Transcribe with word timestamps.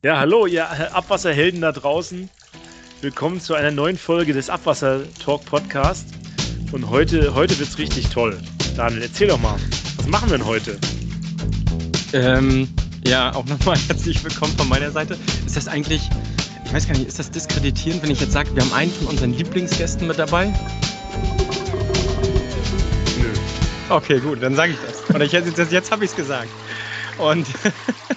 Ja, 0.00 0.20
hallo, 0.20 0.46
ihr 0.46 0.94
Abwasserhelden 0.94 1.60
da 1.60 1.72
draußen. 1.72 2.30
Willkommen 3.00 3.40
zu 3.40 3.54
einer 3.54 3.72
neuen 3.72 3.98
Folge 3.98 4.32
des 4.32 4.48
Abwasser 4.48 5.00
Talk 5.18 5.44
Podcast. 5.44 6.06
Und 6.70 6.88
heute, 6.88 7.34
heute 7.34 7.58
wird 7.58 7.68
es 7.68 7.78
richtig 7.78 8.08
toll. 8.10 8.38
Daniel, 8.76 9.02
erzähl 9.02 9.26
doch 9.26 9.40
mal, 9.40 9.56
was 9.96 10.06
machen 10.06 10.30
wir 10.30 10.38
denn 10.38 10.46
heute? 10.46 10.78
Ähm, 12.12 12.68
ja, 13.04 13.34
auch 13.34 13.44
nochmal 13.46 13.76
herzlich 13.88 14.22
willkommen 14.22 14.56
von 14.56 14.68
meiner 14.68 14.92
Seite. 14.92 15.18
Ist 15.44 15.56
das 15.56 15.66
eigentlich, 15.66 16.08
ich 16.64 16.72
weiß 16.72 16.86
gar 16.86 16.96
nicht, 16.96 17.08
ist 17.08 17.18
das 17.18 17.32
diskreditierend, 17.32 18.00
wenn 18.04 18.12
ich 18.12 18.20
jetzt 18.20 18.32
sage, 18.32 18.54
wir 18.54 18.62
haben 18.62 18.72
einen 18.72 18.92
von 18.92 19.08
unseren 19.08 19.32
Lieblingsgästen 19.32 20.06
mit 20.06 20.16
dabei? 20.16 20.46
Nö. 23.18 23.32
Okay, 23.88 24.20
gut, 24.20 24.44
dann 24.44 24.54
sage 24.54 24.74
ich 24.74 24.78
das. 24.86 25.12
Oder 25.12 25.24
ich, 25.24 25.32
jetzt, 25.32 25.72
jetzt 25.72 25.90
habe 25.90 26.04
ich 26.04 26.10
es 26.12 26.16
gesagt. 26.16 26.50
Und 27.18 27.48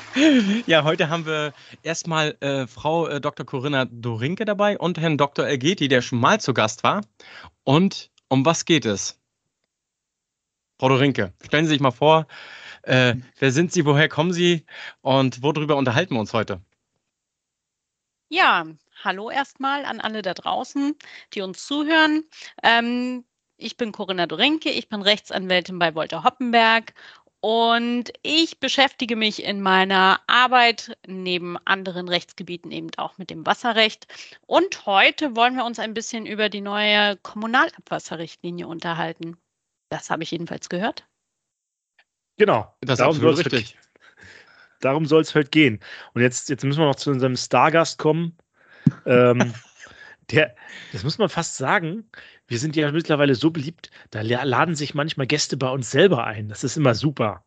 ja, 0.66 0.84
heute 0.84 1.09
haben 1.09 1.25
wir 1.25 1.54
erstmal 1.84 2.36
äh, 2.41 2.68
Frau 2.68 3.07
äh, 3.07 3.21
Dr. 3.21 3.46
Corinna 3.46 3.86
Dorinke 3.86 4.46
dabei 4.46 4.78
und 4.78 5.00
Herrn 5.00 5.18
Dr. 5.18 5.46
Elgeti, 5.46 5.88
der 5.88 6.02
schon 6.02 6.19
mal 6.19 6.39
zu 6.39 6.54
Gast 6.54 6.83
war. 6.83 7.02
Und 7.64 8.11
um 8.28 8.46
was 8.46 8.66
geht 8.66 8.86
es? 8.86 9.19
Frau 10.79 10.89
Dorinke, 10.89 11.33
stellen 11.46 11.66
Sie 11.66 11.74
sich 11.74 11.79
mal 11.79 11.92
vor, 11.92 12.28
äh, 12.83 13.16
wer 13.39 13.52
sind 13.52 13.71
Sie, 13.71 13.86
woher 13.86 14.10
kommen 14.10 14.33
Sie 14.33 14.66
und 15.02 15.43
worüber 15.43 15.75
unterhalten 15.75 16.16
wir 16.16 16.19
uns 16.19 16.33
heute? 16.33 16.61
Ja, 18.30 18.66
hallo 19.04 19.30
erstmal 19.30 19.86
an 19.86 20.02
alle 20.02 20.21
da 20.21 20.33
draußen, 20.33 20.96
die 21.33 21.41
uns 21.41 21.66
zuhören. 21.66 22.24
Ähm, 22.64 23.25
ich 23.57 23.78
bin 23.78 23.91
Corinna 23.91 24.25
Dorinke, 24.25 24.71
ich 24.71 24.89
bin 24.89 25.04
Rechtsanwältin 25.04 25.78
bei 25.78 25.93
Wolter 25.93 26.24
Hoppenberg 26.24 26.93
und 27.41 28.13
ich 28.21 28.59
beschäftige 28.59 29.15
mich 29.15 29.43
in 29.43 29.61
meiner 29.61 30.21
Arbeit 30.27 30.95
neben 31.07 31.57
anderen 31.65 32.08
Rechtsgebieten 32.08 32.72
eben 32.72 32.89
auch 32.97 33.17
mit 33.17 33.31
dem 33.31 33.47
Wasserrecht. 33.47 34.08
Und 34.45 34.86
heute 34.86 35.35
wollen 35.35 35.55
wir 35.55 35.66
uns 35.66 35.79
ein 35.79 35.95
bisschen 35.95 36.27
über 36.27 36.49
die 36.49 36.61
neue 36.61 37.17
Kommunalabwasserrichtlinie 37.17 38.67
unterhalten. 38.67 39.38
Das 39.89 40.11
habe 40.11 40.21
ich 40.21 40.29
jedenfalls 40.29 40.69
gehört. 40.69 41.07
Genau, 42.38 42.71
das 42.81 42.99
darum 42.99 43.16
soll 43.16 43.33
es 43.33 43.39
richtig. 43.39 43.77
Darum 44.79 45.05
soll 45.05 45.21
es 45.21 45.35
heute 45.35 45.51
gehen. 45.51 45.79
Und 46.16 46.23
jetzt, 46.23 46.49
jetzt 46.49 46.63
müssen 46.63 46.79
wir 46.79 46.88
noch 46.88 46.95
zu 46.95 47.11
unserem 47.11 47.35
Stargast 47.35 47.99
kommen. 47.99 48.35
ähm, 49.05 49.53
der, 50.31 50.55
das 50.91 51.03
muss 51.03 51.19
man 51.19 51.29
fast 51.29 51.55
sagen, 51.55 52.09
wir 52.52 52.59
sind 52.59 52.75
ja 52.75 52.91
mittlerweile 52.91 53.33
so 53.33 53.49
beliebt, 53.49 53.89
da 54.09 54.21
laden 54.21 54.75
sich 54.75 54.94
manchmal 54.94 55.25
Gäste 55.25 55.55
bei 55.55 55.69
uns 55.69 55.89
selber 55.89 56.25
ein. 56.25 56.49
Das 56.49 56.66
ist 56.66 56.75
immer 56.75 56.94
super. 56.95 57.45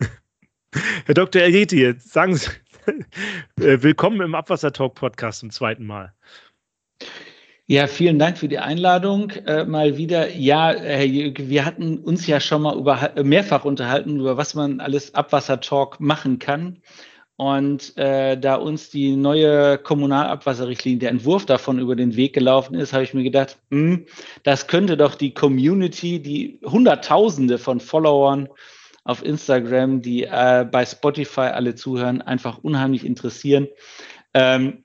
Herr 1.04 1.14
Dr. 1.14 1.42
Elgeti, 1.42 1.94
sagen 1.98 2.36
Sie, 2.36 2.48
äh, 3.60 3.82
willkommen 3.82 4.22
im 4.22 4.34
Abwasser 4.34 4.72
Talk 4.72 4.94
Podcast 4.94 5.40
zum 5.40 5.50
zweiten 5.50 5.84
Mal. 5.84 6.14
Ja, 7.66 7.86
vielen 7.86 8.18
Dank 8.18 8.38
für 8.38 8.48
die 8.48 8.58
Einladung. 8.58 9.28
Äh, 9.46 9.66
mal 9.66 9.98
wieder. 9.98 10.30
Ja, 10.30 10.72
Herr 10.72 11.04
Jürgen, 11.04 11.50
wir 11.50 11.66
hatten 11.66 11.98
uns 11.98 12.26
ja 12.26 12.40
schon 12.40 12.62
mal 12.62 12.78
über, 12.78 13.12
mehrfach 13.22 13.66
unterhalten, 13.66 14.20
über 14.20 14.38
was 14.38 14.54
man 14.54 14.80
alles 14.80 15.14
Abwasser 15.14 15.60
Talk 15.60 16.00
machen 16.00 16.38
kann. 16.38 16.80
Und 17.36 17.96
äh, 17.98 18.38
da 18.38 18.54
uns 18.54 18.88
die 18.88 19.14
neue 19.14 19.76
Kommunalabwasserrichtlinie, 19.76 21.00
der 21.00 21.10
Entwurf 21.10 21.44
davon 21.44 21.78
über 21.78 21.94
den 21.94 22.16
Weg 22.16 22.32
gelaufen 22.32 22.74
ist, 22.74 22.94
habe 22.94 23.04
ich 23.04 23.12
mir 23.12 23.24
gedacht, 23.24 23.58
mh, 23.68 23.78
hm, 23.78 24.06
das 24.42 24.66
könnte 24.68 24.96
doch 24.96 25.14
die 25.14 25.34
Community, 25.34 26.22
die 26.22 26.60
Hunderttausende 26.64 27.58
von 27.58 27.80
Followern 27.80 28.48
auf 29.04 29.22
Instagram, 29.22 30.00
die 30.00 30.24
äh, 30.24 30.66
bei 30.70 30.86
Spotify 30.86 31.52
alle 31.52 31.74
zuhören, 31.74 32.22
einfach 32.22 32.58
unheimlich 32.58 33.04
interessieren, 33.04 33.68
ähm, 34.32 34.84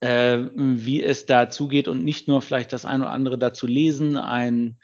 äh, 0.00 0.38
wie 0.54 1.02
es 1.02 1.24
da 1.24 1.48
zugeht 1.48 1.88
und 1.88 2.04
nicht 2.04 2.28
nur 2.28 2.42
vielleicht 2.42 2.74
das 2.74 2.84
eine 2.84 3.04
oder 3.04 3.12
andere 3.12 3.38
dazu 3.38 3.66
lesen, 3.66 4.18
ein, 4.18 4.76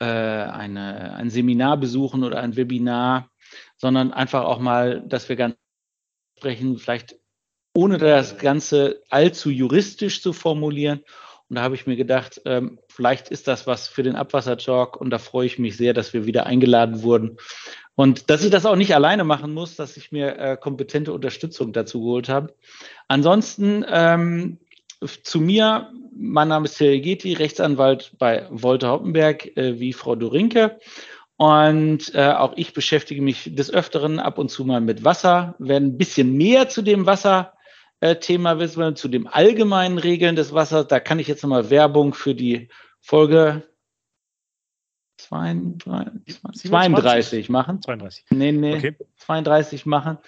äh, 0.00 0.04
eine, 0.04 1.14
ein 1.14 1.30
Seminar 1.30 1.76
besuchen 1.76 2.24
oder 2.24 2.40
ein 2.40 2.56
Webinar, 2.56 3.30
sondern 3.76 4.12
einfach 4.12 4.44
auch 4.44 4.58
mal, 4.58 5.02
dass 5.06 5.28
wir 5.28 5.36
ganz 5.36 5.54
sprechen, 6.36 6.78
vielleicht 6.78 7.16
ohne 7.74 7.98
das 7.98 8.38
Ganze 8.38 9.02
allzu 9.10 9.50
juristisch 9.50 10.22
zu 10.22 10.32
formulieren. 10.32 11.00
Und 11.48 11.56
da 11.56 11.62
habe 11.62 11.74
ich 11.74 11.86
mir 11.86 11.96
gedacht, 11.96 12.40
ähm, 12.44 12.78
vielleicht 12.88 13.28
ist 13.28 13.46
das 13.46 13.66
was 13.66 13.86
für 13.86 14.02
den 14.02 14.16
Abwassertalk 14.16 15.00
und 15.00 15.10
da 15.10 15.18
freue 15.18 15.46
ich 15.46 15.58
mich 15.58 15.76
sehr, 15.76 15.94
dass 15.94 16.12
wir 16.12 16.26
wieder 16.26 16.46
eingeladen 16.46 17.02
wurden. 17.02 17.36
Und 17.94 18.28
dass 18.28 18.44
ich 18.44 18.50
das 18.50 18.66
auch 18.66 18.76
nicht 18.76 18.94
alleine 18.94 19.24
machen 19.24 19.54
muss, 19.54 19.76
dass 19.76 19.96
ich 19.96 20.12
mir 20.12 20.38
äh, 20.38 20.56
kompetente 20.56 21.12
Unterstützung 21.12 21.72
dazu 21.72 22.00
geholt 22.00 22.28
habe. 22.28 22.54
Ansonsten 23.08 23.84
ähm, 23.88 24.58
zu 25.22 25.40
mir, 25.40 25.92
mein 26.14 26.48
Name 26.48 26.66
ist 26.66 26.78
Terry 26.78 27.00
Geti, 27.00 27.34
Rechtsanwalt 27.34 28.12
bei 28.18 28.46
Wolter 28.50 28.90
Hoppenberg, 28.90 29.56
äh, 29.56 29.78
wie 29.78 29.92
Frau 29.92 30.16
Dorinke. 30.16 30.78
Und 31.38 32.14
äh, 32.14 32.32
auch 32.32 32.54
ich 32.56 32.72
beschäftige 32.72 33.20
mich 33.20 33.54
des 33.54 33.70
Öfteren 33.70 34.18
ab 34.18 34.38
und 34.38 34.50
zu 34.50 34.64
mal 34.64 34.80
mit 34.80 35.04
Wasser, 35.04 35.54
werden 35.58 35.88
ein 35.88 35.98
bisschen 35.98 36.34
mehr 36.34 36.68
zu 36.68 36.80
dem 36.80 37.04
Wasserthema 37.04 38.52
äh, 38.52 38.58
wissen, 38.58 38.96
zu 38.96 39.08
den 39.08 39.26
allgemeinen 39.26 39.98
Regeln 39.98 40.34
des 40.34 40.54
Wassers. 40.54 40.86
Da 40.88 40.98
kann 40.98 41.18
ich 41.18 41.28
jetzt 41.28 41.42
nochmal 41.42 41.68
Werbung 41.68 42.14
für 42.14 42.34
die 42.34 42.68
Folge 43.00 43.62
32, 45.18 46.40
32 46.70 47.48
machen. 47.48 47.82
32. 47.82 48.24
Nee, 48.30 48.52
nee, 48.52 48.76
okay. 48.76 48.96
32 49.18 49.84
machen. 49.84 50.18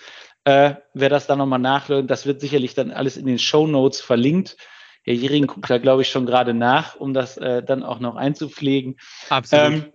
Äh, 0.44 0.74
wer 0.94 1.08
das 1.08 1.26
dann 1.26 1.38
nochmal 1.38 1.58
nachhört, 1.58 2.10
das 2.10 2.26
wird 2.26 2.40
sicherlich 2.40 2.74
dann 2.74 2.90
alles 2.90 3.16
in 3.16 3.26
den 3.26 3.38
Show 3.38 3.66
Notes 3.66 4.00
verlinkt. 4.00 4.56
Herr 5.04 5.14
Jering 5.14 5.46
guckt 5.46 5.70
da, 5.70 5.78
glaube 5.78 6.02
ich, 6.02 6.10
schon 6.10 6.26
gerade 6.26 6.52
nach, 6.52 6.96
um 6.96 7.14
das 7.14 7.36
äh, 7.38 7.62
dann 7.62 7.82
auch 7.82 7.98
noch 7.98 8.16
einzupflegen. 8.16 8.98
Absolut. 9.30 9.72
Ähm, 9.72 9.92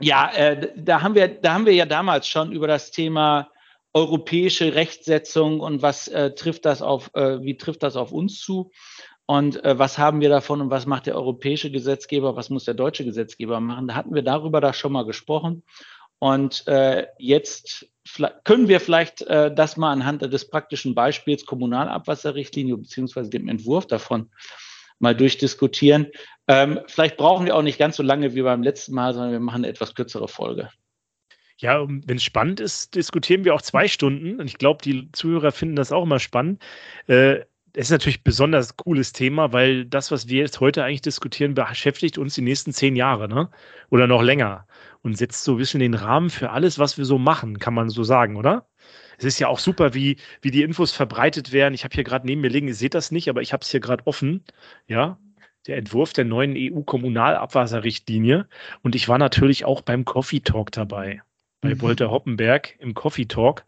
ja, 0.00 0.30
äh, 0.32 0.72
da 0.76 1.02
haben 1.02 1.14
wir, 1.14 1.28
da 1.28 1.54
haben 1.54 1.66
wir 1.66 1.74
ja 1.74 1.86
damals 1.86 2.26
schon 2.26 2.52
über 2.52 2.66
das 2.66 2.90
Thema 2.90 3.50
europäische 3.92 4.74
Rechtsetzung 4.74 5.60
und 5.60 5.82
was 5.82 6.08
äh, 6.08 6.34
trifft 6.34 6.64
das 6.64 6.80
auf, 6.80 7.10
äh, 7.14 7.42
wie 7.42 7.56
trifft 7.56 7.82
das 7.82 7.96
auf 7.96 8.12
uns 8.12 8.40
zu? 8.40 8.70
Und 9.26 9.64
äh, 9.64 9.78
was 9.78 9.98
haben 9.98 10.20
wir 10.20 10.28
davon 10.28 10.60
und 10.60 10.70
was 10.70 10.86
macht 10.86 11.06
der 11.06 11.16
europäische 11.16 11.70
Gesetzgeber, 11.70 12.34
was 12.34 12.50
muss 12.50 12.64
der 12.64 12.74
deutsche 12.74 13.04
Gesetzgeber 13.04 13.60
machen? 13.60 13.88
Da 13.88 13.94
hatten 13.94 14.14
wir 14.14 14.22
darüber 14.22 14.60
da 14.60 14.72
schon 14.72 14.92
mal 14.92 15.04
gesprochen. 15.04 15.62
Und 16.18 16.66
äh, 16.66 17.06
jetzt 17.18 17.86
können 18.44 18.68
wir 18.68 18.80
vielleicht 18.80 19.22
äh, 19.22 19.54
das 19.54 19.76
mal 19.76 19.92
anhand 19.92 20.22
des 20.22 20.48
praktischen 20.48 20.94
Beispiels 20.94 21.46
Kommunalabwasserrichtlinie 21.46 22.76
beziehungsweise 22.76 23.30
dem 23.30 23.48
Entwurf 23.48 23.86
davon 23.86 24.30
mal 25.00 25.16
durchdiskutieren. 25.16 26.06
Ähm, 26.46 26.80
vielleicht 26.86 27.16
brauchen 27.16 27.46
wir 27.46 27.56
auch 27.56 27.62
nicht 27.62 27.78
ganz 27.78 27.96
so 27.96 28.02
lange 28.02 28.34
wie 28.34 28.42
beim 28.42 28.62
letzten 28.62 28.94
Mal, 28.94 29.12
sondern 29.12 29.32
wir 29.32 29.40
machen 29.40 29.64
eine 29.64 29.68
etwas 29.68 29.94
kürzere 29.94 30.28
Folge. 30.28 30.70
Ja, 31.58 31.86
wenn 31.86 32.16
es 32.16 32.22
spannend 32.22 32.58
ist, 32.58 32.94
diskutieren 32.94 33.44
wir 33.44 33.54
auch 33.54 33.62
zwei 33.62 33.86
Stunden. 33.86 34.40
Und 34.40 34.46
ich 34.46 34.56
glaube, 34.56 34.82
die 34.82 35.10
Zuhörer 35.12 35.52
finden 35.52 35.76
das 35.76 35.92
auch 35.92 36.04
immer 36.04 36.18
spannend. 36.18 36.62
Äh, 37.06 37.40
es 37.74 37.86
ist 37.86 37.90
natürlich 37.90 38.20
ein 38.20 38.24
besonders 38.24 38.76
cooles 38.76 39.12
Thema, 39.12 39.52
weil 39.52 39.84
das, 39.84 40.10
was 40.10 40.28
wir 40.28 40.40
jetzt 40.40 40.60
heute 40.60 40.84
eigentlich 40.84 41.02
diskutieren, 41.02 41.54
beschäftigt 41.54 42.18
uns 42.18 42.34
die 42.34 42.42
nächsten 42.42 42.72
zehn 42.72 42.96
Jahre, 42.96 43.28
ne? 43.28 43.50
Oder 43.90 44.06
noch 44.06 44.22
länger. 44.22 44.66
Und 45.02 45.16
setzt 45.16 45.44
so 45.44 45.52
ein 45.52 45.58
bisschen 45.58 45.80
den 45.80 45.94
Rahmen 45.94 46.30
für 46.30 46.50
alles, 46.50 46.78
was 46.78 46.98
wir 46.98 47.04
so 47.04 47.18
machen, 47.18 47.58
kann 47.58 47.74
man 47.74 47.90
so 47.90 48.02
sagen, 48.04 48.36
oder? 48.36 48.66
Es 49.20 49.26
ist 49.26 49.38
ja 49.38 49.48
auch 49.48 49.58
super, 49.58 49.92
wie, 49.92 50.16
wie 50.40 50.50
die 50.50 50.62
Infos 50.62 50.92
verbreitet 50.92 51.52
werden. 51.52 51.74
Ich 51.74 51.84
habe 51.84 51.94
hier 51.94 52.04
gerade 52.04 52.26
neben 52.26 52.40
mir 52.40 52.48
liegen, 52.48 52.68
ihr 52.68 52.74
seht 52.74 52.94
das 52.94 53.10
nicht, 53.10 53.28
aber 53.28 53.42
ich 53.42 53.52
habe 53.52 53.62
es 53.62 53.70
hier 53.70 53.80
gerade 53.80 54.06
offen. 54.06 54.42
Ja, 54.86 55.18
der 55.66 55.76
Entwurf 55.76 56.14
der 56.14 56.24
neuen 56.24 56.54
EU-Kommunalabwasserrichtlinie. 56.56 58.48
Und 58.82 58.94
ich 58.94 59.08
war 59.08 59.18
natürlich 59.18 59.66
auch 59.66 59.82
beim 59.82 60.06
Coffee 60.06 60.40
Talk 60.40 60.72
dabei 60.72 61.20
bei 61.60 61.74
mhm. 61.74 61.82
Wolter 61.82 62.10
Hoppenberg 62.10 62.76
im 62.78 62.94
Coffee 62.94 63.26
Talk. 63.26 63.66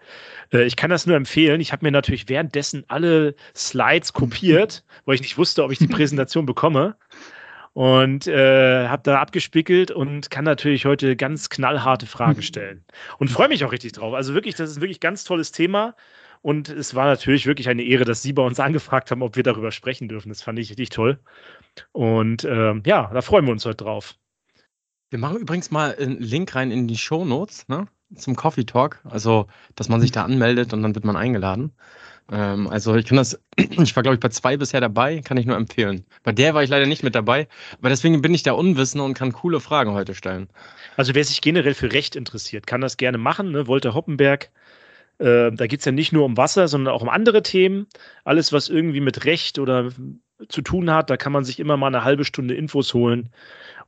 Äh, 0.51 0.65
ich 0.65 0.77
kann 0.77 0.89
das 0.89 1.05
nur 1.07 1.17
empfehlen. 1.17 1.61
Ich 1.61 1.73
habe 1.73 1.85
mir 1.85 1.93
natürlich 1.93 2.31
währenddessen 2.31 2.85
alle 2.89 3.35
Slides 3.55 4.13
kopiert, 4.15 4.85
weil 5.05 5.17
ich 5.17 5.21
nicht 5.21 5.37
wusste, 5.37 5.63
ob 5.65 5.73
ich 5.73 5.79
die 5.79 5.89
Präsentation 5.89 6.47
bekomme 6.47 6.97
und 7.75 8.27
äh, 8.27 8.89
habe 8.89 9.03
da 9.05 9.21
abgespickelt 9.21 9.91
und 9.91 10.31
kann 10.31 10.45
natürlich 10.45 10.85
heute 10.85 11.17
ganz 11.17 11.49
knallharte 11.49 12.07
Fragen 12.07 12.43
stellen 12.43 12.85
und 13.19 13.31
freue 13.31 13.49
mich 13.49 13.65
auch 13.65 13.73
richtig 13.73 13.93
drauf. 13.93 14.15
Also 14.15 14.35
wirklich, 14.35 14.55
das 14.55 14.71
ist 14.71 14.81
wirklich 14.81 15.01
ganz 15.01 15.25
tolles 15.25 15.53
Thema 15.53 15.95
und 16.43 16.69
es 16.69 16.95
war 16.95 17.07
natürlich 17.07 17.47
wirklich 17.47 17.69
eine 17.69 17.83
Ehre, 17.83 18.05
dass 18.05 18.23
Sie 18.23 18.33
bei 18.33 18.43
uns 18.43 18.61
angefragt 18.61 19.11
haben, 19.11 19.23
ob 19.23 19.37
wir 19.37 19.43
darüber 19.43 19.73
sprechen 19.73 20.09
dürfen. 20.09 20.29
Das 20.29 20.43
fand 20.43 20.59
ich 20.59 20.71
richtig 20.71 20.91
toll 20.91 21.19
und 21.93 22.45
äh, 22.45 22.75
ja, 22.85 23.11
da 23.13 23.23
freuen 23.23 23.47
wir 23.47 23.53
uns 23.53 23.65
heute 23.65 23.85
drauf. 23.85 24.17
Wir 25.11 25.19
machen 25.19 25.39
übrigens 25.39 25.71
mal 25.71 25.95
einen 25.95 26.19
Link 26.21 26.55
rein 26.55 26.71
in 26.71 26.89
die 26.89 26.97
Show 26.97 27.25
Notes 27.25 27.69
ne, 27.69 27.87
zum 28.15 28.37
Coffee 28.37 28.65
Talk, 28.65 29.01
also 29.05 29.47
dass 29.77 29.89
man 29.89 30.01
sich 30.01 30.11
da 30.11 30.25
anmeldet 30.25 30.73
und 30.73 30.83
dann 30.83 30.95
wird 30.95 31.05
man 31.05 31.17
eingeladen. 31.17 31.73
Ähm, 32.33 32.67
also 32.69 32.97
ich 32.97 33.05
kann 33.07 33.19
das, 33.19 33.39
ich 33.57 33.95
war 33.95 34.03
glaube 34.03 34.15
ich 34.15 34.21
bei 34.21 34.31
zwei 34.31 34.57
bisher 34.57 34.81
dabei, 34.81 35.21
kann 35.21 35.37
ich 35.37 35.47
nur 35.47 35.57
empfehlen. 35.57 36.07
Bei 36.25 36.33
der 36.33 36.55
war 36.55 36.63
ich 36.65 36.71
leider 36.71 36.87
nicht 36.87 37.03
mit 37.03 37.15
dabei, 37.15 37.47
aber 37.79 37.91
deswegen 37.91 38.23
bin 38.23 38.35
ich 38.35 38.43
da 38.43 38.53
unwissend 38.53 39.03
und 39.03 39.15
kann 39.15 39.33
coole 39.33 39.61
Fragen 39.61 39.93
heute 39.93 40.15
stellen. 40.15 40.49
Also 40.97 41.15
wer 41.15 41.25
sich 41.25 41.43
generell 41.43 41.75
für 41.75 41.93
Recht 41.93 42.17
interessiert, 42.17 42.67
kann 42.67 42.81
das 42.81 42.97
gerne 42.97 43.19
machen. 43.19 43.53
Ne? 43.53 43.67
Wolter 43.67 43.95
Hoppenberg 43.95 44.51
Äh, 45.19 45.53
da 45.53 45.67
geht 45.67 45.81
es 45.81 45.87
ja 45.87 45.93
nicht 45.93 46.13
nur 46.13 46.25
um 46.25 46.37
Wasser, 46.37 46.69
sondern 46.69 46.95
auch 46.95 47.03
um 47.03 47.09
andere 47.11 47.43
Themen. 47.43 47.87
Alles, 48.25 48.53
was 48.53 48.69
irgendwie 48.69 49.01
mit 49.01 49.25
Recht 49.27 49.59
oder 49.59 49.91
zu 50.49 50.63
tun 50.63 50.91
hat, 50.91 51.11
da 51.11 51.17
kann 51.17 51.33
man 51.33 51.45
sich 51.45 51.61
immer 51.61 51.77
mal 51.77 51.89
eine 51.89 52.05
halbe 52.05 52.25
Stunde 52.25 52.55
Infos 52.55 52.95
holen 52.95 53.31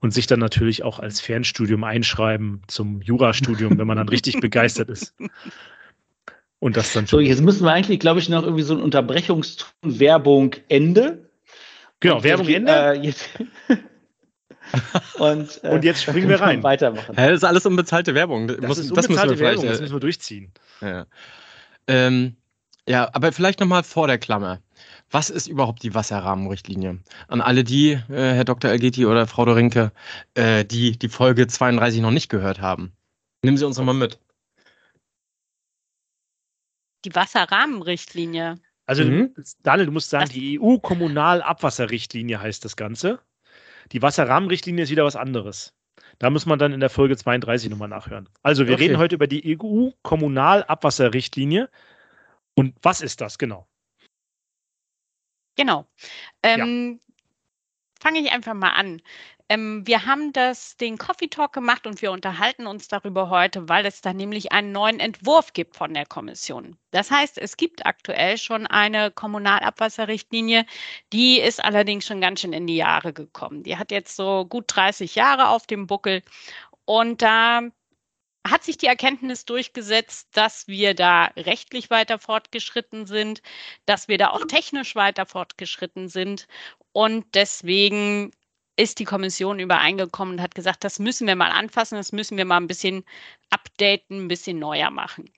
und 0.01 0.13
sich 0.13 0.27
dann 0.27 0.41
natürlich 0.41 0.85
auch 0.85 1.01
als 1.01 1.21
Fernstudium 1.21 1.85
einschreiben 1.85 2.63
zum 2.69 3.01
Jurastudium, 3.03 3.79
wenn 3.79 3.87
man 3.87 3.97
dann 3.97 4.09
richtig 4.09 4.41
begeistert 4.41 4.91
ist. 4.91 5.15
Und 6.61 6.77
das 6.77 6.93
dann 6.93 7.07
schon. 7.07 7.21
So, 7.21 7.21
jetzt 7.21 7.43
müssen 7.43 7.65
wir 7.65 7.73
eigentlich, 7.73 8.01
glaube 8.01 8.21
ich, 8.21 8.29
noch 8.29 8.43
irgendwie 8.43 8.63
so 8.63 8.75
ein 8.75 8.81
Unterbrechungston 8.81 9.69
Werbung 9.83 10.55
Ende. 10.69 11.31
Genau, 12.01 12.23
Werbung 12.23 12.49
Ende. 12.49 12.73
Äh, 12.73 13.01
jetzt 13.01 13.29
und, 15.19 15.61
äh, 15.63 15.69
und, 15.69 15.85
jetzt 15.85 16.03
springen 16.03 16.29
wir 16.29 16.41
rein. 16.41 16.63
Weitermachen. 16.63 17.15
Ja, 17.17 17.29
das 17.29 17.39
ist 17.39 17.45
alles 17.45 17.67
unbezahlte 17.67 18.15
Werbung. 18.15 18.49
Das, 18.49 18.59
muss, 18.59 18.79
ist 18.79 18.91
unbezahlte 18.91 19.35
das 19.35 19.41
Werbung, 19.41 19.67
das 19.67 19.81
müssen 19.81 19.95
wir 19.95 20.01
durchziehen. 20.01 20.53
Ja, 20.81 21.07
ähm, 21.87 22.37
ja 22.89 23.11
aber 23.13 23.33
vielleicht 23.33 23.61
nochmal 23.61 23.83
vor 23.83 24.07
der 24.07 24.19
Klammer. 24.19 24.61
Was 25.11 25.31
ist 25.31 25.47
überhaupt 25.47 25.83
die 25.83 25.95
Wasserrahmenrichtlinie? 25.95 26.99
An 27.29 27.41
alle 27.41 27.63
die, 27.63 27.93
äh, 27.93 27.99
Herr 28.09 28.45
Dr. 28.45 28.71
Elgeti 28.71 29.07
oder 29.07 29.27
Frau 29.27 29.45
Dorinke, 29.45 29.93
äh, 30.35 30.65
die 30.65 30.99
die 30.99 31.09
Folge 31.09 31.47
32 31.47 32.01
noch 32.01 32.11
nicht 32.11 32.29
gehört 32.29 32.61
haben. 32.61 32.93
Nehmen 33.43 33.57
Sie 33.57 33.67
uns 33.67 33.77
nochmal 33.77 33.95
mit. 33.95 34.19
Die 37.05 37.15
Wasserrahmenrichtlinie. 37.15 38.57
Also, 38.87 39.05
mhm. 39.05 39.35
Daniel, 39.63 39.87
du 39.87 39.93
musst 39.93 40.11
sagen, 40.11 40.27
das 40.27 40.35
die 40.35 40.61
EU-Kommunalabwasserrichtlinie 40.61 42.39
heißt 42.41 42.65
das 42.65 42.77
Ganze. 42.77 43.21
Die 43.93 44.03
Wasserrahmenrichtlinie 44.03 44.83
ist 44.85 44.91
wieder 44.91 45.05
was 45.05 45.17
anderes. 45.17 45.75
Da 46.19 46.31
muss 46.31 46.47
man 46.47 46.59
dann 46.59 46.73
in 46.73 46.81
der 46.81 46.91
Folge 46.91 47.17
32 47.17 47.71
nochmal 47.71 47.89
nachhören. 47.89 48.29
Also, 48.43 48.67
wir 48.67 48.75
okay. 48.75 48.83
reden 48.85 48.99
heute 48.99 49.15
über 49.15 49.27
die 49.27 49.59
EU-Kommunalabwasserrichtlinie. 49.59 51.71
Und 52.55 52.77
was 52.83 53.01
ist 53.01 53.21
das 53.21 53.39
genau? 53.39 53.67
Genau. 55.57 55.87
Ähm, 56.43 57.01
ja. 57.01 57.07
Fange 58.01 58.19
ich 58.21 58.33
einfach 58.33 58.55
mal 58.55 58.73
an. 58.73 59.01
Ähm, 59.51 59.87
wir 59.87 60.07
haben 60.07 60.33
das, 60.33 60.77
den 60.79 60.97
Coffee 60.97 61.29
Talk 61.29 61.53
gemacht 61.53 61.87
und 61.87 62.01
wir 62.01 62.13
unterhalten 62.13 62.67
uns 62.67 62.89
darüber 62.89 63.29
heute, 63.29 63.69
weil 63.69 63.85
es 63.85 64.01
da 64.01 64.15
nämlich 64.15 64.53
einen 64.53 64.73
neuen 64.73 65.01
Entwurf 65.01 65.53
gibt 65.53 65.77
von 65.77 65.93
der 65.93 66.07
Kommission. 66.07 66.79
Das 66.93 67.11
heißt, 67.11 67.37
es 67.39 67.57
gibt 67.59 67.85
aktuell 67.85 68.39
schon 68.39 68.67
eine 68.67 69.11
Kommunalabwasserrichtlinie, 69.11 70.65
die 71.13 71.41
ist 71.41 71.63
allerdings 71.63 72.07
schon 72.07 72.23
ganz 72.23 72.41
schön 72.41 72.55
in 72.55 72.67
die 72.67 72.77
Jahre 72.77 73.13
gekommen. 73.13 73.63
Die 73.65 73.77
hat 73.77 73.91
jetzt 73.91 74.17
so 74.17 74.47
gut 74.47 74.65
30 74.69 75.15
Jahre 75.15 75.49
auf 75.49 75.67
dem 75.67 75.87
Buckel 75.87 76.23
und 76.87 77.21
da 77.23 77.63
hat 78.47 78.63
sich 78.65 78.77
die 78.77 78.87
Erkenntnis 78.87 79.45
durchgesetzt, 79.47 80.29
dass 80.37 80.69
wir 80.69 80.95
da 80.95 81.27
rechtlich 81.37 81.91
weiter 81.91 82.19
fortgeschritten 82.19 83.07
sind, 83.07 83.43
dass 83.87 84.09
wir 84.09 84.19
da 84.19 84.31
auch 84.31 84.45
technisch 84.47 84.95
weiter 84.97 85.27
fortgeschritten 85.27 86.09
sind. 86.09 86.47
Und 86.93 87.25
deswegen 87.35 88.33
ist 88.77 88.99
die 88.99 89.05
Kommission 89.05 89.59
übereingekommen 89.59 90.35
und 90.35 90.43
hat 90.43 90.55
gesagt, 90.55 90.85
das 90.85 90.99
müssen 90.99 91.27
wir 91.27 91.37
mal 91.37 91.51
anfassen, 91.51 91.97
das 91.97 92.13
müssen 92.13 92.37
wir 92.37 92.45
mal 92.45 92.57
ein 92.57 92.67
bisschen 92.67 93.05
updaten, 93.51 94.25
ein 94.25 94.29
bisschen 94.29 94.59
neuer 94.59 94.91
machen. 94.91 95.31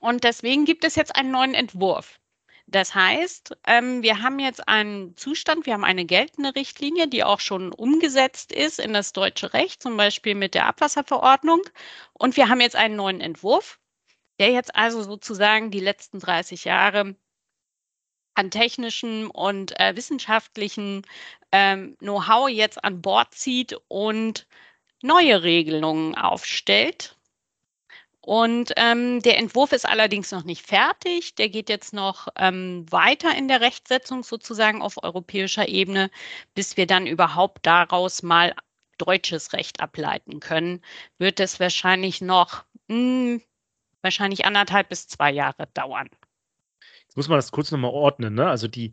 Und 0.00 0.24
deswegen 0.24 0.64
gibt 0.64 0.84
es 0.84 0.96
jetzt 0.96 1.14
einen 1.14 1.30
neuen 1.30 1.54
Entwurf. 1.54 2.18
Das 2.66 2.94
heißt, 2.94 3.56
ähm, 3.66 4.02
wir 4.02 4.22
haben 4.22 4.38
jetzt 4.38 4.68
einen 4.68 5.16
Zustand, 5.16 5.66
wir 5.66 5.74
haben 5.74 5.84
eine 5.84 6.04
geltende 6.04 6.54
Richtlinie, 6.54 7.08
die 7.08 7.24
auch 7.24 7.40
schon 7.40 7.72
umgesetzt 7.72 8.52
ist 8.52 8.78
in 8.78 8.92
das 8.92 9.12
deutsche 9.12 9.52
Recht, 9.52 9.82
zum 9.82 9.96
Beispiel 9.96 10.36
mit 10.36 10.54
der 10.54 10.66
Abwasserverordnung. 10.66 11.62
Und 12.12 12.36
wir 12.36 12.48
haben 12.48 12.60
jetzt 12.60 12.76
einen 12.76 12.96
neuen 12.96 13.20
Entwurf, 13.20 13.80
der 14.38 14.50
jetzt 14.52 14.76
also 14.76 15.02
sozusagen 15.02 15.72
die 15.72 15.80
letzten 15.80 16.20
30 16.20 16.64
Jahre 16.64 17.16
an 18.34 18.50
technischen 18.52 19.26
und 19.26 19.78
äh, 19.80 19.96
wissenschaftlichen 19.96 21.02
ähm, 21.52 21.96
Know-how 21.98 22.48
jetzt 22.48 22.82
an 22.84 23.02
Bord 23.02 23.34
zieht 23.34 23.76
und 23.88 24.46
neue 25.02 25.42
Regelungen 25.42 26.14
aufstellt 26.14 27.16
und 28.22 28.72
ähm, 28.76 29.22
der 29.22 29.38
Entwurf 29.38 29.72
ist 29.72 29.88
allerdings 29.88 30.30
noch 30.30 30.44
nicht 30.44 30.66
fertig. 30.66 31.34
Der 31.36 31.48
geht 31.48 31.68
jetzt 31.68 31.94
noch 31.94 32.28
ähm, 32.36 32.84
weiter 32.90 33.36
in 33.36 33.48
der 33.48 33.60
Rechtsetzung 33.60 34.22
sozusagen 34.22 34.82
auf 34.82 35.02
europäischer 35.02 35.68
Ebene, 35.68 36.10
bis 36.54 36.76
wir 36.76 36.86
dann 36.86 37.06
überhaupt 37.06 37.64
daraus 37.66 38.22
mal 38.22 38.54
deutsches 38.98 39.54
Recht 39.54 39.80
ableiten 39.80 40.40
können. 40.40 40.82
Wird 41.18 41.40
es 41.40 41.60
wahrscheinlich 41.60 42.20
noch 42.20 42.64
mh, 42.88 42.96
hm, 42.96 43.42
wahrscheinlich 44.02 44.44
anderthalb 44.44 44.90
bis 44.90 45.08
zwei 45.08 45.32
Jahre 45.32 45.66
dauern. 45.72 46.08
Jetzt 47.06 47.16
muss 47.16 47.28
man 47.28 47.38
das 47.38 47.50
kurz 47.50 47.70
nochmal 47.70 47.90
ordnen. 47.90 48.34
Ne? 48.34 48.46
Also 48.48 48.68
die, 48.68 48.90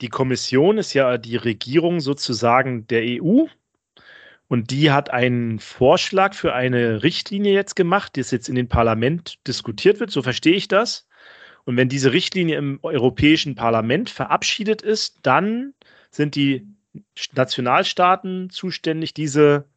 die 0.00 0.08
Kommission 0.08 0.78
ist 0.78 0.94
ja 0.94 1.18
die 1.18 1.36
Regierung 1.36 2.00
sozusagen 2.00 2.86
der 2.86 3.02
EU 3.22 3.46
und 4.48 4.70
die 4.70 4.90
hat 4.92 5.10
einen 5.10 5.58
Vorschlag 5.58 6.34
für 6.34 6.54
eine 6.54 7.02
Richtlinie 7.02 7.52
jetzt 7.52 7.74
gemacht, 7.74 8.16
die 8.16 8.20
jetzt 8.20 8.48
in 8.48 8.54
den 8.54 8.68
Parlament 8.68 9.38
diskutiert 9.46 10.00
wird, 10.00 10.10
so 10.10 10.22
verstehe 10.22 10.54
ich 10.54 10.68
das. 10.68 11.08
Und 11.64 11.76
wenn 11.76 11.88
diese 11.88 12.12
Richtlinie 12.12 12.56
im 12.58 12.78
Europäischen 12.82 13.56
Parlament 13.56 14.08
verabschiedet 14.08 14.82
ist, 14.82 15.18
dann 15.22 15.74
sind 16.10 16.36
die 16.36 16.66
Nationalstaaten 17.34 18.50
zuständig, 18.50 19.14
diese 19.14 19.68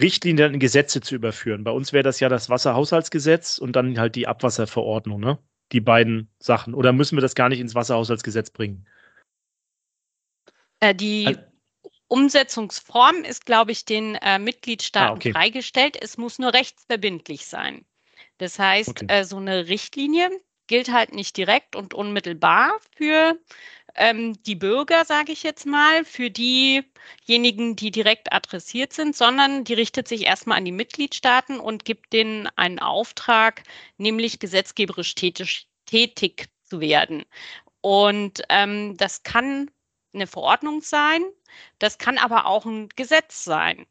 Richtlinie 0.00 0.46
in 0.46 0.60
Gesetze 0.60 1.00
zu 1.00 1.16
überführen. 1.16 1.64
Bei 1.64 1.72
uns 1.72 1.92
wäre 1.92 2.04
das 2.04 2.20
ja 2.20 2.28
das 2.28 2.48
Wasserhaushaltsgesetz 2.48 3.58
und 3.58 3.74
dann 3.74 3.98
halt 3.98 4.14
die 4.14 4.28
Abwasserverordnung, 4.28 5.20
ne? 5.20 5.38
Die 5.72 5.80
beiden 5.80 6.28
Sachen. 6.38 6.74
Oder 6.74 6.92
müssen 6.92 7.16
wir 7.16 7.22
das 7.22 7.34
gar 7.34 7.48
nicht 7.48 7.60
ins 7.60 7.74
Wasserhaushaltsgesetz 7.74 8.50
bringen? 8.50 8.86
Äh, 10.80 10.94
die 10.94 11.26
also, 11.26 11.40
Umsetzungsform 12.08 13.22
ist, 13.24 13.46
glaube 13.46 13.72
ich, 13.72 13.84
den 13.84 14.16
äh, 14.16 14.38
Mitgliedstaaten 14.38 15.12
ah, 15.12 15.16
okay. 15.16 15.32
freigestellt. 15.32 15.96
Es 16.00 16.18
muss 16.18 16.38
nur 16.38 16.52
rechtsverbindlich 16.52 17.46
sein. 17.46 17.84
Das 18.38 18.58
heißt, 18.58 18.88
okay. 18.88 19.06
äh, 19.08 19.24
so 19.24 19.36
eine 19.36 19.68
Richtlinie 19.68 20.30
gilt 20.66 20.92
halt 20.92 21.12
nicht 21.12 21.36
direkt 21.36 21.76
und 21.76 21.94
unmittelbar 21.94 22.78
für 22.96 23.38
ähm, 23.96 24.40
die 24.44 24.54
Bürger, 24.54 25.04
sage 25.04 25.32
ich 25.32 25.42
jetzt 25.42 25.66
mal, 25.66 26.04
für 26.04 26.30
diejenigen, 26.30 27.74
die 27.76 27.90
direkt 27.90 28.32
adressiert 28.32 28.92
sind, 28.92 29.16
sondern 29.16 29.64
die 29.64 29.74
richtet 29.74 30.06
sich 30.06 30.26
erstmal 30.26 30.58
an 30.58 30.64
die 30.64 30.72
Mitgliedstaaten 30.72 31.58
und 31.58 31.84
gibt 31.84 32.12
denen 32.12 32.48
einen 32.56 32.78
Auftrag, 32.78 33.64
nämlich 33.98 34.38
gesetzgeberisch 34.38 35.14
tätig, 35.16 35.66
tätig 35.86 36.48
zu 36.62 36.80
werden. 36.80 37.24
Und 37.80 38.42
ähm, 38.48 38.96
das 38.96 39.22
kann 39.22 39.70
eine 40.12 40.26
Verordnung 40.26 40.82
sein, 40.82 41.22
das 41.78 41.98
kann 41.98 42.18
aber 42.18 42.46
auch 42.46 42.64
ein 42.64 42.88
Gesetz 42.96 43.44
sein. 43.44 43.86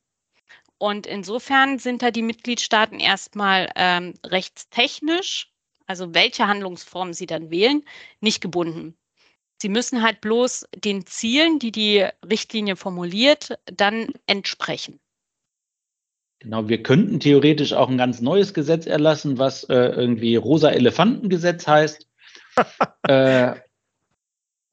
Und 0.77 1.07
insofern 1.07 1.77
sind 1.77 2.01
da 2.01 2.11
die 2.11 2.21
Mitgliedstaaten 2.21 2.99
erstmal 2.99 3.69
ähm, 3.75 4.13
rechtstechnisch, 4.25 5.51
also 5.85 6.13
welche 6.13 6.47
Handlungsform 6.47 7.13
sie 7.13 7.25
dann 7.25 7.51
wählen, 7.51 7.83
nicht 8.21 8.41
gebunden. 8.41 8.95
Sie 9.61 9.69
müssen 9.69 10.01
halt 10.01 10.21
bloß 10.21 10.67
den 10.73 11.05
Zielen, 11.05 11.59
die 11.59 11.73
die 11.73 12.07
Richtlinie 12.25 12.77
formuliert, 12.77 13.59
dann 13.65 14.07
entsprechen. 14.25 15.01
Genau, 16.39 16.69
wir 16.69 16.81
könnten 16.81 17.19
theoretisch 17.19 17.73
auch 17.73 17.89
ein 17.89 17.97
ganz 17.97 18.21
neues 18.21 18.53
Gesetz 18.53 18.85
erlassen, 18.85 19.38
was 19.38 19.65
äh, 19.65 19.75
irgendwie 19.75 20.38
rosa 20.38 20.69
Elefantengesetz 20.69 21.67
heißt. 21.67 22.07
äh, 23.09 23.55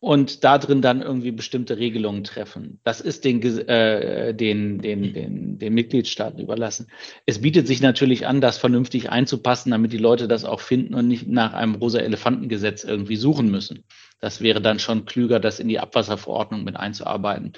und 0.07 0.45
da 0.45 0.57
drin 0.59 0.83
dann 0.83 1.03
irgendwie 1.03 1.33
bestimmte 1.33 1.79
Regelungen 1.79 2.23
treffen. 2.23 2.79
Das 2.85 3.01
ist 3.01 3.25
den, 3.25 3.43
äh, 3.43 4.33
den, 4.33 4.79
den, 4.79 5.13
den, 5.13 5.59
den 5.59 5.75
Mitgliedstaaten 5.75 6.39
überlassen. 6.39 6.87
Es 7.27 7.41
bietet 7.41 7.67
sich 7.67 7.81
natürlich 7.81 8.25
an, 8.25 8.41
das 8.41 8.57
vernünftig 8.57 9.11
einzupassen, 9.11 9.73
damit 9.73 9.93
die 9.93 9.99
Leute 9.99 10.29
das 10.29 10.45
auch 10.45 10.61
finden 10.61 10.95
und 10.95 11.09
nicht 11.09 11.27
nach 11.27 11.55
einem 11.55 11.75
rosa 11.75 11.99
Elefantengesetz 11.99 12.85
irgendwie 12.85 13.17
suchen 13.17 13.51
müssen. 13.51 13.83
Das 14.21 14.41
wäre 14.41 14.61
dann 14.61 14.79
schon 14.79 15.07
klüger, 15.07 15.41
das 15.41 15.59
in 15.59 15.67
die 15.67 15.81
Abwasserverordnung 15.81 16.63
mit 16.63 16.77
einzuarbeiten. 16.77 17.55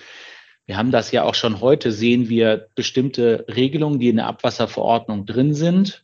Wir 0.65 0.79
haben 0.79 0.91
das 0.91 1.13
ja 1.13 1.25
auch 1.25 1.35
schon 1.35 1.61
heute, 1.61 1.93
sehen 1.93 2.31
wir 2.31 2.69
bestimmte 2.75 3.45
Regelungen, 3.55 3.99
die 3.99 4.09
in 4.09 4.17
der 4.17 4.27
Abwasserverordnung 4.27 5.27
drin 5.27 5.53
sind, 5.53 6.03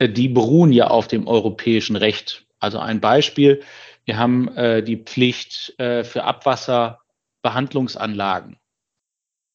äh, 0.00 0.08
die 0.08 0.28
beruhen 0.28 0.72
ja 0.72 0.88
auf 0.88 1.06
dem 1.06 1.28
europäischen 1.28 1.94
Recht. 1.94 2.46
Also 2.58 2.80
ein 2.80 3.00
Beispiel, 3.00 3.62
wir 4.04 4.18
haben 4.18 4.48
äh, 4.56 4.82
die 4.82 4.96
Pflicht 4.96 5.78
äh, 5.78 6.02
für 6.04 6.24
Abwasserbehandlungsanlagen, 6.24 8.56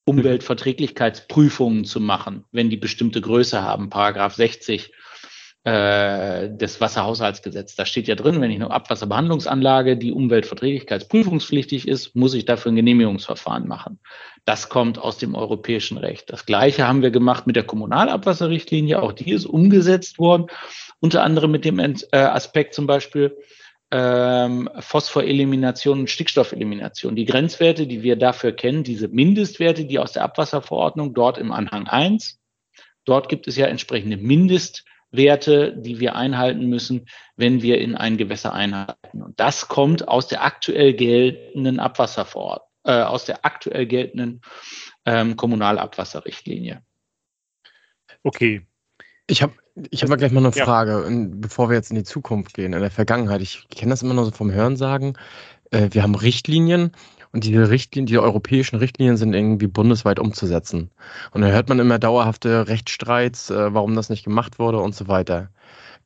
Umweltverträglichkeitsprüfungen 0.06 1.86
zu 1.86 2.00
machen, 2.00 2.46
wenn 2.51 2.70
die 2.70 2.77
bestimmte 2.77 3.22
Größe 3.22 3.62
haben, 3.62 3.89
Paragraph 3.89 4.36
60. 4.36 4.91
Äh, 5.65 6.56
des 6.56 6.79
Wasserhaushaltsgesetzes. 6.79 7.75
Da 7.75 7.86
steht 7.86 8.08
ja 8.08 8.15
drin, 8.15 8.39
wenn 8.39 8.50
ich 8.50 8.56
eine 8.56 8.72
Abwasserbehandlungsanlage, 8.72 9.98
die 9.98 10.13
umweltverträglichkeitsprüfungspflichtig 10.13 11.86
ist, 11.86 12.15
muss 12.15 12.34
ich 12.34 12.46
dafür 12.46 12.72
ein 12.72 12.77
Genehmigungsverfahren 12.77 13.68
machen. 13.68 14.00
Das 14.46 14.70
kommt 14.70 15.00
aus 15.00 15.18
dem 15.18 15.36
europäischen 15.36 15.98
Recht. 15.98 16.32
Das 16.32 16.46
Gleiche 16.46 16.88
haben 16.88 17.01
wir 17.01 17.12
gemacht 17.12 17.46
mit 17.46 17.58
der 17.58 17.65
Kommunalabwasserrichtlinie. 17.65 19.01
Auch 19.01 19.12
die 19.12 19.34
ist 19.34 19.46
umgesetzt 19.46 20.18
worden, 20.18 20.46
unter 21.01 21.24
anderem 21.24 21.51
mit 21.51 21.65
dem 21.65 21.77
äh, 21.77 21.96
Aspekt 22.13 22.74
zum 22.74 22.88
Beispiel, 22.88 23.36
ähm, 23.91 24.69
Phosphorelimination 24.79 26.01
und 26.01 26.10
Stickstoffelimination. 26.10 27.15
Die 27.15 27.25
Grenzwerte, 27.25 27.88
die 27.88 28.03
wir 28.03 28.15
dafür 28.15 28.51
kennen, 28.51 28.84
diese 28.84 29.08
Mindestwerte, 29.08 29.86
die 29.86 30.00
aus 30.00 30.12
der 30.12 30.24
Abwasserverordnung 30.24 31.13
dort 31.13 31.38
im 31.38 31.51
Anhang 31.51 31.88
1, 31.88 32.39
dort 33.05 33.29
gibt 33.29 33.48
es 33.48 33.55
ja 33.55 33.65
entsprechende 33.65 34.17
Mindestwerte, 34.17 35.75
die 35.75 36.00
wir 36.00 36.15
einhalten 36.15 36.67
müssen, 36.67 37.08
wenn 37.36 37.62
wir 37.62 37.79
in 37.81 37.96
ein 37.96 38.17
Gewässer 38.17 38.53
einhalten. 38.53 39.24
Und 39.24 39.39
das 39.39 39.67
kommt 39.67 40.08
aus 40.08 40.27
der 40.27 40.43
aktuell 40.43 40.93
geltenden 40.93 41.79
Abwasserverordnung, 41.79 42.69
äh, 42.84 43.01
aus 43.01 43.25
der 43.25 43.43
aktuell 43.43 43.88
geltenden 43.88 44.41
ähm, 45.05 45.36
Kommunalabwasserrichtlinie. 45.36 46.84
Okay. 48.24 48.69
Ich 49.29 49.43
habe 49.43 49.53
ich 49.91 50.01
habe 50.01 50.17
gleich 50.17 50.31
mal 50.31 50.39
eine 50.39 50.51
Frage, 50.51 51.05
bevor 51.36 51.69
wir 51.69 51.75
jetzt 51.75 51.91
in 51.91 51.95
die 51.95 52.03
Zukunft 52.03 52.55
gehen, 52.55 52.74
in 52.74 52.81
der 52.81 52.89
Vergangenheit. 52.89 53.41
Ich 53.41 53.67
kenne 53.69 53.91
das 53.91 54.01
immer 54.01 54.15
nur 54.15 54.25
so 54.25 54.31
vom 54.31 54.51
Hörensagen. 54.51 55.17
Äh, 55.69 55.89
wir 55.91 56.01
haben 56.01 56.15
Richtlinien 56.15 56.91
und 57.31 57.43
diese 57.43 57.69
Richtlinien, 57.69 58.07
die 58.07 58.17
europäischen 58.17 58.77
Richtlinien 58.77 59.17
sind 59.17 59.36
irgendwie 59.36 59.67
bundesweit 59.67 60.19
umzusetzen. 60.19 60.89
Und 61.31 61.41
da 61.41 61.50
hört 61.50 61.69
man 61.69 61.77
immer 61.77 62.00
dauerhafte 62.00 62.67
Rechtsstreits, 62.67 63.51
äh, 63.51 63.71
warum 63.71 63.95
das 63.95 64.09
nicht 64.09 64.24
gemacht 64.24 64.57
wurde 64.57 64.79
und 64.79 64.95
so 64.95 65.07
weiter. 65.07 65.51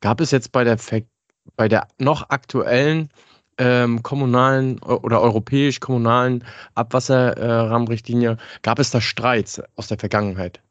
Gab 0.01 0.19
es 0.19 0.31
jetzt 0.31 0.51
bei 0.51 0.65
der, 0.65 0.77
bei 1.55 1.69
der 1.69 1.87
noch 1.97 2.29
aktuellen 2.29 3.09
ähm, 3.57 4.03
kommunalen 4.03 4.79
oder 4.79 5.21
europäisch-kommunalen 5.21 6.43
Abwasserrahmenrichtlinie, 6.75 8.31
äh, 8.31 8.37
gab 8.63 8.79
es 8.79 8.91
da 8.91 8.99
Streits 8.99 9.61
aus 9.77 9.87
der 9.87 9.97
Vergangenheit? 9.97 10.61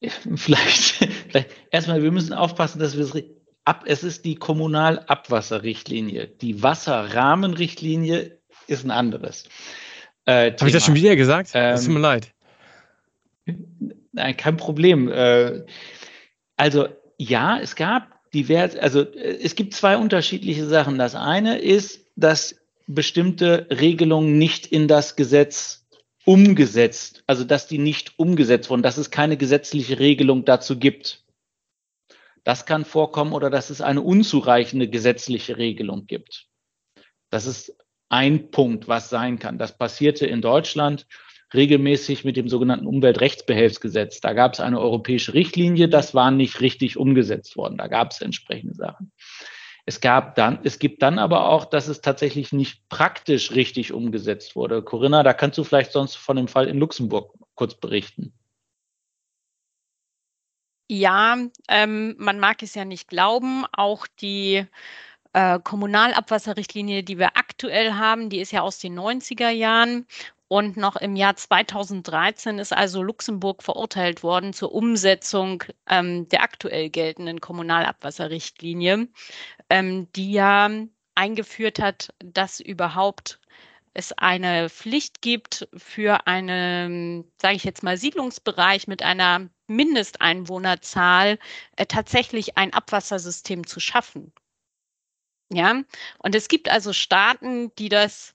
Vielleicht, 0.36 1.08
vielleicht 1.28 1.50
erstmal, 1.70 2.02
wir 2.02 2.10
müssen 2.10 2.32
aufpassen, 2.32 2.78
dass 2.78 2.96
wir 2.96 3.04
es 3.04 3.12
ab, 3.64 3.84
es 3.86 4.02
ist 4.02 4.24
die 4.24 4.34
Kommunalabwasserrichtlinie. 4.34 6.26
Die 6.26 6.62
Wasserrahmenrichtlinie 6.62 8.38
ist 8.66 8.84
ein 8.84 8.90
anderes. 8.90 9.44
Äh, 10.24 10.52
Habe 10.52 10.68
ich 10.68 10.72
das 10.72 10.86
schon 10.86 10.94
wieder 10.94 11.16
gesagt? 11.16 11.50
Ähm, 11.54 11.74
es 11.74 11.84
tut 11.84 11.92
mir 11.92 12.00
leid. 12.00 12.32
Nein, 14.12 14.36
kein 14.36 14.56
Problem. 14.56 15.10
Äh, 15.10 15.64
also 16.56 16.88
ja, 17.18 17.58
es 17.58 17.76
gab 17.76 18.20
divers, 18.32 18.76
also 18.76 19.02
äh, 19.02 19.38
es 19.42 19.54
gibt 19.54 19.74
zwei 19.74 19.96
unterschiedliche 19.96 20.66
Sachen. 20.66 20.98
Das 20.98 21.14
eine 21.14 21.58
ist, 21.58 22.06
dass 22.16 22.56
bestimmte 22.86 23.66
Regelungen 23.70 24.38
nicht 24.38 24.66
in 24.66 24.88
das 24.88 25.16
Gesetz 25.16 25.79
umgesetzt, 26.30 27.24
also 27.26 27.42
dass 27.42 27.66
die 27.66 27.78
nicht 27.78 28.16
umgesetzt 28.16 28.70
wurden, 28.70 28.84
dass 28.84 28.98
es 28.98 29.10
keine 29.10 29.36
gesetzliche 29.36 29.98
Regelung 29.98 30.44
dazu 30.44 30.78
gibt. 30.78 31.24
Das 32.44 32.66
kann 32.66 32.84
vorkommen 32.84 33.32
oder 33.32 33.50
dass 33.50 33.68
es 33.68 33.80
eine 33.80 34.00
unzureichende 34.00 34.88
gesetzliche 34.88 35.58
Regelung 35.58 36.06
gibt. 36.06 36.46
Das 37.30 37.46
ist 37.46 37.76
ein 38.10 38.52
Punkt, 38.52 38.86
was 38.86 39.10
sein 39.10 39.40
kann. 39.40 39.58
Das 39.58 39.76
passierte 39.76 40.24
in 40.24 40.40
Deutschland 40.40 41.08
regelmäßig 41.52 42.24
mit 42.24 42.36
dem 42.36 42.48
sogenannten 42.48 42.86
Umweltrechtsbehelfsgesetz. 42.86 44.20
Da 44.20 44.32
gab 44.32 44.52
es 44.52 44.60
eine 44.60 44.78
europäische 44.78 45.34
Richtlinie, 45.34 45.88
das 45.88 46.14
war 46.14 46.30
nicht 46.30 46.60
richtig 46.60 46.96
umgesetzt 46.96 47.56
worden. 47.56 47.76
Da 47.76 47.88
gab 47.88 48.12
es 48.12 48.20
entsprechende 48.20 48.74
Sachen. 48.76 49.10
Es 49.86 50.00
gab 50.00 50.34
dann, 50.34 50.60
es 50.64 50.78
gibt 50.78 51.02
dann 51.02 51.18
aber 51.18 51.48
auch, 51.48 51.64
dass 51.64 51.88
es 51.88 52.00
tatsächlich 52.00 52.52
nicht 52.52 52.88
praktisch 52.88 53.52
richtig 53.52 53.92
umgesetzt 53.92 54.56
wurde. 54.56 54.82
Corinna, 54.82 55.22
da 55.22 55.32
kannst 55.32 55.58
du 55.58 55.64
vielleicht 55.64 55.92
sonst 55.92 56.16
von 56.16 56.36
dem 56.36 56.48
Fall 56.48 56.68
in 56.68 56.78
Luxemburg 56.78 57.34
kurz 57.54 57.74
berichten. 57.74 58.32
Ja, 60.88 61.36
ähm, 61.68 62.16
man 62.18 62.40
mag 62.40 62.62
es 62.62 62.74
ja 62.74 62.84
nicht 62.84 63.08
glauben, 63.08 63.64
auch 63.72 64.08
die 64.20 64.66
äh, 65.32 65.60
Kommunalabwasserrichtlinie, 65.60 67.04
die 67.04 67.18
wir 67.18 67.36
aktuell 67.36 67.92
haben, 67.92 68.28
die 68.28 68.40
ist 68.40 68.50
ja 68.50 68.62
aus 68.62 68.80
den 68.80 68.98
90er 68.98 69.50
Jahren 69.50 70.06
und 70.50 70.76
noch 70.76 70.96
im 70.96 71.14
Jahr 71.14 71.36
2013 71.36 72.58
ist 72.58 72.72
also 72.72 73.04
Luxemburg 73.04 73.62
verurteilt 73.62 74.24
worden 74.24 74.52
zur 74.52 74.72
Umsetzung 74.72 75.62
ähm, 75.88 76.28
der 76.28 76.42
aktuell 76.42 76.90
geltenden 76.90 77.40
Kommunalabwasserrichtlinie, 77.40 79.06
ähm, 79.70 80.08
die 80.16 80.32
ja 80.32 80.68
eingeführt 81.14 81.78
hat, 81.78 82.12
dass 82.18 82.58
überhaupt 82.58 83.38
es 83.94 84.10
eine 84.10 84.68
Pflicht 84.70 85.22
gibt 85.22 85.68
für 85.76 86.26
einen, 86.26 87.30
sage 87.40 87.54
ich 87.54 87.62
jetzt 87.62 87.84
mal, 87.84 87.96
Siedlungsbereich 87.96 88.88
mit 88.88 89.04
einer 89.04 89.48
Mindesteinwohnerzahl 89.68 91.38
äh, 91.76 91.86
tatsächlich 91.86 92.58
ein 92.58 92.72
Abwassersystem 92.72 93.68
zu 93.68 93.78
schaffen. 93.78 94.32
Ja, 95.52 95.82
und 96.18 96.34
es 96.34 96.48
gibt 96.48 96.68
also 96.68 96.92
Staaten, 96.92 97.72
die 97.76 97.88
das 97.88 98.34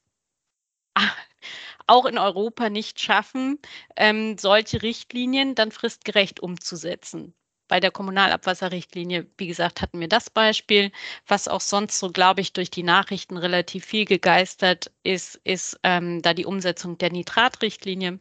auch 1.87 2.05
in 2.05 2.17
Europa 2.17 2.69
nicht 2.69 2.99
schaffen, 2.99 3.59
ähm, 3.95 4.37
solche 4.37 4.81
Richtlinien 4.81 5.55
dann 5.55 5.71
fristgerecht 5.71 6.39
umzusetzen. 6.39 7.33
Bei 7.67 7.79
der 7.79 7.91
Kommunalabwasserrichtlinie, 7.91 9.27
wie 9.37 9.47
gesagt, 9.47 9.81
hatten 9.81 9.99
wir 9.99 10.07
das 10.07 10.29
Beispiel. 10.29 10.91
Was 11.27 11.47
auch 11.47 11.61
sonst 11.61 11.99
so, 11.99 12.11
glaube 12.11 12.41
ich, 12.41 12.53
durch 12.53 12.69
die 12.69 12.83
Nachrichten 12.83 13.37
relativ 13.37 13.85
viel 13.85 14.05
gegeistert 14.05 14.91
ist, 15.03 15.41
ist 15.43 15.79
ähm, 15.83 16.21
da 16.21 16.33
die 16.35 16.45
Umsetzung 16.45 16.97
der 16.99 17.11
Nitratrichtlinie. 17.11 18.19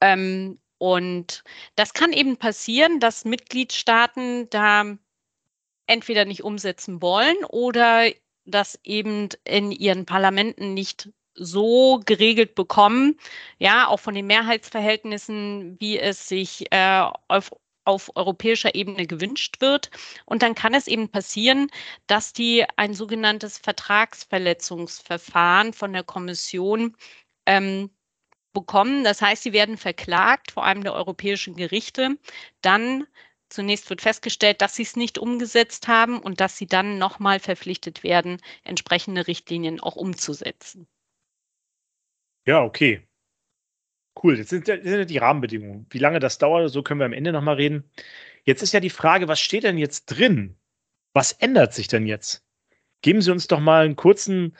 Ähm, 0.00 0.58
und 0.78 1.44
das 1.76 1.92
kann 1.92 2.12
eben 2.12 2.38
passieren, 2.38 3.00
dass 3.00 3.26
Mitgliedstaaten 3.26 4.48
da 4.50 4.96
entweder 5.86 6.24
nicht 6.24 6.42
umsetzen 6.42 7.02
wollen 7.02 7.36
oder 7.44 8.10
das 8.46 8.78
eben 8.84 9.28
in 9.44 9.72
ihren 9.72 10.06
Parlamenten 10.06 10.72
nicht 10.72 11.10
so 11.40 12.00
geregelt 12.04 12.54
bekommen, 12.54 13.18
ja, 13.58 13.88
auch 13.88 14.00
von 14.00 14.14
den 14.14 14.26
Mehrheitsverhältnissen, 14.26 15.76
wie 15.80 15.98
es 15.98 16.28
sich 16.28 16.70
äh, 16.72 17.04
auf, 17.28 17.50
auf 17.84 18.10
europäischer 18.14 18.74
Ebene 18.74 19.06
gewünscht 19.06 19.60
wird. 19.60 19.90
Und 20.26 20.42
dann 20.42 20.54
kann 20.54 20.74
es 20.74 20.86
eben 20.86 21.08
passieren, 21.08 21.70
dass 22.06 22.32
die 22.32 22.64
ein 22.76 22.94
sogenanntes 22.94 23.58
Vertragsverletzungsverfahren 23.58 25.72
von 25.72 25.92
der 25.92 26.04
Kommission 26.04 26.96
ähm, 27.46 27.90
bekommen. 28.52 29.04
Das 29.04 29.22
heißt, 29.22 29.42
sie 29.42 29.52
werden 29.52 29.76
verklagt, 29.78 30.52
vor 30.52 30.64
allem 30.64 30.82
der 30.84 30.94
europäischen 30.94 31.56
Gerichte. 31.56 32.18
Dann 32.62 33.06
zunächst 33.48 33.88
wird 33.90 34.00
festgestellt, 34.02 34.60
dass 34.62 34.76
sie 34.76 34.82
es 34.82 34.96
nicht 34.96 35.18
umgesetzt 35.18 35.88
haben 35.88 36.20
und 36.20 36.40
dass 36.40 36.56
sie 36.56 36.66
dann 36.66 36.98
nochmal 36.98 37.40
verpflichtet 37.40 38.02
werden, 38.02 38.40
entsprechende 38.64 39.26
Richtlinien 39.26 39.80
auch 39.80 39.96
umzusetzen. 39.96 40.86
Ja, 42.50 42.64
okay. 42.64 43.06
Cool, 44.20 44.36
jetzt 44.36 44.48
sind 44.48 44.66
ja 44.66 44.76
die 45.04 45.18
Rahmenbedingungen. 45.18 45.86
Wie 45.88 46.00
lange 46.00 46.18
das 46.18 46.38
dauert, 46.38 46.68
so 46.72 46.82
können 46.82 46.98
wir 46.98 47.04
am 47.04 47.12
Ende 47.12 47.30
nochmal 47.30 47.54
reden. 47.54 47.88
Jetzt 48.42 48.60
ist 48.64 48.72
ja 48.72 48.80
die 48.80 48.90
Frage, 48.90 49.28
was 49.28 49.38
steht 49.38 49.62
denn 49.62 49.78
jetzt 49.78 50.06
drin? 50.06 50.58
Was 51.12 51.30
ändert 51.30 51.74
sich 51.74 51.86
denn 51.86 52.06
jetzt? 52.06 52.44
Geben 53.02 53.22
Sie 53.22 53.30
uns 53.30 53.46
doch 53.46 53.60
mal 53.60 53.84
einen 53.84 53.94
kurzen 53.94 54.56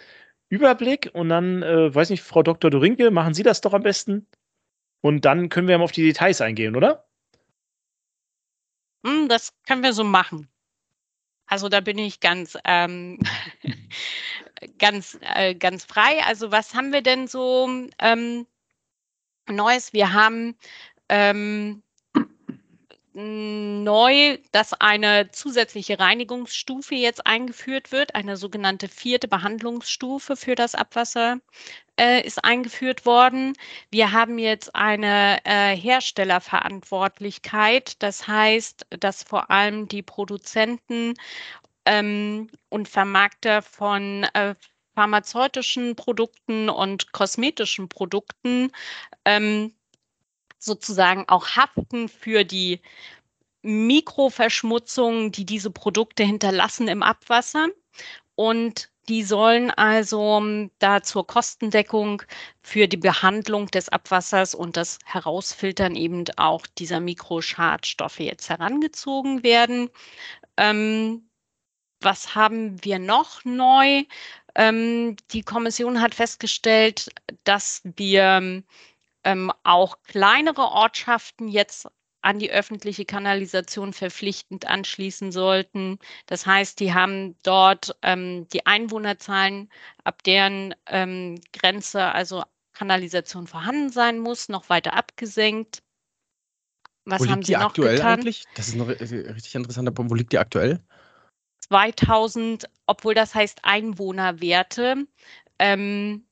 Überblick 0.50 1.10
und 1.14 1.30
dann, 1.30 1.64
äh, 1.64 1.92
weiß 1.92 2.10
nicht, 2.10 2.22
Frau 2.22 2.44
Dr. 2.44 2.70
Dorinke, 2.70 3.10
machen 3.10 3.34
Sie 3.34 3.42
das 3.42 3.60
doch 3.60 3.74
am 3.74 3.82
besten. 3.82 4.28
Und 5.00 5.24
dann 5.24 5.48
können 5.48 5.66
wir 5.66 5.76
mal 5.76 5.82
auf 5.82 5.90
die 5.90 6.04
Details 6.04 6.40
eingehen, 6.40 6.76
oder? 6.76 7.08
Hm, 9.04 9.28
das 9.28 9.52
können 9.66 9.82
wir 9.82 9.94
so 9.94 10.04
machen. 10.04 10.48
Also 11.46 11.68
da 11.68 11.80
bin 11.80 11.98
ich 11.98 12.20
ganz 12.20 12.56
ähm, 12.64 13.18
ganz, 14.78 15.18
äh, 15.34 15.54
ganz 15.54 15.84
frei. 15.84 16.22
Also 16.26 16.50
was 16.50 16.74
haben 16.74 16.92
wir 16.92 17.02
denn 17.02 17.26
so 17.26 17.68
ähm, 17.98 18.46
Neues? 19.48 19.92
Wir 19.92 20.12
haben 20.12 20.56
ähm, 21.08 21.82
neu, 23.12 24.38
dass 24.52 24.72
eine 24.74 25.32
zusätzliche 25.32 25.98
Reinigungsstufe 25.98 26.94
jetzt 26.94 27.26
eingeführt 27.26 27.90
wird, 27.90 28.14
eine 28.14 28.36
sogenannte 28.36 28.86
vierte 28.88 29.26
Behandlungsstufe 29.26 30.36
für 30.36 30.54
das 30.54 30.76
Abwasser 30.76 31.40
äh, 31.98 32.24
ist 32.24 32.44
eingeführt 32.44 33.06
worden. 33.06 33.54
Wir 33.90 34.12
haben 34.12 34.38
jetzt 34.38 34.76
eine 34.76 35.44
äh, 35.44 35.76
Herstellerverantwortlichkeit, 35.76 38.00
das 38.00 38.28
heißt, 38.28 38.86
dass 39.00 39.24
vor 39.24 39.50
allem 39.50 39.88
die 39.88 40.02
Produzenten 40.02 41.14
ähm, 41.84 42.48
und 42.68 42.88
Vermarkter 42.88 43.62
von 43.62 44.24
äh, 44.34 44.54
pharmazeutischen 44.94 45.96
Produkten 45.96 46.68
und 46.68 47.12
kosmetischen 47.12 47.88
Produkten 47.88 48.70
ähm, 49.24 49.74
sozusagen 50.58 51.24
auch 51.28 51.56
haften 51.56 52.08
für 52.08 52.44
die 52.44 52.80
Mikroverschmutzungen, 53.62 55.32
die 55.32 55.44
diese 55.44 55.70
Produkte 55.70 56.24
hinterlassen 56.24 56.88
im 56.88 57.02
Abwasser. 57.02 57.68
Und 58.34 58.90
die 59.08 59.22
sollen 59.22 59.70
also 59.70 60.38
ähm, 60.38 60.70
da 60.78 61.02
zur 61.02 61.26
Kostendeckung 61.26 62.22
für 62.62 62.86
die 62.88 62.96
Behandlung 62.96 63.66
des 63.66 63.88
Abwassers 63.88 64.54
und 64.54 64.76
das 64.76 64.98
Herausfiltern 65.04 65.96
eben 65.96 66.24
auch 66.36 66.66
dieser 66.78 67.00
Mikroschadstoffe 67.00 68.20
jetzt 68.20 68.48
herangezogen 68.48 69.42
werden. 69.42 69.90
Ähm, 70.56 71.29
was 72.00 72.34
haben 72.34 72.82
wir 72.84 72.98
noch 72.98 73.44
neu? 73.44 74.04
Ähm, 74.54 75.16
die 75.30 75.42
Kommission 75.42 76.00
hat 76.00 76.14
festgestellt, 76.14 77.10
dass 77.44 77.82
wir 77.84 78.62
ähm, 79.24 79.52
auch 79.62 79.98
kleinere 80.02 80.62
Ortschaften 80.62 81.48
jetzt 81.48 81.88
an 82.22 82.38
die 82.38 82.50
öffentliche 82.50 83.04
Kanalisation 83.04 83.92
verpflichtend 83.92 84.66
anschließen 84.66 85.32
sollten. 85.32 85.98
Das 86.26 86.46
heißt, 86.46 86.78
die 86.80 86.92
haben 86.92 87.36
dort 87.42 87.96
ähm, 88.02 88.46
die 88.52 88.66
Einwohnerzahlen, 88.66 89.70
ab 90.04 90.22
deren 90.24 90.74
ähm, 90.86 91.40
Grenze 91.52 92.12
also 92.12 92.42
Kanalisation 92.74 93.46
vorhanden 93.46 93.90
sein 93.90 94.18
muss, 94.18 94.48
noch 94.48 94.68
weiter 94.68 94.94
abgesenkt. 94.94 95.82
Was 97.04 97.22
wo 97.22 97.30
haben 97.30 97.42
Sie 97.42 97.52
noch 97.52 97.62
aktuell 97.62 97.96
getan? 97.96 98.18
eigentlich? 98.18 98.44
Das 98.54 98.68
ist 98.68 98.76
noch 98.76 98.88
richtig 98.88 99.54
interessanter 99.54 99.90
Punkt. 99.90 100.10
Wo 100.10 100.14
liegt 100.14 100.32
die 100.32 100.38
aktuell? 100.38 100.80
2000, 101.70 102.68
obwohl 102.86 103.14
das 103.14 103.34
heißt 103.34 103.60
Einwohnerwerte. 103.62 105.06
Ähm, 105.58 106.26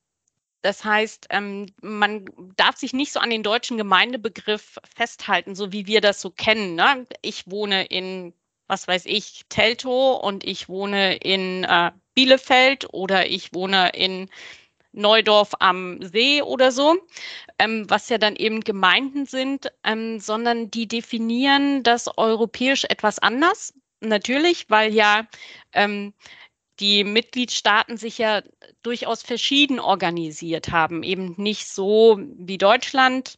das 0.61 0.83
heißt, 0.83 1.27
ähm, 1.29 1.67
man 1.81 2.25
darf 2.57 2.75
sich 2.75 2.91
nicht 2.93 3.13
so 3.13 3.21
an 3.21 3.29
den 3.29 3.43
deutschen 3.43 3.77
Gemeindebegriff 3.77 4.77
festhalten, 4.95 5.55
so 5.55 5.71
wie 5.71 5.87
wir 5.87 6.01
das 6.01 6.19
so 6.19 6.29
kennen. 6.31 6.75
Ne? 6.75 7.07
Ich 7.21 7.49
wohne 7.49 7.85
in, 7.85 8.33
was 8.67 8.87
weiß 8.87 9.05
ich, 9.05 9.45
Teltow 9.47 10.19
und 10.21 10.43
ich 10.43 10.67
wohne 10.67 11.15
in 11.15 11.63
äh, 11.63 11.91
Bielefeld 12.13 12.93
oder 12.93 13.27
ich 13.27 13.53
wohne 13.53 13.91
in 13.93 14.29
Neudorf 14.91 15.53
am 15.59 16.01
See 16.01 16.41
oder 16.41 16.73
so, 16.73 16.97
ähm, 17.59 17.89
was 17.89 18.09
ja 18.09 18.17
dann 18.17 18.35
eben 18.35 18.59
Gemeinden 18.61 19.25
sind, 19.25 19.71
ähm, 19.85 20.19
sondern 20.19 20.71
die 20.71 20.87
definieren 20.87 21.83
das 21.83 22.09
europäisch 22.17 22.83
etwas 22.85 23.19
anders. 23.19 23.73
Natürlich, 24.01 24.69
weil 24.69 24.93
ja 24.93 25.27
ähm, 25.73 26.13
die 26.79 27.03
Mitgliedstaaten 27.03 27.97
sich 27.97 28.17
ja 28.17 28.41
durchaus 28.83 29.21
verschieden 29.21 29.79
organisiert 29.79 30.71
haben, 30.71 31.03
eben 31.03 31.35
nicht 31.37 31.67
so 31.67 32.19
wie 32.37 32.57
Deutschland 32.57 33.37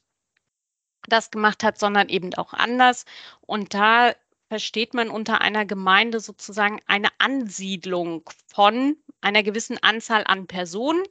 das 1.08 1.32
gemacht 1.32 1.64
hat, 1.64 1.80
sondern 1.80 2.10
eben 2.10 2.34
auch 2.36 2.54
anders. 2.54 3.06
Und 3.42 3.74
da 3.74 4.14
versteht 4.50 4.94
man 4.94 5.10
unter 5.10 5.42
einer 5.42 5.66
Gemeinde 5.66 6.20
sozusagen 6.20 6.80
eine 6.86 7.10
Ansiedlung 7.18 8.30
von 8.48 8.98
einer 9.22 9.44
gewissen 9.44 9.82
Anzahl 9.82 10.24
an 10.26 10.46
Personen 10.46 11.04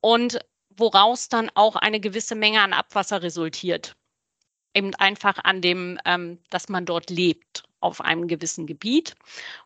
und 0.00 0.38
woraus 0.76 1.28
dann 1.28 1.50
auch 1.54 1.76
eine 1.76 1.98
gewisse 1.98 2.34
Menge 2.34 2.60
an 2.60 2.72
Abwasser 2.72 3.22
resultiert. 3.22 3.96
Eben 4.74 4.94
einfach 4.96 5.38
an 5.42 5.60
dem, 5.62 5.98
ähm, 6.04 6.38
dass 6.50 6.68
man 6.68 6.84
dort 6.84 7.10
lebt 7.10 7.64
auf 7.84 8.00
einem 8.00 8.26
gewissen 8.26 8.66
Gebiet. 8.66 9.14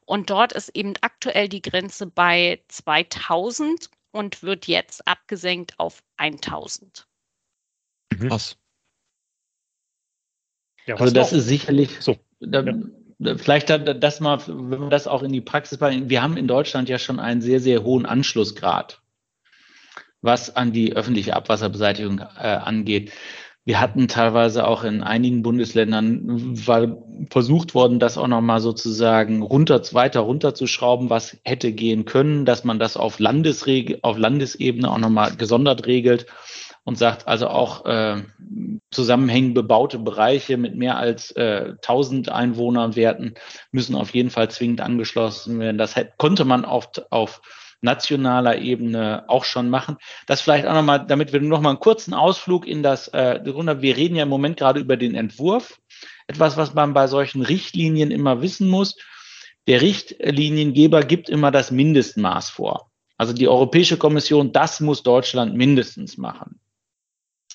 Und 0.05 0.31
dort 0.31 0.53
ist 0.53 0.71
eben 0.71 0.95
aktuell 1.01 1.49
die 1.49 1.63
Grenze 1.63 2.07
bei 2.07 2.61
2000 2.69 3.91
und 4.11 4.43
wird 4.43 4.67
jetzt 4.67 5.07
abgesenkt 5.07 5.79
auf 5.79 6.03
1000. 6.17 7.07
Mhm. 8.13 8.31
Was? 8.31 8.57
Ja, 10.87 10.97
also 10.97 11.13
das 11.13 11.33
ist 11.33 11.47
sicherlich 11.47 12.01
so. 12.01 12.17
Da, 12.41 12.63
ja. 12.63 13.37
Vielleicht 13.37 13.69
das 13.69 14.21
mal, 14.21 14.41
wenn 14.47 14.81
wir 14.81 14.91
das 14.91 15.09
auch 15.09 15.23
in 15.23 15.33
die 15.33 15.41
Praxis 15.41 15.79
bringen. 15.79 16.09
Wir 16.09 16.23
haben 16.23 16.37
in 16.37 16.47
Deutschland 16.47 16.89
ja 16.89 16.99
schon 16.99 17.19
einen 17.19 17.43
sehr, 17.43 17.59
sehr 17.59 17.83
hohen 17.83 18.07
Anschlussgrad, 18.07 19.03
was 20.23 20.55
an 20.55 20.73
die 20.73 20.95
öffentliche 20.95 21.35
Abwasserbeseitigung 21.35 22.21
äh, 22.21 22.23
angeht. 22.47 23.13
Wir 23.69 23.83
hatten 23.83 24.09
teilweise 24.09 24.67
auch 24.67 24.83
in 24.83 25.03
einigen 25.03 25.43
Bundesländern 25.43 26.23
war 26.67 26.97
versucht 27.29 27.75
worden, 27.75 27.99
das 27.99 28.17
auch 28.17 28.27
nochmal 28.27 28.61
sozusagen 28.61 29.43
runter, 29.43 29.83
weiter 29.93 30.21
runterzuschrauben, 30.21 31.11
was 31.11 31.37
hätte 31.45 31.73
gehen 31.73 32.07
können, 32.07 32.47
dass 32.47 32.65
man 32.65 32.79
das 32.79 32.97
auf, 32.97 33.19
Landesreg 33.19 33.99
auf 34.01 34.17
Landesebene 34.17 34.91
auch 34.91 34.97
nochmal 34.97 35.37
gesondert 35.37 35.87
regelt 35.87 36.25
und 36.85 36.97
sagt, 36.97 37.29
also 37.29 37.49
auch 37.49 37.85
äh, 37.85 38.23
zusammenhängend 38.91 39.53
bebaute 39.53 39.99
Bereiche 39.99 40.57
mit 40.57 40.75
mehr 40.75 40.97
als 40.97 41.33
äh, 41.33 41.75
1000 41.83 42.31
Einwohnerwerten 42.31 43.35
müssen 43.71 43.97
auf 43.97 44.15
jeden 44.15 44.31
Fall 44.31 44.51
zwingend 44.51 44.81
angeschlossen 44.81 45.61
werden. 45.61 45.77
Das 45.77 45.95
hätte, 45.95 46.15
konnte 46.17 46.47
man 46.47 46.65
auf, 46.65 46.89
auf 47.11 47.43
nationaler 47.81 48.59
Ebene 48.59 49.25
auch 49.29 49.45
schon 49.45 49.71
machen. 49.71 49.97
Das 50.27 50.41
vielleicht 50.41 50.67
auch 50.67 50.75
nochmal, 50.75 51.07
damit 51.07 51.33
wir 51.33 51.41
noch 51.41 51.61
mal 51.61 51.71
einen 51.71 51.81
kurzen 51.81 52.15
Ausflug 52.15 52.67
in 52.67 52.83
das 52.83 53.09
äh, 53.09 53.41
wir 53.45 53.97
reden 53.97 54.17
ja 54.17 54.25
im 54.25 54.29
Moment 54.29 54.57
gerade 54.57 54.81
über 54.81 54.97
den 54.97 55.15
Entwurf. 55.15 55.79
Etwas, 56.27 56.57
was 56.57 56.75
man 56.75 56.93
bei 56.93 57.07
solchen 57.07 57.43
Richtlinien 57.43 58.11
immer 58.11 58.43
wissen 58.43 58.69
muss. 58.69 58.97
Der 59.67 59.81
Richtliniengeber 59.81 61.03
gibt 61.03 61.29
immer 61.29 61.51
das 61.51 61.71
Mindestmaß 61.71 62.51
vor. 62.51 62.91
Also 63.17 63.33
die 63.33 63.49
Europäische 63.49 63.97
Kommission, 63.97 64.53
das 64.53 64.81
muss 64.81 65.03
Deutschland 65.03 65.55
mindestens 65.55 66.17
machen. 66.17 66.61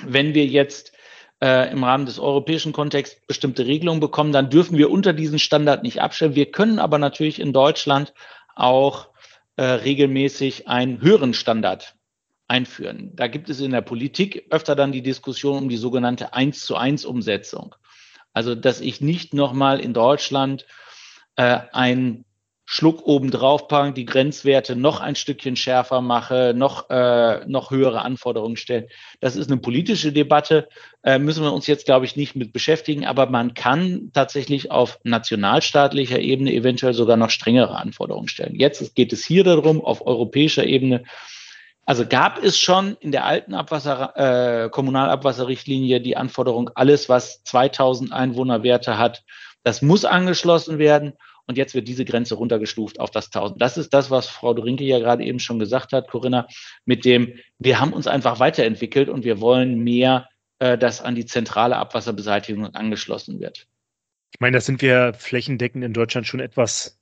Wenn 0.03 0.33
wir 0.33 0.45
jetzt 0.45 0.93
äh, 1.41 1.71
im 1.71 1.83
Rahmen 1.83 2.05
des 2.05 2.19
europäischen 2.19 2.73
Kontexts 2.73 3.25
bestimmte 3.27 3.65
Regelungen 3.65 3.99
bekommen, 3.99 4.31
dann 4.31 4.49
dürfen 4.49 4.77
wir 4.77 4.91
unter 4.91 5.13
diesen 5.13 5.39
Standard 5.39 5.83
nicht 5.83 6.01
abstellen. 6.01 6.35
Wir 6.35 6.51
können 6.51 6.79
aber 6.79 6.97
natürlich 6.97 7.39
in 7.39 7.53
Deutschland 7.53 8.13
auch 8.55 9.09
äh, 9.55 9.63
regelmäßig 9.63 10.67
einen 10.67 11.01
höheren 11.01 11.33
Standard 11.33 11.95
einführen. 12.47 13.11
Da 13.15 13.27
gibt 13.27 13.49
es 13.49 13.59
in 13.59 13.71
der 13.71 13.81
Politik 13.81 14.47
öfter 14.49 14.75
dann 14.75 14.91
die 14.91 15.01
Diskussion 15.01 15.63
um 15.63 15.69
die 15.69 15.77
sogenannte 15.77 16.33
1 16.33 16.65
zu 16.65 16.75
1 16.75 17.05
Umsetzung. 17.05 17.75
Also, 18.33 18.55
dass 18.55 18.81
ich 18.81 19.01
nicht 19.01 19.33
nochmal 19.33 19.79
in 19.79 19.93
Deutschland 19.93 20.65
äh, 21.35 21.59
ein 21.71 22.25
Schluck 22.65 23.05
oben 23.05 23.29
drauf 23.29 23.67
packen, 23.67 23.93
die 23.93 24.05
Grenzwerte 24.05 24.75
noch 24.75 25.01
ein 25.01 25.15
Stückchen 25.15 25.55
schärfer 25.55 26.01
mache, 26.01 26.53
noch, 26.55 26.89
äh, 26.89 27.45
noch 27.45 27.71
höhere 27.71 28.03
Anforderungen 28.03 28.55
stellen. 28.55 28.87
Das 29.19 29.35
ist 29.35 29.51
eine 29.51 29.59
politische 29.59 30.13
Debatte, 30.13 30.69
äh, 31.03 31.19
müssen 31.19 31.43
wir 31.43 31.51
uns 31.51 31.67
jetzt, 31.67 31.85
glaube 31.85 32.05
ich, 32.05 32.15
nicht 32.15 32.35
mit 32.35 32.53
beschäftigen, 32.53 33.05
aber 33.05 33.25
man 33.25 33.53
kann 33.53 34.11
tatsächlich 34.13 34.71
auf 34.71 34.99
nationalstaatlicher 35.03 36.19
Ebene 36.19 36.53
eventuell 36.53 36.93
sogar 36.93 37.17
noch 37.17 37.29
strengere 37.29 37.75
Anforderungen 37.75 38.29
stellen. 38.29 38.55
Jetzt 38.55 38.95
geht 38.95 39.11
es 39.11 39.25
hier 39.25 39.43
darum, 39.43 39.83
auf 39.83 40.05
europäischer 40.05 40.65
Ebene 40.65 41.03
also 41.85 42.05
gab 42.07 42.41
es 42.41 42.57
schon 42.57 42.95
in 43.01 43.11
der 43.11 43.25
alten 43.25 43.53
Abwasser, 43.53 44.13
äh, 44.15 44.69
Kommunalabwasserrichtlinie 44.69 45.99
die 45.99 46.15
Anforderung, 46.15 46.69
alles, 46.75 47.09
was 47.09 47.43
2000 47.43 48.13
Einwohnerwerte 48.13 48.97
hat, 48.97 49.23
das 49.63 49.81
muss 49.81 50.05
angeschlossen 50.05 50.77
werden. 50.77 51.13
Und 51.45 51.57
jetzt 51.57 51.75
wird 51.75 51.87
diese 51.87 52.05
Grenze 52.05 52.35
runtergestuft 52.35 52.99
auf 52.99 53.11
das 53.11 53.25
1000. 53.27 53.61
Das 53.61 53.77
ist 53.77 53.93
das, 53.93 54.09
was 54.09 54.27
Frau 54.27 54.53
Dorinke 54.53 54.83
ja 54.83 54.99
gerade 54.99 55.23
eben 55.23 55.39
schon 55.39 55.59
gesagt 55.59 55.91
hat, 55.91 56.07
Corinna, 56.09 56.47
mit 56.85 57.03
dem, 57.05 57.33
wir 57.59 57.79
haben 57.79 57.93
uns 57.93 58.07
einfach 58.07 58.39
weiterentwickelt 58.39 59.09
und 59.09 59.25
wir 59.25 59.41
wollen 59.41 59.83
mehr, 59.83 60.29
äh, 60.59 60.77
dass 60.77 61.01
an 61.01 61.15
die 61.15 61.25
zentrale 61.25 61.75
Abwasserbeseitigung 61.75 62.67
angeschlossen 62.67 63.39
wird. 63.39 63.67
Ich 64.31 64.39
meine, 64.39 64.57
da 64.57 64.61
sind 64.61 64.81
wir 64.81 65.13
flächendeckend 65.13 65.83
in 65.83 65.93
Deutschland 65.93 66.25
schon 66.25 66.39
etwas 66.39 66.99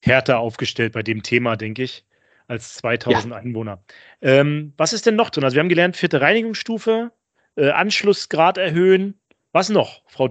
härter 0.00 0.38
aufgestellt 0.38 0.92
bei 0.92 1.02
dem 1.02 1.22
Thema, 1.22 1.56
denke 1.56 1.82
ich, 1.82 2.04
als 2.46 2.74
2000 2.76 3.32
ja. 3.32 3.40
Einwohner. 3.40 3.82
Ähm, 4.22 4.72
was 4.76 4.92
ist 4.92 5.06
denn 5.06 5.16
noch 5.16 5.30
drin? 5.30 5.44
Also 5.44 5.56
wir 5.56 5.60
haben 5.60 5.68
gelernt, 5.68 5.96
vierte 5.96 6.20
Reinigungsstufe, 6.20 7.12
äh, 7.56 7.70
Anschlussgrad 7.70 8.58
erhöhen. 8.58 9.18
Was 9.52 9.68
noch, 9.68 10.02
Frau 10.06 10.28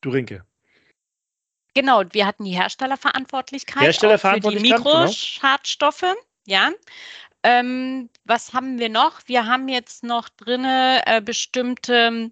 Durinke? 0.00 0.44
Genau, 1.74 2.02
wir 2.10 2.26
hatten 2.26 2.44
die 2.44 2.52
Herstellerverantwortlichkeit 2.52 3.82
Herstellerverantwortlichkeit, 3.82 4.72
für 4.72 4.78
die 4.78 4.84
genau. 4.84 5.04
Mikroschadstoffe. 5.04 6.00
Genau. 6.00 6.14
Ja. 6.46 6.70
Ähm, 7.42 8.10
was 8.24 8.52
haben 8.52 8.78
wir 8.78 8.90
noch? 8.90 9.22
Wir 9.26 9.46
haben 9.46 9.68
jetzt 9.68 10.04
noch 10.04 10.28
drinne 10.28 11.02
äh, 11.06 11.22
bestimmte 11.22 12.30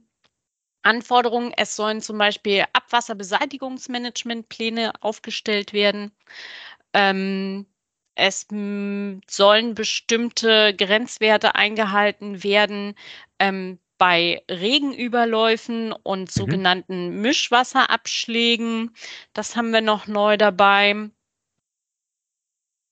Anforderungen. 0.83 1.53
Es 1.57 1.75
sollen 1.77 2.03
zum 2.03 2.19
Beispiel 2.19 2.65
Abwasserbeseitigungsmanagementpläne 2.73 4.93
aufgestellt 5.01 5.73
werden. 5.73 6.13
Ähm, 6.93 7.67
es 8.15 8.47
sollen 9.31 9.75
bestimmte 9.75 10.75
Grenzwerte 10.75 11.55
eingehalten 11.55 12.43
werden, 12.43 12.95
ähm, 13.39 13.79
bei 13.99 14.43
Regenüberläufen 14.49 15.93
und 15.93 16.23
mhm. 16.23 16.29
sogenannten 16.29 17.17
mhm. 17.17 17.21
Mischwasserabschlägen. 17.21 18.95
Das 19.33 19.57
haben 19.57 19.73
wir 19.73 19.83
noch 19.83 20.07
neu 20.07 20.37
dabei. 20.37 21.11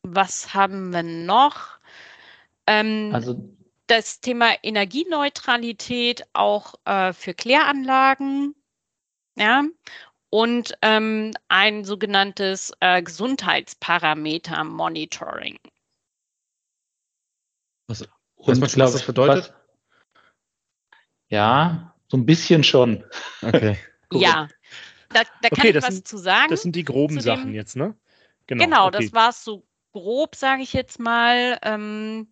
Was 0.03 0.55
haben 0.55 0.93
wir 0.93 1.03
noch? 1.03 1.79
Ähm, 2.67 3.11
also 3.13 3.49
das 3.87 4.21
Thema 4.21 4.53
Energieneutralität 4.63 6.27
auch 6.33 6.75
äh, 6.85 7.13
für 7.13 7.35
Kläranlagen. 7.35 8.55
Ja. 9.39 9.65
und 10.31 10.73
ähm, 10.83 11.33
ein 11.49 11.85
sogenanntes 11.85 12.73
äh, 12.81 13.03
Gesundheitsparameter-Monitoring. 13.03 15.59
Was, 17.87 18.03
und 18.37 18.61
was 18.61 18.75
das 18.75 19.07
bedeutet? 19.07 19.51
Was, 19.51 19.55
ja, 21.29 21.95
so 22.09 22.17
ein 22.17 22.27
bisschen 22.27 22.65
schon. 22.65 23.05
Okay. 23.43 23.79
ja, 24.13 24.49
da, 25.11 25.23
da 25.43 25.49
kann 25.49 25.59
okay, 25.59 25.71
ich 25.71 25.83
was 25.83 25.95
sind, 25.95 26.09
zu 26.09 26.19
sagen. 26.19 26.51
Das 26.51 26.63
sind 26.63 26.77
die 26.77 26.85
groben 26.85 27.21
Sachen 27.21 27.55
jetzt, 27.55 27.77
ne? 27.77 27.97
Genau, 28.47 28.65
genau 28.65 28.87
okay. 28.89 29.03
das 29.03 29.13
war 29.13 29.31
es 29.31 29.45
so 29.45 29.65
grob, 29.93 30.37
sage 30.37 30.63
ich 30.63 30.73
jetzt 30.73 31.01
mal. 31.01 31.59
Ähm, 31.63 32.29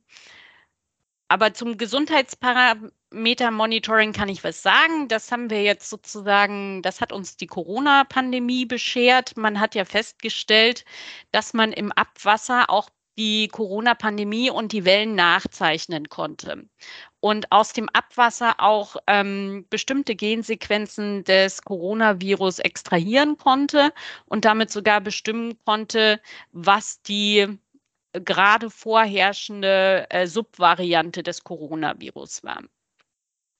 aber 1.28 1.54
zum 1.54 1.78
Gesundheitsparameter-Monitoring 1.78 4.12
kann 4.12 4.28
ich 4.28 4.44
was 4.44 4.62
sagen. 4.62 5.08
Das 5.08 5.32
haben 5.32 5.50
wir 5.50 5.62
jetzt 5.62 5.90
sozusagen, 5.90 6.82
das 6.82 7.00
hat 7.00 7.12
uns 7.12 7.36
die 7.36 7.46
Corona-Pandemie 7.46 8.66
beschert. 8.66 9.36
Man 9.36 9.58
hat 9.58 9.74
ja 9.74 9.84
festgestellt, 9.84 10.84
dass 11.32 11.52
man 11.54 11.72
im 11.72 11.90
Abwasser 11.92 12.70
auch 12.70 12.88
die 13.16 13.48
Corona-Pandemie 13.48 14.50
und 14.50 14.72
die 14.72 14.84
Wellen 14.84 15.14
nachzeichnen 15.14 16.08
konnte 16.08 16.68
und 17.24 17.50
aus 17.52 17.72
dem 17.72 17.88
Abwasser 17.88 18.56
auch 18.58 18.96
ähm, 19.06 19.64
bestimmte 19.70 20.14
Gensequenzen 20.14 21.24
des 21.24 21.62
Coronavirus 21.62 22.58
extrahieren 22.58 23.38
konnte 23.38 23.94
und 24.26 24.44
damit 24.44 24.70
sogar 24.70 25.00
bestimmen 25.00 25.58
konnte, 25.64 26.20
was 26.52 27.00
die 27.00 27.58
gerade 28.12 28.68
vorherrschende 28.68 30.06
äh, 30.10 30.26
Subvariante 30.26 31.22
des 31.22 31.42
Coronavirus 31.44 32.44
war. 32.44 32.62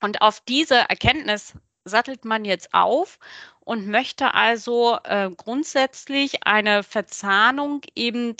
Und 0.03 0.20
auf 0.20 0.40
diese 0.40 0.81
Erkenntnis 0.90 1.55
sattelt 1.87 2.27
man 2.27 2.44
jetzt 2.44 2.74
auf 2.74 3.18
und 3.61 3.88
möchte 3.88 4.35
also 4.35 4.98
äh, 5.05 5.31
grundsätzlich 5.35 6.46
eine 6.46 6.83
Verzahnung 6.83 7.81
eben 7.94 8.37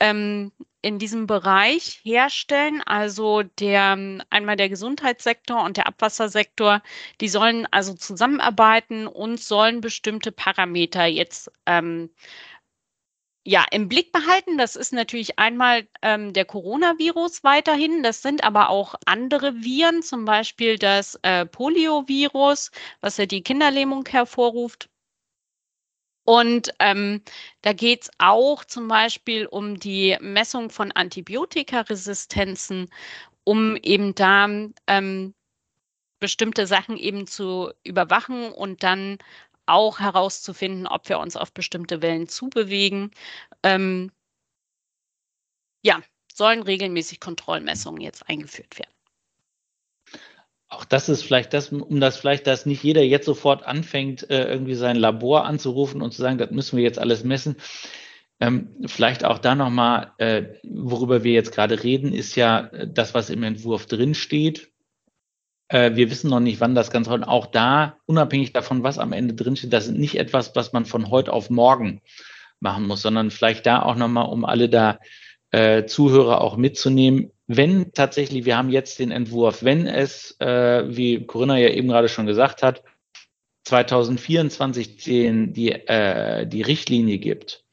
ähm, 0.00 0.50
in 0.86 1.00
diesem 1.00 1.26
Bereich 1.26 2.00
herstellen. 2.04 2.80
Also 2.86 3.42
der 3.42 3.98
einmal 4.30 4.56
der 4.56 4.68
Gesundheitssektor 4.68 5.64
und 5.64 5.76
der 5.76 5.88
Abwassersektor, 5.88 6.80
die 7.20 7.28
sollen 7.28 7.66
also 7.72 7.94
zusammenarbeiten 7.94 9.08
und 9.08 9.40
sollen 9.40 9.80
bestimmte 9.80 10.30
Parameter 10.30 11.06
jetzt 11.06 11.50
ähm, 11.66 12.10
ja, 13.44 13.64
im 13.70 13.88
Blick 13.88 14.12
behalten. 14.12 14.58
Das 14.58 14.76
ist 14.76 14.92
natürlich 14.92 15.38
einmal 15.38 15.86
ähm, 16.02 16.32
der 16.32 16.44
Coronavirus 16.44 17.42
weiterhin. 17.44 18.02
Das 18.02 18.22
sind 18.22 18.44
aber 18.44 18.70
auch 18.70 18.94
andere 19.06 19.54
Viren, 19.62 20.02
zum 20.02 20.24
Beispiel 20.24 20.78
das 20.78 21.18
äh, 21.22 21.46
Poliovirus, 21.46 22.70
was 23.00 23.16
ja 23.16 23.26
die 23.26 23.42
Kinderlähmung 23.42 24.04
hervorruft. 24.08 24.88
Und 26.26 26.74
ähm, 26.80 27.22
da 27.62 27.72
geht 27.72 28.02
es 28.02 28.10
auch 28.18 28.64
zum 28.64 28.88
Beispiel 28.88 29.46
um 29.46 29.78
die 29.78 30.16
Messung 30.20 30.70
von 30.70 30.90
Antibiotikaresistenzen, 30.92 32.90
um 33.44 33.76
eben 33.76 34.14
da 34.16 34.48
ähm, 34.88 35.34
bestimmte 36.20 36.66
Sachen 36.66 36.96
eben 36.98 37.26
zu 37.28 37.72
überwachen 37.84 38.52
und 38.52 38.82
dann 38.82 39.18
auch 39.66 40.00
herauszufinden, 40.00 40.86
ob 40.88 41.08
wir 41.08 41.20
uns 41.20 41.36
auf 41.36 41.52
bestimmte 41.52 42.02
Wellen 42.02 42.28
zubewegen. 42.28 43.12
Ähm, 43.62 44.10
ja, 45.82 46.02
sollen 46.32 46.62
regelmäßig 46.62 47.20
Kontrollmessungen 47.20 48.00
jetzt 48.00 48.28
eingeführt 48.28 48.78
werden. 48.78 48.95
Auch 50.68 50.84
das 50.84 51.08
ist 51.08 51.22
vielleicht 51.22 51.52
das, 51.52 51.70
um 51.70 52.00
das 52.00 52.16
vielleicht, 52.16 52.46
dass 52.46 52.66
nicht 52.66 52.82
jeder 52.82 53.02
jetzt 53.02 53.26
sofort 53.26 53.64
anfängt, 53.64 54.28
äh, 54.30 54.44
irgendwie 54.48 54.74
sein 54.74 54.96
Labor 54.96 55.44
anzurufen 55.44 56.02
und 56.02 56.12
zu 56.12 56.22
sagen, 56.22 56.38
das 56.38 56.50
müssen 56.50 56.76
wir 56.76 56.82
jetzt 56.82 56.98
alles 56.98 57.22
messen. 57.22 57.56
Ähm, 58.40 58.76
vielleicht 58.86 59.24
auch 59.24 59.38
da 59.38 59.54
nochmal, 59.54 60.12
äh, 60.18 60.42
worüber 60.64 61.22
wir 61.22 61.32
jetzt 61.32 61.52
gerade 61.52 61.82
reden, 61.84 62.12
ist 62.12 62.34
ja 62.34 62.66
äh, 62.66 62.88
das, 62.92 63.14
was 63.14 63.30
im 63.30 63.42
Entwurf 63.42 63.86
drinsteht. 63.86 64.70
Wir 65.68 66.10
wissen 66.12 66.30
noch 66.30 66.38
nicht, 66.38 66.60
wann 66.60 66.76
das 66.76 66.92
Ganze 66.92 67.12
und 67.12 67.24
auch 67.24 67.46
da, 67.46 67.96
unabhängig 68.06 68.52
davon, 68.52 68.84
was 68.84 69.00
am 69.00 69.12
Ende 69.12 69.34
drinsteht, 69.34 69.72
das 69.72 69.88
ist 69.88 69.96
nicht 69.96 70.16
etwas, 70.16 70.54
was 70.54 70.72
man 70.72 70.84
von 70.84 71.10
heute 71.10 71.32
auf 71.32 71.50
morgen 71.50 72.02
machen 72.60 72.86
muss, 72.86 73.02
sondern 73.02 73.32
vielleicht 73.32 73.66
da 73.66 73.82
auch 73.82 73.96
nochmal, 73.96 74.28
um 74.28 74.44
alle 74.44 74.68
da 74.68 75.00
Zuhörer 75.50 76.40
auch 76.40 76.56
mitzunehmen, 76.56 77.32
wenn 77.46 77.92
tatsächlich, 77.92 78.44
wir 78.44 78.56
haben 78.56 78.70
jetzt 78.70 78.98
den 78.98 79.10
Entwurf, 79.10 79.62
wenn 79.62 79.86
es, 79.86 80.36
äh, 80.40 80.84
wie 80.88 81.24
Corinna 81.26 81.58
ja 81.58 81.68
eben 81.68 81.88
gerade 81.88 82.08
schon 82.08 82.26
gesagt 82.26 82.62
hat, 82.62 82.82
2024 83.64 85.04
den, 85.04 85.52
die, 85.52 85.72
äh, 85.72 86.46
die 86.46 86.62
Richtlinie 86.62 87.18
gibt, 87.18 87.64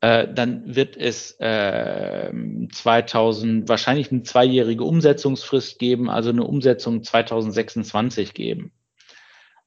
äh, 0.00 0.28
dann 0.32 0.74
wird 0.74 0.96
es 0.96 1.32
äh, 1.40 2.30
2000 2.72 3.68
wahrscheinlich 3.68 4.12
eine 4.12 4.22
zweijährige 4.22 4.84
Umsetzungsfrist 4.84 5.78
geben, 5.78 6.10
also 6.10 6.30
eine 6.30 6.44
Umsetzung 6.44 7.02
2026 7.02 8.34
geben. 8.34 8.72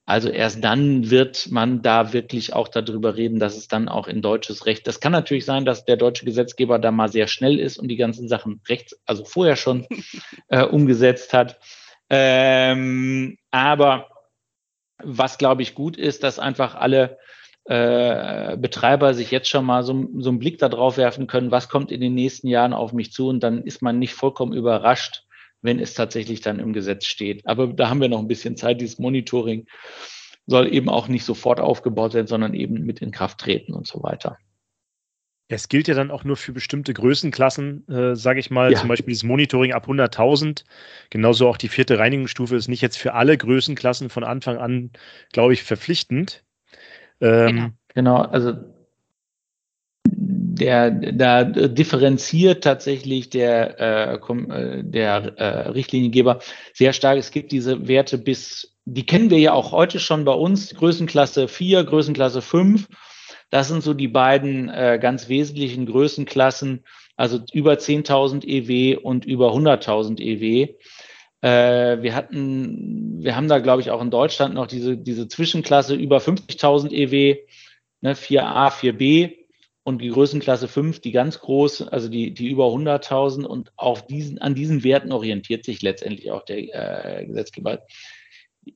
Also 0.06 0.28
erst 0.28 0.64
dann 0.64 1.10
wird 1.10 1.50
man 1.50 1.82
da 1.82 2.12
wirklich 2.12 2.52
auch 2.52 2.68
darüber 2.68 3.16
reden, 3.16 3.38
dass 3.38 3.56
es 3.56 3.68
dann 3.68 3.88
auch 3.88 4.08
in 4.08 4.22
deutsches 4.22 4.66
Recht. 4.66 4.86
Das 4.86 4.98
kann 4.98 5.12
natürlich 5.12 5.44
sein, 5.44 5.64
dass 5.64 5.84
der 5.84 5.96
deutsche 5.96 6.24
Gesetzgeber 6.24 6.78
da 6.78 6.90
mal 6.90 7.08
sehr 7.08 7.28
schnell 7.28 7.60
ist 7.60 7.78
und 7.78 7.88
die 7.88 7.96
ganzen 7.96 8.26
Sachen 8.26 8.60
rechts, 8.68 9.00
also 9.06 9.24
vorher 9.24 9.56
schon 9.56 9.86
äh, 10.48 10.64
umgesetzt 10.64 11.32
hat. 11.32 11.60
Ähm, 12.08 13.38
aber 13.52 14.08
was 15.02 15.38
glaube 15.38 15.62
ich 15.62 15.74
gut 15.74 15.96
ist, 15.96 16.24
dass 16.24 16.38
einfach 16.38 16.74
alle 16.74 17.18
äh, 17.64 18.56
Betreiber 18.56 19.14
sich 19.14 19.30
jetzt 19.30 19.48
schon 19.48 19.64
mal 19.64 19.84
so, 19.84 20.08
so 20.18 20.30
einen 20.30 20.38
Blick 20.38 20.58
darauf 20.58 20.96
werfen 20.96 21.26
können, 21.26 21.50
was 21.50 21.68
kommt 21.68 21.92
in 21.92 22.00
den 22.00 22.14
nächsten 22.14 22.48
Jahren 22.48 22.72
auf 22.72 22.92
mich 22.92 23.12
zu 23.12 23.28
und 23.28 23.40
dann 23.40 23.62
ist 23.62 23.80
man 23.80 23.98
nicht 23.98 24.14
vollkommen 24.14 24.52
überrascht, 24.52 25.24
wenn 25.62 25.78
es 25.78 25.94
tatsächlich 25.94 26.40
dann 26.40 26.58
im 26.58 26.72
Gesetz 26.72 27.04
steht. 27.06 27.46
Aber 27.46 27.68
da 27.68 27.88
haben 27.88 28.00
wir 28.00 28.08
noch 28.08 28.20
ein 28.20 28.28
bisschen 28.28 28.56
Zeit. 28.56 28.80
Dieses 28.80 28.98
Monitoring 28.98 29.66
soll 30.46 30.72
eben 30.72 30.88
auch 30.88 31.08
nicht 31.08 31.24
sofort 31.24 31.60
aufgebaut 31.60 32.12
sein, 32.12 32.26
sondern 32.26 32.54
eben 32.54 32.84
mit 32.84 33.00
in 33.00 33.10
Kraft 33.10 33.38
treten 33.38 33.72
und 33.72 33.86
so 33.86 34.02
weiter. 34.02 34.38
Es 35.52 35.68
gilt 35.68 35.88
ja 35.88 35.94
dann 35.94 36.12
auch 36.12 36.22
nur 36.22 36.36
für 36.36 36.52
bestimmte 36.52 36.94
Größenklassen, 36.94 37.88
äh, 37.88 38.14
sage 38.14 38.38
ich 38.38 38.50
mal, 38.50 38.72
ja. 38.72 38.78
zum 38.78 38.88
Beispiel 38.88 39.12
das 39.12 39.24
Monitoring 39.24 39.72
ab 39.72 39.88
100.000. 39.88 40.64
Genauso 41.10 41.48
auch 41.48 41.56
die 41.56 41.68
vierte 41.68 41.98
Reinigungsstufe 41.98 42.54
ist 42.54 42.68
nicht 42.68 42.82
jetzt 42.82 42.98
für 42.98 43.14
alle 43.14 43.36
Größenklassen 43.36 44.10
von 44.10 44.22
Anfang 44.22 44.58
an, 44.58 44.90
glaube 45.32 45.52
ich, 45.52 45.64
verpflichtend. 45.64 46.44
Ähm, 47.20 47.46
genau. 47.46 47.68
genau, 47.94 48.16
also 48.22 48.54
der, 50.60 50.90
da 50.90 51.44
differenziert 51.44 52.62
tatsächlich 52.62 53.30
der, 53.30 53.80
äh, 53.80 54.14
äh, 54.14 54.82
der 54.84 55.38
äh, 55.38 55.68
Richtliniengeber 55.70 56.40
sehr 56.74 56.92
stark. 56.92 57.18
Es 57.18 57.30
gibt 57.30 57.50
diese 57.50 57.88
Werte 57.88 58.18
bis, 58.18 58.76
die 58.84 59.06
kennen 59.06 59.30
wir 59.30 59.38
ja 59.38 59.52
auch 59.54 59.72
heute 59.72 59.98
schon 59.98 60.24
bei 60.24 60.32
uns, 60.32 60.74
Größenklasse 60.74 61.48
4, 61.48 61.84
Größenklasse 61.84 62.42
5. 62.42 62.88
Das 63.48 63.68
sind 63.68 63.82
so 63.82 63.94
die 63.94 64.08
beiden 64.08 64.68
äh, 64.68 64.98
ganz 65.00 65.28
wesentlichen 65.28 65.86
Größenklassen, 65.86 66.84
also 67.16 67.40
über 67.52 67.72
10.000 67.72 68.44
EW 68.44 68.98
und 68.98 69.24
über 69.24 69.52
100.000 69.52 70.20
EW. 70.20 70.74
Äh, 71.42 72.02
wir 72.02 72.14
hatten, 72.14 73.22
wir 73.22 73.34
haben 73.34 73.48
da, 73.48 73.58
glaube 73.58 73.80
ich, 73.80 73.90
auch 73.90 74.02
in 74.02 74.10
Deutschland 74.10 74.54
noch 74.54 74.66
diese, 74.66 74.98
diese 74.98 75.26
Zwischenklasse 75.26 75.94
über 75.94 76.18
50.000 76.18 76.92
EW, 76.92 77.38
ne, 78.02 78.14
4a, 78.14 78.70
4b 78.70 79.39
und 79.90 80.00
die 80.00 80.10
Größenklasse 80.10 80.68
5, 80.68 81.00
die 81.00 81.10
ganz 81.10 81.40
groß, 81.40 81.88
also 81.88 82.08
die, 82.08 82.32
die 82.32 82.48
über 82.48 82.66
100.000 82.66 83.44
und 83.44 83.72
auf 83.76 84.06
diesen, 84.06 84.38
an 84.38 84.54
diesen 84.54 84.84
Werten 84.84 85.10
orientiert 85.10 85.64
sich 85.64 85.82
letztendlich 85.82 86.30
auch 86.30 86.44
der 86.44 87.18
äh, 87.18 87.26
Gesetzgeber. 87.26 87.80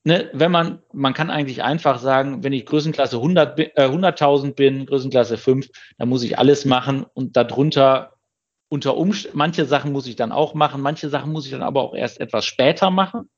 Ne, 0.03 0.29
wenn 0.33 0.51
man, 0.51 0.79
man 0.91 1.13
kann 1.13 1.29
eigentlich 1.29 1.63
einfach 1.63 1.99
sagen, 1.99 2.43
wenn 2.43 2.51
ich 2.51 2.65
Größenklasse 2.65 3.15
100, 3.15 3.59
äh, 3.59 3.71
100.000 3.77 4.55
bin, 4.55 4.85
Größenklasse 4.85 5.37
5, 5.37 5.69
dann 5.97 6.09
muss 6.09 6.23
ich 6.23 6.37
alles 6.37 6.65
machen 6.65 7.05
und 7.13 7.37
darunter 7.37 8.11
unter 8.67 8.97
Umständen, 8.97 9.37
manche 9.37 9.65
Sachen 9.65 9.93
muss 9.93 10.07
ich 10.07 10.17
dann 10.17 10.33
auch 10.33 10.53
machen, 10.53 10.81
manche 10.81 11.07
Sachen 11.07 11.31
muss 11.31 11.45
ich 11.45 11.51
dann 11.51 11.61
aber 11.61 11.81
auch 11.81 11.95
erst 11.95 12.19
etwas 12.19 12.45
später 12.45 12.89
machen. 12.91 13.29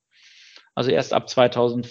Also 0.74 0.90
erst 0.90 1.14
ab 1.14 1.30
2000, 1.30 1.88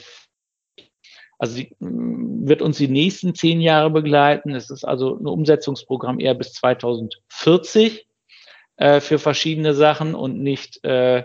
also 1.38 1.55
sie 1.55 1.75
mm, 1.79 2.49
wird 2.49 2.62
uns 2.62 2.79
die 2.79 2.88
nächsten 2.88 3.35
zehn 3.35 3.61
Jahre 3.61 3.90
begleiten. 3.90 4.55
Es 4.55 4.70
ist 4.70 4.85
also 4.85 5.16
ein 5.16 5.27
Umsetzungsprogramm 5.27 6.20
eher 6.20 6.35
bis 6.35 6.53
2040 6.55 8.07
äh, 8.77 9.01
für 9.01 9.18
verschiedene 9.18 9.75
Sachen 9.75 10.14
und 10.14 10.40
nicht 10.40 10.85
äh, 10.85 11.25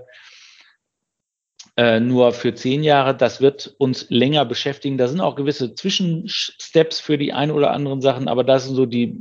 äh, 1.78 2.00
nur 2.00 2.34
für 2.34 2.54
zehn 2.54 2.84
Jahre. 2.84 3.15
Das 3.15 3.41
wird 3.41 3.76
uns 3.78 4.08
länger 4.10 4.45
beschäftigen. 4.45 4.97
Da 4.97 5.08
sind 5.08 5.21
auch 5.21 5.36
gewisse 5.36 5.74
Zwischensteps 5.74 7.00
für 7.00 7.17
die 7.17 7.34
ein 7.34 7.52
oder 7.52 7.71
anderen 7.71 8.02
Sachen, 8.02 8.28
aber 8.28 8.43
das 8.43 8.65
sind 8.65 8.76
so 8.76 8.86
die 8.86 9.17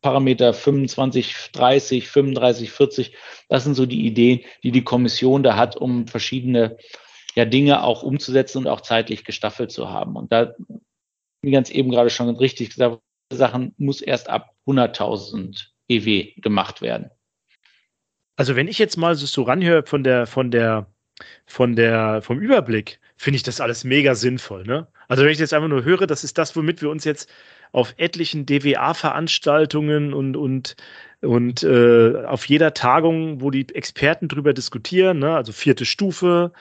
Parameter 0.00 0.52
25, 0.52 1.52
30, 1.52 2.08
35, 2.08 2.72
40. 2.72 3.16
Das 3.48 3.62
sind 3.62 3.74
so 3.74 3.86
die 3.86 4.04
Ideen, 4.04 4.40
die 4.64 4.72
die 4.72 4.82
Kommission 4.82 5.44
da 5.44 5.56
hat, 5.56 5.76
um 5.76 6.08
verschiedene 6.08 6.76
ja, 7.34 7.44
Dinge 7.44 7.82
auch 7.82 8.02
umzusetzen 8.02 8.58
und 8.58 8.66
auch 8.66 8.80
zeitlich 8.80 9.24
gestaffelt 9.24 9.70
zu 9.70 9.90
haben. 9.90 10.16
Und 10.16 10.32
da 10.32 10.54
wie 11.42 11.50
ganz 11.50 11.70
eben 11.70 11.90
gerade 11.90 12.10
schon 12.10 12.28
richtig 12.36 12.70
gesagt, 12.70 13.00
Sachen 13.32 13.74
muss 13.76 14.00
erst 14.00 14.28
ab 14.30 14.54
100.000 14.66 15.66
EW 15.88 16.32
gemacht 16.40 16.80
werden. 16.80 17.10
Also 18.36 18.56
wenn 18.56 18.68
ich 18.68 18.78
jetzt 18.78 18.96
mal 18.96 19.14
so 19.14 19.42
ranhöre 19.42 19.84
von 19.84 20.04
der, 20.04 20.26
von 20.26 20.50
der, 20.50 20.86
von 21.46 21.76
der, 21.76 22.22
vom 22.22 22.40
Überblick, 22.40 23.00
finde 23.16 23.36
ich 23.36 23.42
das 23.42 23.60
alles 23.60 23.84
mega 23.84 24.14
sinnvoll. 24.14 24.64
Ne? 24.64 24.86
Also 25.08 25.24
wenn 25.24 25.32
ich 25.32 25.38
jetzt 25.38 25.52
einfach 25.52 25.68
nur 25.68 25.84
höre, 25.84 26.06
das 26.06 26.24
ist 26.24 26.38
das, 26.38 26.56
womit 26.56 26.82
wir 26.82 26.90
uns 26.90 27.04
jetzt 27.04 27.30
auf 27.72 27.94
etlichen 27.96 28.46
DWA-Veranstaltungen 28.46 30.12
und, 30.12 30.36
und, 30.36 30.76
und 31.20 31.62
äh, 31.62 32.24
auf 32.24 32.46
jeder 32.46 32.74
Tagung, 32.74 33.40
wo 33.40 33.50
die 33.50 33.66
Experten 33.74 34.28
drüber 34.28 34.52
diskutieren, 34.52 35.18
ne? 35.18 35.34
also 35.34 35.52
vierte 35.52 35.84
Stufe, 35.84 36.52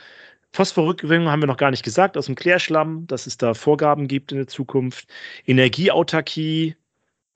Phosphorrückgewinnung 0.54 1.30
haben 1.30 1.42
wir 1.42 1.48
noch 1.48 1.58
gar 1.58 1.72
nicht 1.72 1.84
gesagt 1.84 2.18
aus 2.18 2.26
dem 2.26 2.36
Klärschlamm, 2.36 3.08
dass 3.08 3.26
es 3.28 3.38
da 3.38 3.54
Vorgaben 3.54 4.08
gibt 4.08 4.32
in 4.32 4.38
der 4.40 4.48
Zukunft. 4.48 5.08
Energieautarkie, 5.46 6.76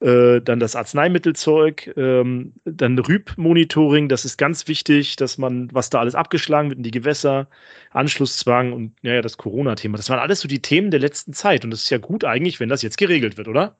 äh, 0.01 0.41
dann 0.41 0.59
das 0.59 0.75
Arzneimittelzeug, 0.75 1.93
ähm, 1.97 2.53
dann 2.65 2.99
Rüb-Monitoring, 2.99 4.09
das 4.09 4.25
ist 4.25 4.37
ganz 4.37 4.67
wichtig, 4.67 5.15
dass 5.15 5.37
man, 5.37 5.69
was 5.73 5.89
da 5.89 5.99
alles 5.99 6.15
abgeschlagen 6.15 6.69
wird 6.69 6.77
in 6.77 6.83
die 6.83 6.91
Gewässer, 6.91 7.47
Anschlusszwang 7.91 8.73
und 8.73 8.95
ja, 9.01 9.21
das 9.21 9.37
Corona-Thema. 9.37 9.97
Das 9.97 10.09
waren 10.09 10.19
alles 10.19 10.41
so 10.41 10.47
die 10.49 10.61
Themen 10.61 10.91
der 10.91 10.99
letzten 10.99 11.33
Zeit 11.33 11.63
und 11.63 11.71
das 11.71 11.83
ist 11.83 11.89
ja 11.89 11.97
gut 11.97 12.25
eigentlich, 12.25 12.59
wenn 12.59 12.69
das 12.69 12.81
jetzt 12.81 12.97
geregelt 12.97 13.37
wird, 13.37 13.47
oder? 13.47 13.77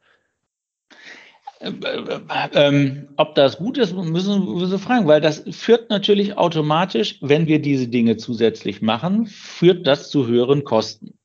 Ähm, 1.61 3.07
ob 3.15 3.35
das 3.35 3.57
gut 3.57 3.77
ist, 3.77 3.93
müssen 3.93 4.59
wir 4.59 4.67
so 4.67 4.77
fragen, 4.77 5.07
weil 5.07 5.21
das 5.21 5.43
führt 5.51 5.89
natürlich 5.89 6.37
automatisch, 6.37 7.17
wenn 7.21 7.47
wir 7.47 7.61
diese 7.61 7.87
Dinge 7.87 8.17
zusätzlich 8.17 8.81
machen, 8.81 9.25
führt 9.27 9.87
das 9.87 10.09
zu 10.09 10.27
höheren 10.27 10.63
Kosten. 10.63 11.17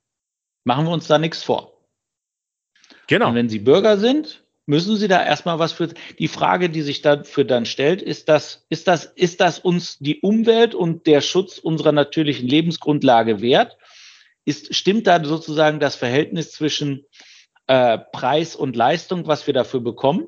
Machen 0.65 0.87
wir 0.87 0.93
uns 0.93 1.09
da 1.09 1.19
nichts 1.19 1.43
vor. 1.43 1.73
Genau. 3.09 3.31
Und 3.31 3.35
wenn 3.35 3.49
Sie 3.49 3.59
Bürger 3.59 3.99
sind, 3.99 4.45
müssen 4.67 4.97
Sie 4.97 5.09
da 5.09 5.25
erstmal 5.25 5.59
was 5.59 5.73
für. 5.73 5.89
Die 6.19 6.29
Frage, 6.29 6.71
die 6.71 6.83
sich 6.83 7.03
dafür 7.03 7.45
dann 7.45 7.67
stellt, 7.67 8.01
ist 8.01 8.29
das, 8.29 8.65
ist 8.69 8.87
das, 8.87 9.05
ist 9.05 9.41
das 9.41 9.59
uns 9.59 9.99
die 9.99 10.21
Umwelt 10.21 10.77
und 10.77 11.07
der 11.07 11.21
Schutz 11.23 11.59
unserer 11.59 11.93
natürlichen 11.93 12.47
Lebensgrundlage 12.47 13.41
wert? 13.41 13.77
Ist, 14.45 14.75
stimmt 14.75 15.07
da 15.07 15.23
sozusagen 15.25 15.81
das 15.81 15.97
Verhältnis 15.97 16.53
zwischen 16.53 17.05
äh, 17.71 17.99
Preis 17.99 18.57
und 18.57 18.75
Leistung, 18.75 19.29
was 19.29 19.47
wir 19.47 19.55
dafür 19.55 19.79
bekommen? 19.79 20.27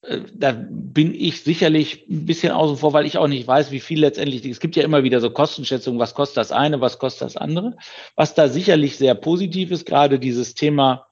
Äh, 0.00 0.20
da 0.32 0.56
bin 0.58 1.14
ich 1.14 1.42
sicherlich 1.42 2.06
ein 2.08 2.24
bisschen 2.24 2.50
außen 2.50 2.78
vor, 2.78 2.94
weil 2.94 3.04
ich 3.04 3.18
auch 3.18 3.28
nicht 3.28 3.46
weiß, 3.46 3.70
wie 3.72 3.80
viel 3.80 4.00
letztendlich. 4.00 4.42
Es 4.46 4.58
gibt 4.58 4.74
ja 4.74 4.84
immer 4.84 5.02
wieder 5.02 5.20
so 5.20 5.28
Kostenschätzungen, 5.28 6.00
was 6.00 6.14
kostet 6.14 6.38
das 6.38 6.50
eine, 6.50 6.80
was 6.80 6.98
kostet 6.98 7.26
das 7.26 7.36
andere. 7.36 7.76
Was 8.16 8.34
da 8.34 8.48
sicherlich 8.48 8.96
sehr 8.96 9.14
positiv 9.14 9.70
ist, 9.70 9.84
gerade 9.84 10.18
dieses 10.18 10.54
Thema 10.54 11.08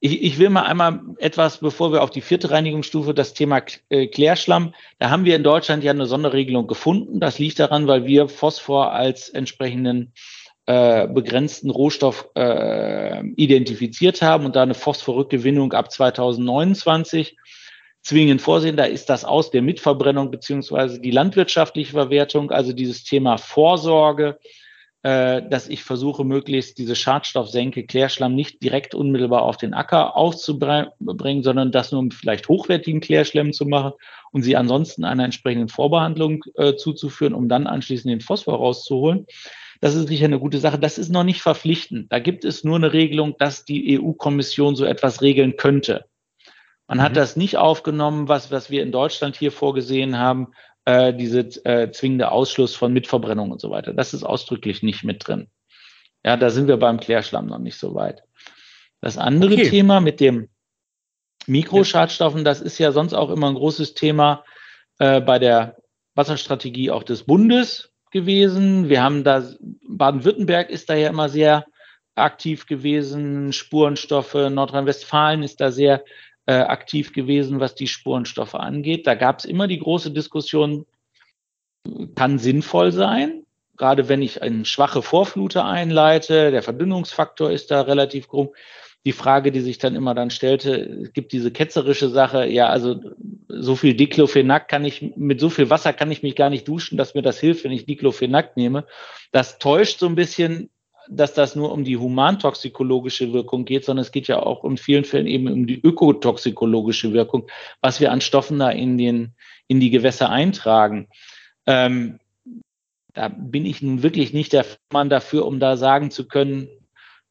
ich, 0.00 0.22
ich 0.22 0.38
will 0.38 0.50
mal 0.50 0.62
einmal 0.62 1.00
etwas, 1.18 1.58
bevor 1.58 1.92
wir 1.92 2.02
auf 2.02 2.10
die 2.10 2.20
vierte 2.20 2.52
Reinigungsstufe, 2.52 3.14
das 3.14 3.34
Thema 3.34 3.62
äh, 3.88 4.06
Klärschlamm. 4.06 4.72
Da 5.00 5.10
haben 5.10 5.24
wir 5.24 5.34
in 5.34 5.42
Deutschland 5.42 5.82
ja 5.82 5.90
eine 5.90 6.06
Sonderregelung 6.06 6.68
gefunden. 6.68 7.18
Das 7.18 7.40
liegt 7.40 7.58
daran, 7.58 7.88
weil 7.88 8.06
wir 8.06 8.28
Phosphor 8.28 8.92
als 8.92 9.28
entsprechenden 9.28 10.12
äh, 10.68 11.08
begrenzten 11.08 11.70
Rohstoff 11.70 12.28
äh, 12.34 13.26
identifiziert 13.36 14.20
haben 14.20 14.44
und 14.44 14.54
da 14.54 14.64
eine 14.64 14.74
Phosphorrückgewinnung 14.74 15.72
ab 15.72 15.90
2029 15.90 17.38
zwingend 18.02 18.42
vorsehen. 18.42 18.76
Da 18.76 18.84
ist 18.84 19.08
das 19.08 19.24
aus 19.24 19.50
der 19.50 19.62
Mitverbrennung 19.62 20.30
beziehungsweise 20.30 21.00
die 21.00 21.10
landwirtschaftliche 21.10 21.92
Verwertung, 21.92 22.50
also 22.50 22.74
dieses 22.74 23.02
Thema 23.02 23.38
Vorsorge, 23.38 24.38
äh, 25.04 25.40
dass 25.48 25.68
ich 25.70 25.84
versuche, 25.84 26.22
möglichst 26.22 26.76
diese 26.76 26.96
Schadstoffsenke, 26.96 27.86
Klärschlamm 27.86 28.34
nicht 28.34 28.62
direkt 28.62 28.94
unmittelbar 28.94 29.44
auf 29.44 29.56
den 29.56 29.72
Acker 29.72 30.18
aufzubringen, 30.18 31.42
sondern 31.42 31.72
das 31.72 31.92
nur 31.92 32.02
mit 32.02 32.12
vielleicht 32.12 32.46
hochwertigen 32.46 33.00
Klärschlämmen 33.00 33.54
zu 33.54 33.64
machen 33.64 33.92
und 34.32 34.42
sie 34.42 34.54
ansonsten 34.54 35.04
einer 35.04 35.24
entsprechenden 35.24 35.70
Vorbehandlung 35.70 36.44
äh, 36.56 36.74
zuzuführen, 36.74 37.32
um 37.32 37.48
dann 37.48 37.66
anschließend 37.66 38.12
den 38.12 38.20
Phosphor 38.20 38.56
rauszuholen. 38.56 39.24
Das 39.80 39.94
ist 39.94 40.08
sicher 40.08 40.24
eine 40.24 40.40
gute 40.40 40.58
Sache. 40.58 40.78
Das 40.78 40.98
ist 40.98 41.10
noch 41.10 41.24
nicht 41.24 41.40
verpflichtend. 41.40 42.12
Da 42.12 42.18
gibt 42.18 42.44
es 42.44 42.64
nur 42.64 42.76
eine 42.76 42.92
Regelung, 42.92 43.36
dass 43.38 43.64
die 43.64 44.00
EU-Kommission 44.00 44.76
so 44.76 44.84
etwas 44.84 45.22
regeln 45.22 45.56
könnte. 45.56 46.06
Man 46.88 46.98
mhm. 46.98 47.02
hat 47.02 47.16
das 47.16 47.36
nicht 47.36 47.56
aufgenommen, 47.56 48.28
was, 48.28 48.50
was 48.50 48.70
wir 48.70 48.82
in 48.82 48.92
Deutschland 48.92 49.36
hier 49.36 49.52
vorgesehen 49.52 50.18
haben, 50.18 50.48
äh, 50.84 51.12
diese 51.14 51.40
äh, 51.64 51.90
zwingende 51.92 52.32
Ausschluss 52.32 52.74
von 52.74 52.92
Mitverbrennung 52.92 53.50
und 53.50 53.60
so 53.60 53.70
weiter. 53.70 53.92
Das 53.92 54.14
ist 54.14 54.24
ausdrücklich 54.24 54.82
nicht 54.82 55.04
mit 55.04 55.26
drin. 55.26 55.48
Ja, 56.24 56.36
da 56.36 56.50
sind 56.50 56.66
wir 56.66 56.76
beim 56.76 56.98
Klärschlamm 56.98 57.46
noch 57.46 57.58
nicht 57.58 57.78
so 57.78 57.94
weit. 57.94 58.22
Das 59.00 59.18
andere 59.18 59.52
okay. 59.52 59.68
Thema 59.68 60.00
mit 60.00 60.18
dem 60.18 60.48
Mikroschadstoffen, 61.46 62.44
das 62.44 62.60
ist 62.60 62.78
ja 62.78 62.92
sonst 62.92 63.14
auch 63.14 63.30
immer 63.30 63.48
ein 63.48 63.54
großes 63.54 63.94
Thema 63.94 64.44
äh, 64.98 65.20
bei 65.20 65.38
der 65.38 65.76
Wasserstrategie 66.14 66.90
auch 66.90 67.04
des 67.04 67.24
Bundes 67.24 67.87
gewesen. 68.10 68.88
Wir 68.88 69.02
haben 69.02 69.24
da, 69.24 69.44
Baden-Württemberg 69.88 70.70
ist 70.70 70.88
da 70.88 70.94
ja 70.94 71.08
immer 71.08 71.28
sehr 71.28 71.64
aktiv 72.14 72.66
gewesen, 72.66 73.52
Spurenstoffe, 73.52 74.34
Nordrhein-Westfalen 74.34 75.42
ist 75.42 75.60
da 75.60 75.70
sehr 75.70 76.04
äh, 76.46 76.54
aktiv 76.54 77.12
gewesen, 77.12 77.60
was 77.60 77.74
die 77.74 77.86
Spurenstoffe 77.86 78.54
angeht. 78.54 79.06
Da 79.06 79.14
gab 79.14 79.38
es 79.38 79.44
immer 79.44 79.68
die 79.68 79.78
große 79.78 80.10
Diskussion, 80.10 80.86
kann 82.16 82.38
sinnvoll 82.38 82.92
sein, 82.92 83.44
gerade 83.76 84.08
wenn 84.08 84.22
ich 84.22 84.42
eine 84.42 84.64
schwache 84.64 85.02
Vorflute 85.02 85.64
einleite, 85.64 86.50
der 86.50 86.62
Verdünnungsfaktor 86.62 87.50
ist 87.50 87.70
da 87.70 87.82
relativ 87.82 88.28
groß. 88.28 88.48
Die 89.06 89.12
Frage, 89.12 89.52
die 89.52 89.60
sich 89.60 89.78
dann 89.78 89.94
immer 89.94 90.14
dann 90.14 90.30
stellte, 90.30 90.74
es 90.74 91.12
gibt 91.12 91.32
diese 91.32 91.50
ketzerische 91.50 92.08
Sache, 92.08 92.46
ja, 92.46 92.68
also 92.68 93.00
so 93.48 93.76
viel 93.76 93.94
Diclofenac 93.94 94.68
kann 94.68 94.84
ich, 94.84 95.16
mit 95.16 95.40
so 95.40 95.50
viel 95.50 95.70
Wasser 95.70 95.92
kann 95.92 96.10
ich 96.10 96.22
mich 96.22 96.36
gar 96.36 96.50
nicht 96.50 96.68
duschen, 96.68 96.98
dass 96.98 97.14
mir 97.14 97.22
das 97.22 97.38
hilft, 97.38 97.64
wenn 97.64 97.72
ich 97.72 97.86
Diclofenac 97.86 98.56
nehme. 98.56 98.84
Das 99.32 99.58
täuscht 99.58 99.98
so 99.98 100.06
ein 100.06 100.14
bisschen 100.14 100.70
dass 101.10 101.34
das 101.34 101.56
nur 101.56 101.72
um 101.72 101.84
die 101.84 101.96
humantoxikologische 101.96 103.32
Wirkung 103.32 103.64
geht, 103.64 103.84
sondern 103.84 104.02
es 104.02 104.12
geht 104.12 104.28
ja 104.28 104.40
auch 104.40 104.64
in 104.64 104.76
vielen 104.76 105.04
Fällen 105.04 105.26
eben 105.26 105.50
um 105.50 105.66
die 105.66 105.80
ökotoxikologische 105.80 107.12
Wirkung, 107.12 107.48
was 107.80 108.00
wir 108.00 108.12
an 108.12 108.20
Stoffen 108.20 108.58
da 108.58 108.70
in, 108.70 108.98
den, 108.98 109.34
in 109.66 109.80
die 109.80 109.90
Gewässer 109.90 110.30
eintragen. 110.30 111.08
Ähm, 111.66 112.18
da 113.14 113.28
bin 113.28 113.66
ich 113.66 113.82
nun 113.82 114.02
wirklich 114.02 114.32
nicht 114.32 114.52
der 114.52 114.66
Mann 114.92 115.08
dafür, 115.08 115.46
um 115.46 115.60
da 115.60 115.76
sagen 115.76 116.10
zu 116.10 116.28
können, 116.28 116.68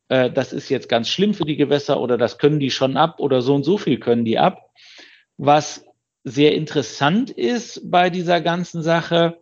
äh, 0.09 0.31
das 0.31 0.53
ist 0.53 0.69
jetzt 0.69 0.89
ganz 0.89 1.09
schlimm 1.09 1.33
für 1.33 1.45
die 1.45 1.57
Gewässer 1.57 1.99
oder 1.99 2.17
das 2.17 2.37
können 2.37 2.59
die 2.59 2.71
schon 2.71 2.97
ab 2.97 3.19
oder 3.19 3.41
so 3.41 3.55
und 3.55 3.63
so 3.63 3.77
viel 3.77 3.99
können 3.99 4.25
die 4.25 4.39
ab. 4.39 4.69
Was 5.37 5.85
sehr 6.23 6.55
interessant 6.55 7.29
ist 7.29 7.89
bei 7.89 8.09
dieser 8.09 8.41
ganzen 8.41 8.81
Sache, 8.83 9.39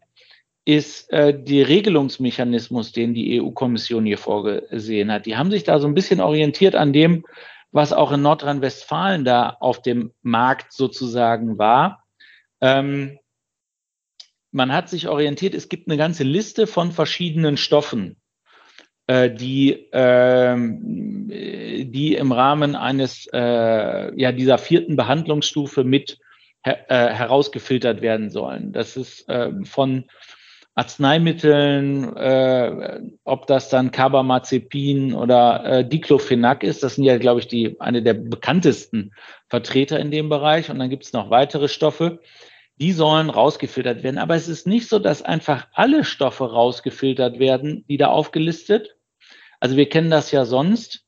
ist 0.65 1.11
äh, 1.11 1.39
der 1.39 1.67
Regelungsmechanismus, 1.67 2.91
den 2.91 3.13
die 3.13 3.39
EU-Kommission 3.39 4.05
hier 4.05 4.17
vorgesehen 4.17 5.11
hat. 5.11 5.27
Die 5.27 5.37
haben 5.37 5.51
sich 5.51 5.63
da 5.63 5.79
so 5.79 5.87
ein 5.87 5.93
bisschen 5.93 6.19
orientiert 6.19 6.75
an 6.75 6.91
dem, 6.91 7.23
was 7.71 7.93
auch 7.93 8.11
in 8.11 8.23
Nordrhein-Westfalen 8.23 9.25
da 9.25 9.57
auf 9.59 9.81
dem 9.81 10.11
Markt 10.23 10.73
sozusagen 10.73 11.59
war. 11.59 12.03
Ähm, 12.61 13.19
man 14.51 14.73
hat 14.73 14.89
sich 14.89 15.07
orientiert, 15.07 15.53
es 15.53 15.69
gibt 15.69 15.87
eine 15.87 15.97
ganze 15.97 16.23
Liste 16.23 16.65
von 16.65 16.91
verschiedenen 16.91 17.57
Stoffen, 17.57 18.15
die, 19.07 19.71
äh, 19.91 20.57
die 20.57 22.15
im 22.15 22.31
Rahmen 22.31 22.75
eines, 22.75 23.27
äh, 23.33 24.19
ja, 24.19 24.31
dieser 24.31 24.57
vierten 24.57 24.95
Behandlungsstufe 24.95 25.83
mit 25.83 26.17
her 26.63 26.89
äh, 26.89 27.13
herausgefiltert 27.13 28.01
werden 28.01 28.29
sollen. 28.29 28.71
Das 28.71 28.97
ist 28.97 29.29
äh, 29.29 29.51
von 29.63 30.05
Arzneimitteln, 30.75 32.17
äh, 32.17 32.99
ob 33.23 33.47
das 33.47 33.69
dann 33.69 33.91
Carbamazepin 33.91 35.13
oder 35.13 35.63
äh, 35.63 35.87
Diclofenac 35.87 36.63
ist, 36.63 36.83
das 36.83 36.95
sind 36.95 37.05
ja, 37.05 37.17
glaube 37.17 37.39
ich, 37.39 37.47
die 37.47 37.79
eine 37.79 38.03
der 38.03 38.13
bekanntesten 38.13 39.13
Vertreter 39.47 39.99
in 39.99 40.11
dem 40.11 40.27
Bereich. 40.27 40.69
Und 40.69 40.79
dann 40.79 40.89
gibt 40.89 41.05
es 41.05 41.13
noch 41.13 41.29
weitere 41.29 41.69
Stoffe, 41.69 42.19
die 42.77 42.91
sollen 42.91 43.29
rausgefiltert 43.29 44.03
werden. 44.03 44.17
Aber 44.17 44.35
es 44.35 44.47
ist 44.47 44.67
nicht 44.67 44.89
so, 44.89 44.99
dass 44.99 45.21
einfach 45.21 45.67
alle 45.73 46.03
Stoffe 46.03 46.51
rausgefiltert 46.51 47.39
werden, 47.39 47.85
die 47.87 47.97
da 47.97 48.07
aufgelistet. 48.07 48.95
Also 49.59 49.77
wir 49.77 49.87
kennen 49.87 50.09
das 50.09 50.31
ja 50.31 50.45
sonst 50.45 51.05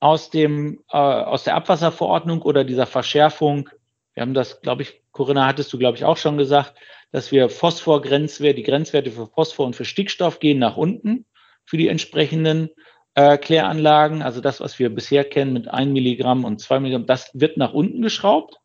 aus 0.00 0.30
dem 0.30 0.80
äh, 0.90 0.96
aus 0.96 1.44
der 1.44 1.54
Abwasserverordnung 1.54 2.42
oder 2.42 2.64
dieser 2.64 2.86
Verschärfung. 2.86 3.68
Wir 4.14 4.22
haben 4.22 4.34
das, 4.34 4.60
glaube 4.60 4.82
ich, 4.82 5.02
Corinna, 5.12 5.46
hattest 5.46 5.72
du, 5.72 5.78
glaube 5.78 5.96
ich, 5.96 6.04
auch 6.04 6.16
schon 6.16 6.38
gesagt, 6.38 6.74
dass 7.12 7.30
wir 7.30 7.48
Phosphor-Grenzwerte, 7.50 8.56
die 8.56 8.62
Grenzwerte 8.62 9.10
für 9.10 9.26
Phosphor 9.26 9.66
und 9.66 9.76
für 9.76 9.84
Stickstoff 9.84 10.40
gehen 10.40 10.58
nach 10.58 10.76
unten 10.76 11.26
für 11.64 11.76
die 11.76 11.88
entsprechenden 11.88 12.70
äh, 13.14 13.36
Kläranlagen. 13.38 14.22
Also 14.22 14.40
das, 14.40 14.60
was 14.60 14.78
wir 14.78 14.92
bisher 14.92 15.24
kennen 15.24 15.52
mit 15.52 15.68
1 15.68 15.92
Milligramm 15.92 16.44
und 16.44 16.60
2 16.60 16.80
Milligramm, 16.80 17.06
das 17.06 17.30
wird 17.34 17.56
nach 17.56 17.72
unten 17.72 18.02
geschraubt, 18.02 18.56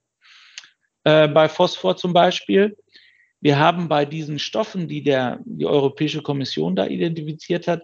äh, 1.07 1.29
bei 1.29 1.47
Phosphor 1.47 1.95
zum 1.95 2.11
Beispiel. 2.11 2.77
Wir 3.39 3.57
haben 3.57 3.87
bei 3.87 4.03
diesen 4.03 4.39
Stoffen, 4.39 4.89
die 4.89 5.03
der, 5.03 5.39
die 5.45 5.65
Europäische 5.65 6.21
Kommission 6.21 6.75
da 6.75 6.85
identifiziert 6.85 7.65
hat, 7.67 7.83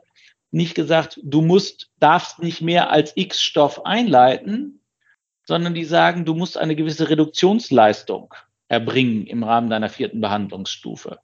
nicht 0.51 0.75
gesagt, 0.75 1.21
du 1.23 1.41
musst, 1.41 1.89
darfst 1.99 2.39
nicht 2.39 2.61
mehr 2.61 2.91
als 2.91 3.13
X 3.15 3.41
Stoff 3.41 3.85
einleiten, 3.85 4.81
sondern 5.45 5.73
die 5.73 5.85
sagen, 5.85 6.25
du 6.25 6.35
musst 6.35 6.57
eine 6.57 6.75
gewisse 6.75 7.09
Reduktionsleistung 7.09 8.33
erbringen 8.67 9.25
im 9.25 9.43
Rahmen 9.43 9.69
deiner 9.69 9.89
vierten 9.89 10.19
Behandlungsstufe. 10.19 11.19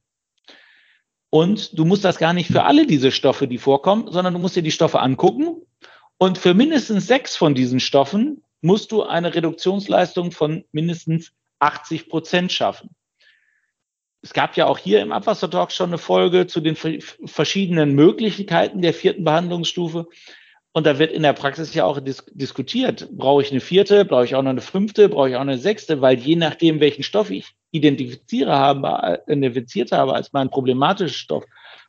Und 1.29 1.77
du 1.77 1.83
musst 1.83 2.05
das 2.05 2.17
gar 2.17 2.31
nicht 2.31 2.49
für 2.49 2.63
alle 2.63 2.87
diese 2.87 3.11
Stoffe, 3.11 3.45
die 3.45 3.57
vorkommen, 3.57 4.09
sondern 4.09 4.33
du 4.33 4.39
musst 4.39 4.55
dir 4.55 4.63
die 4.63 4.71
Stoffe 4.71 5.01
angucken. 5.01 5.57
Und 6.17 6.37
für 6.37 6.53
mindestens 6.53 7.07
sechs 7.07 7.35
von 7.35 7.55
diesen 7.55 7.81
Stoffen 7.81 8.41
musst 8.61 8.93
du 8.93 9.03
eine 9.03 9.35
Reduktionsleistung 9.35 10.31
von 10.31 10.63
mindestens 10.71 11.33
80 11.59 12.09
Prozent 12.09 12.51
schaffen. 12.51 12.89
Es 14.21 14.33
gab 14.33 14.57
ja 14.57 14.65
auch 14.65 14.77
hier 14.77 15.01
im 15.01 15.11
Abwassertalk 15.11 15.71
schon 15.71 15.89
eine 15.89 15.97
Folge 15.97 16.47
zu 16.47 16.59
den 16.59 16.75
verschiedenen 16.75 17.93
Möglichkeiten 17.93 18.81
der 18.81 18.93
vierten 18.93 19.23
Behandlungsstufe. 19.23 20.07
Und 20.71 20.85
da 20.85 20.99
wird 20.99 21.11
in 21.11 21.23
der 21.23 21.33
Praxis 21.33 21.73
ja 21.73 21.85
auch 21.85 21.99
dis 21.99 22.23
diskutiert. 22.31 23.09
Brauche 23.11 23.41
ich 23.41 23.51
eine 23.51 23.61
vierte? 23.61 24.05
Brauche 24.05 24.25
ich 24.25 24.35
auch 24.35 24.41
noch 24.43 24.51
eine 24.51 24.61
fünfte? 24.61 25.09
Brauche 25.09 25.29
ich 25.29 25.35
auch 25.35 25.41
eine 25.41 25.57
sechste? 25.57 26.01
Weil 26.01 26.19
je 26.19 26.35
nachdem, 26.35 26.79
welchen 26.79 27.03
Stoff 27.03 27.31
ich 27.31 27.47
identifiziere 27.71 28.55
habe, 28.55 29.23
identifiziert 29.27 29.91
habe 29.91 30.13
als 30.13 30.33
mein 30.33 30.49
problematischer 30.49 31.13
Stoff, 31.13 31.45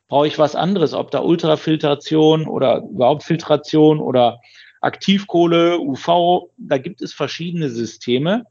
brauche 0.07 0.27
ich 0.27 0.39
was 0.39 0.55
anderes. 0.55 0.93
Ob 0.93 1.11
da 1.11 1.19
Ultrafiltration 1.19 2.47
oder 2.47 2.77
überhaupt 2.77 3.23
Filtration 3.23 3.99
oder 3.99 4.39
Aktivkohle, 4.81 5.79
UV, 5.79 6.49
da 6.57 6.77
gibt 6.77 7.01
es 7.01 7.13
verschiedene 7.13 7.69
Systeme. 7.69 8.45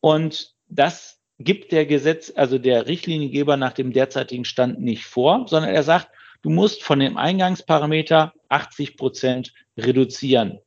Und 0.00 0.54
das 0.68 1.20
gibt 1.38 1.72
der 1.72 1.86
Gesetz, 1.86 2.32
also 2.34 2.58
der 2.58 2.86
Richtliniengeber 2.86 3.56
nach 3.56 3.72
dem 3.72 3.92
derzeitigen 3.92 4.44
Stand 4.44 4.80
nicht 4.80 5.04
vor, 5.04 5.46
sondern 5.48 5.74
er 5.74 5.82
sagt, 5.82 6.08
du 6.42 6.50
musst 6.50 6.82
von 6.82 7.00
dem 7.00 7.16
Eingangsparameter 7.16 8.34
80 8.48 8.96
Prozent 8.96 9.52
reduzieren. 9.76 10.60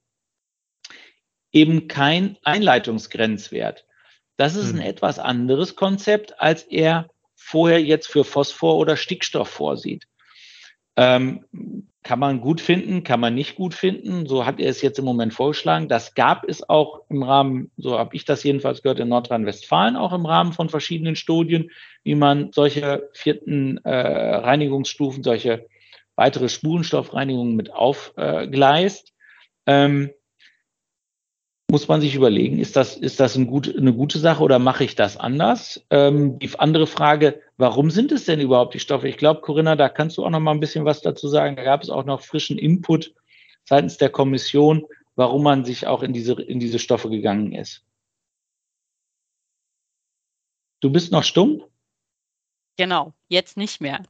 Eben 1.51 1.87
kein 1.87 2.37
Einleitungsgrenzwert. 2.43 3.85
Das 4.37 4.55
ist 4.55 4.71
ein 4.71 4.81
hm. 4.81 4.87
etwas 4.87 5.19
anderes 5.19 5.75
Konzept, 5.75 6.39
als 6.39 6.63
er 6.63 7.07
vorher 7.35 7.81
jetzt 7.81 8.07
für 8.07 8.23
Phosphor 8.23 8.77
oder 8.77 8.97
Stickstoff 8.97 9.49
vorsieht. 9.49 10.07
Ähm, 10.95 11.45
kann 12.03 12.19
man 12.19 12.41
gut 12.41 12.59
finden, 12.59 13.03
kann 13.03 13.21
man 13.21 13.33
nicht 13.33 13.55
gut 13.55 13.73
finden. 13.73 14.27
So 14.27 14.45
hat 14.45 14.59
er 14.59 14.69
es 14.69 14.81
jetzt 14.81 14.99
im 14.99 15.05
Moment 15.05 15.33
vorgeschlagen. 15.33 15.87
Das 15.87 16.13
gab 16.13 16.47
es 16.47 16.67
auch 16.67 17.01
im 17.09 17.23
Rahmen, 17.23 17.71
so 17.77 17.97
habe 17.97 18.15
ich 18.15 18.25
das 18.25 18.43
jedenfalls 18.43 18.83
gehört, 18.83 18.99
in 18.99 19.07
Nordrhein-Westfalen 19.07 19.95
auch 19.95 20.11
im 20.11 20.25
Rahmen 20.25 20.51
von 20.51 20.69
verschiedenen 20.69 21.15
Studien, 21.15 21.71
wie 22.03 22.15
man 22.15 22.51
solche 22.51 23.09
vierten 23.13 23.77
äh, 23.85 23.89
Reinigungsstufen, 23.89 25.23
solche 25.23 25.65
weitere 26.15 26.49
Spurenstoffreinigungen 26.49 27.55
mit 27.55 27.71
aufgleist. 27.73 29.13
Ähm, 29.65 30.11
muss 31.71 31.87
man 31.87 32.01
sich 32.01 32.13
überlegen, 32.13 32.59
ist 32.59 32.75
das, 32.75 32.97
ist 32.97 33.19
das 33.19 33.35
ein 33.35 33.47
gut, 33.47 33.73
eine 33.75 33.93
gute 33.93 34.19
Sache 34.19 34.43
oder 34.43 34.59
mache 34.59 34.83
ich 34.83 34.93
das 34.93 35.17
anders? 35.17 35.83
Ähm, 35.89 36.37
die 36.37 36.51
andere 36.59 36.85
Frage, 36.85 37.41
warum 37.63 37.89
sind 37.91 38.11
es 38.11 38.25
denn 38.25 38.41
überhaupt 38.41 38.73
die 38.73 38.79
Stoffe? 38.81 39.07
Ich 39.07 39.15
glaube, 39.15 39.39
Corinna, 39.39 39.77
da 39.77 39.87
kannst 39.87 40.17
du 40.17 40.25
auch 40.25 40.29
noch 40.29 40.41
mal 40.41 40.51
ein 40.51 40.59
bisschen 40.59 40.83
was 40.83 41.01
dazu 41.01 41.29
sagen. 41.29 41.55
Da 41.55 41.63
gab 41.63 41.81
es 41.81 41.89
auch 41.89 42.03
noch 42.03 42.19
frischen 42.19 42.57
Input 42.57 43.15
seitens 43.63 43.95
der 43.95 44.09
Kommission, 44.09 44.85
warum 45.15 45.43
man 45.43 45.63
sich 45.63 45.87
auch 45.87 46.03
in 46.03 46.11
diese, 46.11 46.33
in 46.33 46.59
diese 46.59 46.77
Stoffe 46.77 47.09
gegangen 47.09 47.53
ist. 47.53 47.85
Du 50.81 50.91
bist 50.91 51.13
noch 51.13 51.23
stumm? 51.23 51.63
Genau, 52.75 53.13
jetzt 53.29 53.55
nicht 53.55 53.79
mehr. 53.79 54.03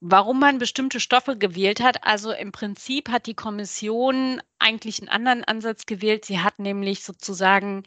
Warum 0.00 0.38
man 0.38 0.58
bestimmte 0.58 1.00
Stoffe 1.00 1.36
gewählt 1.36 1.80
hat, 1.80 2.04
also 2.04 2.30
im 2.30 2.52
Prinzip 2.52 3.08
hat 3.08 3.26
die 3.26 3.34
Kommission 3.34 4.40
eigentlich 4.60 5.00
einen 5.00 5.08
anderen 5.08 5.42
Ansatz 5.42 5.86
gewählt. 5.86 6.24
Sie 6.24 6.38
hat 6.38 6.60
nämlich 6.60 7.02
sozusagen 7.02 7.82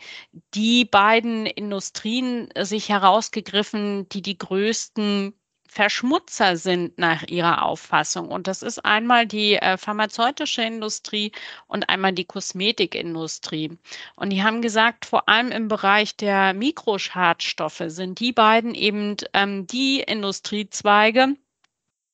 die 0.54 0.84
beiden 0.84 1.46
Industrien 1.46 2.50
sich 2.58 2.90
herausgegriffen, 2.90 4.10
die 4.10 4.22
die 4.22 4.38
größten 4.38 5.34
Verschmutzer 5.70 6.58
sind 6.58 6.98
nach 6.98 7.24
ihrer 7.30 7.64
Auffassung. 7.64 8.28
Und 8.28 8.48
das 8.48 8.62
ist 8.62 8.80
einmal 8.84 9.26
die 9.26 9.56
äh, 9.56 9.78
pharmazeutische 9.78 10.64
Industrie 10.64 11.32
und 11.68 11.88
einmal 11.88 12.12
die 12.12 12.26
Kosmetikindustrie. 12.26 13.78
Und 14.18 14.32
die 14.32 14.44
haben 14.44 14.62
gesagt, 14.62 15.06
vor 15.06 15.30
allem 15.30 15.50
im 15.52 15.70
Bereich 15.70 16.18
der 16.18 16.54
Mikroschadstoffe 16.54 17.84
sind 17.88 18.20
die 18.20 18.34
beiden 18.34 18.76
eben 18.76 19.16
ähm, 19.34 19.66
die 19.66 20.02
Industriezweige, 20.02 21.38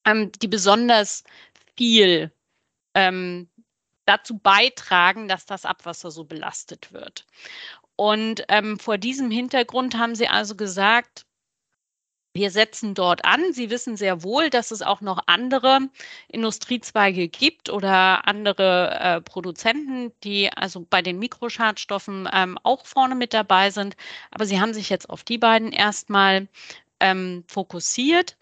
ähm, 0.08 0.32
die 0.42 0.48
besonders 0.48 1.24
viel 1.76 2.32
ähm, 2.96 3.50
dazu 4.06 4.40
beitragen, 4.40 5.28
dass 5.28 5.46
das 5.46 5.66
Abwasser 5.66 6.12
so 6.12 6.24
belastet 6.24 6.94
wird. 6.94 7.28
Und 7.96 8.44
ähm, 8.48 8.80
vor 8.80 8.98
diesem 8.98 9.30
Hintergrund 9.30 9.98
haben 9.98 10.16
sie 10.16 10.28
also 10.28 10.56
gesagt, 10.56 11.26
wir 12.34 12.52
setzen 12.52 12.94
dort 12.94 13.26
an. 13.26 13.52
Sie 13.52 13.72
wissen 13.72 13.98
sehr 13.98 14.22
wohl, 14.22 14.52
dass 14.52 14.70
es 14.70 14.84
auch 14.84 15.02
noch 15.02 15.24
andere 15.26 15.90
Industriezweige 16.28 17.28
gibt 17.28 17.70
oder 17.70 18.28
andere 18.28 19.00
äh, 19.00 19.22
Produzenten, 19.22 20.14
die 20.24 20.52
also 20.52 20.86
bei 20.88 21.02
den 21.02 21.18
Mikroschadstoffen 21.18 22.30
ähm, 22.32 22.60
auch 22.62 22.86
vorne 22.86 23.16
mit 23.16 23.34
dabei 23.34 23.72
sind. 23.72 23.98
Aber 24.30 24.46
Sie 24.46 24.62
haben 24.62 24.76
sich 24.76 24.90
jetzt 24.90 25.10
auf 25.10 25.24
die 25.24 25.40
beiden 25.40 25.72
erstmal 25.72 26.48
ähm, 27.00 27.44
fokussiert 27.48 28.38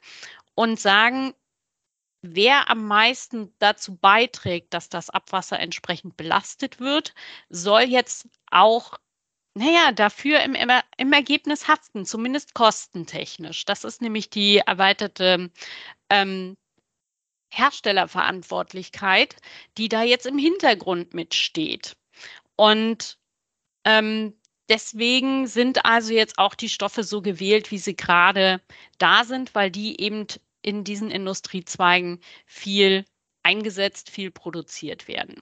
und 0.55 0.79
sagen, 0.79 1.33
wer 2.33 2.69
am 2.69 2.87
meisten 2.87 3.53
dazu 3.59 3.95
beiträgt, 3.95 4.73
dass 4.73 4.89
das 4.89 5.09
Abwasser 5.09 5.59
entsprechend 5.59 6.17
belastet 6.17 6.79
wird, 6.79 7.13
soll 7.49 7.83
jetzt 7.83 8.27
auch, 8.51 8.93
naja, 9.53 9.91
dafür 9.91 10.41
im, 10.41 10.55
im 10.97 11.13
Ergebnis 11.13 11.67
haften, 11.67 12.05
zumindest 12.05 12.53
kostentechnisch. 12.53 13.65
Das 13.65 13.83
ist 13.83 14.01
nämlich 14.01 14.29
die 14.29 14.57
erweiterte 14.57 15.51
ähm, 16.09 16.57
Herstellerverantwortlichkeit, 17.51 19.35
die 19.77 19.89
da 19.89 20.03
jetzt 20.03 20.25
im 20.25 20.37
Hintergrund 20.37 21.13
mitsteht. 21.13 21.95
Und 22.55 23.17
ähm, 23.85 24.33
deswegen 24.69 25.47
sind 25.47 25.85
also 25.85 26.13
jetzt 26.13 26.37
auch 26.37 26.55
die 26.55 26.69
Stoffe 26.69 27.03
so 27.03 27.21
gewählt, 27.21 27.71
wie 27.71 27.77
sie 27.77 27.95
gerade 27.95 28.61
da 28.97 29.23
sind, 29.23 29.55
weil 29.55 29.71
die 29.71 30.01
eben 30.01 30.27
in 30.65 30.83
diesen 30.83 31.11
Industriezweigen 31.11 32.19
viel 32.45 33.05
eingesetzt, 33.43 34.09
viel 34.09 34.31
produziert 34.31 35.07
werden. 35.07 35.35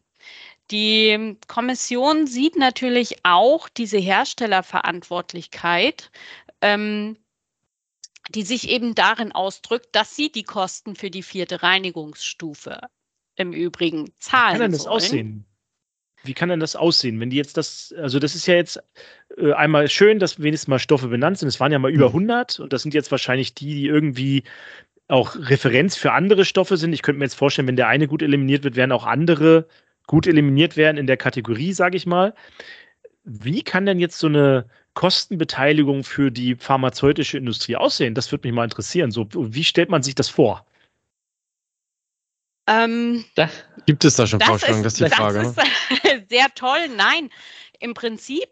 Die 0.70 1.38
Kommission 1.48 2.28
sieht 2.28 2.58
natürlich 2.58 3.16
auch 3.24 3.70
diese 3.70 3.98
Herstellerverantwortlichkeit, 3.98 6.12
ähm, 6.62 7.18
die 8.30 8.44
sich 8.44 8.70
eben 8.70 8.94
darin 8.96 9.32
ausdrückt, 9.32 9.88
dass 9.94 10.16
sie 10.16 10.32
die 10.32 10.44
Kosten 10.44 10.96
für 10.96 11.10
die 11.10 11.24
vierte 11.24 11.64
Reinigungsstufe 11.64 12.82
im 13.36 13.52
Übrigen 13.54 14.14
zahlen. 14.20 14.56
Wie 14.56 14.60
kann 14.60 14.62
denn 14.62 14.72
das 14.72 14.84
sollen. 14.84 14.96
aussehen? 14.96 15.46
Wie 16.26 16.34
kann 16.34 16.48
denn 16.48 16.62
das 16.62 16.78
aussehen, 16.78 17.20
wenn 17.20 17.30
die 17.30 17.36
jetzt 17.36 17.58
das, 17.58 17.94
also 17.98 18.18
das 18.18 18.34
ist 18.34 18.48
ja 18.48 18.56
jetzt 18.56 18.82
äh, 19.38 19.52
einmal 19.52 19.90
schön, 19.90 20.20
dass 20.20 20.42
wenigstens 20.42 20.70
mal 20.70 20.80
Stoffe 20.80 21.10
benannt 21.10 21.38
sind. 21.38 21.50
Es 21.50 21.60
waren 21.60 21.74
ja 21.74 21.80
mal 21.80 21.92
über 21.92 22.08
100 22.08 22.62
und 22.62 22.72
das 22.72 22.82
sind 22.82 22.94
jetzt 22.94 23.12
wahrscheinlich 23.12 23.54
die, 23.54 23.76
die 23.76 23.88
irgendwie 23.88 24.44
auch 25.08 25.36
Referenz 25.36 25.96
für 25.96 26.14
andere 26.14 26.46
Stoffe 26.46 26.78
sind. 26.78 26.94
Ich 26.94 27.02
könnte 27.02 27.20
mir 27.20 27.26
jetzt 27.26 27.36
vorstellen, 27.36 27.68
wenn 27.68 27.76
der 27.76 27.88
eine 27.88 28.08
gut 28.08 28.22
eliminiert 28.22 28.64
wird, 28.64 28.76
werden 28.76 28.92
auch 28.92 29.06
andere 29.06 29.68
gut 30.08 30.28
eliminiert 30.28 30.78
werden 30.78 30.98
in 30.98 31.08
der 31.08 31.18
Kategorie, 31.18 31.74
sage 31.74 31.98
ich 31.98 32.06
mal. 32.06 32.34
Wie 33.24 33.64
kann 33.64 33.86
denn 33.86 34.00
jetzt 34.00 34.20
so 34.20 34.28
eine 34.28 34.66
Kostenbeteiligung 34.96 36.04
für 36.04 36.30
die 36.30 36.56
pharmazeutische 36.56 37.38
Industrie 37.38 37.76
aussehen? 37.76 38.16
Das 38.16 38.32
würde 38.32 38.48
mich 38.48 38.56
mal 38.56 38.66
interessieren. 38.66 39.12
So, 39.12 39.28
wie 39.32 39.64
stellt 39.64 39.90
man 39.90 40.04
sich 40.04 40.16
das 40.16 40.30
vor? 40.30 40.66
Ähm, 42.68 43.26
Gibt 43.86 44.06
es 44.06 44.16
da 44.16 44.28
schon 44.28 44.40
Vorstellungen? 44.40 44.84
Das 44.84 44.94
ist 44.94 45.06
die 45.06 45.16
Frage. 45.16 45.40
Das 45.40 45.50
ist 45.50 45.58
ne? 45.58 46.26
sehr 46.30 46.48
toll. 46.56 46.80
Nein, 46.96 47.30
im 47.80 47.94
Prinzip 47.94 48.48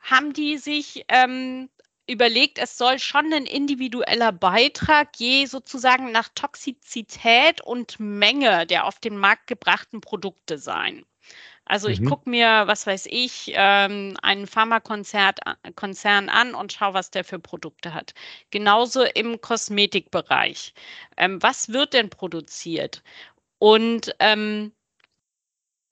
haben 0.00 0.32
die 0.32 0.56
sich 0.58 1.04
ähm, 1.08 1.68
überlegt, 2.06 2.58
es 2.58 2.78
soll 2.78 2.98
schon 2.98 3.32
ein 3.32 3.46
individueller 3.46 4.32
Beitrag 4.32 5.08
je 5.16 5.46
sozusagen 5.46 6.12
nach 6.12 6.28
Toxizität 6.34 7.60
und 7.60 7.98
Menge 7.98 8.66
der 8.66 8.86
auf 8.86 8.98
den 9.00 9.18
Markt 9.18 9.46
gebrachten 9.46 10.00
Produkte 10.00 10.58
sein. 10.58 11.04
Also 11.68 11.88
ich 11.88 12.00
mhm. 12.00 12.08
gucke 12.08 12.30
mir, 12.30 12.62
was 12.66 12.86
weiß 12.86 13.06
ich, 13.10 13.50
ähm, 13.54 14.16
einen 14.22 14.46
Pharmakonzern 14.46 16.28
an 16.28 16.54
und 16.54 16.72
schaue, 16.72 16.94
was 16.94 17.10
der 17.10 17.24
für 17.24 17.40
Produkte 17.40 17.92
hat. 17.92 18.14
Genauso 18.50 19.02
im 19.02 19.40
Kosmetikbereich. 19.40 20.74
Ähm, 21.16 21.42
was 21.42 21.70
wird 21.70 21.92
denn 21.94 22.08
produziert? 22.08 23.02
Und 23.58 24.14
ähm, 24.20 24.72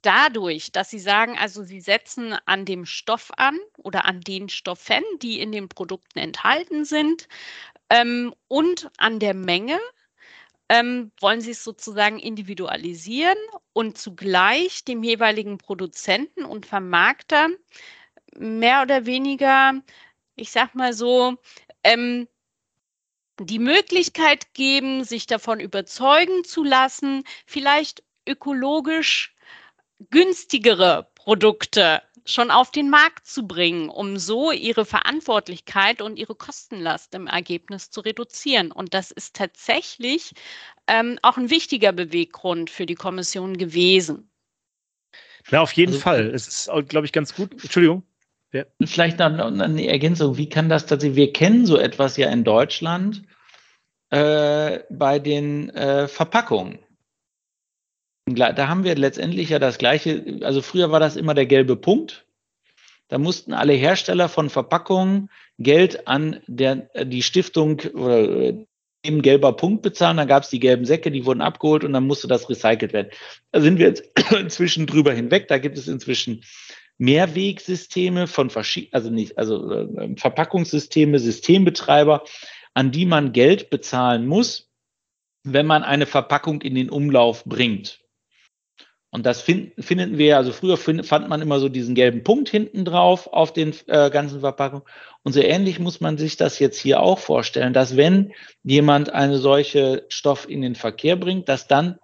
dadurch, 0.04 0.72
dass 0.72 0.90
Sie 0.90 0.98
sagen, 0.98 1.36
also 1.38 1.62
Sie 1.64 1.80
setzen 1.80 2.34
an 2.46 2.64
dem 2.64 2.86
Stoff 2.86 3.30
an 3.36 3.58
oder 3.78 4.04
an 4.04 4.20
den 4.20 4.48
Stoffen, 4.48 5.02
die 5.22 5.40
in 5.40 5.52
den 5.52 5.68
Produkten 5.68 6.18
enthalten 6.18 6.84
sind 6.84 7.28
ähm, 7.90 8.34
und 8.48 8.90
an 8.98 9.18
der 9.18 9.34
Menge, 9.34 9.78
ähm, 10.68 11.12
wollen 11.20 11.40
Sie 11.40 11.52
es 11.52 11.64
sozusagen 11.64 12.18
individualisieren 12.18 13.38
und 13.72 13.98
zugleich 13.98 14.84
dem 14.84 15.02
jeweiligen 15.02 15.58
Produzenten 15.58 16.44
und 16.44 16.66
Vermarkter 16.66 17.48
mehr 18.36 18.82
oder 18.82 19.06
weniger, 19.06 19.74
ich 20.36 20.50
sag 20.50 20.74
mal 20.74 20.92
so, 20.92 21.36
ähm, 21.84 22.28
die 23.40 23.58
Möglichkeit 23.58 24.54
geben, 24.54 25.04
sich 25.04 25.26
davon 25.26 25.60
überzeugen 25.60 26.44
zu 26.44 26.62
lassen, 26.62 27.24
vielleicht 27.46 28.04
ökologisch 28.26 29.33
günstigere 30.10 31.08
Produkte 31.14 32.02
schon 32.26 32.50
auf 32.50 32.70
den 32.70 32.88
Markt 32.88 33.26
zu 33.26 33.46
bringen, 33.46 33.88
um 33.88 34.16
so 34.16 34.50
ihre 34.50 34.84
Verantwortlichkeit 34.84 36.00
und 36.00 36.16
ihre 36.16 36.34
Kostenlast 36.34 37.14
im 37.14 37.26
Ergebnis 37.26 37.90
zu 37.90 38.00
reduzieren. 38.00 38.72
Und 38.72 38.94
das 38.94 39.10
ist 39.10 39.36
tatsächlich 39.36 40.32
ähm, 40.86 41.18
auch 41.22 41.36
ein 41.36 41.50
wichtiger 41.50 41.92
Beweggrund 41.92 42.70
für 42.70 42.86
die 42.86 42.94
Kommission 42.94 43.56
gewesen. 43.56 44.30
Na, 45.50 45.60
auf 45.60 45.72
jeden 45.72 45.92
also, 45.92 46.02
Fall. 46.02 46.26
Es 46.34 46.48
ist, 46.48 46.70
glaube 46.88 47.06
ich, 47.06 47.12
ganz 47.12 47.34
gut. 47.34 47.52
Entschuldigung. 47.52 48.02
Ja. 48.52 48.64
Vielleicht 48.84 49.18
noch 49.18 49.26
eine 49.26 49.86
Ergänzung. 49.86 50.36
Wie 50.36 50.48
kann 50.48 50.68
das 50.68 50.86
tatsächlich? 50.86 51.16
Wir 51.16 51.32
kennen 51.32 51.66
so 51.66 51.76
etwas 51.76 52.16
ja 52.16 52.30
in 52.30 52.44
Deutschland 52.44 53.22
äh, 54.10 54.78
bei 54.90 55.18
den 55.18 55.70
äh, 55.70 56.08
Verpackungen. 56.08 56.78
Da 58.26 58.68
haben 58.68 58.84
wir 58.84 58.94
letztendlich 58.94 59.50
ja 59.50 59.58
das 59.58 59.76
gleiche. 59.76 60.40
Also 60.42 60.62
früher 60.62 60.90
war 60.90 61.00
das 61.00 61.16
immer 61.16 61.34
der 61.34 61.46
gelbe 61.46 61.76
Punkt. 61.76 62.24
Da 63.08 63.18
mussten 63.18 63.52
alle 63.52 63.74
Hersteller 63.74 64.28
von 64.28 64.48
Verpackungen 64.48 65.30
Geld 65.58 66.08
an 66.08 66.40
der, 66.46 66.88
die 67.04 67.22
Stiftung 67.22 67.80
oder 67.92 68.18
eben 68.20 68.66
äh, 69.02 69.20
gelber 69.20 69.52
Punkt 69.52 69.82
bezahlen. 69.82 70.16
Dann 70.16 70.28
gab 70.28 70.44
es 70.44 70.48
die 70.48 70.58
gelben 70.58 70.86
Säcke, 70.86 71.10
die 71.10 71.26
wurden 71.26 71.42
abgeholt 71.42 71.84
und 71.84 71.92
dann 71.92 72.06
musste 72.06 72.26
das 72.26 72.48
recycelt 72.48 72.94
werden. 72.94 73.10
Da 73.52 73.60
sind 73.60 73.78
wir 73.78 73.88
jetzt 73.88 74.04
inzwischen 74.32 74.86
drüber 74.86 75.12
hinweg. 75.12 75.48
Da 75.48 75.58
gibt 75.58 75.76
es 75.76 75.86
inzwischen 75.86 76.42
Mehrwegsysteme 76.96 78.26
von 78.26 78.48
verschiedenen, 78.48 78.94
also 78.94 79.10
nicht, 79.10 79.36
also 79.36 79.70
äh, 79.70 80.16
Verpackungssysteme, 80.16 81.18
Systembetreiber, 81.18 82.24
an 82.72 82.90
die 82.90 83.04
man 83.04 83.32
Geld 83.32 83.68
bezahlen 83.68 84.26
muss, 84.26 84.70
wenn 85.42 85.66
man 85.66 85.82
eine 85.82 86.06
Verpackung 86.06 86.62
in 86.62 86.74
den 86.74 86.88
Umlauf 86.88 87.44
bringt. 87.44 88.03
Und 89.14 89.24
das 89.26 89.40
find, 89.42 89.72
finden 89.78 90.18
wir, 90.18 90.36
also 90.38 90.50
früher 90.50 90.76
find, 90.76 91.06
fand 91.06 91.28
man 91.28 91.40
immer 91.40 91.60
so 91.60 91.68
diesen 91.68 91.94
gelben 91.94 92.24
Punkt 92.24 92.48
hinten 92.48 92.84
drauf 92.84 93.28
auf 93.32 93.52
den 93.52 93.72
äh, 93.86 94.10
ganzen 94.10 94.40
Verpackungen. 94.40 94.84
Und 95.22 95.34
so 95.34 95.40
ähnlich 95.40 95.78
muss 95.78 96.00
man 96.00 96.18
sich 96.18 96.36
das 96.36 96.58
jetzt 96.58 96.80
hier 96.80 97.00
auch 97.00 97.20
vorstellen, 97.20 97.72
dass 97.72 97.96
wenn 97.96 98.32
jemand 98.64 99.10
eine 99.10 99.38
solche 99.38 100.04
Stoff 100.08 100.48
in 100.50 100.62
den 100.62 100.74
Verkehr 100.74 101.14
bringt, 101.14 101.48
dass 101.48 101.68
dann 101.68 102.00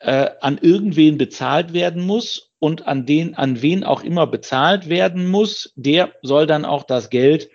äh, 0.00 0.28
an 0.42 0.58
irgendwen 0.60 1.16
bezahlt 1.16 1.72
werden 1.72 2.04
muss 2.04 2.50
und 2.58 2.86
an 2.86 3.06
den, 3.06 3.34
an 3.34 3.62
wen 3.62 3.82
auch 3.82 4.02
immer 4.02 4.26
bezahlt 4.26 4.90
werden 4.90 5.30
muss, 5.30 5.72
der 5.76 6.12
soll 6.20 6.46
dann 6.46 6.66
auch 6.66 6.82
das 6.82 7.08
Geld 7.08 7.48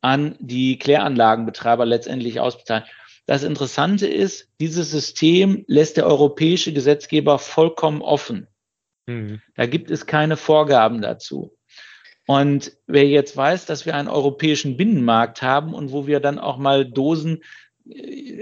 an 0.00 0.34
die 0.40 0.80
Kläranlagenbetreiber 0.80 1.86
letztendlich 1.86 2.40
ausbezahlen. 2.40 2.82
Das 3.30 3.44
Interessante 3.44 4.08
ist, 4.08 4.48
dieses 4.58 4.90
System 4.90 5.64
lässt 5.68 5.96
der 5.96 6.04
europäische 6.04 6.72
Gesetzgeber 6.72 7.38
vollkommen 7.38 8.02
offen. 8.02 8.48
Mhm. 9.06 9.40
Da 9.54 9.66
gibt 9.66 9.92
es 9.92 10.06
keine 10.06 10.36
Vorgaben 10.36 11.00
dazu. 11.00 11.56
Und 12.26 12.72
wer 12.88 13.06
jetzt 13.06 13.36
weiß, 13.36 13.66
dass 13.66 13.86
wir 13.86 13.94
einen 13.94 14.08
europäischen 14.08 14.76
Binnenmarkt 14.76 15.42
haben 15.42 15.74
und 15.74 15.92
wo 15.92 16.08
wir 16.08 16.18
dann 16.18 16.40
auch 16.40 16.56
mal 16.56 16.84
Dosen 16.84 17.44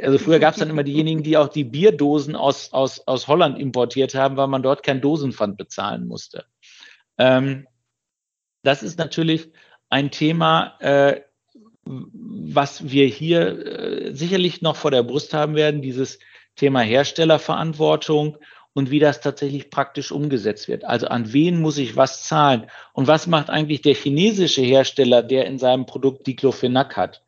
also 0.02 0.16
früher 0.16 0.38
gab 0.38 0.54
es 0.54 0.60
dann 0.60 0.70
immer 0.70 0.84
diejenigen, 0.84 1.22
die 1.22 1.36
auch 1.36 1.48
die 1.48 1.64
Bierdosen 1.64 2.34
aus, 2.34 2.72
aus, 2.72 3.06
aus 3.06 3.28
Holland 3.28 3.58
importiert 3.58 4.14
haben, 4.14 4.38
weil 4.38 4.48
man 4.48 4.62
dort 4.62 4.82
kein 4.82 5.02
Dosenpfand 5.02 5.58
bezahlen 5.58 6.06
musste. 6.06 6.46
Ähm, 7.18 7.66
das 8.62 8.82
ist 8.82 8.98
natürlich 8.98 9.52
ein 9.90 10.10
Thema, 10.10 10.78
äh, 10.80 11.20
was 11.88 12.90
wir 12.90 13.06
hier 13.06 13.66
äh, 13.66 14.14
sicherlich 14.14 14.62
noch 14.62 14.76
vor 14.76 14.90
der 14.90 15.02
Brust 15.02 15.32
haben 15.32 15.54
werden, 15.54 15.82
dieses 15.82 16.18
Thema 16.56 16.80
Herstellerverantwortung 16.80 18.36
und 18.74 18.90
wie 18.90 18.98
das 18.98 19.20
tatsächlich 19.20 19.70
praktisch 19.70 20.12
umgesetzt 20.12 20.68
wird. 20.68 20.84
Also 20.84 21.08
an 21.08 21.32
wen 21.32 21.60
muss 21.60 21.78
ich 21.78 21.96
was 21.96 22.24
zahlen? 22.24 22.66
Und 22.92 23.06
was 23.06 23.26
macht 23.26 23.50
eigentlich 23.50 23.82
der 23.82 23.94
chinesische 23.94 24.62
Hersteller, 24.62 25.22
der 25.22 25.46
in 25.46 25.58
seinem 25.58 25.86
Produkt 25.86 26.26
Diclofenac 26.26 26.96
hat? 26.96 27.22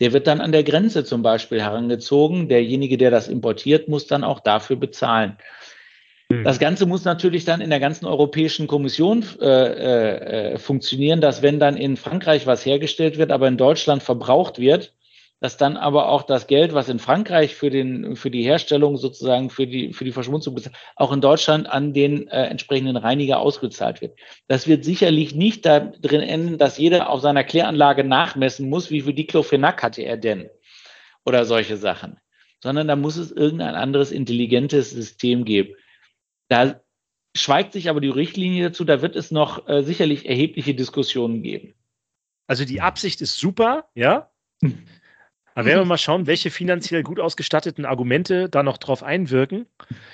der 0.00 0.14
wird 0.14 0.26
dann 0.26 0.40
an 0.40 0.52
der 0.52 0.64
Grenze 0.64 1.04
zum 1.04 1.22
Beispiel 1.22 1.60
herangezogen. 1.60 2.48
Derjenige, 2.48 2.96
der 2.96 3.10
das 3.10 3.28
importiert, 3.28 3.88
muss 3.88 4.06
dann 4.06 4.24
auch 4.24 4.40
dafür 4.40 4.76
bezahlen. 4.76 5.36
Hm. 6.30 6.44
Das 6.44 6.58
Ganze 6.58 6.86
muss 6.86 7.04
natürlich 7.04 7.44
dann 7.44 7.60
in 7.60 7.70
der 7.70 7.80
ganzen 7.80 8.06
Europäischen 8.06 8.66
Kommission 8.66 9.24
äh, 9.40 10.52
äh, 10.52 10.58
funktionieren, 10.58 11.20
dass 11.20 11.42
wenn 11.42 11.58
dann 11.58 11.76
in 11.76 11.96
Frankreich 11.96 12.46
was 12.46 12.64
hergestellt 12.64 13.18
wird, 13.18 13.32
aber 13.32 13.48
in 13.48 13.56
Deutschland 13.56 14.02
verbraucht 14.02 14.58
wird, 14.58 14.94
dass 15.40 15.56
dann 15.56 15.76
aber 15.76 16.08
auch 16.08 16.22
das 16.22 16.46
Geld, 16.46 16.74
was 16.74 16.88
in 16.90 16.98
Frankreich 16.98 17.54
für, 17.54 17.70
den, 17.70 18.14
für 18.14 18.30
die 18.30 18.42
Herstellung 18.42 18.98
sozusagen, 18.98 19.48
für 19.48 19.66
die, 19.66 19.92
für 19.92 20.04
die 20.04 20.12
Verschmutzung, 20.12 20.56
auch 20.96 21.12
in 21.12 21.22
Deutschland 21.22 21.68
an 21.68 21.94
den 21.94 22.28
äh, 22.28 22.44
entsprechenden 22.44 22.96
Reiniger 22.96 23.40
ausgezahlt 23.40 24.02
wird. 24.02 24.16
Das 24.48 24.68
wird 24.68 24.84
sicherlich 24.84 25.34
nicht 25.34 25.64
da 25.66 25.80
drin 25.80 26.20
enden, 26.20 26.58
dass 26.58 26.78
jeder 26.78 27.08
auf 27.08 27.22
seiner 27.22 27.42
Kläranlage 27.42 28.04
nachmessen 28.04 28.68
muss, 28.68 28.90
wie 28.90 29.00
viel 29.00 29.14
Diclofenac 29.14 29.82
hatte 29.82 30.02
er 30.02 30.18
denn 30.18 30.48
oder 31.24 31.44
solche 31.44 31.76
Sachen, 31.76 32.18
sondern 32.62 32.86
da 32.86 32.94
muss 32.94 33.16
es 33.16 33.32
irgendein 33.32 33.74
anderes 33.74 34.12
intelligentes 34.12 34.90
System 34.90 35.44
geben. 35.44 35.74
Da 36.50 36.80
schweigt 37.34 37.72
sich 37.72 37.88
aber 37.88 38.00
die 38.00 38.08
Richtlinie 38.08 38.68
dazu, 38.68 38.84
da 38.84 39.00
wird 39.00 39.16
es 39.16 39.30
noch 39.30 39.68
äh, 39.68 39.82
sicherlich 39.82 40.28
erhebliche 40.28 40.74
Diskussionen 40.74 41.42
geben. 41.42 41.74
Also 42.48 42.64
die 42.64 42.80
Absicht 42.80 43.20
ist 43.20 43.38
super, 43.38 43.88
ja. 43.94 44.30
Aber 45.56 45.66
werden 45.66 45.80
wir 45.80 45.84
mal 45.86 45.98
schauen, 45.98 46.28
welche 46.28 46.50
finanziell 46.50 47.02
gut 47.02 47.18
ausgestatteten 47.18 47.84
Argumente 47.84 48.48
da 48.48 48.62
noch 48.62 48.78
drauf 48.78 49.02
einwirken. 49.02 49.66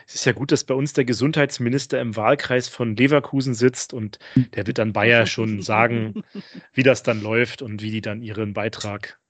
Es 0.06 0.14
ist 0.14 0.24
ja 0.24 0.32
gut, 0.32 0.50
dass 0.50 0.64
bei 0.64 0.74
uns 0.74 0.94
der 0.94 1.04
Gesundheitsminister 1.04 2.00
im 2.00 2.16
Wahlkreis 2.16 2.68
von 2.68 2.96
Leverkusen 2.96 3.54
sitzt 3.54 3.92
und 3.92 4.18
der 4.54 4.66
wird 4.66 4.78
dann 4.78 4.94
Bayer 4.94 5.26
schon 5.26 5.60
sagen, 5.60 6.22
wie 6.72 6.82
das 6.82 7.02
dann 7.02 7.22
läuft 7.22 7.60
und 7.60 7.82
wie 7.82 7.90
die 7.90 8.00
dann 8.00 8.22
ihren 8.22 8.54
Beitrag 8.54 9.20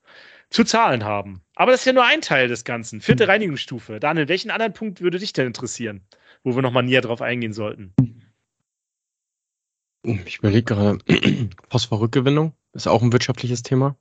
zu 0.48 0.62
zahlen 0.62 1.04
haben. 1.04 1.42
Aber 1.56 1.72
das 1.72 1.80
ist 1.80 1.86
ja 1.86 1.92
nur 1.92 2.04
ein 2.04 2.20
Teil 2.20 2.48
des 2.48 2.64
Ganzen. 2.64 3.00
Vierte 3.00 3.24
hm. 3.24 3.30
Reinigungsstufe. 3.30 3.98
Daniel, 3.98 4.28
welchen 4.28 4.52
anderen 4.52 4.72
Punkt 4.72 5.00
würde 5.00 5.18
dich 5.18 5.32
denn 5.32 5.48
interessieren, 5.48 6.06
wo 6.46 6.54
wir 6.54 6.62
nochmal 6.62 6.84
näher 6.84 7.00
drauf 7.00 7.22
eingehen 7.22 7.52
sollten? 7.52 7.92
Ich 10.04 10.38
überlege 10.38 10.62
gerade, 10.62 10.98
Phosphorrückgewinnung 11.70 12.52
ist 12.72 12.86
auch 12.86 13.02
ein 13.02 13.12
wirtschaftliches 13.12 13.64
Thema. 13.64 13.96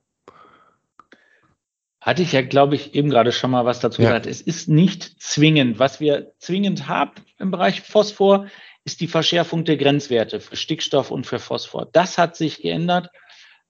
Hatte 2.00 2.22
ich 2.22 2.34
ja, 2.34 2.44
glaube 2.44 2.76
ich, 2.76 2.94
eben 2.94 3.10
gerade 3.10 3.32
schon 3.32 3.50
mal 3.50 3.66
was 3.66 3.80
dazu 3.80 4.04
ja. 4.04 4.10
gesagt. 4.10 4.28
Es 4.28 4.42
ist 4.42 4.70
nicht 4.70 5.20
zwingend. 5.20 5.80
Was 5.80 6.00
wir 6.00 6.34
zwingend 6.38 6.88
haben 6.88 7.14
im 7.40 7.50
Bereich 7.50 7.82
Phosphor, 7.82 8.46
ist 8.84 9.02
die 9.02 9.08
Verschärfung 9.08 9.66
der 9.66 9.78
Grenzwerte 9.78 10.40
für 10.40 10.56
Stickstoff 10.56 11.10
und 11.10 11.26
für 11.26 11.40
Phosphor. 11.40 11.90
Das 11.92 12.20
hat 12.20 12.36
sich 12.36 12.62
geändert. 12.62 13.10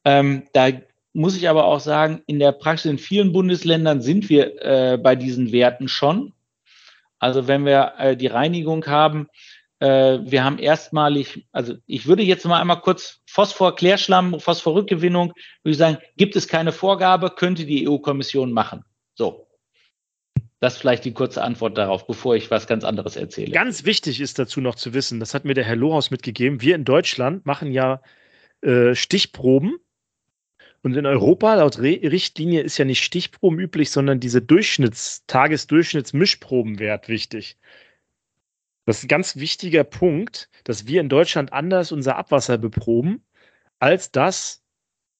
Ähm, 0.03 0.49
da 0.51 0.67
muss 1.13 1.37
ich 1.37 1.47
aber 1.47 1.63
auch 1.63 1.79
sagen, 1.79 2.23
in 2.27 2.39
der 2.39 2.51
Praxis 2.51 2.91
in 2.91 2.97
vielen 2.97 3.31
Bundesländern 3.31 4.01
sind 4.01 4.27
wir 4.27 4.61
äh, 4.61 4.97
bei 4.97 5.15
diesen 5.15 5.53
Werten 5.53 5.87
schon. 5.87 6.33
Also 7.19 7.47
wenn 7.47 7.65
wir 7.65 7.93
äh, 7.97 8.17
die 8.17 8.27
Reinigung 8.27 8.85
haben, 8.87 9.27
äh, 9.79 10.19
wir 10.21 10.43
haben 10.43 10.57
erstmalig, 10.57 11.47
also 11.51 11.75
ich 11.85 12.07
würde 12.07 12.23
jetzt 12.23 12.45
mal 12.45 12.59
einmal 12.59 12.81
kurz 12.81 13.21
Phosphor, 13.25 13.75
Klärschlamm, 13.75 14.39
Phosphorrückgewinnung, 14.39 15.33
würde 15.63 15.71
ich 15.71 15.77
sagen, 15.77 15.97
gibt 16.17 16.35
es 16.35 16.47
keine 16.47 16.71
Vorgabe, 16.71 17.31
könnte 17.31 17.65
die 17.65 17.87
EU-Kommission 17.87 18.51
machen. 18.51 18.83
So. 19.15 19.47
Das 20.61 20.75
ist 20.75 20.79
vielleicht 20.79 21.05
die 21.05 21.13
kurze 21.13 21.43
Antwort 21.43 21.77
darauf, 21.77 22.07
bevor 22.07 22.35
ich 22.35 22.49
was 22.49 22.65
ganz 22.65 22.83
anderes 22.83 23.17
erzähle. 23.17 23.51
Ganz 23.51 23.83
wichtig 23.83 24.21
ist 24.21 24.39
dazu 24.39 24.61
noch 24.61 24.75
zu 24.75 24.93
wissen, 24.93 25.19
das 25.19 25.33
hat 25.33 25.45
mir 25.45 25.53
der 25.53 25.65
Herr 25.65 25.75
Lohaus 25.75 26.11
mitgegeben, 26.11 26.61
wir 26.61 26.75
in 26.75 26.85
Deutschland 26.85 27.45
machen 27.45 27.71
ja 27.71 28.01
äh, 28.61 28.95
Stichproben 28.95 29.75
und 30.85 30.95
in 30.95 31.07
Europa, 31.07 31.55
laut 31.55 31.79
Re 31.79 31.99
Richtlinie, 32.03 32.61
ist 32.61 32.77
ja 32.77 32.85
nicht 32.85 33.03
Stichproben 33.03 33.57
üblich, 33.57 33.89
sondern 33.89 34.19
diese 34.19 34.39
Durchschnitts-, 34.39 35.23
Tagesdurchschnitts-Mischprobenwert 35.25 37.07
wichtig. 37.07 37.57
Das 38.85 38.99
ist 38.99 39.05
ein 39.05 39.07
ganz 39.07 39.35
wichtiger 39.35 39.83
Punkt, 39.83 40.47
dass 40.63 40.85
wir 40.85 41.01
in 41.01 41.09
Deutschland 41.09 41.53
anders 41.53 41.91
unser 41.91 42.17
Abwasser 42.17 42.59
beproben, 42.59 43.23
als 43.79 44.11
das 44.11 44.63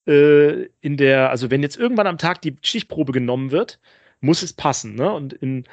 äh, 0.07 0.65
in 0.81 0.97
der, 0.97 1.31
also 1.31 1.49
wenn 1.49 1.63
jetzt 1.63 1.77
irgendwann 1.77 2.05
am 2.05 2.19
Tag 2.19 2.43
die 2.43 2.57
Stichprobe 2.61 3.11
genommen 3.11 3.49
wird, 3.49 3.79
muss 4.21 4.43
es 4.43 4.53
passen. 4.53 4.93
Ne? 4.93 5.11
Und 5.11 5.33
in, 5.33 5.63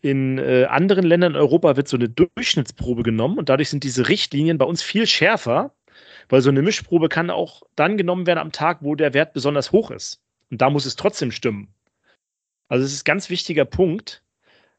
in 0.00 0.38
äh, 0.38 0.64
anderen 0.64 1.04
Ländern 1.04 1.32
in 1.32 1.38
Europa 1.38 1.76
wird 1.76 1.88
so 1.88 1.98
eine 1.98 2.08
Durchschnittsprobe 2.08 3.02
genommen 3.02 3.36
und 3.36 3.50
dadurch 3.50 3.68
sind 3.68 3.84
diese 3.84 4.08
Richtlinien 4.08 4.56
bei 4.56 4.64
uns 4.64 4.82
viel 4.82 5.06
schärfer, 5.06 5.74
weil 6.28 6.40
so 6.40 6.50
eine 6.50 6.62
Mischprobe 6.62 7.08
kann 7.08 7.30
auch 7.30 7.62
dann 7.76 7.96
genommen 7.96 8.26
werden 8.26 8.38
am 8.38 8.52
Tag, 8.52 8.78
wo 8.80 8.94
der 8.94 9.14
Wert 9.14 9.32
besonders 9.32 9.72
hoch 9.72 9.90
ist. 9.90 10.20
Und 10.50 10.60
da 10.60 10.70
muss 10.70 10.86
es 10.86 10.96
trotzdem 10.96 11.30
stimmen. 11.30 11.68
Also 12.68 12.84
es 12.84 12.92
ist 12.92 13.02
ein 13.02 13.04
ganz 13.04 13.30
wichtiger 13.30 13.64
Punkt, 13.64 14.22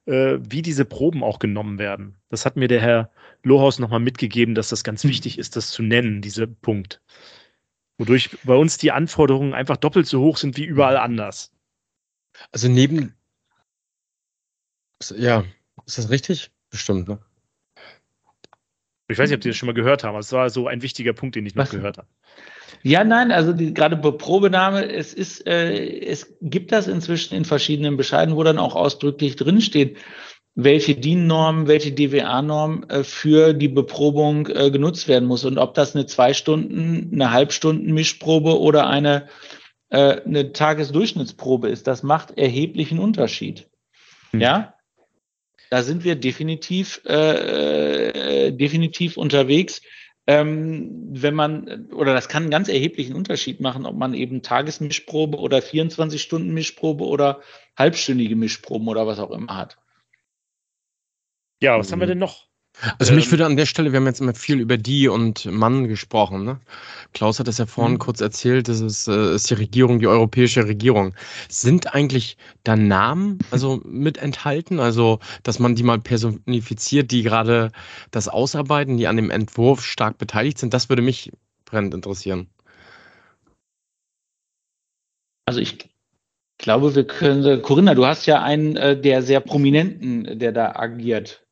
äh, 0.05 0.37
wie 0.39 0.61
diese 0.61 0.85
Proben 0.85 1.23
auch 1.23 1.39
genommen 1.39 1.77
werden. 1.79 2.15
Das 2.29 2.45
hat 2.45 2.55
mir 2.55 2.67
der 2.67 2.81
Herr 2.81 3.11
Lohaus 3.43 3.79
nochmal 3.79 3.99
mitgegeben, 3.99 4.55
dass 4.55 4.69
das 4.69 4.83
ganz 4.83 5.03
mhm. 5.03 5.09
wichtig 5.09 5.37
ist, 5.37 5.55
das 5.55 5.69
zu 5.69 5.83
nennen, 5.83 6.21
dieser 6.21 6.47
Punkt. 6.47 7.01
Wodurch 7.97 8.37
bei 8.43 8.55
uns 8.55 8.77
die 8.77 8.91
Anforderungen 8.91 9.53
einfach 9.53 9.77
doppelt 9.77 10.07
so 10.07 10.21
hoch 10.21 10.37
sind 10.37 10.57
wie 10.57 10.65
überall 10.65 10.97
anders. 10.97 11.51
Also 12.51 12.67
neben. 12.67 13.13
Ja, 15.15 15.43
ist 15.85 15.97
das 15.97 16.09
richtig? 16.09 16.51
Bestimmt, 16.69 17.07
ne? 17.07 17.19
Ich 19.13 19.19
weiß 19.19 19.29
nicht, 19.29 19.37
ob 19.37 19.43
Sie 19.43 19.49
das 19.49 19.57
schon 19.57 19.67
mal 19.67 19.73
gehört 19.73 20.03
haben. 20.03 20.17
Es 20.17 20.31
war 20.31 20.49
so 20.49 20.67
ein 20.67 20.81
wichtiger 20.81 21.13
Punkt, 21.13 21.35
den 21.35 21.45
ich 21.45 21.55
noch 21.55 21.63
Was? 21.63 21.71
gehört 21.71 21.97
habe. 21.97 22.07
Ja, 22.81 23.03
nein, 23.05 23.31
also 23.31 23.53
die, 23.53 23.73
gerade 23.73 23.95
bei 23.95 24.11
Probenahme, 24.11 24.91
es 24.91 25.13
ist, 25.13 25.47
äh, 25.47 25.99
es 26.01 26.35
gibt 26.41 26.73
das 26.73 26.87
inzwischen 26.87 27.33
in 27.35 27.45
verschiedenen 27.45 27.95
Bescheiden, 27.95 28.35
wo 28.35 28.43
dann 28.43 28.57
auch 28.57 28.75
ausdrücklich 28.75 29.37
drinsteht, 29.37 29.97
welche 30.55 30.95
DIN-Norm, 30.95 31.67
welche 31.67 31.93
DWA-Norm 31.93 32.85
äh, 32.89 33.03
für 33.03 33.53
die 33.53 33.69
Beprobung 33.69 34.47
äh, 34.47 34.69
genutzt 34.69 35.07
werden 35.07 35.25
muss 35.25 35.45
und 35.45 35.57
ob 35.57 35.73
das 35.73 35.95
eine 35.95 36.05
zwei 36.05 36.33
Stunden, 36.33 37.09
eine 37.13 37.31
Halbstunden 37.31 37.93
Mischprobe 37.93 38.59
oder 38.59 38.87
eine, 38.87 39.27
äh, 39.89 40.21
eine 40.21 40.51
Tagesdurchschnittsprobe 40.51 41.69
ist. 41.69 41.87
Das 41.87 42.03
macht 42.03 42.37
erheblichen 42.37 42.99
Unterschied. 42.99 43.69
Hm. 44.31 44.41
Ja, 44.41 44.73
da 45.73 45.81
sind 45.81 46.03
wir 46.03 46.15
definitiv, 46.15 47.01
äh, 47.07 48.45
äh, 48.45 48.51
definitiv 48.51 49.17
unterwegs. 49.17 49.81
Ähm, 50.27 51.07
wenn 51.09 51.33
man, 51.33 51.87
oder 51.91 52.13
das 52.13 52.29
kann 52.29 52.43
einen 52.43 52.51
ganz 52.51 52.67
erheblichen 52.67 53.15
Unterschied 53.15 53.59
machen, 53.59 53.87
ob 53.87 53.95
man 53.95 54.13
eben 54.13 54.43
Tagesmischprobe 54.43 55.39
oder 55.39 55.57
24-Stunden-Mischprobe 55.57 57.03
oder 57.05 57.41
halbstündige 57.75 58.35
Mischproben 58.35 58.87
oder 58.87 59.07
was 59.07 59.17
auch 59.17 59.31
immer 59.31 59.57
hat. 59.57 59.79
Ja, 61.59 61.79
was 61.79 61.87
mhm. 61.87 61.93
haben 61.93 61.99
wir 62.01 62.07
denn 62.07 62.19
noch? 62.19 62.45
Also 62.97 63.13
mich 63.13 63.25
ähm, 63.25 63.31
würde 63.31 63.45
an 63.45 63.55
der 63.55 63.65
Stelle, 63.65 63.91
wir 63.91 63.97
haben 63.97 64.07
jetzt 64.07 64.19
immer 64.19 64.33
viel 64.33 64.59
über 64.59 64.77
die 64.77 65.07
und 65.07 65.45
Mann 65.45 65.87
gesprochen. 65.87 66.43
Ne? 66.43 66.59
Klaus 67.13 67.39
hat 67.39 67.47
das 67.47 67.57
ja 67.57 67.65
vorhin 67.65 67.93
mhm. 67.93 67.99
kurz 67.99 68.19
erzählt, 68.19 68.67
das 68.67 68.81
ist, 68.81 69.07
äh, 69.07 69.35
ist 69.35 69.49
die 69.49 69.53
Regierung, 69.53 69.99
die 69.99 70.07
europäische 70.07 70.67
Regierung. 70.67 71.13
Sind 71.49 71.93
eigentlich 71.93 72.37
da 72.63 72.75
Namen 72.75 73.39
also 73.51 73.81
mit 73.85 74.17
enthalten? 74.17 74.79
Also, 74.79 75.19
dass 75.43 75.59
man 75.59 75.75
die 75.75 75.83
mal 75.83 75.99
personifiziert, 75.99 77.11
die 77.11 77.23
gerade 77.23 77.71
das 78.11 78.27
ausarbeiten, 78.27 78.97
die 78.97 79.07
an 79.07 79.17
dem 79.17 79.29
Entwurf 79.29 79.85
stark 79.85 80.17
beteiligt 80.17 80.57
sind? 80.57 80.73
Das 80.73 80.89
würde 80.89 81.01
mich 81.01 81.31
brennend 81.65 81.93
interessieren. 81.93 82.47
Also 85.45 85.59
ich 85.59 85.77
glaube, 86.57 86.95
wir 86.95 87.05
können, 87.05 87.61
Corinna, 87.61 87.93
du 87.93 88.05
hast 88.05 88.25
ja 88.25 88.41
einen 88.41 88.75
äh, 88.77 88.99
der 88.99 89.21
sehr 89.21 89.41
prominenten, 89.41 90.39
der 90.39 90.51
da 90.51 90.75
agiert. 90.75 91.42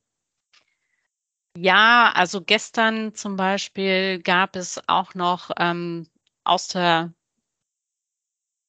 Ja, 1.58 2.12
also 2.16 2.42
gestern 2.42 3.14
zum 3.14 3.36
Beispiel 3.36 4.20
gab 4.20 4.56
es 4.56 4.82
auch 4.88 5.14
noch 5.16 5.52
ähm, 5.60 6.08
aus 6.44 6.70
der, 6.70 7.14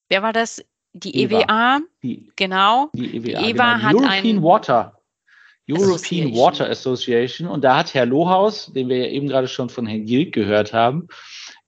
wer 0.08 0.22
war 0.22 0.32
das? 0.32 0.64
Die 0.94 1.22
EWA, 1.22 1.80
die, 2.02 2.30
genau. 2.36 2.90
Die 2.92 3.16
EWA, 3.16 3.40
die 3.40 3.50
EWA 3.50 3.74
genau. 3.76 3.82
hat 3.82 3.94
European 3.94 4.36
ein, 4.36 4.42
Water. 4.42 4.98
European 5.68 5.94
Association. 5.94 6.36
Water 6.36 6.70
Association. 6.70 7.48
Und 7.48 7.64
da 7.64 7.76
hat 7.76 7.94
Herr 7.94 8.04
Lohaus, 8.04 8.70
den 8.74 8.88
wir 8.88 8.98
ja 8.98 9.06
eben 9.06 9.28
gerade 9.28 9.48
schon 9.48 9.70
von 9.70 9.86
Herrn 9.86 10.04
Gilk 10.04 10.34
gehört 10.34 10.72
haben, 10.72 11.08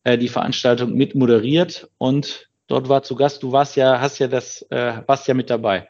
äh, 0.03 0.19
die 0.19 0.29
Veranstaltung 0.29 0.93
mit 0.93 1.15
moderiert 1.15 1.89
und 1.99 2.51
dort 2.67 2.89
war 2.89 3.03
zu 3.03 3.15
Gast. 3.15 3.43
Du 3.43 3.53
warst 3.53 3.77
ja, 3.77 4.01
hast 4.01 4.19
ja 4.19 4.27
das, 4.27 4.63
äh, 4.71 5.01
warst 5.07 5.27
ja 5.29 5.35
mit 5.35 5.49
dabei. 5.49 5.89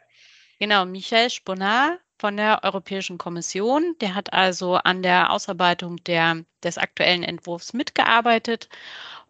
Genau, 0.61 0.85
Michel 0.85 1.31
Sponat 1.31 1.99
von 2.25 2.39
der 2.39 2.64
Europäischen 2.64 3.18
Kommission. 3.18 3.97
Der 4.01 4.14
hat 4.14 4.33
also 4.33 4.77
an 4.77 5.03
der 5.03 5.31
Ausarbeitung 5.31 6.03
der, 6.05 6.43
des 6.62 6.79
aktuellen 6.79 7.22
Entwurfs 7.22 7.75
mitgearbeitet 7.75 8.70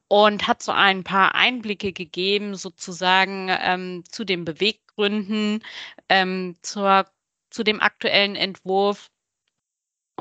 und 0.06 0.46
hat 0.46 0.62
so 0.62 0.70
ein 0.70 1.02
paar 1.02 1.34
Einblicke 1.34 1.92
gegeben, 1.92 2.54
sozusagen 2.54 3.48
ähm, 3.50 4.04
zu 4.08 4.22
den 4.22 4.44
Beweggründen, 4.44 5.64
ähm, 6.08 6.54
zur, 6.62 7.10
zu 7.50 7.64
dem 7.64 7.80
aktuellen 7.80 8.36
Entwurf 8.36 9.10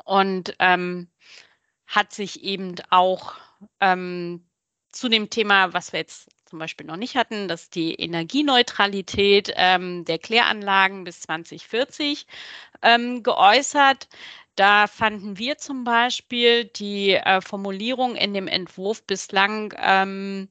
und 0.04 0.56
ähm, 0.58 1.12
hat 1.86 2.12
sich 2.12 2.44
eben 2.44 2.74
auch 2.90 3.36
ähm, 3.82 4.50
zu 4.90 5.10
dem 5.10 5.30
Thema, 5.30 5.74
was 5.74 5.94
wir 5.94 6.00
jetzt 6.00 6.28
zum 6.54 6.60
Beispiel 6.60 6.86
noch 6.86 6.98
nicht 6.98 7.16
hatten, 7.16 7.48
dass 7.48 7.72
die 7.72 7.96
Energieneutralität 7.96 9.52
ähm, 9.56 10.06
der 10.06 10.20
Kläranlagen 10.20 11.04
bis 11.04 11.22
2040 11.22 12.28
ähm, 12.84 13.24
geäußert. 13.24 14.08
Da 14.56 14.86
fanden 14.86 15.40
wir 15.40 15.58
zum 15.58 15.84
Beispiel 15.84 16.66
die 16.66 17.14
äh, 17.14 17.42
Formulierung 17.42 18.16
in 18.16 18.36
dem 18.36 18.48
Entwurf 18.48 19.04
bislang 19.04 19.74
ähm, 19.82 20.48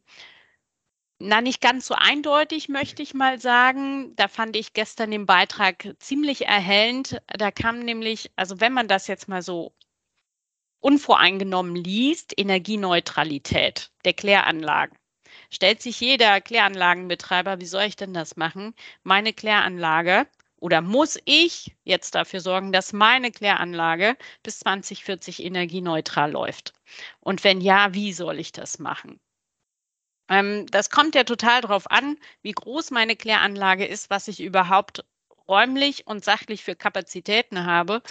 na, 1.20 1.40
nicht 1.40 1.60
ganz 1.60 1.86
so 1.86 1.94
eindeutig, 1.94 2.68
möchte 2.68 3.00
ich 3.00 3.14
mal 3.14 3.40
sagen. 3.40 4.16
Da 4.16 4.26
fand 4.26 4.56
ich 4.56 4.72
gestern 4.72 5.12
den 5.12 5.24
Beitrag 5.24 5.94
ziemlich 6.00 6.46
erhellend. 6.46 7.22
Da 7.28 7.52
kam 7.52 7.78
nämlich, 7.78 8.32
also 8.34 8.58
wenn 8.58 8.72
man 8.72 8.88
das 8.88 9.06
jetzt 9.06 9.28
mal 9.28 9.42
so 9.42 9.72
unvoreingenommen 10.80 11.76
liest, 11.76 12.36
Energieneutralität 12.36 13.92
der 14.04 14.14
Kläranlagen 14.14 14.98
stellt 15.52 15.82
sich 15.82 16.00
jeder 16.00 16.40
Kläranlagenbetreiber, 16.40 17.60
wie 17.60 17.66
soll 17.66 17.82
ich 17.82 17.96
denn 17.96 18.14
das 18.14 18.36
machen? 18.36 18.74
Meine 19.04 19.32
Kläranlage 19.32 20.26
oder 20.56 20.80
muss 20.80 21.18
ich 21.24 21.76
jetzt 21.84 22.14
dafür 22.14 22.40
sorgen, 22.40 22.72
dass 22.72 22.92
meine 22.92 23.30
Kläranlage 23.30 24.16
bis 24.42 24.60
2040 24.60 25.44
energieneutral 25.44 26.32
läuft? 26.32 26.72
Und 27.20 27.44
wenn 27.44 27.60
ja, 27.60 27.94
wie 27.94 28.12
soll 28.12 28.38
ich 28.38 28.52
das 28.52 28.78
machen? 28.78 29.20
Ähm, 30.28 30.66
das 30.70 30.90
kommt 30.90 31.14
ja 31.14 31.24
total 31.24 31.60
darauf 31.60 31.90
an, 31.90 32.16
wie 32.42 32.52
groß 32.52 32.90
meine 32.90 33.16
Kläranlage 33.16 33.84
ist, 33.84 34.08
was 34.08 34.28
ich 34.28 34.40
überhaupt 34.40 35.04
räumlich 35.48 36.06
und 36.06 36.24
sachlich 36.24 36.64
für 36.64 36.76
Kapazitäten 36.76 37.66
habe 37.66 38.02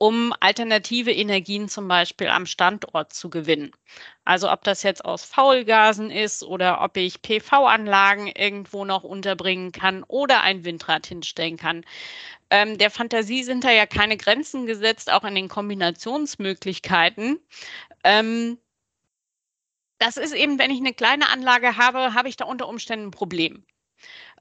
um 0.00 0.32
alternative 0.40 1.12
Energien 1.12 1.68
zum 1.68 1.86
Beispiel 1.86 2.28
am 2.28 2.46
Standort 2.46 3.12
zu 3.12 3.28
gewinnen. 3.28 3.70
Also 4.24 4.50
ob 4.50 4.64
das 4.64 4.82
jetzt 4.82 5.04
aus 5.04 5.24
Faulgasen 5.24 6.10
ist 6.10 6.42
oder 6.42 6.80
ob 6.80 6.96
ich 6.96 7.20
PV-Anlagen 7.20 8.28
irgendwo 8.28 8.86
noch 8.86 9.04
unterbringen 9.04 9.72
kann 9.72 10.02
oder 10.04 10.40
ein 10.40 10.64
Windrad 10.64 11.06
hinstellen 11.06 11.58
kann. 11.58 11.84
Ähm, 12.48 12.78
der 12.78 12.90
Fantasie 12.90 13.44
sind 13.44 13.62
da 13.62 13.70
ja 13.70 13.84
keine 13.84 14.16
Grenzen 14.16 14.64
gesetzt, 14.64 15.12
auch 15.12 15.24
in 15.24 15.34
den 15.34 15.48
Kombinationsmöglichkeiten. 15.48 17.38
Ähm, 18.02 18.56
das 19.98 20.16
ist 20.16 20.32
eben, 20.32 20.58
wenn 20.58 20.70
ich 20.70 20.80
eine 20.80 20.94
kleine 20.94 21.28
Anlage 21.28 21.76
habe, 21.76 22.14
habe 22.14 22.30
ich 22.30 22.36
da 22.38 22.46
unter 22.46 22.68
Umständen 22.68 23.08
ein 23.08 23.10
Problem. 23.10 23.66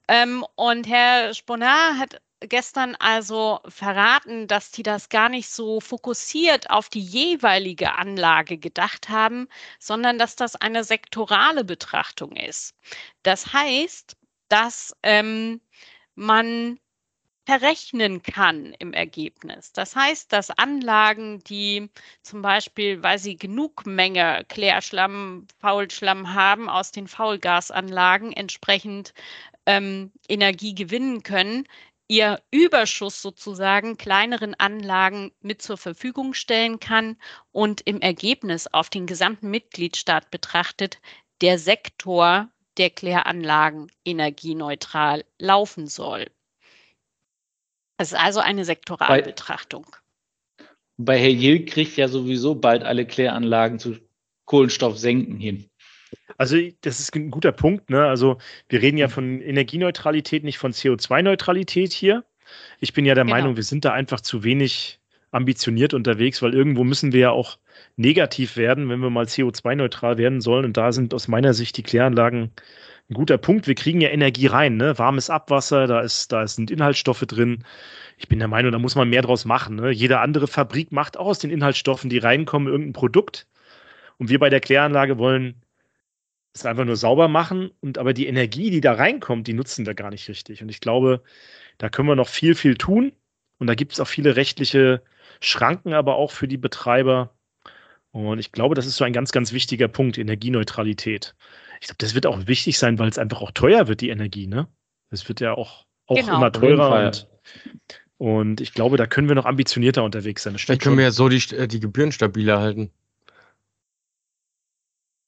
Ähm, 0.07 0.45
und 0.55 0.87
Herr 0.87 1.33
Sponar 1.33 1.97
hat 1.97 2.21
gestern 2.41 2.95
also 2.95 3.59
verraten, 3.67 4.47
dass 4.47 4.71
die 4.71 4.83
das 4.83 5.09
gar 5.09 5.29
nicht 5.29 5.49
so 5.49 5.79
fokussiert 5.81 6.69
auf 6.69 6.89
die 6.89 7.01
jeweilige 7.01 7.95
Anlage 7.95 8.57
gedacht 8.57 9.09
haben, 9.09 9.47
sondern 9.79 10.17
dass 10.17 10.35
das 10.35 10.55
eine 10.55 10.83
sektorale 10.83 11.63
Betrachtung 11.63 12.35
ist. 12.35 12.75
Das 13.23 13.53
heißt, 13.53 14.15
dass 14.49 14.95
ähm, 15.03 15.61
man 16.15 16.79
verrechnen 17.45 18.21
kann 18.21 18.75
im 18.77 18.93
Ergebnis. 18.93 19.71
Das 19.73 19.95
heißt, 19.95 20.31
dass 20.31 20.51
Anlagen, 20.51 21.43
die 21.45 21.89
zum 22.21 22.43
Beispiel, 22.43 23.01
weil 23.01 23.17
sie 23.17 23.37
genug 23.37 23.87
Menge 23.87 24.45
Klärschlamm, 24.49 25.47
Faulschlamm 25.59 26.35
haben 26.35 26.69
aus 26.69 26.91
den 26.91 27.07
Faulgasanlagen, 27.07 28.33
entsprechend 28.33 29.15
ähm, 29.65 30.11
Energie 30.27 30.75
gewinnen 30.75 31.23
können, 31.23 31.67
ihr 32.09 32.41
Überschuss 32.51 33.21
sozusagen 33.21 33.95
kleineren 33.95 34.55
Anlagen 34.55 35.31
mit 35.41 35.61
zur 35.61 35.77
Verfügung 35.77 36.33
stellen 36.33 36.79
kann 36.79 37.17
und 37.51 37.81
im 37.81 38.01
Ergebnis 38.01 38.67
auf 38.67 38.89
den 38.89 39.05
gesamten 39.05 39.49
Mitgliedstaat 39.49 40.31
betrachtet 40.31 40.99
der 41.41 41.57
Sektor 41.59 42.49
der 42.77 42.89
Kläranlagen 42.89 43.91
energieneutral 44.03 45.23
laufen 45.37 45.87
soll. 45.87 46.27
Es 47.97 48.11
ist 48.11 48.19
also 48.19 48.39
eine 48.39 48.65
Sektoralbetrachtung. 48.65 49.85
Bei, 50.57 50.65
bei 50.97 51.19
Herr 51.19 51.29
Jill 51.29 51.65
kriegt 51.65 51.95
ja 51.97 52.07
sowieso 52.07 52.55
bald 52.55 52.83
alle 52.83 53.05
Kläranlagen 53.05 53.77
zu 53.77 53.97
Kohlenstoffsenken 54.45 55.37
hin. 55.37 55.68
Also 56.37 56.57
das 56.81 56.99
ist 56.99 57.15
ein 57.15 57.31
guter 57.31 57.51
Punkt. 57.51 57.89
Ne? 57.89 58.05
Also 58.05 58.37
wir 58.69 58.81
reden 58.81 58.97
ja 58.97 59.07
mhm. 59.07 59.11
von 59.11 59.41
Energieneutralität, 59.41 60.43
nicht 60.43 60.57
von 60.57 60.71
CO2-Neutralität 60.71 61.91
hier. 61.91 62.23
Ich 62.79 62.93
bin 62.93 63.05
ja 63.05 63.13
der 63.13 63.25
genau. 63.25 63.35
Meinung, 63.35 63.55
wir 63.55 63.63
sind 63.63 63.85
da 63.85 63.91
einfach 63.91 64.21
zu 64.21 64.43
wenig 64.43 64.99
ambitioniert 65.31 65.93
unterwegs, 65.93 66.41
weil 66.41 66.53
irgendwo 66.53 66.83
müssen 66.83 67.11
wir 67.11 67.19
ja 67.19 67.31
auch 67.31 67.59
negativ 67.97 68.57
werden, 68.57 68.89
wenn 68.89 68.99
wir 68.99 69.09
mal 69.09 69.25
CO2-neutral 69.25 70.17
werden 70.17 70.41
sollen. 70.41 70.65
Und 70.65 70.77
da 70.77 70.91
sind 70.91 71.13
aus 71.13 71.27
meiner 71.27 71.53
Sicht 71.53 71.77
die 71.77 71.83
Kläranlagen 71.83 72.51
ein 73.09 73.13
guter 73.13 73.37
Punkt. 73.37 73.67
Wir 73.67 73.75
kriegen 73.75 74.01
ja 74.01 74.09
Energie 74.09 74.47
rein, 74.47 74.77
ne? 74.77 74.97
Warmes 74.97 75.29
Abwasser, 75.29 75.87
da 75.87 75.99
ist, 76.01 76.31
da 76.31 76.47
sind 76.47 76.71
Inhaltsstoffe 76.71 77.25
drin. 77.27 77.63
Ich 78.17 78.27
bin 78.27 78.39
der 78.39 78.47
Meinung, 78.47 78.71
da 78.71 78.79
muss 78.79 78.95
man 78.95 79.09
mehr 79.09 79.21
draus 79.21 79.45
machen. 79.45 79.77
Ne? 79.77 79.91
Jede 79.91 80.19
andere 80.19 80.47
Fabrik 80.47 80.91
macht 80.91 81.17
auch 81.17 81.27
aus 81.27 81.39
den 81.39 81.51
Inhaltsstoffen, 81.51 82.09
die 82.09 82.17
reinkommen, 82.17 82.67
irgendein 82.67 82.93
Produkt. 82.93 83.47
Und 84.17 84.29
wir 84.29 84.39
bei 84.39 84.49
der 84.49 84.59
Kläranlage 84.59 85.17
wollen 85.17 85.55
es 86.59 86.65
einfach 86.65 86.85
nur 86.85 86.95
sauber 86.95 87.27
machen. 87.27 87.71
Und 87.81 87.97
aber 87.97 88.13
die 88.13 88.27
Energie, 88.27 88.69
die 88.69 88.81
da 88.81 88.93
reinkommt, 88.93 89.47
die 89.47 89.53
nutzen 89.53 89.85
wir 89.85 89.93
gar 89.93 90.09
nicht 90.09 90.27
richtig. 90.29 90.61
Und 90.61 90.69
ich 90.69 90.81
glaube, 90.81 91.23
da 91.77 91.89
können 91.89 92.07
wir 92.07 92.15
noch 92.15 92.27
viel, 92.27 92.55
viel 92.55 92.75
tun. 92.75 93.13
Und 93.57 93.67
da 93.67 93.75
gibt 93.75 93.93
es 93.93 93.99
auch 93.99 94.07
viele 94.07 94.35
rechtliche 94.35 95.01
Schranken, 95.41 95.93
aber 95.93 96.15
auch 96.15 96.31
für 96.31 96.47
die 96.47 96.57
Betreiber. 96.57 97.33
Und 98.11 98.39
ich 98.39 98.51
glaube, 98.51 98.75
das 98.75 98.85
ist 98.85 98.97
so 98.97 99.03
ein 99.03 99.13
ganz, 99.13 99.31
ganz 99.31 99.53
wichtiger 99.53 99.87
Punkt, 99.87 100.17
Energieneutralität. 100.17 101.35
Ich 101.81 101.87
glaube, 101.87 101.97
das 101.99 102.15
wird 102.15 102.25
auch 102.25 102.47
wichtig 102.47 102.77
sein, 102.77 102.99
weil 102.99 103.09
es 103.09 103.17
einfach 103.17 103.41
auch 103.41 103.51
teuer 103.51 103.87
wird, 103.87 104.01
die 104.01 104.09
Energie, 104.09 104.47
ne? 104.47 104.67
Es 105.11 105.27
wird 105.27 105.39
ja 105.39 105.53
auch, 105.53 105.85
auch 106.07 106.15
genau. 106.15 106.37
immer 106.37 106.51
teurer. 106.51 107.05
Und, 107.05 107.27
und, 108.17 108.61
ich 108.61 108.73
glaube, 108.73 108.97
da 108.97 109.07
können 109.07 109.27
wir 109.27 109.35
noch 109.35 109.45
ambitionierter 109.45 110.03
unterwegs 110.03 110.43
sein. 110.43 110.57
Vielleicht 110.57 110.81
können 110.81 110.97
wir 110.97 111.05
ja 111.05 111.11
so 111.11 111.29
die, 111.29 111.55
äh, 111.55 111.67
die 111.67 111.79
Gebühren 111.79 112.11
stabiler 112.11 112.59
halten. 112.59 112.91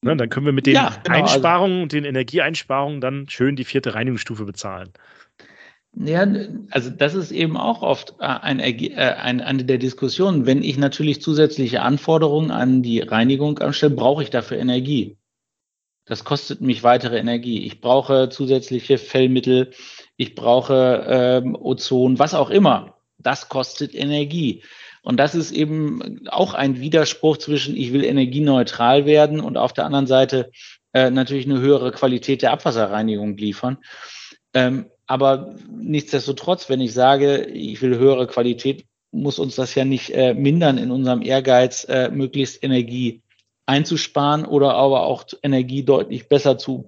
Ne, 0.03 0.17
dann 0.17 0.29
können 0.29 0.47
wir 0.47 0.53
mit 0.53 0.65
den 0.65 0.73
ja, 0.73 0.95
genau, 1.03 1.19
also 1.19 1.33
Einsparungen 1.35 1.83
und 1.83 1.91
den 1.91 2.05
Energieeinsparungen 2.05 3.01
dann 3.01 3.29
schön 3.29 3.55
die 3.55 3.65
vierte 3.65 3.93
Reinigungsstufe 3.93 4.45
bezahlen. 4.45 4.89
Ja, 5.93 6.25
also 6.71 6.89
das 6.89 7.15
ist 7.15 7.31
eben 7.31 7.57
auch 7.57 7.83
oft 7.83 8.15
äh, 8.19 8.23
ein, 8.23 8.59
äh, 8.59 8.95
ein, 8.95 9.41
eine 9.41 9.65
der 9.65 9.77
Diskussionen. 9.77 10.45
Wenn 10.45 10.63
ich 10.63 10.77
natürlich 10.77 11.21
zusätzliche 11.21 11.81
Anforderungen 11.81 12.49
an 12.49 12.81
die 12.81 13.01
Reinigung 13.01 13.59
anstelle, 13.59 13.93
brauche 13.93 14.23
ich 14.23 14.29
dafür 14.29 14.57
Energie. 14.57 15.17
Das 16.05 16.23
kostet 16.23 16.61
mich 16.61 16.83
weitere 16.83 17.19
Energie. 17.19 17.65
Ich 17.65 17.81
brauche 17.81 18.29
zusätzliche 18.29 18.97
Fellmittel, 18.97 19.71
ich 20.17 20.33
brauche 20.33 21.05
ähm, 21.07 21.55
Ozon, 21.55 22.17
was 22.17 22.33
auch 22.33 22.49
immer. 22.49 22.97
Das 23.17 23.49
kostet 23.49 23.93
Energie. 23.93 24.63
Und 25.01 25.17
das 25.17 25.33
ist 25.35 25.51
eben 25.51 26.27
auch 26.29 26.53
ein 26.53 26.79
Widerspruch 26.79 27.37
zwischen, 27.37 27.75
ich 27.75 27.91
will 27.91 28.03
energieneutral 28.03 29.05
werden 29.05 29.39
und 29.39 29.57
auf 29.57 29.73
der 29.73 29.85
anderen 29.85 30.07
Seite 30.07 30.51
äh, 30.93 31.09
natürlich 31.09 31.45
eine 31.45 31.59
höhere 31.59 31.91
Qualität 31.91 32.41
der 32.41 32.51
Abwasserreinigung 32.51 33.35
liefern. 33.37 33.77
Ähm, 34.53 34.85
aber 35.07 35.55
nichtsdestotrotz, 35.69 36.69
wenn 36.69 36.81
ich 36.81 36.93
sage, 36.93 37.45
ich 37.45 37.81
will 37.81 37.97
höhere 37.97 38.27
Qualität, 38.27 38.85
muss 39.11 39.39
uns 39.39 39.55
das 39.55 39.75
ja 39.75 39.85
nicht 39.85 40.11
äh, 40.11 40.33
mindern 40.33 40.77
in 40.77 40.91
unserem 40.91 41.21
Ehrgeiz, 41.21 41.83
äh, 41.89 42.09
möglichst 42.09 42.63
Energie 42.63 43.21
einzusparen 43.65 44.45
oder 44.45 44.73
aber 44.73 45.03
auch 45.03 45.25
Energie 45.43 45.83
deutlich 45.83 46.27
besser 46.27 46.57
zu, 46.57 46.85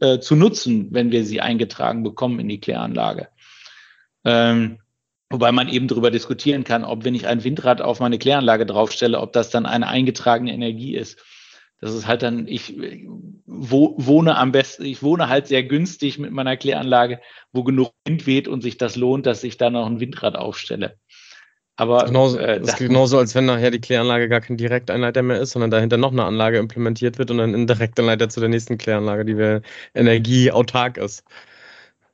äh, 0.00 0.18
zu 0.18 0.36
nutzen, 0.36 0.88
wenn 0.90 1.10
wir 1.10 1.24
sie 1.24 1.40
eingetragen 1.40 2.02
bekommen 2.02 2.40
in 2.40 2.48
die 2.48 2.60
Kläranlage. 2.60 3.28
Ähm, 4.24 4.78
wobei 5.30 5.52
man 5.52 5.68
eben 5.68 5.88
darüber 5.88 6.10
diskutieren 6.10 6.64
kann, 6.64 6.84
ob 6.84 7.04
wenn 7.04 7.14
ich 7.14 7.26
ein 7.26 7.44
Windrad 7.44 7.80
auf 7.80 8.00
meine 8.00 8.18
Kläranlage 8.18 8.66
draufstelle, 8.66 9.20
ob 9.20 9.32
das 9.32 9.50
dann 9.50 9.66
eine 9.66 9.88
eingetragene 9.88 10.52
Energie 10.52 10.96
ist. 10.96 11.18
Das 11.80 11.94
ist 11.94 12.06
halt 12.06 12.22
dann, 12.22 12.48
ich 12.48 12.74
wohne 13.44 14.36
am 14.36 14.52
besten, 14.52 14.86
ich 14.86 15.02
wohne 15.02 15.28
halt 15.28 15.46
sehr 15.46 15.62
günstig 15.62 16.18
mit 16.18 16.32
meiner 16.32 16.56
Kläranlage, 16.56 17.20
wo 17.52 17.64
genug 17.64 17.92
Wind 18.06 18.26
weht 18.26 18.48
und 18.48 18.62
sich 18.62 18.78
das 18.78 18.96
lohnt, 18.96 19.26
dass 19.26 19.44
ich 19.44 19.58
da 19.58 19.68
noch 19.68 19.86
ein 19.86 20.00
Windrad 20.00 20.36
aufstelle. 20.36 20.96
Aber 21.78 22.06
genauso, 22.06 22.38
äh, 22.38 22.58
das 22.58 22.70
ist 22.70 22.78
genauso, 22.78 23.18
als 23.18 23.34
wenn 23.34 23.44
nachher 23.44 23.70
die 23.70 23.80
Kläranlage 23.80 24.30
gar 24.30 24.40
kein 24.40 24.56
Direkteinleiter 24.56 25.22
mehr 25.22 25.40
ist, 25.40 25.50
sondern 25.50 25.70
dahinter 25.70 25.98
noch 25.98 26.12
eine 26.12 26.24
Anlage 26.24 26.56
implementiert 26.56 27.18
wird 27.18 27.30
und 27.30 27.36
dann 27.36 27.54
ein 27.54 27.66
Direkteinleiter 27.66 28.30
zu 28.30 28.40
der 28.40 28.48
nächsten 28.48 28.78
Kläranlage, 28.78 29.26
die 29.26 29.36
wir 29.36 29.60
energieautark 29.94 30.96
ist. 30.96 31.22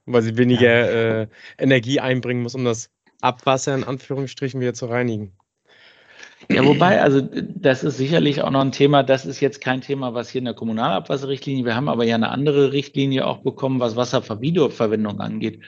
Weil 0.05 0.23
sie 0.23 0.37
weniger 0.37 0.69
ja. 0.69 1.23
äh, 1.23 1.27
Energie 1.59 2.01
einbringen 2.01 2.43
muss, 2.43 2.57
um 2.57 2.65
das 2.65 2.91
Abwasser 3.23 3.75
in 3.75 3.85
Anführungsstrichen 3.85 4.61
wieder 4.61 4.75
zu 4.75 4.87
reinigen. 4.87 5.33
Ja, 6.51 6.65
wobei, 6.65 7.01
also 7.01 7.21
das 7.21 7.85
ist 7.85 7.97
sicherlich 7.97 8.43
auch 8.43 8.51
noch 8.51 8.61
ein 8.61 8.73
Thema, 8.73 9.03
das 9.03 9.27
ist 9.27 9.41
jetzt 9.41 9.61
kein 9.61 9.81
Thema, 9.81 10.13
was 10.15 10.29
hier 10.29 10.41
in 10.41 10.47
der 10.47 10.55
Kommunalabwasserrichtlinie, 10.55 11.65
wir 11.65 11.77
haben 11.77 11.89
aber 11.89 12.05
ja 12.05 12.17
eine 12.17 12.31
andere 12.31 12.73
Richtlinie 12.73 13.27
auch 13.27 13.39
bekommen, 13.39 13.81
was 13.81 13.97
Wasserverwiederverwendung 13.97 15.21
angeht. 15.21 15.63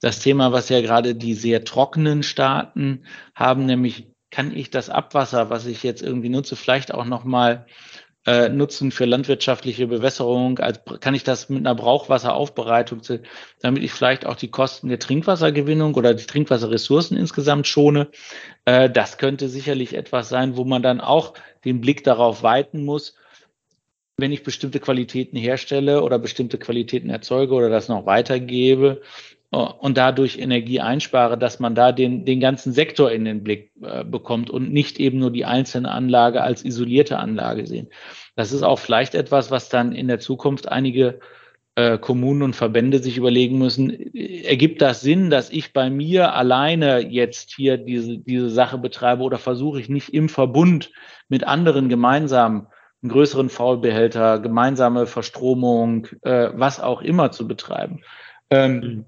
Das 0.00 0.20
Thema, 0.20 0.52
was 0.52 0.68
ja 0.68 0.80
gerade 0.80 1.14
die 1.14 1.34
sehr 1.34 1.64
trockenen 1.64 2.22
Staaten 2.22 3.04
haben, 3.34 3.66
nämlich 3.66 4.06
kann 4.30 4.54
ich 4.54 4.70
das 4.70 4.88
Abwasser, 4.88 5.50
was 5.50 5.66
ich 5.66 5.82
jetzt 5.82 6.02
irgendwie 6.02 6.28
nutze, 6.28 6.54
vielleicht 6.54 6.94
auch 6.94 7.04
nochmal 7.04 7.66
äh, 8.26 8.48
nutzen 8.48 8.92
für 8.92 9.04
landwirtschaftliche 9.04 9.86
Bewässerung? 9.86 10.58
Als, 10.58 10.80
kann 11.00 11.14
ich 11.14 11.24
das 11.24 11.48
mit 11.48 11.66
einer 11.66 11.74
Brauchwasseraufbereitung, 11.74 13.00
damit 13.60 13.82
ich 13.82 13.92
vielleicht 13.92 14.26
auch 14.26 14.36
die 14.36 14.50
Kosten 14.50 14.88
der 14.88 14.98
Trinkwassergewinnung 14.98 15.94
oder 15.94 16.14
die 16.14 16.26
Trinkwasserressourcen 16.26 17.16
insgesamt 17.16 17.66
schone? 17.66 18.08
Äh, 18.64 18.90
das 18.90 19.18
könnte 19.18 19.48
sicherlich 19.48 19.94
etwas 19.94 20.28
sein, 20.28 20.56
wo 20.56 20.64
man 20.64 20.82
dann 20.82 21.00
auch 21.00 21.34
den 21.64 21.80
Blick 21.80 22.04
darauf 22.04 22.42
weiten 22.42 22.84
muss, 22.84 23.16
wenn 24.20 24.32
ich 24.32 24.42
bestimmte 24.42 24.80
Qualitäten 24.80 25.36
herstelle 25.36 26.02
oder 26.02 26.18
bestimmte 26.18 26.58
Qualitäten 26.58 27.10
erzeuge 27.10 27.54
oder 27.54 27.70
das 27.70 27.88
noch 27.88 28.06
weitergebe, 28.06 29.00
und 29.50 29.98
dadurch 29.98 30.38
Energie 30.38 30.80
einspare, 30.80 31.36
dass 31.36 31.58
man 31.58 31.74
da 31.74 31.90
den, 31.90 32.24
den 32.24 32.38
ganzen 32.38 32.72
Sektor 32.72 33.10
in 33.10 33.24
den 33.24 33.42
Blick 33.42 33.72
äh, 33.82 34.04
bekommt 34.04 34.48
und 34.48 34.72
nicht 34.72 35.00
eben 35.00 35.18
nur 35.18 35.32
die 35.32 35.44
einzelne 35.44 35.90
Anlage 35.90 36.42
als 36.42 36.64
isolierte 36.64 37.18
Anlage 37.18 37.66
sehen. 37.66 37.88
Das 38.36 38.52
ist 38.52 38.62
auch 38.62 38.78
vielleicht 38.78 39.16
etwas, 39.16 39.50
was 39.50 39.68
dann 39.68 39.92
in 39.92 40.06
der 40.06 40.20
Zukunft 40.20 40.68
einige 40.68 41.18
äh, 41.74 41.98
Kommunen 41.98 42.42
und 42.42 42.54
Verbände 42.54 43.00
sich 43.00 43.16
überlegen 43.16 43.58
müssen. 43.58 44.14
Ergibt 44.14 44.80
das 44.82 45.00
Sinn, 45.00 45.30
dass 45.30 45.50
ich 45.50 45.72
bei 45.72 45.90
mir 45.90 46.34
alleine 46.34 47.00
jetzt 47.00 47.52
hier 47.56 47.76
diese, 47.76 48.18
diese 48.18 48.50
Sache 48.50 48.78
betreibe 48.78 49.24
oder 49.24 49.38
versuche 49.38 49.80
ich 49.80 49.88
nicht 49.88 50.14
im 50.14 50.28
Verbund 50.28 50.92
mit 51.28 51.42
anderen 51.42 51.88
gemeinsam 51.88 52.68
einen 53.02 53.10
größeren 53.10 53.48
Faulbehälter, 53.48 54.38
gemeinsame 54.38 55.06
Verstromung, 55.06 56.06
äh, 56.22 56.50
was 56.54 56.78
auch 56.78 57.02
immer 57.02 57.32
zu 57.32 57.48
betreiben? 57.48 58.02
Ähm, 58.50 58.74
mhm 58.74 59.04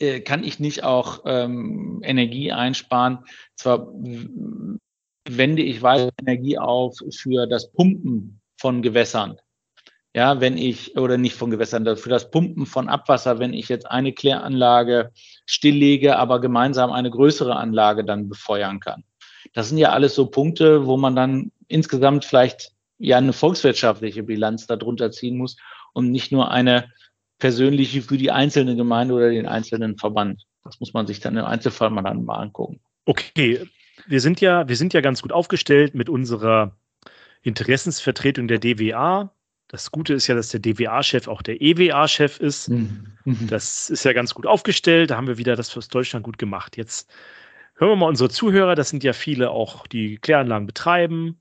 äh, 0.00 0.20
kann 0.20 0.42
ich 0.42 0.58
nicht 0.58 0.82
auch 0.82 1.22
ähm, 1.26 2.00
Energie 2.02 2.52
einsparen? 2.52 3.20
Zwar 3.56 3.88
wende 5.28 5.62
ich 5.62 5.82
weiter 5.82 6.10
Energie 6.20 6.58
auf 6.58 6.98
für 7.10 7.46
das 7.46 7.70
Pumpen 7.70 8.40
von 8.58 8.82
Gewässern. 8.82 9.36
Ja, 10.12 10.40
wenn 10.40 10.58
ich, 10.58 10.96
oder 10.96 11.18
nicht 11.18 11.36
von 11.36 11.50
Gewässern, 11.50 11.96
für 11.96 12.08
das 12.08 12.32
Pumpen 12.32 12.66
von 12.66 12.88
Abwasser, 12.88 13.38
wenn 13.38 13.54
ich 13.54 13.68
jetzt 13.68 13.88
eine 13.88 14.12
Kläranlage 14.12 15.12
stilllege, 15.46 16.16
aber 16.16 16.40
gemeinsam 16.40 16.90
eine 16.90 17.10
größere 17.10 17.54
Anlage 17.54 18.04
dann 18.04 18.28
befeuern 18.28 18.80
kann. 18.80 19.04
Das 19.52 19.68
sind 19.68 19.78
ja 19.78 19.90
alles 19.90 20.16
so 20.16 20.26
Punkte, 20.26 20.86
wo 20.86 20.96
man 20.96 21.14
dann 21.14 21.52
insgesamt 21.68 22.24
vielleicht 22.24 22.72
ja 22.98 23.18
eine 23.18 23.32
volkswirtschaftliche 23.32 24.24
Bilanz 24.24 24.66
darunter 24.66 25.12
ziehen 25.12 25.36
muss 25.36 25.56
und 25.92 26.10
nicht 26.10 26.32
nur 26.32 26.50
eine 26.50 26.90
persönliche 27.40 28.02
für 28.02 28.16
die 28.16 28.30
einzelne 28.30 28.76
Gemeinde 28.76 29.14
oder 29.14 29.30
den 29.30 29.46
einzelnen 29.46 29.98
Verband. 29.98 30.46
Das 30.62 30.78
muss 30.78 30.92
man 30.92 31.06
sich 31.06 31.18
dann 31.20 31.36
im 31.36 31.44
Einzelfall 31.44 31.90
mal 31.90 32.02
dann 32.02 32.24
mal 32.24 32.36
angucken. 32.36 32.80
Okay, 33.06 33.66
wir 34.06 34.20
sind 34.20 34.40
ja, 34.40 34.68
wir 34.68 34.76
sind 34.76 34.92
ja 34.92 35.00
ganz 35.00 35.22
gut 35.22 35.32
aufgestellt 35.32 35.94
mit 35.94 36.08
unserer 36.08 36.76
Interessensvertretung 37.42 38.46
der 38.46 38.58
DWA. 38.58 39.34
Das 39.68 39.90
Gute 39.90 40.14
ist 40.14 40.26
ja, 40.26 40.34
dass 40.34 40.48
der 40.48 40.60
DWA-Chef 40.60 41.28
auch 41.28 41.42
der 41.42 41.60
EWA-Chef 41.60 42.38
ist. 42.38 42.68
Mhm. 42.68 43.06
Das 43.48 43.88
ist 43.88 44.04
ja 44.04 44.12
ganz 44.12 44.34
gut 44.34 44.46
aufgestellt. 44.46 45.10
Da 45.10 45.16
haben 45.16 45.28
wir 45.28 45.38
wieder 45.38 45.56
das 45.56 45.70
für 45.70 45.80
Deutschland 45.80 46.24
gut 46.24 46.38
gemacht. 46.38 46.76
Jetzt 46.76 47.10
hören 47.76 47.92
wir 47.92 47.96
mal 47.96 48.08
unsere 48.08 48.30
Zuhörer. 48.30 48.74
Das 48.74 48.90
sind 48.90 49.04
ja 49.04 49.12
viele 49.12 49.50
auch, 49.50 49.86
die 49.86 50.18
Kläranlagen 50.18 50.66
betreiben. 50.66 51.40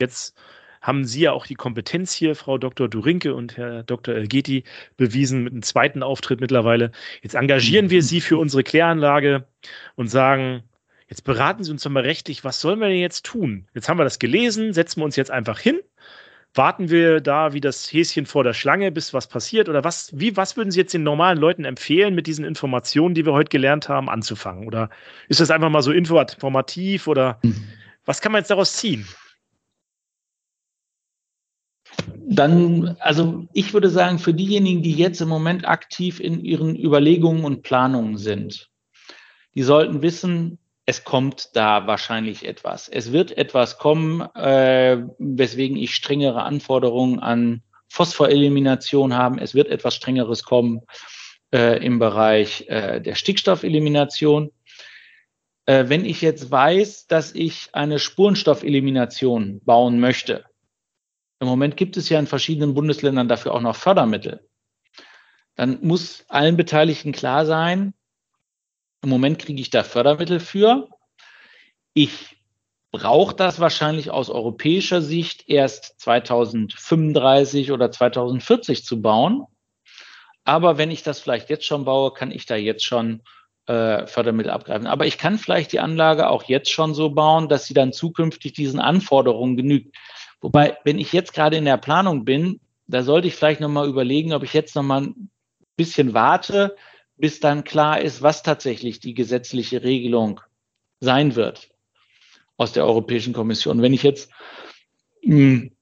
Jetzt 0.00 0.34
haben 0.80 1.04
Sie 1.04 1.20
ja 1.22 1.32
auch 1.32 1.46
die 1.46 1.54
Kompetenz 1.54 2.12
hier, 2.12 2.34
Frau 2.34 2.58
Dr. 2.58 2.88
Durinke 2.88 3.34
und 3.34 3.56
Herr 3.56 3.82
Dr. 3.82 4.14
Elgeti, 4.14 4.64
bewiesen 4.96 5.44
mit 5.44 5.52
einem 5.52 5.62
zweiten 5.62 6.02
Auftritt 6.02 6.40
mittlerweile. 6.40 6.92
Jetzt 7.22 7.34
engagieren 7.34 7.90
wir 7.90 8.02
Sie 8.02 8.20
für 8.20 8.38
unsere 8.38 8.62
Kläranlage 8.62 9.46
und 9.96 10.08
sagen, 10.08 10.62
jetzt 11.08 11.24
beraten 11.24 11.64
Sie 11.64 11.70
uns 11.70 11.82
doch 11.82 11.90
mal 11.90 12.02
rechtlich, 12.02 12.44
was 12.44 12.60
sollen 12.60 12.80
wir 12.80 12.88
denn 12.88 12.98
jetzt 12.98 13.24
tun? 13.26 13.66
Jetzt 13.74 13.88
haben 13.88 13.98
wir 13.98 14.04
das 14.04 14.18
gelesen, 14.18 14.72
setzen 14.72 15.00
wir 15.00 15.04
uns 15.04 15.16
jetzt 15.16 15.30
einfach 15.30 15.58
hin. 15.58 15.80
Warten 16.54 16.88
wir 16.88 17.20
da 17.20 17.52
wie 17.52 17.60
das 17.60 17.92
Häschen 17.92 18.26
vor 18.26 18.42
der 18.42 18.54
Schlange, 18.54 18.90
bis 18.90 19.12
was 19.12 19.28
passiert? 19.28 19.68
Oder 19.68 19.84
was, 19.84 20.10
wie, 20.18 20.36
was 20.36 20.56
würden 20.56 20.70
Sie 20.70 20.80
jetzt 20.80 20.94
den 20.94 21.02
normalen 21.02 21.38
Leuten 21.38 21.64
empfehlen, 21.64 22.14
mit 22.14 22.26
diesen 22.26 22.44
Informationen, 22.44 23.14
die 23.14 23.26
wir 23.26 23.34
heute 23.34 23.50
gelernt 23.50 23.88
haben, 23.88 24.08
anzufangen? 24.08 24.66
Oder 24.66 24.88
ist 25.28 25.40
das 25.40 25.50
einfach 25.50 25.68
mal 25.68 25.82
so 25.82 25.92
informativ 25.92 27.06
oder 27.06 27.38
mhm. 27.42 27.68
was 28.06 28.20
kann 28.20 28.32
man 28.32 28.40
jetzt 28.40 28.50
daraus 28.50 28.72
ziehen? 28.72 29.06
Dann, 32.30 32.94
also 33.00 33.46
ich 33.54 33.72
würde 33.72 33.88
sagen, 33.88 34.18
für 34.18 34.34
diejenigen, 34.34 34.82
die 34.82 34.92
jetzt 34.92 35.22
im 35.22 35.30
Moment 35.30 35.66
aktiv 35.66 36.20
in 36.20 36.44
ihren 36.44 36.76
Überlegungen 36.76 37.42
und 37.42 37.62
Planungen 37.62 38.18
sind, 38.18 38.68
die 39.54 39.62
sollten 39.62 40.02
wissen, 40.02 40.58
es 40.84 41.04
kommt 41.04 41.56
da 41.56 41.86
wahrscheinlich 41.86 42.46
etwas. 42.46 42.88
Es 42.88 43.12
wird 43.12 43.36
etwas 43.36 43.78
kommen, 43.78 44.20
äh, 44.34 44.98
weswegen 45.18 45.78
ich 45.78 45.94
strengere 45.94 46.42
Anforderungen 46.42 47.18
an 47.18 47.62
Phosphorelimination 47.88 49.14
haben. 49.14 49.38
Es 49.38 49.54
wird 49.54 49.68
etwas 49.68 49.94
strengeres 49.94 50.42
kommen 50.42 50.82
äh, 51.50 51.82
im 51.82 51.98
Bereich 51.98 52.66
äh, 52.68 53.00
der 53.00 53.14
Stickstoffelimination. 53.14 54.50
Äh, 55.64 55.88
wenn 55.88 56.04
ich 56.04 56.20
jetzt 56.20 56.50
weiß, 56.50 57.06
dass 57.06 57.34
ich 57.34 57.70
eine 57.72 57.98
Spurenstoffelimination 57.98 59.62
bauen 59.64 59.98
möchte, 59.98 60.44
im 61.40 61.48
Moment 61.48 61.76
gibt 61.76 61.96
es 61.96 62.08
ja 62.08 62.18
in 62.18 62.26
verschiedenen 62.26 62.74
Bundesländern 62.74 63.28
dafür 63.28 63.54
auch 63.54 63.60
noch 63.60 63.76
Fördermittel, 63.76 64.48
dann 65.54 65.78
muss 65.82 66.24
allen 66.28 66.56
Beteiligten 66.56 67.12
klar 67.12 67.46
sein, 67.46 67.94
im 69.02 69.10
Moment 69.10 69.38
kriege 69.38 69.60
ich 69.60 69.70
da 69.70 69.84
Fördermittel 69.84 70.40
für. 70.40 70.88
Ich 71.94 72.36
brauche 72.90 73.34
das 73.34 73.60
wahrscheinlich 73.60 74.10
aus 74.10 74.30
europäischer 74.30 75.02
Sicht 75.02 75.48
erst 75.48 76.00
2035 76.00 77.70
oder 77.72 77.90
2040 77.90 78.84
zu 78.84 79.00
bauen. 79.00 79.44
Aber 80.44 80.78
wenn 80.78 80.90
ich 80.90 81.02
das 81.02 81.20
vielleicht 81.20 81.50
jetzt 81.50 81.66
schon 81.66 81.84
baue, 81.84 82.12
kann 82.12 82.30
ich 82.30 82.46
da 82.46 82.56
jetzt 82.56 82.84
schon 82.84 83.22
äh, 83.66 84.06
Fördermittel 84.06 84.50
abgreifen. 84.50 84.86
Aber 84.86 85.06
ich 85.06 85.18
kann 85.18 85.38
vielleicht 85.38 85.72
die 85.72 85.80
Anlage 85.80 86.28
auch 86.28 86.44
jetzt 86.44 86.70
schon 86.70 86.94
so 86.94 87.10
bauen, 87.10 87.48
dass 87.48 87.66
sie 87.66 87.74
dann 87.74 87.92
zukünftig 87.92 88.54
diesen 88.54 88.80
Anforderungen 88.80 89.56
genügt. 89.56 89.94
Wobei, 90.40 90.78
wenn 90.84 90.98
ich 90.98 91.12
jetzt 91.12 91.32
gerade 91.32 91.56
in 91.56 91.64
der 91.64 91.76
Planung 91.76 92.24
bin, 92.24 92.60
da 92.86 93.02
sollte 93.02 93.28
ich 93.28 93.34
vielleicht 93.34 93.60
nochmal 93.60 93.88
überlegen, 93.88 94.32
ob 94.32 94.42
ich 94.42 94.54
jetzt 94.54 94.74
nochmal 94.74 95.02
ein 95.02 95.30
bisschen 95.76 96.14
warte, 96.14 96.76
bis 97.16 97.40
dann 97.40 97.64
klar 97.64 98.00
ist, 98.00 98.22
was 98.22 98.42
tatsächlich 98.42 99.00
die 99.00 99.14
gesetzliche 99.14 99.82
Regelung 99.82 100.40
sein 101.00 101.34
wird 101.34 101.68
aus 102.56 102.72
der 102.72 102.84
Europäischen 102.84 103.32
Kommission. 103.32 103.82
Wenn 103.82 103.92
ich 103.92 104.02
jetzt, 104.02 104.30
hm, 105.22 105.72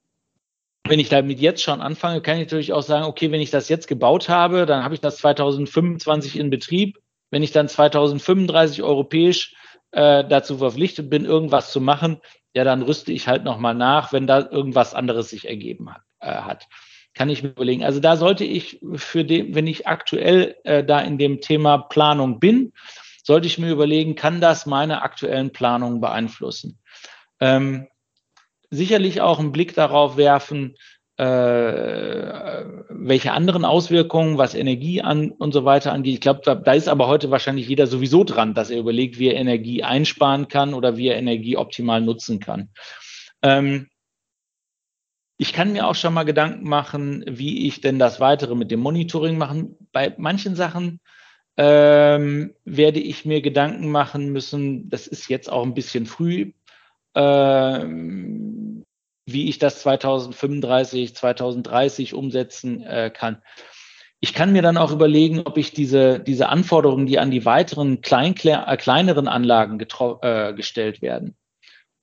wenn 0.83 0.99
ich 0.99 1.09
damit 1.09 1.39
jetzt 1.39 1.61
schon 1.61 1.81
anfange, 1.81 2.21
kann 2.21 2.37
ich 2.37 2.45
natürlich 2.45 2.73
auch 2.73 2.83
sagen, 2.83 3.05
okay, 3.05 3.31
wenn 3.31 3.41
ich 3.41 3.51
das 3.51 3.69
jetzt 3.69 3.87
gebaut 3.87 4.29
habe, 4.29 4.65
dann 4.65 4.83
habe 4.83 4.95
ich 4.95 5.01
das 5.01 5.17
2025 5.17 6.37
in 6.37 6.49
Betrieb. 6.49 6.99
Wenn 7.29 7.43
ich 7.43 7.51
dann 7.51 7.67
2035 7.67 8.83
europäisch 8.83 9.55
äh, 9.97 10.27
dazu 10.27 10.59
verpflichtet 10.59 11.09
bin, 11.09 11.25
irgendwas 11.25 11.71
zu 11.71 11.81
machen, 11.81 12.21
ja, 12.53 12.63
dann 12.63 12.83
rüste 12.83 13.11
ich 13.11 13.27
halt 13.27 13.43
nochmal 13.43 13.73
nach, 13.73 14.13
wenn 14.13 14.27
da 14.27 14.47
irgendwas 14.47 14.93
anderes 14.93 15.29
sich 15.31 15.47
ergeben 15.47 15.91
hat. 15.91 16.01
Äh, 16.19 16.33
hat. 16.33 16.67
Kann 17.15 17.31
ich 17.31 17.41
mir 17.41 17.49
überlegen. 17.49 17.83
Also 17.83 17.99
da 17.99 18.15
sollte 18.15 18.43
ich 18.43 18.79
für 18.95 19.25
den, 19.25 19.55
wenn 19.55 19.65
ich 19.65 19.87
aktuell 19.87 20.55
äh, 20.63 20.83
da 20.83 20.99
in 20.99 21.17
dem 21.17 21.41
Thema 21.41 21.79
Planung 21.79 22.39
bin, 22.39 22.73
sollte 23.23 23.47
ich 23.47 23.57
mir 23.57 23.71
überlegen, 23.71 24.13
kann 24.13 24.39
das 24.39 24.67
meine 24.67 25.01
aktuellen 25.01 25.51
Planungen 25.51 25.99
beeinflussen? 25.99 26.77
Ähm, 27.39 27.87
sicherlich 28.69 29.21
auch 29.21 29.39
einen 29.39 29.51
Blick 29.51 29.73
darauf 29.73 30.15
werfen, 30.15 30.75
äh, 31.17 32.63
welche 32.89 33.31
anderen 33.31 33.65
Auswirkungen, 33.65 34.37
was 34.37 34.53
Energie 34.53 35.01
an 35.01 35.31
und 35.31 35.51
so 35.51 35.65
weiter 35.65 35.91
angeht. 35.91 36.13
Ich 36.13 36.21
glaube, 36.21 36.41
da, 36.43 36.55
da, 36.55 36.73
ist 36.73 36.87
aber 36.87 37.07
heute 37.07 37.31
wahrscheinlich 37.31 37.67
jeder 37.67 37.87
sowieso 37.87 38.23
dran, 38.23 38.53
dass 38.53 38.69
er 38.69 38.79
überlegt, 38.79 39.17
wie 39.17 39.29
er 39.29 39.35
Energie 39.35 39.83
einsparen 39.83 40.47
kann 40.47 40.73
oder 40.73 40.95
wie 40.95 41.07
er 41.07 41.17
Energie 41.17 41.57
optimal 41.57 42.01
nutzen 42.01 42.39
kann. 42.39 42.69
Ähm, 43.41 43.87
ich 45.37 45.53
kann 45.53 45.73
mir 45.73 45.87
auch 45.87 45.95
schon 45.95 46.13
mal 46.13 46.23
Gedanken 46.23 46.67
machen, 46.67 47.23
wie 47.27 47.67
ich 47.67 47.81
denn 47.81 47.99
das 47.99 48.19
weitere 48.19 48.55
mit 48.55 48.71
dem 48.71 48.79
Monitoring 48.79 49.37
machen. 49.37 49.75
Bei 49.91 50.13
manchen 50.17 50.55
Sachen 50.55 50.99
ähm, 51.57 52.53
werde 52.65 52.99
ich 52.99 53.25
mir 53.25 53.41
Gedanken 53.41 53.89
machen 53.89 54.31
müssen, 54.31 54.89
das 54.89 55.07
ist 55.07 55.29
jetzt 55.29 55.51
auch 55.51 55.63
ein 55.63 55.73
bisschen 55.73 56.05
früh, 56.05 56.53
ähm, 57.15 58.83
wie 59.27 59.49
ich 59.49 59.59
das 59.59 59.81
2035, 59.81 61.13
2030 61.13 62.13
umsetzen 62.13 62.81
äh, 62.81 63.11
kann. 63.13 63.41
Ich 64.19 64.33
kann 64.33 64.53
mir 64.53 64.61
dann 64.61 64.77
auch 64.77 64.91
überlegen, 64.91 65.41
ob 65.45 65.57
ich 65.57 65.73
diese, 65.73 66.19
diese 66.19 66.49
Anforderungen, 66.49 67.05
die 67.05 67.19
an 67.19 67.29
die 67.29 67.45
weiteren 67.45 68.01
klein, 68.01 68.35
äh, 68.43 68.77
kleineren 68.77 69.27
Anlagen 69.27 69.79
äh, 69.79 70.53
gestellt 70.53 71.01
werden, 71.01 71.35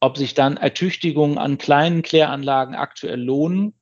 ob 0.00 0.18
sich 0.18 0.34
dann 0.34 0.58
Ertüchtigungen 0.58 1.38
an 1.38 1.58
kleinen 1.58 2.02
Kläranlagen 2.02 2.74
aktuell 2.74 3.20
lohnen 3.20 3.74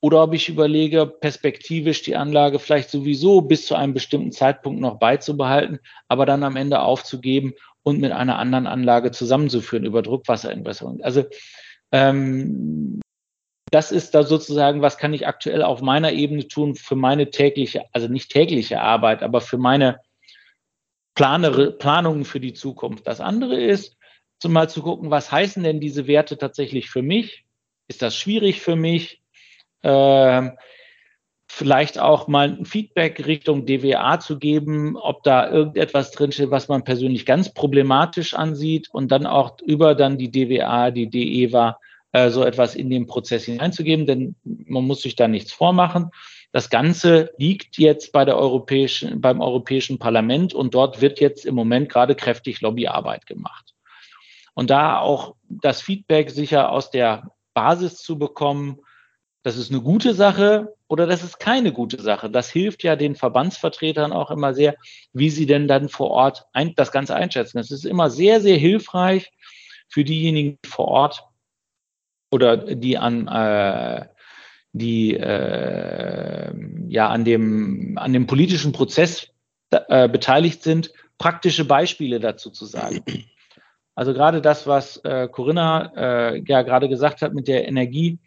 oder 0.00 0.22
ob 0.22 0.34
ich 0.34 0.50
überlege, 0.50 1.06
perspektivisch 1.06 2.02
die 2.02 2.16
Anlage 2.16 2.58
vielleicht 2.58 2.90
sowieso 2.90 3.40
bis 3.40 3.66
zu 3.66 3.74
einem 3.74 3.94
bestimmten 3.94 4.32
Zeitpunkt 4.32 4.80
noch 4.80 4.98
beizubehalten, 4.98 5.78
aber 6.08 6.26
dann 6.26 6.42
am 6.42 6.56
Ende 6.56 6.80
aufzugeben 6.80 7.54
und 7.84 8.00
mit 8.00 8.12
einer 8.12 8.38
anderen 8.38 8.66
Anlage 8.66 9.12
zusammenzuführen 9.12 9.86
über 9.86 10.02
Druckwasserinvestment. 10.02 11.02
Also 11.02 11.24
ähm, 11.92 13.00
das 13.70 13.92
ist 13.92 14.14
da 14.14 14.22
sozusagen, 14.22 14.82
was 14.82 14.98
kann 14.98 15.14
ich 15.14 15.26
aktuell 15.26 15.62
auf 15.62 15.80
meiner 15.80 16.12
Ebene 16.12 16.46
tun 16.46 16.74
für 16.74 16.96
meine 16.96 17.30
tägliche, 17.30 17.86
also 17.92 18.08
nicht 18.08 18.30
tägliche 18.30 18.80
Arbeit, 18.80 19.22
aber 19.22 19.40
für 19.40 19.58
meine 19.58 20.00
Planere, 21.14 21.72
Planungen 21.72 22.24
für 22.24 22.40
die 22.40 22.54
Zukunft. 22.54 23.06
Das 23.06 23.20
andere 23.20 23.56
ist, 23.56 23.96
zumal 24.40 24.68
zu 24.68 24.82
gucken, 24.82 25.10
was 25.10 25.30
heißen 25.30 25.62
denn 25.62 25.80
diese 25.80 26.06
Werte 26.06 26.36
tatsächlich 26.36 26.90
für 26.90 27.02
mich? 27.02 27.44
Ist 27.88 28.02
das 28.02 28.16
schwierig 28.16 28.60
für 28.60 28.76
mich? 28.76 29.22
äh, 29.82 30.50
vielleicht 31.54 31.98
auch 31.98 32.28
mal 32.28 32.48
ein 32.48 32.64
Feedback 32.64 33.26
Richtung 33.26 33.66
DWA 33.66 34.18
zu 34.18 34.38
geben, 34.38 34.96
ob 34.96 35.22
da 35.22 35.50
irgendetwas 35.50 36.10
drinsteht, 36.10 36.50
was 36.50 36.68
man 36.68 36.82
persönlich 36.82 37.26
ganz 37.26 37.52
problematisch 37.52 38.32
ansieht 38.32 38.88
und 38.90 39.12
dann 39.12 39.26
auch 39.26 39.58
über 39.60 39.94
dann 39.94 40.16
die 40.16 40.30
DWA, 40.30 40.90
die 40.90 41.10
DEWA, 41.10 41.78
äh, 42.12 42.30
so 42.30 42.42
etwas 42.42 42.74
in 42.74 42.88
den 42.88 43.06
Prozess 43.06 43.44
hineinzugeben, 43.44 44.06
denn 44.06 44.34
man 44.44 44.86
muss 44.86 45.02
sich 45.02 45.14
da 45.14 45.28
nichts 45.28 45.52
vormachen. 45.52 46.10
Das 46.52 46.70
Ganze 46.70 47.32
liegt 47.36 47.76
jetzt 47.76 48.12
bei 48.12 48.24
der 48.24 48.38
europäischen, 48.38 49.20
beim 49.20 49.42
Europäischen 49.42 49.98
Parlament 49.98 50.54
und 50.54 50.72
dort 50.72 51.02
wird 51.02 51.20
jetzt 51.20 51.44
im 51.44 51.54
Moment 51.54 51.90
gerade 51.90 52.14
kräftig 52.14 52.62
Lobbyarbeit 52.62 53.26
gemacht. 53.26 53.74
Und 54.54 54.70
da 54.70 55.00
auch 55.00 55.34
das 55.50 55.82
Feedback 55.82 56.30
sicher 56.30 56.72
aus 56.72 56.90
der 56.90 57.30
Basis 57.52 57.98
zu 57.98 58.18
bekommen, 58.18 58.78
das 59.42 59.56
ist 59.56 59.70
eine 59.70 59.80
gute 59.80 60.14
Sache 60.14 60.74
oder 60.88 61.06
das 61.06 61.24
ist 61.24 61.38
keine 61.38 61.72
gute 61.72 62.00
Sache. 62.00 62.30
Das 62.30 62.50
hilft 62.50 62.84
ja 62.84 62.94
den 62.96 63.16
Verbandsvertretern 63.16 64.12
auch 64.12 64.30
immer 64.30 64.54
sehr, 64.54 64.76
wie 65.12 65.30
sie 65.30 65.46
denn 65.46 65.66
dann 65.66 65.88
vor 65.88 66.10
Ort 66.10 66.46
ein, 66.52 66.74
das 66.76 66.92
Ganze 66.92 67.16
einschätzen. 67.16 67.58
Das 67.58 67.70
ist 67.70 67.84
immer 67.84 68.08
sehr, 68.08 68.40
sehr 68.40 68.56
hilfreich 68.56 69.32
für 69.88 70.04
diejenigen 70.04 70.58
vor 70.64 70.88
Ort 70.88 71.24
oder 72.30 72.56
die 72.56 72.98
an 72.98 73.28
äh, 73.28 74.06
die 74.72 75.14
äh, 75.14 76.52
ja 76.88 77.08
an 77.08 77.24
dem 77.24 77.98
an 77.98 78.12
dem 78.12 78.26
politischen 78.26 78.72
Prozess 78.72 79.28
äh, 79.70 80.08
beteiligt 80.08 80.62
sind, 80.62 80.92
praktische 81.18 81.64
Beispiele 81.64 82.20
dazu 82.20 82.50
zu 82.50 82.64
sagen. 82.64 83.04
Also 83.94 84.14
gerade 84.14 84.40
das, 84.40 84.66
was 84.66 84.98
äh, 85.04 85.28
Corinna 85.28 85.92
äh, 85.94 86.42
ja 86.46 86.62
gerade 86.62 86.88
gesagt 86.88 87.20
hat 87.20 87.34
mit 87.34 87.48
der 87.48 87.68
Energie, 87.68 88.18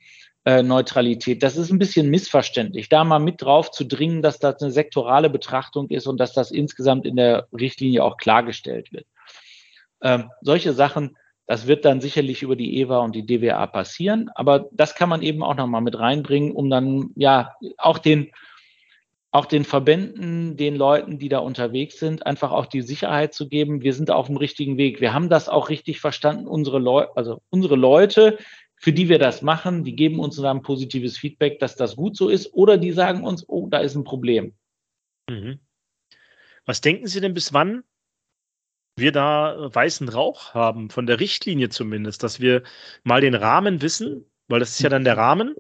äh, 0.46 0.62
Neutralität. 0.62 1.42
Das 1.42 1.58
ist 1.58 1.72
ein 1.72 1.80
bisschen 1.80 2.10
missverständlich, 2.10 2.88
da 2.88 3.04
mal 3.04 3.20
mit 3.20 3.42
drauf 3.42 3.72
zu 3.72 3.84
dringen, 3.84 4.22
dass 4.22 4.40
das 4.40 4.62
eine 4.62 4.72
sektorale 4.72 5.30
Betrachtung 5.30 5.90
ist 5.90 6.08
und 6.08 6.20
dass 6.20 6.34
das 6.34 6.52
insgesamt 6.52 7.06
in 7.06 7.16
der 7.16 7.48
Richtlinie 7.52 8.04
auch 8.04 8.18
klargestellt 8.18 8.94
wird. 8.94 9.08
Ähm, 10.02 10.30
solche 10.42 10.74
Sachen, 10.74 11.18
das 11.48 11.68
wird 11.68 11.84
dann 11.84 12.00
sicherlich 12.00 12.44
über 12.44 12.56
die 12.56 12.80
EWA 12.80 13.00
und 13.00 13.16
die 13.16 13.26
DWA 13.26 13.66
passieren, 13.68 14.30
aber 14.36 14.68
das 14.72 14.94
kann 14.96 15.10
man 15.10 15.24
eben 15.24 15.44
auch 15.44 15.56
nochmal 15.56 15.82
mit 15.82 15.98
reinbringen, 15.98 16.52
um 16.52 16.70
dann 16.70 17.10
ja 17.16 17.54
auch 17.78 17.98
den 17.98 18.32
auch 19.32 19.46
den 19.46 19.66
Verbänden, 19.66 20.56
den 20.56 20.78
Leuten, 20.78 21.20
die 21.20 21.28
da 21.28 21.40
unterwegs 21.40 22.00
sind, 22.00 22.26
einfach 22.26 22.54
auch 22.54 22.68
die 22.68 22.82
Sicherheit 22.82 23.34
zu 23.34 23.50
geben, 23.50 23.82
wir 23.82 23.94
sind 23.94 24.10
auf 24.10 24.28
dem 24.28 24.38
richtigen 24.38 24.78
Weg. 24.78 25.02
Wir 25.02 25.14
haben 25.14 25.28
das 25.28 25.50
auch 25.50 25.68
richtig 25.68 26.00
verstanden. 26.00 26.48
Unsere 26.48 26.80
Leute, 26.80 27.12
also 27.18 27.42
unsere 27.50 27.76
Leute, 27.76 28.38
für 28.78 28.94
die 28.94 29.10
wir 29.10 29.20
das 29.20 29.42
machen, 29.42 29.84
die 29.84 29.96
geben 29.96 30.20
uns 30.20 30.36
dann 30.36 30.62
positives 30.62 31.18
Feedback, 31.18 31.60
dass 31.60 31.76
das 31.76 31.96
gut 31.96 32.16
so 32.18 32.30
ist, 32.30 32.54
oder 32.54 32.78
die 32.78 32.92
sagen 32.92 33.24
uns, 33.24 33.48
oh, 33.48 33.68
da 33.70 33.80
ist 33.80 33.96
ein 33.96 34.04
Problem. 34.04 34.54
Mhm. 35.30 35.60
Was 36.66 36.82
denken 36.82 37.08
Sie 37.08 37.22
denn, 37.22 37.34
bis 37.34 37.54
wann 37.54 37.84
wir 38.98 39.12
da 39.12 39.70
weißen 39.74 40.10
Rauch 40.10 40.54
haben, 40.54 40.90
von 40.90 41.06
der 41.06 41.20
Richtlinie 41.20 41.70
zumindest, 41.70 42.24
dass 42.24 42.40
wir 42.40 42.64
mal 43.04 43.22
den 43.22 43.36
Rahmen 43.36 43.82
wissen, 43.82 44.26
weil 44.48 44.60
das 44.60 44.72
ist 44.72 44.82
ja 44.82 44.90
dann 44.90 45.04
der 45.04 45.18
Rahmen. 45.18 45.56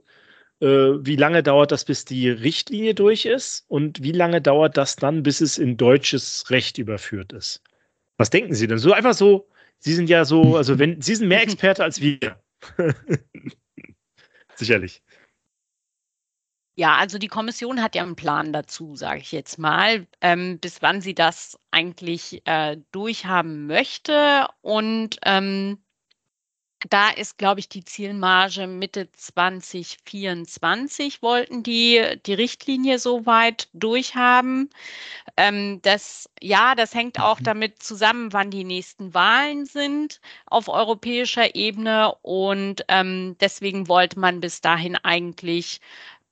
Äh, 0.61 0.68
wie 0.68 1.18
lange 1.18 1.43
dauert 1.43 1.72
das, 1.72 1.84
bis 1.84 2.05
die 2.05 2.30
Richtlinie 2.30 2.93
durch 2.93 3.26
ist? 3.26 3.66
Und 3.68 4.03
wie 4.03 4.13
lange 4.13 4.41
dauert 4.41 4.78
das 4.78 4.95
dann, 4.95 5.24
bis 5.24 5.41
es 5.41 5.57
in 5.57 5.76
deutsches 5.76 6.49
Recht 6.49 6.78
überführt 6.78 7.34
ist? 7.34 7.61
Was 8.18 8.30
denken 8.30 8.53
Sie 8.53 8.68
denn? 8.68 8.78
So 8.78 8.93
einfach 8.93 9.13
so, 9.13 9.49
Sie 9.80 9.93
sind 9.93 10.09
ja 10.09 10.24
so, 10.24 10.55
also 10.55 10.80
wenn, 10.80 11.01
Sie 11.01 11.16
sind 11.16 11.28
mehr 11.28 11.41
Experte 11.43 11.84
als 11.84 11.99
wir. 12.01 12.39
Sicherlich. 14.55 15.01
Ja, 16.78 16.97
also 16.97 17.18
die 17.18 17.30
Kommission 17.30 17.82
hat 17.82 17.95
ja 17.95 18.03
einen 18.03 18.18
Plan 18.18 18.51
dazu, 18.51 18.97
sage 18.97 19.22
ich 19.22 19.32
jetzt 19.32 19.57
mal, 19.57 20.07
ähm, 20.20 20.59
bis 20.59 20.82
wann 20.82 20.99
sie 20.99 21.16
das 21.16 21.57
eigentlich 21.72 22.41
äh, 22.45 22.78
durchhaben 22.91 23.66
möchte. 23.66 24.47
Und 24.61 25.18
ähm, 25.24 25.78
da 26.90 27.10
ist, 27.10 27.38
glaube 27.38 27.60
ich, 27.60 27.70
die 27.70 27.84
Zielmarge 27.84 28.68
Mitte 28.68 29.12
2024 29.12 31.22
wollten 31.22 31.64
die 31.64 32.04
die 32.26 32.34
Richtlinie 32.34 33.00
soweit 33.00 33.70
durchhaben. 33.74 34.70
Ähm, 35.38 35.82
das, 35.82 36.30
ja, 36.42 36.76
das 36.76 36.94
hängt 36.94 37.20
auch 37.20 37.40
mhm. 37.40 37.46
damit 37.46 37.82
zusammen, 37.82 38.34
wann 38.34 38.52
die 38.52 38.64
nächsten 38.64 39.14
Wahlen 39.14 39.66
sind 39.66 40.22
auf 40.46 40.68
europäischer 40.68 41.56
Ebene. 41.56 42.14
Und 42.22 42.86
ähm, 42.88 43.36
deswegen 43.40 43.88
wollte 43.88 44.20
man 44.20 44.42
bis 44.42 44.62
dahin 44.62 44.96
eigentlich 44.96 45.80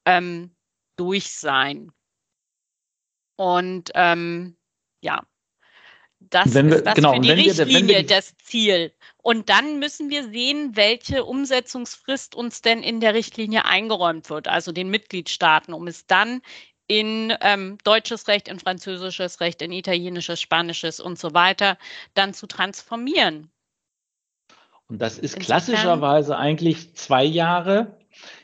ähm, 0.05 0.51
durch 0.97 1.31
sein. 1.31 1.91
Und 3.35 3.91
ähm, 3.95 4.55
ja, 5.01 5.23
das 6.29 6.53
wenn 6.53 6.69
wir, 6.69 6.77
ist 6.77 6.85
das 6.85 6.95
genau, 6.95 7.13
für 7.13 7.21
die 7.21 7.31
Richtlinie 7.31 7.97
wir, 7.97 8.05
das 8.05 8.35
Ziel. 8.37 8.93
Und 9.23 9.47
dann 9.47 9.79
müssen 9.79 10.09
wir 10.09 10.29
sehen, 10.29 10.75
welche 10.75 11.23
Umsetzungsfrist 11.23 12.35
uns 12.35 12.61
denn 12.61 12.83
in 12.83 12.99
der 12.99 13.13
Richtlinie 13.13 13.63
eingeräumt 13.63 14.29
wird, 14.29 14.49
also 14.49 14.73
den 14.73 14.89
Mitgliedstaaten, 14.89 15.73
um 15.73 15.87
es 15.87 16.05
dann 16.05 16.41
in 16.87 17.33
ähm, 17.39 17.77
deutsches 17.85 18.27
Recht, 18.27 18.49
in 18.49 18.59
französisches 18.59 19.39
Recht, 19.39 19.61
in 19.61 19.71
italienisches, 19.71 20.41
spanisches 20.41 20.99
und 20.99 21.17
so 21.17 21.33
weiter 21.33 21.77
dann 22.13 22.33
zu 22.33 22.47
transformieren. 22.47 23.49
Und 24.87 25.01
das 25.01 25.13
ist 25.13 25.35
Insofern, 25.35 25.45
klassischerweise 25.45 26.37
eigentlich 26.37 26.93
zwei 26.95 27.23
Jahre. 27.23 27.97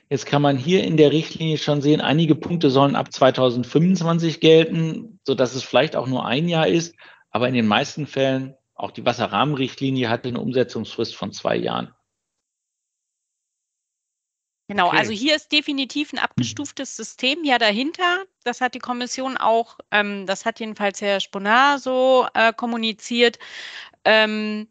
Jetzt 0.07 0.25
kann 0.25 0.41
man 0.41 0.55
hier 0.55 0.85
in 0.85 0.95
der 0.95 1.11
Richtlinie 1.11 1.57
schon 1.57 1.81
sehen, 1.81 1.99
einige 1.99 2.35
Punkte 2.35 2.69
sollen 2.69 2.95
ab 2.95 3.11
2025 3.11 4.39
gelten, 4.39 5.19
sodass 5.27 5.55
es 5.55 5.63
vielleicht 5.63 5.97
auch 5.97 6.07
nur 6.07 6.25
ein 6.25 6.47
Jahr 6.47 6.67
ist. 6.67 6.95
Aber 7.31 7.49
in 7.49 7.53
den 7.53 7.67
meisten 7.67 8.07
Fällen, 8.07 8.55
auch 8.79 8.91
die 8.91 9.05
Wasserrahmenrichtlinie 9.05 10.09
hat 10.09 10.25
eine 10.25 10.39
Umsetzungsfrist 10.39 11.15
von 11.15 11.33
zwei 11.33 11.57
Jahren. 11.57 11.93
Genau, 14.69 14.87
okay. 14.87 14.97
also 14.97 15.11
hier 15.11 15.35
ist 15.35 15.51
definitiv 15.51 16.13
ein 16.13 16.19
abgestuftes 16.19 16.95
System 16.95 17.43
ja 17.43 17.57
dahinter. 17.57 18.25
Das 18.43 18.61
hat 18.61 18.75
die 18.75 18.79
Kommission 18.79 19.35
auch, 19.35 19.79
ähm, 19.91 20.27
das 20.27 20.45
hat 20.45 20.59
jedenfalls 20.59 21.01
Herr 21.01 21.19
Sponar 21.19 21.79
so 21.79 22.27
äh, 22.35 22.53
kommuniziert. 22.53 23.39
Ähm, 24.05 24.69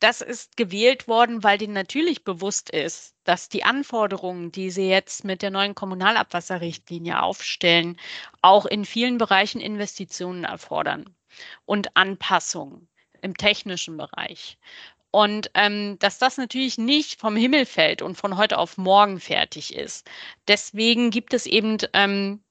das 0.00 0.20
ist 0.20 0.56
gewählt 0.56 1.08
worden, 1.08 1.44
weil 1.44 1.58
denen 1.58 1.74
natürlich 1.74 2.24
bewusst 2.24 2.70
ist, 2.70 3.14
dass 3.24 3.48
die 3.48 3.64
Anforderungen, 3.64 4.50
die 4.50 4.70
sie 4.70 4.88
jetzt 4.88 5.24
mit 5.24 5.42
der 5.42 5.50
neuen 5.50 5.74
Kommunalabwasserrichtlinie 5.74 7.22
aufstellen, 7.22 7.98
auch 8.42 8.66
in 8.66 8.84
vielen 8.84 9.18
Bereichen 9.18 9.60
Investitionen 9.60 10.44
erfordern 10.44 11.14
und 11.66 11.96
Anpassungen 11.96 12.88
im 13.24 13.36
technischen 13.36 13.96
Bereich. 13.96 14.58
Und 15.10 15.50
ähm, 15.54 15.96
dass 16.00 16.18
das 16.18 16.36
natürlich 16.36 16.76
nicht 16.76 17.20
vom 17.20 17.36
Himmel 17.36 17.66
fällt 17.66 18.02
und 18.02 18.16
von 18.16 18.36
heute 18.36 18.58
auf 18.58 18.76
morgen 18.78 19.20
fertig 19.20 19.74
ist. 19.74 20.08
Deswegen 20.48 21.10
gibt 21.10 21.34
es 21.34 21.46
eben 21.46 21.78
ähm, 21.92 22.42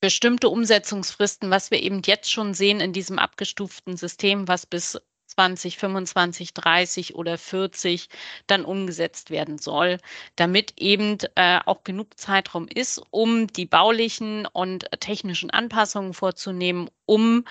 bestimmte 0.00 0.48
Umsetzungsfristen, 0.48 1.50
was 1.50 1.70
wir 1.70 1.82
eben 1.82 2.02
jetzt 2.04 2.30
schon 2.30 2.54
sehen 2.54 2.80
in 2.80 2.92
diesem 2.92 3.18
abgestuften 3.18 3.96
System, 3.96 4.48
was 4.48 4.66
bis 4.66 5.00
20, 5.38 5.78
25, 5.78 6.52
30 6.52 7.14
oder 7.14 7.38
40 7.38 8.08
dann 8.48 8.64
umgesetzt 8.64 9.30
werden 9.30 9.58
soll, 9.58 9.98
damit 10.34 10.72
eben 10.80 11.16
äh, 11.36 11.60
auch 11.64 11.84
genug 11.84 12.18
Zeitraum 12.18 12.66
ist, 12.66 13.00
um 13.10 13.46
die 13.46 13.64
baulichen 13.64 14.46
und 14.46 14.86
technischen 14.98 15.50
Anpassungen 15.50 16.12
vorzunehmen, 16.12 16.90
um 17.06 17.44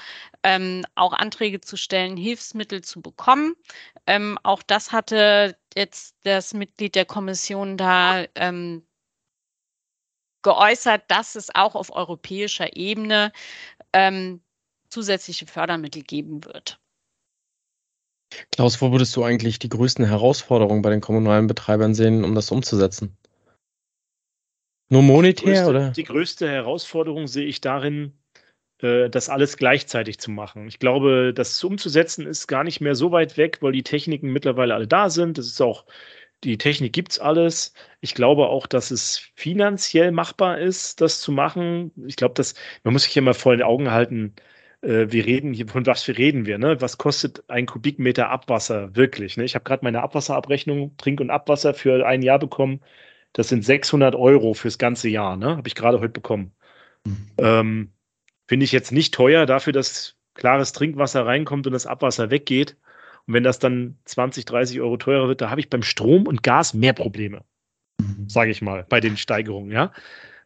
ähm, 0.43 0.83
auch 0.95 1.13
Anträge 1.13 1.61
zu 1.61 1.77
stellen, 1.77 2.17
Hilfsmittel 2.17 2.81
zu 2.83 3.01
bekommen. 3.01 3.53
Ähm, 4.05 4.37
auch 4.43 4.63
das 4.63 4.91
hatte 4.91 5.57
jetzt 5.73 6.17
das 6.23 6.53
Mitglied 6.53 6.93
der 6.93 7.05
Kommission 7.05 7.77
da 7.77 8.25
ähm, 8.35 8.85
geäußert, 10.41 11.03
dass 11.07 11.35
es 11.35 11.55
auch 11.55 11.75
auf 11.75 11.89
europäischer 11.95 12.75
Ebene 12.75 13.31
ähm, 13.93 14.41
zusätzliche 14.89 15.45
Fördermittel 15.47 16.03
geben 16.03 16.43
wird. 16.43 16.81
Klaus, 18.51 18.81
wo 18.81 18.91
würdest 18.91 19.15
du 19.15 19.23
eigentlich 19.23 19.59
die 19.59 19.69
größten 19.69 20.05
Herausforderungen 20.05 20.81
bei 20.81 20.89
den 20.89 21.01
kommunalen 21.01 21.47
Betreibern 21.47 21.93
sehen, 21.93 22.23
um 22.23 22.35
das 22.35 22.51
umzusetzen? 22.51 23.17
Nur 24.89 25.01
monetär 25.01 25.43
die 25.43 25.51
größte, 25.51 25.69
oder? 25.69 25.89
Die 25.91 26.03
größte 26.03 26.49
Herausforderung 26.49 27.27
sehe 27.27 27.45
ich 27.45 27.61
darin, 27.61 28.13
äh, 28.81 29.09
das 29.09 29.29
alles 29.29 29.57
gleichzeitig 29.57 30.19
zu 30.19 30.31
machen. 30.31 30.67
Ich 30.67 30.79
glaube, 30.79 31.33
das 31.33 31.61
umzusetzen 31.63 32.25
ist 32.25 32.47
gar 32.47 32.63
nicht 32.63 32.81
mehr 32.81 32.95
so 32.95 33.11
weit 33.11 33.37
weg, 33.37 33.57
weil 33.61 33.73
die 33.73 33.83
Techniken 33.83 34.31
mittlerweile 34.31 34.75
alle 34.75 34.87
da 34.87 35.09
sind. 35.09 35.37
Das 35.37 35.47
ist 35.47 35.61
auch, 35.61 35.85
die 36.43 36.57
Technik 36.57 36.93
gibt 36.93 37.13
es 37.13 37.19
alles. 37.19 37.73
Ich 38.01 38.13
glaube 38.13 38.47
auch, 38.47 38.67
dass 38.67 38.91
es 38.91 39.29
finanziell 39.35 40.11
machbar 40.11 40.59
ist, 40.59 41.01
das 41.01 41.19
zu 41.21 41.31
machen. 41.31 41.91
Ich 42.05 42.15
glaube, 42.15 42.35
dass 42.35 42.55
man 42.83 42.93
muss 42.93 43.03
sich 43.03 43.17
immer 43.17 43.33
vor 43.33 43.55
den 43.55 43.63
Augen 43.63 43.91
halten, 43.91 44.35
äh, 44.37 44.56
wir 44.81 45.25
reden 45.25 45.53
hier, 45.53 45.67
von 45.67 45.85
was 45.85 46.07
wir 46.07 46.17
reden 46.17 46.45
wir, 46.45 46.57
ne? 46.57 46.79
Was 46.81 46.97
kostet 46.97 47.43
ein 47.49 47.65
Kubikmeter 47.65 48.29
Abwasser 48.29 48.95
wirklich? 48.95 49.35
Ne? 49.35 49.43
Ich 49.43 49.55
habe 49.55 49.63
gerade 49.63 49.83
meine 49.83 50.03
Abwasserabrechnung, 50.03 50.95
Trink- 50.97 51.19
und 51.19 51.31
Abwasser 51.31 51.73
für 51.73 52.05
ein 52.05 52.21
Jahr 52.21 52.39
bekommen. 52.39 52.81
Das 53.33 53.49
sind 53.49 53.65
600 53.65 54.15
Euro 54.15 54.53
fürs 54.53 54.77
ganze 54.77 55.09
Jahr, 55.09 55.35
ne? 55.35 55.57
Habe 55.57 55.67
ich 55.67 55.75
gerade 55.75 55.99
heute 55.99 56.13
bekommen. 56.13 56.51
Mhm. 57.05 57.27
Ähm, 57.37 57.91
Finde 58.47 58.63
ich 58.63 58.71
jetzt 58.71 58.91
nicht 58.91 59.13
teuer 59.13 59.45
dafür, 59.45 59.73
dass 59.73 60.15
klares 60.35 60.71
Trinkwasser 60.71 61.25
reinkommt 61.25 61.67
und 61.67 61.73
das 61.73 61.87
Abwasser 61.87 62.29
weggeht. 62.29 62.77
Und 63.25 63.33
wenn 63.33 63.43
das 63.43 63.59
dann 63.59 63.97
20, 64.05 64.45
30 64.45 64.79
Euro 64.79 64.97
teurer 64.97 65.27
wird, 65.27 65.41
da 65.41 65.49
habe 65.49 65.59
ich 65.59 65.69
beim 65.69 65.83
Strom 65.83 66.27
und 66.27 66.43
Gas 66.43 66.73
mehr 66.73 66.93
Probleme. 66.93 67.43
Mhm. 67.99 68.29
Sage 68.29 68.51
ich 68.51 68.61
mal, 68.61 68.85
bei 68.87 68.99
den 68.99 69.17
Steigerungen, 69.17 69.71
ja. 69.71 69.91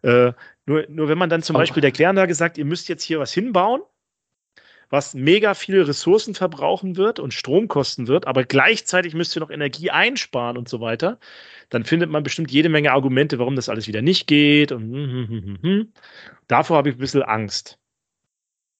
Äh, 0.01 0.33
nur, 0.65 0.85
nur 0.89 1.09
wenn 1.09 1.17
man 1.17 1.29
dann 1.29 1.43
zum 1.43 1.55
Beispiel 1.55 1.81
der 1.81 1.91
Kläranlage 1.91 2.33
sagt, 2.33 2.57
ihr 2.57 2.65
müsst 2.65 2.89
jetzt 2.89 3.03
hier 3.03 3.19
was 3.19 3.33
hinbauen, 3.33 3.81
was 4.91 5.15
mega 5.15 5.53
viele 5.53 5.87
Ressourcen 5.87 6.35
verbrauchen 6.35 6.97
wird 6.97 7.19
und 7.19 7.33
Strom 7.33 7.67
kosten 7.67 8.07
wird, 8.07 8.27
aber 8.27 8.43
gleichzeitig 8.43 9.15
müsst 9.15 9.35
ihr 9.35 9.39
noch 9.39 9.49
Energie 9.49 9.89
einsparen 9.89 10.57
und 10.57 10.69
so 10.69 10.81
weiter, 10.81 11.17
dann 11.69 11.85
findet 11.85 12.11
man 12.11 12.21
bestimmt 12.21 12.51
jede 12.51 12.69
Menge 12.69 12.91
Argumente, 12.91 13.39
warum 13.39 13.55
das 13.55 13.69
alles 13.69 13.87
wieder 13.87 14.01
nicht 14.01 14.27
geht. 14.27 14.71
Und 14.71 14.93
hm, 14.93 15.27
hm, 15.29 15.57
hm, 15.61 15.93
davor 16.47 16.77
habe 16.77 16.89
ich 16.89 16.95
ein 16.95 16.99
bisschen 16.99 17.23
Angst. 17.23 17.79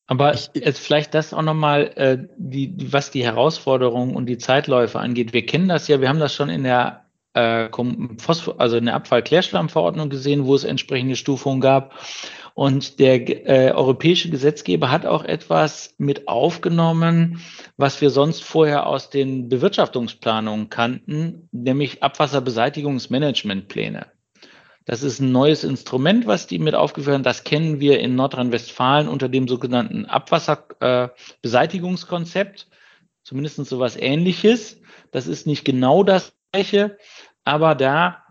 Aber 0.08 0.36
jetzt 0.54 0.80
vielleicht 0.80 1.14
das 1.14 1.34
auch 1.34 1.42
nochmal, 1.42 1.94
äh, 1.96 2.18
die, 2.38 2.76
was 2.92 3.12
die 3.12 3.24
Herausforderungen 3.24 4.14
und 4.14 4.26
die 4.26 4.38
Zeitläufe 4.38 5.00
angeht. 5.00 5.32
Wir 5.32 5.46
kennen 5.46 5.70
das 5.70 5.88
ja, 5.88 6.02
wir 6.02 6.10
haben 6.10 6.20
das 6.20 6.36
schon 6.36 6.50
in 6.50 6.64
der 6.64 7.06
äh, 7.34 7.70
also 8.58 8.78
in 8.78 8.86
der 8.86 8.96
Abfallklärschlammverordnung 8.96 10.10
gesehen, 10.10 10.46
wo 10.46 10.56
es 10.56 10.66
entsprechende 10.66 11.16
Stufungen 11.16 11.62
gab. 11.62 11.94
Und 12.54 13.00
der 13.00 13.48
äh, 13.48 13.72
europäische 13.72 14.30
Gesetzgeber 14.30 14.92
hat 14.92 15.06
auch 15.06 15.24
etwas 15.24 15.96
mit 15.98 16.28
aufgenommen, 16.28 17.42
was 17.78 18.02
wir 18.02 18.10
sonst 18.10 18.44
vorher 18.44 18.88
aus 18.88 19.10
den 19.10 19.48
Bewirtschaftungsplanungen 19.50 20.70
kannten, 20.70 21.48
nämlich 21.52 22.04
Abwasserbeseitigungsmanagementpläne. 22.04 24.08
Das 24.86 25.04
ist 25.04 25.20
ein 25.20 25.32
neues 25.32 25.64
Instrument, 25.64 26.26
was 26.28 26.48
die 26.48 26.60
mit 26.60 26.76
aufgeführt 26.76 27.14
haben. 27.14 27.24
Das 27.24 27.44
kennen 27.44 27.80
wir 27.80 28.00
in 28.00 28.16
Nordrhein-Westfalen 28.16 29.08
unter 29.08 29.30
dem 29.30 29.48
sogenannten 29.48 30.06
Abwasserbeseitigungskonzept. 30.06 32.62
Äh, 32.62 32.66
Zumindest 33.24 33.64
sowas 33.68 33.98
ähnliches. 33.98 34.82
Das 35.12 35.28
ist 35.28 35.46
nicht 35.46 35.64
genau 35.64 36.04
das 36.04 36.34
gleiche, 36.52 36.98
aber 37.44 37.76
da 37.76 38.24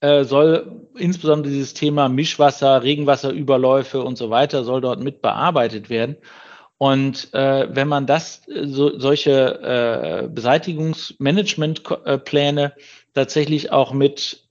äh, 0.00 0.24
soll 0.24 0.86
insbesondere 0.96 1.52
dieses 1.52 1.74
Thema 1.74 2.08
Mischwasser, 2.08 2.82
Regenwasserüberläufe 2.82 4.02
und 4.02 4.16
so 4.16 4.30
weiter 4.30 4.64
soll 4.64 4.80
dort 4.80 5.00
mit 5.00 5.20
bearbeitet 5.22 5.90
werden. 5.90 6.16
Und 6.78 7.32
äh, 7.34 7.68
wenn 7.74 7.88
man 7.88 8.06
das, 8.06 8.42
so, 8.46 8.98
solche 8.98 10.22
äh, 10.22 10.28
Beseitigungsmanagementpläne 10.28 12.72
tatsächlich 13.14 13.72
auch 13.72 13.92
mit 13.92 14.44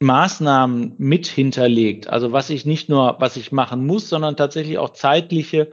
Maßnahmen 0.00 0.94
mit 0.98 1.26
hinterlegt, 1.26 2.08
also 2.08 2.32
was 2.32 2.50
ich 2.50 2.66
nicht 2.66 2.90
nur, 2.90 3.16
was 3.18 3.36
ich 3.36 3.52
machen 3.52 3.86
muss, 3.86 4.10
sondern 4.10 4.36
tatsächlich 4.36 4.76
auch 4.78 4.90
zeitliche 4.90 5.70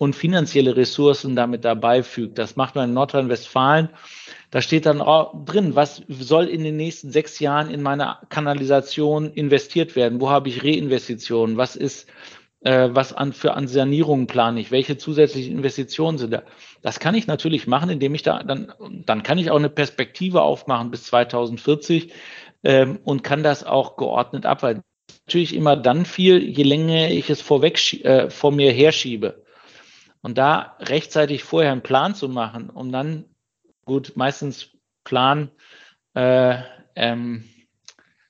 und 0.00 0.16
finanzielle 0.16 0.76
Ressourcen 0.76 1.36
damit 1.36 1.64
dabei 1.64 2.02
fügt. 2.02 2.38
Das 2.38 2.56
macht 2.56 2.74
man 2.74 2.88
in 2.88 2.94
Nordrhein-Westfalen 2.94 3.90
da 4.50 4.60
steht 4.60 4.86
dann 4.86 5.00
auch 5.00 5.44
drin, 5.44 5.76
was 5.76 6.02
soll 6.08 6.46
in 6.46 6.64
den 6.64 6.76
nächsten 6.76 7.12
sechs 7.12 7.38
Jahren 7.38 7.70
in 7.70 7.82
meine 7.82 8.18
Kanalisation 8.30 9.32
investiert 9.32 9.94
werden? 9.94 10.20
Wo 10.20 10.28
habe 10.28 10.48
ich 10.48 10.64
Reinvestitionen? 10.64 11.56
Was 11.56 11.76
ist, 11.76 12.08
äh, 12.62 12.88
was 12.90 13.12
an, 13.12 13.32
für 13.32 13.54
an 13.54 13.68
Sanierungen 13.68 14.26
plane 14.26 14.60
ich? 14.60 14.72
Welche 14.72 14.98
zusätzlichen 14.98 15.52
Investitionen 15.52 16.18
sind 16.18 16.32
da? 16.32 16.42
Das 16.82 16.98
kann 16.98 17.14
ich 17.14 17.28
natürlich 17.28 17.68
machen, 17.68 17.90
indem 17.90 18.14
ich 18.14 18.22
da, 18.22 18.42
dann, 18.42 18.72
dann 19.06 19.22
kann 19.22 19.38
ich 19.38 19.52
auch 19.52 19.56
eine 19.56 19.70
Perspektive 19.70 20.42
aufmachen 20.42 20.90
bis 20.90 21.04
2040 21.04 22.12
ähm, 22.64 22.98
und 23.04 23.22
kann 23.22 23.44
das 23.44 23.62
auch 23.62 23.96
geordnet 23.96 24.46
abweisen. 24.46 24.82
Natürlich 25.26 25.54
immer 25.54 25.76
dann 25.76 26.04
viel, 26.04 26.42
je 26.42 26.64
länger 26.64 27.08
ich 27.08 27.30
es 27.30 27.40
vorweg, 27.40 28.04
äh, 28.04 28.30
vor 28.30 28.50
mir 28.50 28.72
herschiebe. 28.72 29.44
Und 30.22 30.38
da 30.38 30.76
rechtzeitig 30.80 31.44
vorher 31.44 31.72
einen 31.72 31.82
Plan 31.82 32.14
zu 32.14 32.28
machen, 32.28 32.70
um 32.70 32.92
dann 32.92 33.24
gut, 33.84 34.12
meistens 34.16 34.70
Plan 35.04 35.50
äh, 36.14 36.58
ähm, 36.96 37.44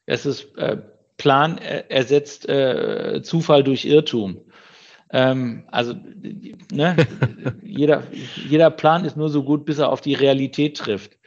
es 0.06 0.26
ist 0.26 0.56
äh, 0.56 0.78
Plan 1.16 1.58
ersetzt 1.58 2.48
äh, 2.48 3.20
Zufall 3.22 3.62
durch 3.62 3.84
Irrtum. 3.84 4.40
Ähm, 5.10 5.64
also 5.70 5.94
ne, 6.72 6.96
jeder, 7.62 8.04
jeder 8.48 8.70
Plan 8.70 9.04
ist 9.04 9.16
nur 9.16 9.28
so 9.28 9.42
gut, 9.42 9.64
bis 9.64 9.78
er 9.78 9.90
auf 9.90 10.00
die 10.00 10.14
Realität 10.14 10.78
trifft. 10.78 11.18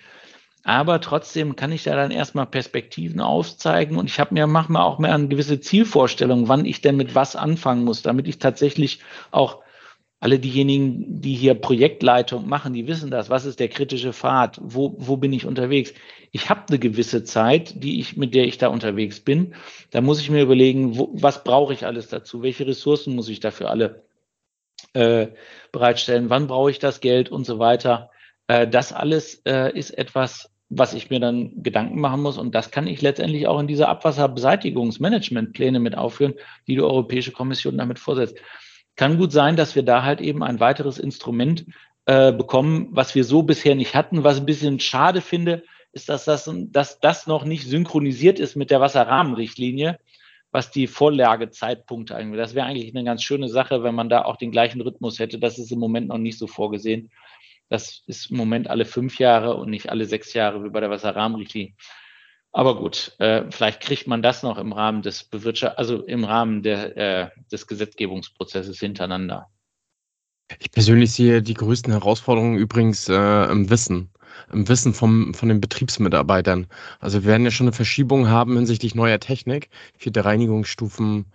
Aber 0.64 1.02
trotzdem 1.02 1.56
kann 1.56 1.74
ich 1.74 1.84
da 1.84 1.96
dann 1.96 2.12
erstmal 2.12 2.46
Perspektiven 2.46 3.20
aufzeigen 3.20 3.98
und 3.98 4.10
ich 4.10 4.20
habe 4.20 4.34
mir 4.34 4.48
manchmal 4.48 4.84
auch 4.84 4.98
mehr 4.98 5.14
eine 5.14 5.28
gewisse 5.28 5.60
Zielvorstellung, 5.60 6.48
wann 6.48 6.66
ich 6.66 6.82
denn 6.82 6.96
mit 6.96 7.16
was 7.16 7.36
anfangen 7.36 7.84
muss, 7.84 8.02
damit 8.02 8.28
ich 8.28 8.40
tatsächlich 8.40 9.00
auch 9.32 9.62
alle 10.24 10.40
diejenigen, 10.40 11.20
die 11.20 11.36
hier 11.36 11.54
Projektleitung 11.54 12.48
machen, 12.48 12.72
die 12.72 12.88
wissen 12.88 13.12
das. 13.12 13.30
Was 13.30 13.44
ist 13.44 13.60
der 13.60 13.68
kritische 13.68 14.14
Pfad? 14.14 14.58
Wo, 14.64 14.96
wo 14.98 15.18
bin 15.18 15.34
ich 15.34 15.46
unterwegs? 15.46 15.94
Ich 16.32 16.50
habe 16.50 16.62
eine 16.70 16.80
gewisse 16.80 17.26
Zeit, 17.26 17.84
die 17.84 18.00
ich, 18.00 18.16
mit 18.16 18.34
der 18.34 18.46
ich 18.46 18.58
da 18.58 18.70
unterwegs 18.70 19.20
bin. 19.20 19.54
Da 19.92 20.00
muss 20.00 20.22
ich 20.22 20.30
mir 20.30 20.42
überlegen, 20.42 20.98
wo, 20.98 21.10
was 21.12 21.44
brauche 21.44 21.74
ich 21.74 21.86
alles 21.86 22.08
dazu? 22.08 22.42
Welche 22.42 22.66
Ressourcen 22.66 23.16
muss 23.16 23.28
ich 23.28 23.42
dafür 23.42 23.70
alle 23.70 24.04
äh, 24.94 25.28
bereitstellen? 25.74 26.30
Wann 26.30 26.48
brauche 26.48 26.72
ich 26.72 26.80
das 26.80 27.02
Geld 27.02 27.28
und 27.28 27.46
so 27.46 27.60
weiter? 27.60 28.10
Äh, 28.48 28.66
das 28.66 28.94
alles 28.94 29.42
äh, 29.46 29.78
ist 29.78 29.92
etwas, 29.92 30.50
was 30.70 30.94
ich 30.94 31.10
mir 31.10 31.20
dann 31.20 31.62
Gedanken 31.62 32.00
machen 32.00 32.22
muss. 32.22 32.38
Und 32.38 32.56
das 32.56 32.72
kann 32.72 32.88
ich 32.88 33.02
letztendlich 33.02 33.48
auch 33.48 33.60
in 33.60 33.68
diese 33.68 33.90
Abwasserbeseitigungsmanagementpläne 33.90 35.82
mit 35.82 35.98
aufführen, 35.98 36.36
die 36.66 36.76
die 36.76 36.82
Europäische 36.82 37.34
Kommission 37.34 37.78
damit 37.78 38.00
vorsetzt. 38.00 38.38
Kann 38.96 39.18
gut 39.18 39.32
sein, 39.32 39.56
dass 39.56 39.76
wir 39.76 39.84
da 39.84 40.04
halt 40.04 40.22
eben 40.22 40.44
ein 40.44 40.60
weiteres 40.60 41.00
Instrument 41.00 41.66
äh, 42.06 42.32
bekommen, 42.32 42.90
was 42.92 43.16
wir 43.16 43.24
so 43.24 43.44
bisher 43.44 43.76
nicht 43.76 43.96
hatten. 43.96 44.24
Was 44.24 44.38
ein 44.38 44.46
bisschen 44.46 44.80
schade 44.80 45.22
finde, 45.22 45.64
ist, 45.94 46.10
dass 46.10 46.26
das, 46.26 46.50
dass 46.72 47.00
das 47.00 47.28
noch 47.28 47.46
nicht 47.46 47.68
synchronisiert 47.68 48.40
ist 48.40 48.56
mit 48.56 48.72
der 48.72 48.82
Wasserrahmenrichtlinie, 48.82 50.00
was 50.52 50.72
die 50.72 50.88
Vorlagezeitpunkte 50.88 52.16
angeht. 52.16 52.40
Das 52.40 52.56
wäre 52.56 52.66
eigentlich 52.66 52.94
eine 52.94 53.04
ganz 53.04 53.24
schöne 53.24 53.48
Sache, 53.48 53.84
wenn 53.84 53.96
man 53.96 54.10
da 54.10 54.26
auch 54.26 54.38
den 54.38 54.52
gleichen 54.52 54.82
Rhythmus 54.82 55.20
hätte. 55.20 55.40
Das 55.40 55.58
ist 55.58 55.72
im 55.72 55.80
Moment 55.80 56.10
noch 56.10 56.18
nicht 56.18 56.38
so 56.38 56.48
vorgesehen. 56.48 57.12
Das 57.70 58.04
ist 58.08 58.30
im 58.30 58.38
Moment 58.38 58.70
alle 58.70 58.86
fünf 58.86 59.18
Jahre 59.18 59.56
und 59.56 59.70
nicht 59.70 59.90
alle 59.90 60.06
sechs 60.06 60.34
Jahre 60.34 60.64
wie 60.64 60.70
bei 60.70 60.80
der 60.80 60.90
Wasserrahmenrichtlinie. 60.90 61.74
Aber 62.56 62.78
gut, 62.78 63.16
äh, 63.18 63.46
vielleicht 63.50 63.82
kriegt 63.82 64.06
man 64.06 64.22
das 64.22 64.44
noch 64.44 64.60
im 64.60 64.74
Rahmen 64.74 65.02
des 65.02 65.24
Bewirtschaft, 65.24 65.80
also 65.80 66.04
im 66.04 66.24
Rahmen 66.24 66.62
der, 66.62 66.96
äh, 66.98 67.30
des 67.52 67.66
Gesetzgebungsprozesses 67.66 68.80
hintereinander. 68.80 69.50
Ich 70.60 70.72
persönlich 70.72 71.12
sehe 71.12 71.42
die 71.42 71.56
größten 71.56 71.92
Herausforderungen 71.92 72.58
übrigens 72.58 73.10
äh, 73.10 73.46
im 73.46 73.72
Wissen, 73.72 74.12
im 74.52 74.70
Wissen 74.70 74.94
vom, 74.94 75.34
von 75.34 75.50
den 75.50 75.62
Betriebsmitarbeitern. 75.62 76.68
Also 77.00 77.24
wir 77.24 77.32
werden 77.32 77.44
ja 77.44 77.50
schon 77.50 77.68
eine 77.68 77.76
Verschiebung 77.76 78.30
haben 78.30 78.56
hinsichtlich 78.56 78.94
neuer 78.94 79.20
Technik, 79.20 79.70
vierte 79.98 80.24
Reinigungsstufen, 80.24 81.26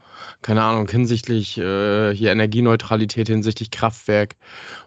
keine 0.42 0.62
Ahnung, 0.62 0.88
hinsichtlich 0.88 1.58
äh, 1.58 2.14
hier 2.14 2.30
Energieneutralität, 2.30 3.26
hinsichtlich 3.26 3.72
Kraftwerk. 3.72 4.36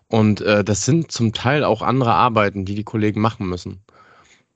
Und 0.08 0.40
äh, 0.40 0.64
das 0.64 0.86
sind 0.86 1.12
zum 1.12 1.34
Teil 1.34 1.66
auch 1.66 1.82
andere 1.82 2.14
Arbeiten, 2.14 2.64
die 2.64 2.76
die 2.76 2.86
Kollegen 2.86 3.20
machen 3.20 3.48
müssen. 3.48 3.84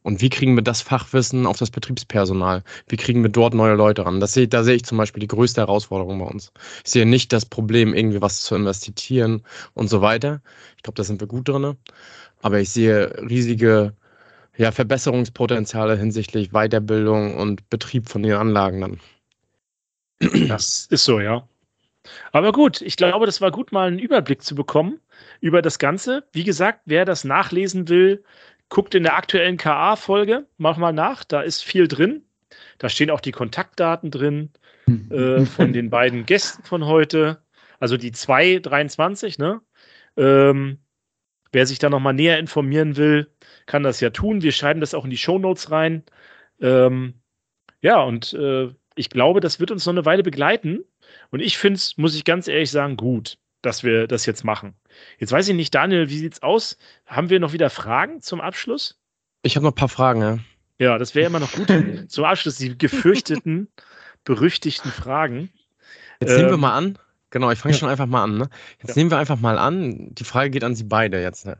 Und 0.06 0.22
wie 0.22 0.30
kriegen 0.30 0.53
wir 0.56 0.62
das 0.62 0.82
Fachwissen 0.82 1.47
auf 1.47 1.58
das 1.58 1.72
Betriebspersonal? 1.72 2.62
Wie 2.88 2.95
kriegen 2.95 3.24
wir 3.24 3.32
dort 3.32 3.56
neue 3.56 3.74
Leute 3.74 4.06
ran? 4.06 4.20
Das 4.20 4.34
sehe, 4.34 4.47
da 4.47 4.64
sehe 4.64 4.76
ich 4.76 4.86
zum 4.86 4.99
Beispiel 4.99 5.20
die 5.20 5.28
größte 5.28 5.62
Herausforderung 5.62 6.20
bei 6.20 6.26
uns. 6.26 6.51
Ich 6.84 6.91
sehe 6.91 7.08
nicht 7.08 7.34
das 7.34 7.47
Problem, 7.47 7.95
irgendwie 7.95 8.22
was 8.22 8.41
zu 8.41 8.53
investieren 8.53 9.41
und 9.74 9.88
so 9.88 10.01
weiter. 10.01 10.43
Ich 10.78 10.84
glaube, 10.84 10.95
da 10.95 11.03
sind 11.03 11.22
wir 11.22 11.28
gut 11.28 11.47
drin. 11.47 11.76
Aber 12.43 12.60
ich 12.60 12.70
sehe 12.70 13.16
riesige 13.28 13.95
ja, 14.56 14.72
Verbesserungspotenziale 14.72 15.97
hinsichtlich 15.97 16.51
Weiterbildung 16.51 17.36
und 17.36 17.68
Betrieb 17.72 18.08
von 18.08 18.22
den 18.22 18.34
Anlagen 18.34 18.82
dann. 18.82 18.99
Das 20.47 20.86
ist 20.91 21.03
so, 21.03 21.20
ja. 21.20 21.47
Aber 22.32 22.51
gut, 22.51 22.80
ich 22.84 22.95
glaube, 22.95 23.26
das 23.26 23.41
war 23.41 23.49
gut, 23.49 23.72
mal 23.72 23.88
einen 23.88 23.97
Überblick 23.97 24.43
zu 24.43 24.53
bekommen 24.53 24.99
über 25.41 25.64
das 25.64 25.80
Ganze. 25.80 26.28
Wie 26.32 26.43
gesagt, 26.43 26.82
wer 26.86 27.06
das 27.06 27.24
nachlesen 27.24 27.89
will, 27.89 28.24
Guckt 28.76 28.93
in 28.93 29.03
der 29.03 29.15
aktuellen 29.15 29.55
KA-Folge, 29.55 30.47
mach 30.57 30.76
mal 30.76 30.91
nach, 30.91 31.23
da 31.23 31.39
ist 31.39 31.63
viel 31.63 31.88
drin. 31.88 32.26
Da 32.78 32.89
stehen 32.89 33.09
auch 33.09 33.21
die 33.21 33.32
Kontaktdaten 33.32 34.11
drin 34.11 34.51
äh, 35.11 35.45
von 35.45 35.71
den 35.71 35.89
beiden 35.89 36.26
Gästen 36.26 36.61
von 36.63 36.86
heute. 36.86 37.41
Also 37.80 37.95
die 37.95 38.11
223, 38.11 39.38
ne? 39.38 39.61
Ähm, 40.17 40.80
wer 41.53 41.65
sich 41.65 41.80
da 41.80 41.89
nochmal 41.89 42.15
näher 42.15 42.38
informieren 42.38 42.97
will, 42.97 43.32
kann 43.65 43.84
das 43.84 44.01
ja 44.01 44.09
tun. 44.09 44.41
Wir 44.41 44.51
schreiben 44.51 44.82
das 44.82 44.93
auch 44.93 45.05
in 45.05 45.09
die 45.09 45.15
Shownotes 45.15 45.71
rein. 45.71 46.03
Ähm, 46.59 47.13
ja, 47.80 48.03
und 48.03 48.34
äh, 48.34 48.73
ich 48.95 49.09
glaube, 49.09 49.39
das 49.39 49.61
wird 49.61 49.71
uns 49.71 49.86
noch 49.86 49.93
eine 49.93 50.03
Weile 50.03 50.21
begleiten. 50.21 50.84
Und 51.32 51.39
ich 51.39 51.57
finde 51.57 51.78
es, 51.78 51.95
muss 51.95 52.13
ich 52.13 52.26
ganz 52.26 52.49
ehrlich 52.49 52.71
sagen, 52.71 52.97
gut 52.97 53.38
dass 53.66 53.84
wir 53.84 54.07
das 54.07 54.26
jetzt 54.26 54.43
machen. 54.43 54.76
Jetzt 55.20 55.32
weiß 55.32 55.47
ich 55.47 55.55
nicht, 55.55 55.74
Daniel, 55.74 56.09
wie 56.09 56.18
sieht's 56.18 56.43
aus? 56.43 56.78
Haben 57.05 57.30
wir 57.30 57.39
noch 57.39 57.53
wieder 57.53 57.70
Fragen 57.70 58.22
zum 58.22 58.41
Abschluss? 58.41 58.99
Ich 59.41 59.55
habe 59.55 59.66
noch 59.66 59.72
ein 59.72 59.76
paar 59.76 59.89
Fragen, 59.89 60.22
ja. 60.22 60.39
Ja, 60.78 60.97
das 60.97 61.16
wäre 61.16 61.28
immer 61.28 61.39
noch 61.39 61.51
gut. 61.53 61.68
zum 62.09 62.26
Abschluss 62.26 62.57
die 62.57 62.78
gefürchteten, 62.78 63.68
berüchtigten 64.24 64.91
Fragen. 64.91 65.49
Jetzt 66.20 66.32
ähm, 66.32 66.38
nehmen 66.38 66.49
wir 66.49 66.55
ähm, 66.55 66.59
mal 66.61 66.78
an. 66.78 66.99
Genau, 67.30 67.51
ich 67.51 67.59
fange 67.59 67.76
schon 67.76 67.89
einfach 67.89 68.05
mal 68.05 68.24
an. 68.24 68.38
Ne? 68.38 68.49
Jetzt 68.80 68.89
ja. 68.89 68.95
nehmen 68.95 69.11
wir 69.11 69.18
einfach 69.18 69.39
mal 69.39 69.57
an. 69.57 70.13
Die 70.16 70.24
Frage 70.24 70.49
geht 70.51 70.63
an 70.63 70.76
Sie 70.76 70.86
beide 70.86 71.22
jetzt. 71.22 71.45
Ne? 71.45 71.57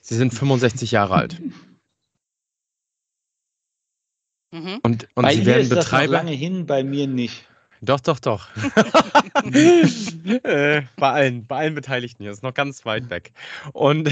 Sie 0.00 0.14
sind 0.14 0.34
65 0.34 0.90
Jahre 0.90 1.14
alt. 1.14 1.40
Mhm. 4.52 4.80
Und, 4.82 5.08
und 5.14 5.22
bei 5.22 5.34
Sie 5.34 5.46
werden 5.46 5.62
ist 5.62 5.68
Betreiber. 5.70 6.12
Das 6.12 6.22
noch 6.22 6.28
lange 6.30 6.36
hin, 6.36 6.66
bei 6.66 6.84
mir 6.84 7.06
nicht. 7.06 7.46
Doch, 7.82 8.00
doch, 8.00 8.18
doch. 8.18 8.48
äh, 9.52 10.82
bei 10.96 11.10
allen, 11.10 11.46
bei 11.46 11.56
allen 11.56 11.74
Beteiligten 11.74 12.22
hier. 12.22 12.30
Das 12.30 12.38
ist 12.38 12.42
noch 12.42 12.54
ganz 12.54 12.84
weit 12.86 13.10
weg. 13.10 13.32
Und, 13.72 14.10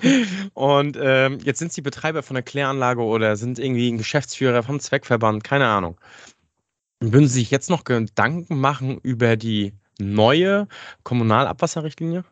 und 0.54 0.98
ähm, 1.00 1.38
jetzt 1.42 1.58
sind 1.58 1.72
Sie 1.72 1.82
Betreiber 1.82 2.22
von 2.22 2.34
der 2.34 2.42
Kläranlage 2.42 3.02
oder 3.02 3.36
sind 3.36 3.58
irgendwie 3.58 3.90
ein 3.90 3.98
Geschäftsführer 3.98 4.62
vom 4.62 4.80
Zweckverband, 4.80 5.44
keine 5.44 5.66
Ahnung. 5.66 5.96
Würden 7.00 7.28
Sie 7.28 7.40
sich 7.40 7.50
jetzt 7.50 7.70
noch 7.70 7.84
Gedanken 7.84 8.58
machen 8.60 8.98
über 9.02 9.36
die 9.36 9.74
neue 9.98 10.66
Kommunalabwasserrichtlinie? 11.04 12.24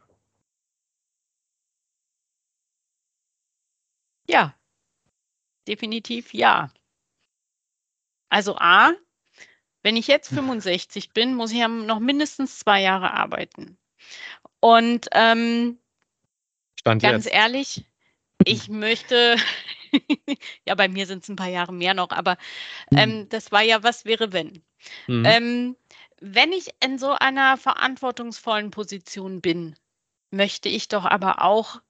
Ja, 4.28 4.54
definitiv 5.66 6.32
ja. 6.34 6.70
Also 8.30 8.56
A, 8.58 8.92
wenn 9.84 9.96
ich 9.96 10.08
jetzt 10.08 10.30
65 10.30 11.10
bin, 11.10 11.34
muss 11.34 11.52
ich 11.52 11.58
ja 11.58 11.68
noch 11.68 12.00
mindestens 12.00 12.58
zwei 12.58 12.80
Jahre 12.80 13.12
arbeiten. 13.12 13.76
Und 14.58 15.08
ähm, 15.12 15.78
ganz 16.84 17.02
jetzt. 17.02 17.26
ehrlich, 17.26 17.84
ich 18.44 18.70
möchte, 18.70 19.36
ja, 20.66 20.74
bei 20.74 20.88
mir 20.88 21.06
sind 21.06 21.22
es 21.22 21.28
ein 21.28 21.36
paar 21.36 21.50
Jahre 21.50 21.72
mehr 21.72 21.92
noch, 21.92 22.10
aber 22.10 22.38
hm. 22.92 22.98
ähm, 22.98 23.28
das 23.28 23.52
war 23.52 23.60
ja, 23.60 23.82
was 23.82 24.06
wäre, 24.06 24.32
wenn? 24.32 24.64
Mhm. 25.06 25.24
Ähm, 25.26 25.76
wenn 26.18 26.52
ich 26.52 26.70
in 26.82 26.98
so 26.98 27.12
einer 27.12 27.58
verantwortungsvollen 27.58 28.70
Position 28.70 29.42
bin, 29.42 29.76
möchte 30.30 30.70
ich 30.70 30.88
doch 30.88 31.04
aber 31.04 31.42
auch 31.42 31.82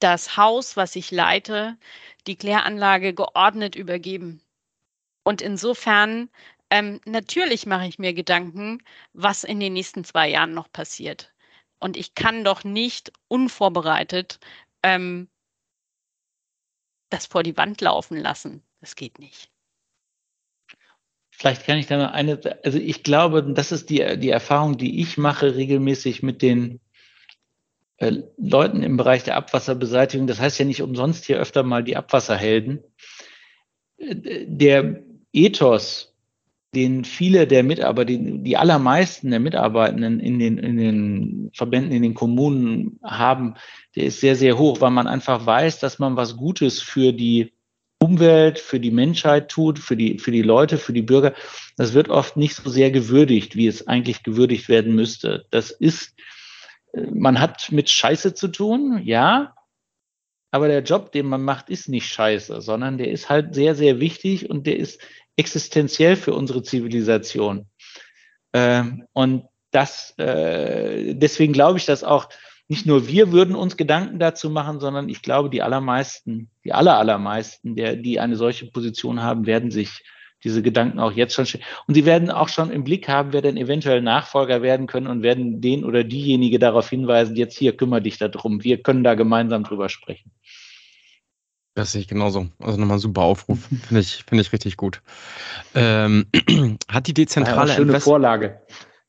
das 0.00 0.36
Haus, 0.36 0.76
was 0.76 0.96
ich 0.96 1.12
leite, 1.12 1.78
die 2.26 2.36
Kläranlage 2.36 3.14
geordnet 3.14 3.76
übergeben. 3.76 4.42
Und 5.22 5.40
insofern 5.40 6.28
ähm, 6.70 7.00
natürlich 7.04 7.66
mache 7.66 7.86
ich 7.86 7.98
mir 7.98 8.14
Gedanken, 8.14 8.82
was 9.12 9.44
in 9.44 9.60
den 9.60 9.74
nächsten 9.74 10.04
zwei 10.04 10.28
Jahren 10.28 10.54
noch 10.54 10.70
passiert. 10.72 11.32
Und 11.78 11.96
ich 11.96 12.14
kann 12.14 12.44
doch 12.44 12.64
nicht 12.64 13.12
unvorbereitet 13.28 14.38
ähm, 14.82 15.28
das 17.10 17.26
vor 17.26 17.42
die 17.42 17.56
Wand 17.56 17.80
laufen 17.80 18.16
lassen. 18.16 18.62
Das 18.80 18.96
geht 18.96 19.18
nicht. 19.18 19.50
Vielleicht 21.30 21.66
kann 21.66 21.78
ich 21.78 21.86
da 21.86 21.96
noch 21.96 22.12
eine, 22.12 22.40
also 22.64 22.78
ich 22.78 23.02
glaube, 23.02 23.42
das 23.42 23.72
ist 23.72 23.90
die, 23.90 24.18
die 24.18 24.30
Erfahrung, 24.30 24.78
die 24.78 25.00
ich 25.00 25.18
mache 25.18 25.56
regelmäßig 25.56 26.22
mit 26.22 26.42
den 26.42 26.80
äh, 27.96 28.22
Leuten 28.36 28.82
im 28.82 28.96
Bereich 28.96 29.24
der 29.24 29.36
Abwasserbeseitigung. 29.36 30.26
Das 30.26 30.40
heißt 30.40 30.58
ja 30.58 30.64
nicht 30.64 30.82
umsonst 30.82 31.24
hier 31.24 31.38
öfter 31.38 31.62
mal 31.62 31.82
die 31.82 31.96
Abwasserhelden. 31.96 32.84
Äh, 33.96 34.46
der 34.46 35.02
Ethos 35.32 36.13
den 36.74 37.04
viele 37.04 37.46
der 37.46 37.62
Mitarbeiter, 37.62 38.12
die, 38.12 38.56
allermeisten 38.56 39.30
der 39.30 39.40
Mitarbeitenden 39.40 40.20
in 40.20 40.38
den, 40.38 40.58
in 40.58 40.76
den 40.76 41.50
Verbänden, 41.54 41.92
in 41.92 42.02
den 42.02 42.14
Kommunen 42.14 42.98
haben, 43.02 43.54
der 43.96 44.04
ist 44.04 44.20
sehr, 44.20 44.36
sehr 44.36 44.58
hoch, 44.58 44.80
weil 44.80 44.90
man 44.90 45.06
einfach 45.06 45.46
weiß, 45.46 45.80
dass 45.80 45.98
man 45.98 46.16
was 46.16 46.36
Gutes 46.36 46.82
für 46.82 47.12
die 47.12 47.52
Umwelt, 47.98 48.58
für 48.58 48.80
die 48.80 48.90
Menschheit 48.90 49.48
tut, 49.48 49.78
für 49.78 49.96
die, 49.96 50.18
für 50.18 50.30
die 50.30 50.42
Leute, 50.42 50.76
für 50.76 50.92
die 50.92 51.02
Bürger. 51.02 51.32
Das 51.76 51.94
wird 51.94 52.10
oft 52.10 52.36
nicht 52.36 52.54
so 52.54 52.68
sehr 52.68 52.90
gewürdigt, 52.90 53.56
wie 53.56 53.66
es 53.66 53.86
eigentlich 53.86 54.22
gewürdigt 54.22 54.68
werden 54.68 54.94
müsste. 54.94 55.46
Das 55.50 55.70
ist, 55.70 56.14
man 56.92 57.40
hat 57.40 57.72
mit 57.72 57.88
Scheiße 57.88 58.34
zu 58.34 58.48
tun, 58.48 59.00
ja, 59.04 59.54
aber 60.54 60.68
der 60.68 60.84
Job, 60.84 61.10
den 61.10 61.26
man 61.26 61.42
macht, 61.42 61.68
ist 61.68 61.88
nicht 61.88 62.06
scheiße, 62.06 62.60
sondern 62.60 62.96
der 62.96 63.10
ist 63.10 63.28
halt 63.28 63.56
sehr, 63.56 63.74
sehr 63.74 63.98
wichtig 63.98 64.50
und 64.50 64.68
der 64.68 64.76
ist 64.76 65.00
existenziell 65.36 66.16
für 66.16 66.34
unsere 66.34 66.62
Zivilisation. 66.62 67.66
Ähm, 68.52 69.06
und 69.12 69.44
das, 69.70 70.14
äh, 70.18 71.14
deswegen 71.14 71.52
glaube 71.52 71.78
ich, 71.78 71.86
dass 71.86 72.04
auch 72.04 72.28
nicht 72.68 72.86
nur 72.86 73.08
wir 73.08 73.32
würden 73.32 73.56
uns 73.56 73.76
Gedanken 73.76 74.18
dazu 74.18 74.48
machen, 74.48 74.80
sondern 74.80 75.08
ich 75.08 75.20
glaube, 75.20 75.50
die 75.50 75.62
allermeisten, 75.62 76.50
die 76.64 76.72
aller, 76.72 76.98
allermeisten, 76.98 77.76
der, 77.76 77.96
die 77.96 78.20
eine 78.20 78.36
solche 78.36 78.70
Position 78.70 79.22
haben, 79.22 79.46
werden 79.46 79.70
sich 79.70 80.02
diese 80.44 80.62
Gedanken 80.62 80.98
auch 80.98 81.12
jetzt 81.12 81.34
schon 81.34 81.46
stellen. 81.46 81.64
Und 81.86 81.94
sie 81.94 82.04
werden 82.04 82.30
auch 82.30 82.48
schon 82.48 82.70
im 82.70 82.84
Blick 82.84 83.08
haben, 83.08 83.32
wer 83.32 83.42
denn 83.42 83.56
eventuell 83.56 84.02
Nachfolger 84.02 84.62
werden 84.62 84.86
können 84.86 85.06
und 85.06 85.22
werden 85.22 85.60
den 85.60 85.84
oder 85.84 86.04
diejenige 86.04 86.58
darauf 86.58 86.88
hinweisen, 86.90 87.36
jetzt 87.36 87.58
hier 87.58 87.76
kümmere 87.76 88.02
dich 88.02 88.18
darum. 88.18 88.62
Wir 88.62 88.82
können 88.82 89.04
da 89.04 89.14
gemeinsam 89.14 89.64
drüber 89.64 89.88
sprechen. 89.88 90.30
Das 91.74 91.90
sehe 91.90 92.00
ich 92.00 92.08
genauso. 92.08 92.48
Also 92.60 92.78
nochmal 92.78 92.98
ein 92.98 93.00
super 93.00 93.22
Aufruf. 93.22 93.58
Finde 93.64 94.00
ich, 94.00 94.24
finde 94.24 94.42
ich 94.42 94.52
richtig 94.52 94.76
gut. 94.76 95.02
Ähm, 95.74 96.26
hat 96.88 97.08
die 97.08 97.14
dezentrale 97.14 97.70
ja, 97.70 97.74
schöne 97.74 97.88
Invest 97.88 98.04
Vorlage. 98.04 98.60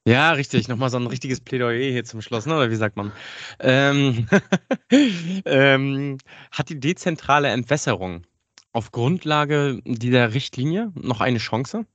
Ja, 0.08 0.32
richtig. 0.32 0.68
Nochmal 0.68 0.90
so 0.90 0.98
ein 0.98 1.08
richtiges 1.08 1.42
Plädoyer 1.42 1.92
hier 1.92 2.06
zum 2.06 2.22
Schluss, 2.22 2.46
ne? 2.46 2.56
oder 2.56 2.70
wie 2.70 2.76
sagt 2.76 2.96
man? 2.96 3.12
Ähm, 3.60 4.28
ähm, 5.46 6.18
hat 6.52 6.70
die 6.70 6.80
dezentrale 6.80 7.50
Entwässerung 7.50 8.26
auf 8.72 8.92
Grundlage 8.92 9.82
dieser 9.86 10.34
Richtlinie 10.34 10.92
noch 10.96 11.22
eine 11.22 11.40
Chance? 11.40 11.86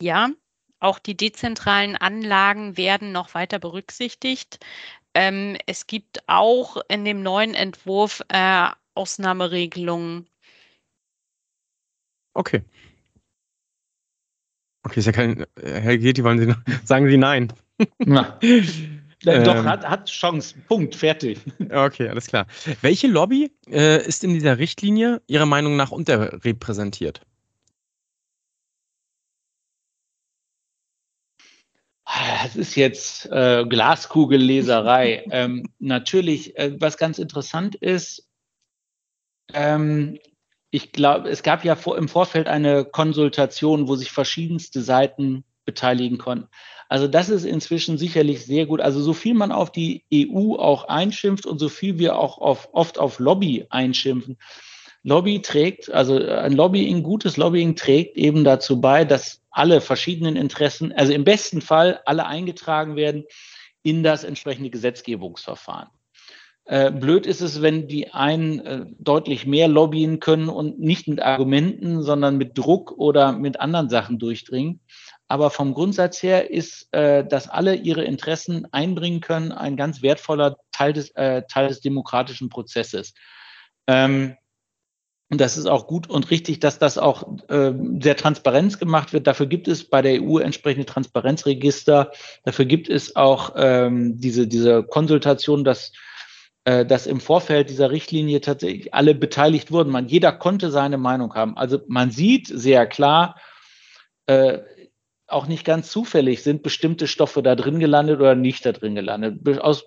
Ja, 0.00 0.30
auch 0.78 0.98
die 0.98 1.16
dezentralen 1.16 1.96
Anlagen 1.96 2.76
werden 2.76 3.12
noch 3.12 3.34
weiter 3.34 3.58
berücksichtigt. 3.58 4.58
Ähm, 5.18 5.56
es 5.64 5.86
gibt 5.86 6.18
auch 6.26 6.76
in 6.88 7.06
dem 7.06 7.22
neuen 7.22 7.54
Entwurf 7.54 8.22
äh, 8.28 8.68
Ausnahmeregelungen. 8.94 10.28
Okay. 12.34 12.62
Okay, 14.82 15.00
ist 15.00 15.06
ja 15.06 15.12
kein. 15.12 15.46
Herr 15.58 15.96
Geti, 15.96 16.22
wollen 16.22 16.38
Sie 16.38 16.44
noch, 16.44 16.58
sagen 16.84 17.08
Sie 17.08 17.16
nein? 17.16 17.50
Na. 17.98 18.38
Doch, 19.24 19.56
ähm. 19.56 19.64
hat, 19.64 19.88
hat 19.88 20.06
Chance. 20.06 20.54
Punkt, 20.68 20.94
fertig. 20.94 21.38
Okay, 21.70 22.10
alles 22.10 22.26
klar. 22.26 22.46
Welche 22.82 23.06
Lobby 23.06 23.50
äh, 23.70 24.06
ist 24.06 24.22
in 24.22 24.34
dieser 24.34 24.58
Richtlinie 24.58 25.22
Ihrer 25.28 25.46
Meinung 25.46 25.76
nach 25.76 25.92
unterrepräsentiert? 25.92 27.22
Das 32.42 32.56
ist 32.56 32.74
jetzt 32.76 33.26
äh, 33.26 33.64
Glaskugelleserei. 33.68 35.24
ähm, 35.30 35.68
natürlich, 35.78 36.56
äh, 36.56 36.72
was 36.78 36.96
ganz 36.96 37.18
interessant 37.18 37.74
ist, 37.74 38.28
ähm, 39.52 40.18
ich 40.70 40.92
glaube, 40.92 41.28
es 41.28 41.42
gab 41.42 41.64
ja 41.64 41.76
vor, 41.76 41.96
im 41.96 42.08
Vorfeld 42.08 42.48
eine 42.48 42.84
Konsultation, 42.84 43.88
wo 43.88 43.96
sich 43.96 44.10
verschiedenste 44.10 44.82
Seiten 44.82 45.44
beteiligen 45.64 46.18
konnten. 46.18 46.48
Also 46.88 47.08
das 47.08 47.28
ist 47.28 47.44
inzwischen 47.44 47.98
sicherlich 47.98 48.44
sehr 48.44 48.66
gut. 48.66 48.80
Also 48.80 49.00
so 49.00 49.12
viel 49.12 49.34
man 49.34 49.52
auf 49.52 49.72
die 49.72 50.04
EU 50.12 50.54
auch 50.56 50.84
einschimpft 50.84 51.44
und 51.44 51.58
so 51.58 51.68
viel 51.68 51.98
wir 51.98 52.16
auch 52.18 52.38
auf, 52.38 52.68
oft 52.72 52.98
auf 52.98 53.18
Lobby 53.18 53.66
einschimpfen. 53.70 54.38
Lobby 55.06 55.40
trägt, 55.40 55.88
also 55.92 56.18
ein 56.18 56.50
Lobbying, 56.50 57.04
gutes 57.04 57.36
Lobbying 57.36 57.76
trägt 57.76 58.16
eben 58.16 58.42
dazu 58.42 58.80
bei, 58.80 59.04
dass 59.04 59.40
alle 59.52 59.80
verschiedenen 59.80 60.34
Interessen, 60.34 60.92
also 60.92 61.12
im 61.12 61.22
besten 61.22 61.60
Fall 61.60 62.00
alle 62.06 62.26
eingetragen 62.26 62.96
werden 62.96 63.24
in 63.84 64.02
das 64.02 64.24
entsprechende 64.24 64.68
Gesetzgebungsverfahren. 64.68 65.90
Äh, 66.64 66.90
blöd 66.90 67.24
ist 67.24 67.40
es, 67.40 67.62
wenn 67.62 67.86
die 67.86 68.12
einen 68.12 68.58
äh, 68.58 68.86
deutlich 68.98 69.46
mehr 69.46 69.68
lobbyen 69.68 70.18
können 70.18 70.48
und 70.48 70.80
nicht 70.80 71.06
mit 71.06 71.22
Argumenten, 71.22 72.02
sondern 72.02 72.36
mit 72.36 72.58
Druck 72.58 72.90
oder 72.90 73.30
mit 73.30 73.60
anderen 73.60 73.88
Sachen 73.88 74.18
durchdringen. 74.18 74.80
Aber 75.28 75.50
vom 75.50 75.72
Grundsatz 75.72 76.20
her 76.20 76.50
ist, 76.50 76.92
äh, 76.92 77.24
dass 77.24 77.48
alle 77.48 77.76
ihre 77.76 78.02
Interessen 78.02 78.66
einbringen 78.72 79.20
können, 79.20 79.52
ein 79.52 79.76
ganz 79.76 80.02
wertvoller 80.02 80.56
Teil 80.72 80.92
des, 80.92 81.10
äh, 81.10 81.44
Teil 81.48 81.68
des 81.68 81.80
demokratischen 81.80 82.48
Prozesses. 82.48 83.14
Ähm, 83.86 84.34
und 85.28 85.40
das 85.40 85.56
ist 85.56 85.66
auch 85.66 85.88
gut 85.88 86.08
und 86.08 86.30
richtig, 86.30 86.60
dass 86.60 86.78
das 86.78 86.98
auch 86.98 87.26
äh, 87.48 87.72
sehr 88.00 88.16
transparent 88.16 88.78
gemacht 88.78 89.12
wird. 89.12 89.26
Dafür 89.26 89.46
gibt 89.46 89.66
es 89.66 89.84
bei 89.84 90.00
der 90.00 90.22
EU 90.22 90.38
entsprechende 90.38 90.86
Transparenzregister. 90.86 92.12
Dafür 92.44 92.64
gibt 92.64 92.88
es 92.88 93.16
auch 93.16 93.54
ähm, 93.56 94.20
diese, 94.20 94.46
diese 94.46 94.84
Konsultation, 94.84 95.64
dass, 95.64 95.90
äh, 96.64 96.86
dass 96.86 97.08
im 97.08 97.18
Vorfeld 97.18 97.70
dieser 97.70 97.90
Richtlinie 97.90 98.40
tatsächlich 98.40 98.94
alle 98.94 99.16
beteiligt 99.16 99.72
wurden. 99.72 99.90
Man, 99.90 100.06
jeder 100.06 100.30
konnte 100.30 100.70
seine 100.70 100.96
Meinung 100.96 101.34
haben. 101.34 101.56
Also 101.56 101.80
man 101.88 102.12
sieht 102.12 102.46
sehr 102.46 102.86
klar, 102.86 103.34
äh, 104.26 104.60
auch 105.26 105.48
nicht 105.48 105.64
ganz 105.64 105.90
zufällig 105.90 106.44
sind 106.44 106.62
bestimmte 106.62 107.08
Stoffe 107.08 107.42
da 107.42 107.56
drin 107.56 107.80
gelandet 107.80 108.20
oder 108.20 108.36
nicht 108.36 108.64
da 108.64 108.70
drin 108.70 108.94
gelandet. 108.94 109.58
Aus 109.58 109.86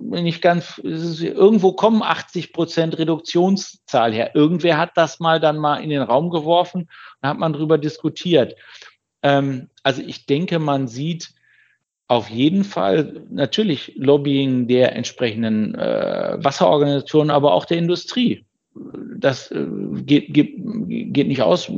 nicht 0.00 0.42
ganz, 0.42 0.78
irgendwo 0.78 1.72
kommen 1.72 2.02
80 2.02 2.52
Prozent 2.52 2.98
Reduktionszahl 2.98 4.12
her. 4.12 4.34
Irgendwer 4.34 4.78
hat 4.78 4.92
das 4.94 5.20
mal 5.20 5.40
dann 5.40 5.58
mal 5.58 5.78
in 5.78 5.90
den 5.90 6.02
Raum 6.02 6.30
geworfen 6.30 6.88
und 7.20 7.28
hat 7.28 7.38
man 7.38 7.52
darüber 7.52 7.78
diskutiert. 7.78 8.54
Ähm, 9.22 9.68
also 9.82 10.02
ich 10.02 10.26
denke, 10.26 10.58
man 10.58 10.88
sieht 10.88 11.34
auf 12.06 12.28
jeden 12.28 12.64
Fall 12.64 13.24
natürlich 13.30 13.94
Lobbying 13.96 14.68
der 14.68 14.94
entsprechenden 14.94 15.74
äh, 15.74 16.36
Wasserorganisationen, 16.38 17.30
aber 17.30 17.52
auch 17.52 17.64
der 17.64 17.78
Industrie. 17.78 18.44
Das 19.16 19.50
äh, 19.50 19.66
geht, 20.02 20.32
geht, 20.32 20.54
geht 20.56 21.28
nicht 21.28 21.42
aus 21.42 21.70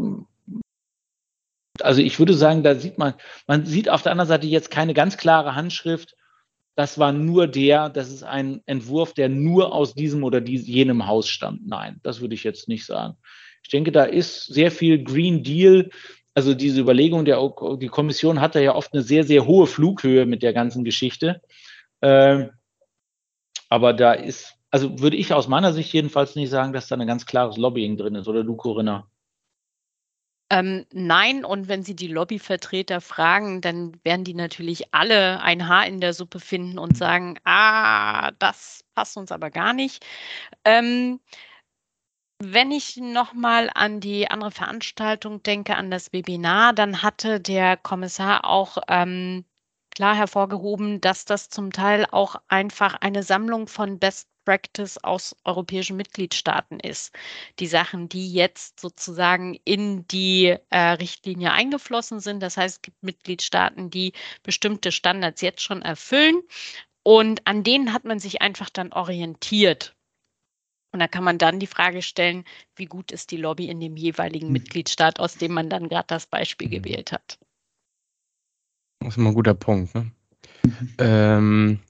also 1.83 2.01
ich 2.01 2.19
würde 2.19 2.35
sagen, 2.35 2.63
da 2.63 2.75
sieht 2.75 2.99
man, 2.99 3.15
man 3.47 3.67
sieht 3.67 3.89
auf 3.89 4.03
der 4.03 4.13
anderen 4.13 4.29
Seite 4.29 4.47
jetzt 4.47 4.71
keine 4.71 4.95
ganz 4.95 5.17
klare 5.17 5.55
Handschrift. 5.55 6.17
Das 6.77 6.99
war 6.99 7.13
nur 7.13 7.47
der, 7.47 7.89
das 7.89 8.11
ist 8.11 8.25
ein 8.25 8.61
Entwurf, 8.67 9.13
der 9.13 9.29
nur 9.29 9.73
aus 9.73 9.95
diesem 9.95 10.25
oder 10.25 10.41
dies, 10.41 10.67
jenem 10.67 11.07
Haus 11.07 11.29
stammt. 11.29 11.67
Nein, 11.67 12.01
das 12.03 12.21
würde 12.21 12.35
ich 12.35 12.43
jetzt 12.43 12.69
nicht 12.69 12.85
sagen. 12.85 13.17
Ich 13.63 13.69
denke, 13.69 13.93
da 13.93 14.05
ist 14.05 14.47
sehr 14.47 14.71
viel 14.71 15.03
Green 15.05 15.43
Deal. 15.43 15.91
Also 16.35 16.53
diese 16.53 16.81
Überlegung, 16.81 17.25
der, 17.25 17.39
die 17.81 17.89
Kommission 17.89 18.41
hat 18.41 18.57
da 18.57 18.61
ja 18.61 18.75
oft 18.75 18.93
eine 18.93 19.03
sehr, 19.03 19.25
sehr 19.25 19.47
hohe 19.47 19.67
Flughöhe 19.67 20.27
mit 20.27 20.43
der 20.43 20.53
ganzen 20.53 20.85
Geschichte. 20.85 21.41
Ähm, 22.03 22.51
aber 23.69 23.93
da 23.93 24.13
ist, 24.13 24.55
also 24.71 25.01
würde 25.01 25.17
ich 25.17 25.33
aus 25.33 25.49
meiner 25.49 25.73
Sicht 25.73 25.93
jedenfalls 25.93 26.35
nicht 26.35 26.51
sagen, 26.51 26.73
dass 26.73 26.89
da 26.89 26.97
ein 26.97 27.07
ganz 27.07 27.25
klares 27.25 27.57
Lobbying 27.57 27.97
drin 27.97 28.17
ist. 28.17 28.27
Oder 28.27 28.43
du, 28.43 28.57
Corinna? 28.57 29.09
Ähm, 30.55 30.87
nein, 30.93 31.45
und 31.45 31.67
wenn 31.67 31.83
Sie 31.83 31.97
die 31.97 32.07
Lobbyvertreter 32.07 33.01
fragen, 33.01 33.61
dann 33.61 33.99
werden 34.05 34.23
die 34.25 34.35
natürlich 34.35 34.95
alle 34.95 35.41
ein 35.43 35.67
Haar 35.69 35.87
in 35.87 36.01
der 36.01 36.15
Suppe 36.15 36.39
finden 36.39 36.79
und 36.79 36.97
sagen, 36.97 37.39
ah, 37.45 38.31
das 38.39 38.85
passt 38.95 39.17
uns 39.17 39.33
aber 39.33 39.51
gar 39.51 39.73
nicht. 39.73 40.07
Ähm, 40.65 41.19
wenn 42.41 42.71
ich 42.71 42.97
nochmal 42.99 43.69
an 43.75 43.99
die 43.99 44.31
andere 44.31 44.53
Veranstaltung 44.53 45.43
denke, 45.43 45.75
an 45.77 45.91
das 45.91 46.13
Webinar, 46.13 46.73
dann 46.73 47.03
hatte 47.03 47.41
der 47.41 47.77
Kommissar 47.77 48.45
auch 48.45 48.79
ähm, 48.89 49.45
klar 49.91 50.15
hervorgehoben, 50.15 51.01
dass 51.01 51.25
das 51.25 51.49
zum 51.49 51.73
Teil 51.73 52.07
auch 52.13 52.37
einfach 52.47 52.95
eine 53.01 53.25
Sammlung 53.25 53.67
von 53.67 53.99
Best 53.99 54.29
Practice 54.45 54.99
aus 55.03 55.35
europäischen 55.45 55.97
Mitgliedstaaten 55.97 56.81
ist. 56.81 57.15
Die 57.59 57.67
Sachen, 57.67 58.09
die 58.09 58.33
jetzt 58.33 58.81
sozusagen 58.81 59.59
in 59.65 60.07
die 60.09 60.57
äh, 60.71 60.79
Richtlinie 60.79 61.53
eingeflossen 61.53 62.21
sind. 62.21 62.43
Das 62.43 62.57
heißt, 62.57 62.77
es 62.77 62.83
gibt 62.83 63.03
Mitgliedstaaten, 63.03 63.91
die 63.91 64.13
bestimmte 64.43 64.93
Standards 64.93 65.41
jetzt 65.41 65.63
schon 65.63 65.83
erfüllen. 65.83 66.43
Und 67.03 67.47
an 67.47 67.63
denen 67.65 67.93
hat 67.93 68.05
man 68.05 68.19
sich 68.19 68.43
einfach 68.43 68.71
dann 68.71 68.93
orientiert. 68.93 69.95
Und 70.93 71.01
da 71.01 71.09
kann 71.09 71.25
man 71.25 71.39
dann 71.39 71.59
die 71.59 71.67
Frage 71.67 72.03
stellen, 72.03 72.45
wie 72.77 72.87
gut 72.87 73.11
ist 73.11 73.33
die 73.33 73.37
Lobby 73.37 73.69
in 73.69 73.81
dem 73.81 73.97
jeweiligen 73.97 74.47
hm. 74.47 74.53
Mitgliedstaat, 74.53 75.19
aus 75.19 75.37
dem 75.37 75.53
man 75.53 75.69
dann 75.69 75.89
gerade 75.89 76.07
das 76.07 76.27
Beispiel 76.27 76.71
hm. 76.71 76.83
gewählt 76.83 77.13
hat. 77.13 77.39
Das 79.01 79.15
ist 79.15 79.17
immer 79.19 79.31
ein 79.31 79.35
guter 79.35 79.55
Punkt. 79.55 79.95
Ne? 79.95 80.13
Mhm. 80.63 80.95
Ähm, 80.99 81.81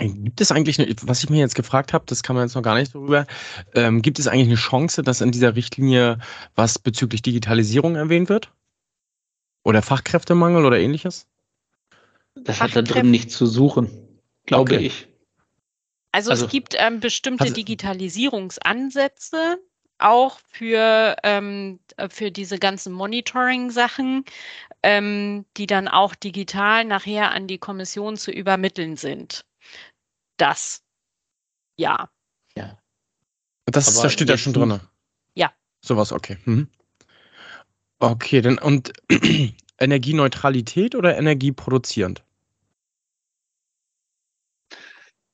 Gibt 0.00 0.40
es 0.40 0.52
eigentlich, 0.52 0.80
eine, 0.80 0.94
was 1.02 1.24
ich 1.24 1.30
mir 1.30 1.40
jetzt 1.40 1.56
gefragt 1.56 1.92
habe, 1.92 2.04
das 2.06 2.22
kann 2.22 2.36
man 2.36 2.46
jetzt 2.46 2.54
noch 2.54 2.62
gar 2.62 2.76
nicht 2.76 2.94
darüber, 2.94 3.26
ähm, 3.74 4.00
gibt 4.00 4.20
es 4.20 4.28
eigentlich 4.28 4.46
eine 4.46 4.54
Chance, 4.54 5.02
dass 5.02 5.20
in 5.20 5.32
dieser 5.32 5.56
Richtlinie 5.56 6.20
was 6.54 6.78
bezüglich 6.78 7.20
Digitalisierung 7.22 7.96
erwähnt 7.96 8.28
wird? 8.28 8.52
Oder 9.64 9.82
Fachkräftemangel 9.82 10.64
oder 10.64 10.78
ähnliches? 10.78 11.26
Das 12.36 12.60
hat 12.60 12.76
da 12.76 12.82
drin 12.82 13.10
nichts 13.10 13.36
zu 13.36 13.46
suchen, 13.46 13.90
glaube 14.46 14.74
okay. 14.74 14.86
ich. 14.86 15.08
Also, 16.12 16.30
also, 16.30 16.44
es 16.44 16.50
gibt 16.52 16.76
ähm, 16.78 17.00
bestimmte 17.00 17.52
Digitalisierungsansätze, 17.52 19.58
auch 19.98 20.38
für, 20.48 21.16
ähm, 21.24 21.80
für 22.08 22.30
diese 22.30 22.60
ganzen 22.60 22.92
Monitoring-Sachen, 22.92 24.24
ähm, 24.84 25.44
die 25.56 25.66
dann 25.66 25.88
auch 25.88 26.14
digital 26.14 26.84
nachher 26.84 27.32
an 27.32 27.48
die 27.48 27.58
Kommission 27.58 28.16
zu 28.16 28.30
übermitteln 28.30 28.96
sind 28.96 29.44
das. 30.40 30.82
Ja. 31.76 32.10
Ja. 32.56 32.78
Das, 33.66 34.00
das 34.00 34.12
steht 34.12 34.28
da 34.28 34.38
schon 34.38 34.52
drin. 34.52 34.80
Ja. 35.34 35.52
Sowas, 35.80 36.12
okay. 36.12 36.38
Mhm. 36.44 36.68
Okay, 37.98 38.40
dann 38.40 38.58
und 38.58 38.92
Energieneutralität 39.78 40.94
oder 40.94 41.16
energieproduzierend? 41.16 42.22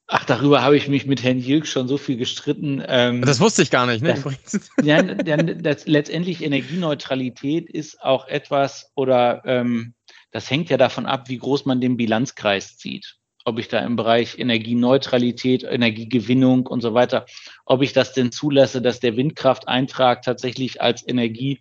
Ach, 0.07 0.25
darüber 0.25 0.63
habe 0.63 0.77
ich 0.77 0.87
mich 0.87 1.07
mit 1.07 1.23
Herrn 1.23 1.39
Jilk 1.39 1.67
schon 1.67 1.89
so 1.89 1.97
viel 1.97 2.17
gestritten. 2.19 2.83
Ähm, 2.87 3.23
das 3.23 3.41
wusste 3.41 3.63
ich 3.63 3.71
gar 3.71 3.87
nicht, 3.87 4.03
ne? 4.03 4.15
Das, 4.23 4.71
ja, 4.83 5.03
das, 5.03 5.87
letztendlich 5.87 6.43
Energieneutralität 6.43 7.71
ist 7.71 8.03
auch 8.03 8.29
etwas, 8.29 8.93
oder 8.97 9.43
ähm, 9.47 9.95
das 10.31 10.51
hängt 10.51 10.69
ja 10.69 10.77
davon 10.77 11.07
ab, 11.07 11.29
wie 11.29 11.39
groß 11.39 11.65
man 11.65 11.81
den 11.81 11.97
Bilanzkreis 11.97 12.77
zieht. 12.77 13.17
Ob 13.45 13.59
ich 13.59 13.69
da 13.69 13.81
im 13.81 13.97
Bereich 13.97 14.39
Energieneutralität, 14.39 15.65
Energiegewinnung 15.65 16.67
und 16.67 16.81
so 16.81 16.95
weiter, 16.95 17.27
ob 17.67 17.83
ich 17.83 17.93
das 17.93 18.13
denn 18.13 18.33
zulasse, 18.33 18.81
dass 18.81 19.01
der 19.01 19.17
Windkrafteintrag 19.17 20.23
tatsächlich 20.23 20.81
als 20.81 21.07
Energie 21.07 21.61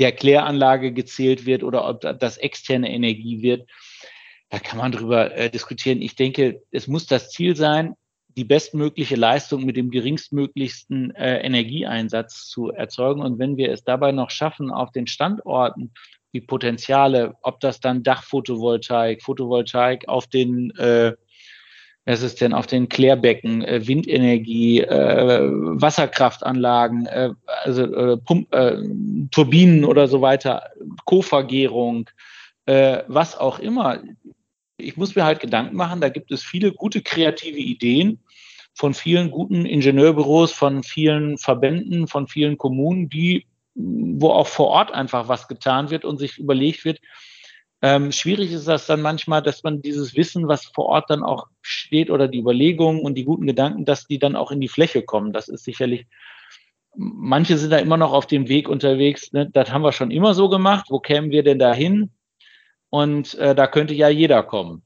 der 0.00 0.12
Kläranlage 0.12 0.92
gezählt 0.92 1.44
wird 1.44 1.62
oder 1.62 1.86
ob 1.86 2.00
das 2.18 2.38
externe 2.38 2.90
Energie 2.90 3.42
wird 3.42 3.68
da 4.52 4.58
kann 4.58 4.76
man 4.78 4.92
drüber 4.92 5.34
äh, 5.34 5.48
diskutieren. 5.48 6.02
Ich 6.02 6.14
denke, 6.14 6.62
es 6.70 6.86
muss 6.86 7.06
das 7.06 7.30
Ziel 7.30 7.56
sein, 7.56 7.94
die 8.36 8.44
bestmögliche 8.44 9.16
Leistung 9.16 9.64
mit 9.64 9.78
dem 9.78 9.90
geringstmöglichsten 9.90 11.14
äh, 11.14 11.38
Energieeinsatz 11.38 12.48
zu 12.48 12.70
erzeugen. 12.70 13.22
Und 13.22 13.38
wenn 13.38 13.56
wir 13.56 13.72
es 13.72 13.82
dabei 13.82 14.12
noch 14.12 14.28
schaffen, 14.28 14.70
auf 14.70 14.92
den 14.92 15.06
Standorten 15.06 15.94
die 16.32 16.40
Potenziale, 16.40 17.34
ob 17.42 17.60
das 17.60 17.80
dann 17.80 18.02
Dachphotovoltaik, 18.02 19.22
Photovoltaik 19.22 20.08
auf 20.08 20.26
den, 20.26 20.70
äh, 20.76 21.12
was 22.04 22.22
ist 22.22 22.40
denn, 22.40 22.52
auf 22.52 22.66
den 22.66 22.88
Klärbecken, 22.88 23.62
äh, 23.62 23.86
Windenergie, 23.86 24.80
äh, 24.80 25.40
Wasserkraftanlagen, 25.42 27.06
äh, 27.06 27.30
also 27.64 27.82
äh, 27.82 28.16
Pump, 28.16 28.52
äh, 28.54 28.76
Turbinen 29.30 29.84
oder 29.84 30.08
so 30.08 30.20
weiter, 30.20 30.70
Kovergärung, 31.04 32.08
äh, 32.66 33.02
was 33.08 33.36
auch 33.36 33.58
immer. 33.58 34.00
Ich 34.78 34.96
muss 34.96 35.14
mir 35.14 35.24
halt 35.24 35.40
Gedanken 35.40 35.76
machen, 35.76 36.00
da 36.00 36.08
gibt 36.08 36.32
es 36.32 36.42
viele 36.42 36.72
gute 36.72 37.02
kreative 37.02 37.58
Ideen 37.58 38.18
von 38.74 38.94
vielen 38.94 39.30
guten 39.30 39.66
Ingenieurbüros, 39.66 40.52
von 40.52 40.82
vielen 40.82 41.38
Verbänden, 41.38 42.08
von 42.08 42.26
vielen 42.26 42.56
Kommunen, 42.56 43.08
die, 43.08 43.46
wo 43.74 44.30
auch 44.30 44.46
vor 44.46 44.68
Ort 44.68 44.92
einfach 44.92 45.28
was 45.28 45.48
getan 45.48 45.90
wird 45.90 46.04
und 46.04 46.18
sich 46.18 46.38
überlegt 46.38 46.84
wird, 46.84 47.00
ähm, 47.80 48.12
schwierig 48.12 48.52
ist 48.52 48.68
das 48.68 48.86
dann 48.86 49.02
manchmal, 49.02 49.42
dass 49.42 49.62
man 49.64 49.82
dieses 49.82 50.14
Wissen, 50.14 50.46
was 50.46 50.66
vor 50.66 50.86
Ort 50.86 51.10
dann 51.10 51.24
auch 51.24 51.48
steht 51.62 52.10
oder 52.10 52.28
die 52.28 52.38
Überlegungen 52.38 53.00
und 53.00 53.14
die 53.14 53.24
guten 53.24 53.46
Gedanken, 53.46 53.84
dass 53.84 54.06
die 54.06 54.18
dann 54.18 54.36
auch 54.36 54.52
in 54.52 54.60
die 54.60 54.68
Fläche 54.68 55.02
kommen. 55.02 55.32
Das 55.32 55.48
ist 55.48 55.64
sicherlich, 55.64 56.06
manche 56.94 57.58
sind 57.58 57.70
da 57.70 57.78
immer 57.78 57.96
noch 57.96 58.12
auf 58.12 58.26
dem 58.26 58.48
Weg 58.48 58.68
unterwegs. 58.68 59.32
Ne? 59.32 59.50
Das 59.52 59.72
haben 59.72 59.82
wir 59.82 59.92
schon 59.92 60.12
immer 60.12 60.34
so 60.34 60.48
gemacht. 60.48 60.86
Wo 60.90 61.00
kämen 61.00 61.30
wir 61.30 61.42
denn 61.42 61.58
da 61.58 61.74
hin? 61.74 62.12
und 62.92 63.34
äh, 63.36 63.54
da 63.54 63.66
könnte 63.66 63.94
ja 63.94 64.10
jeder 64.10 64.42
kommen. 64.42 64.82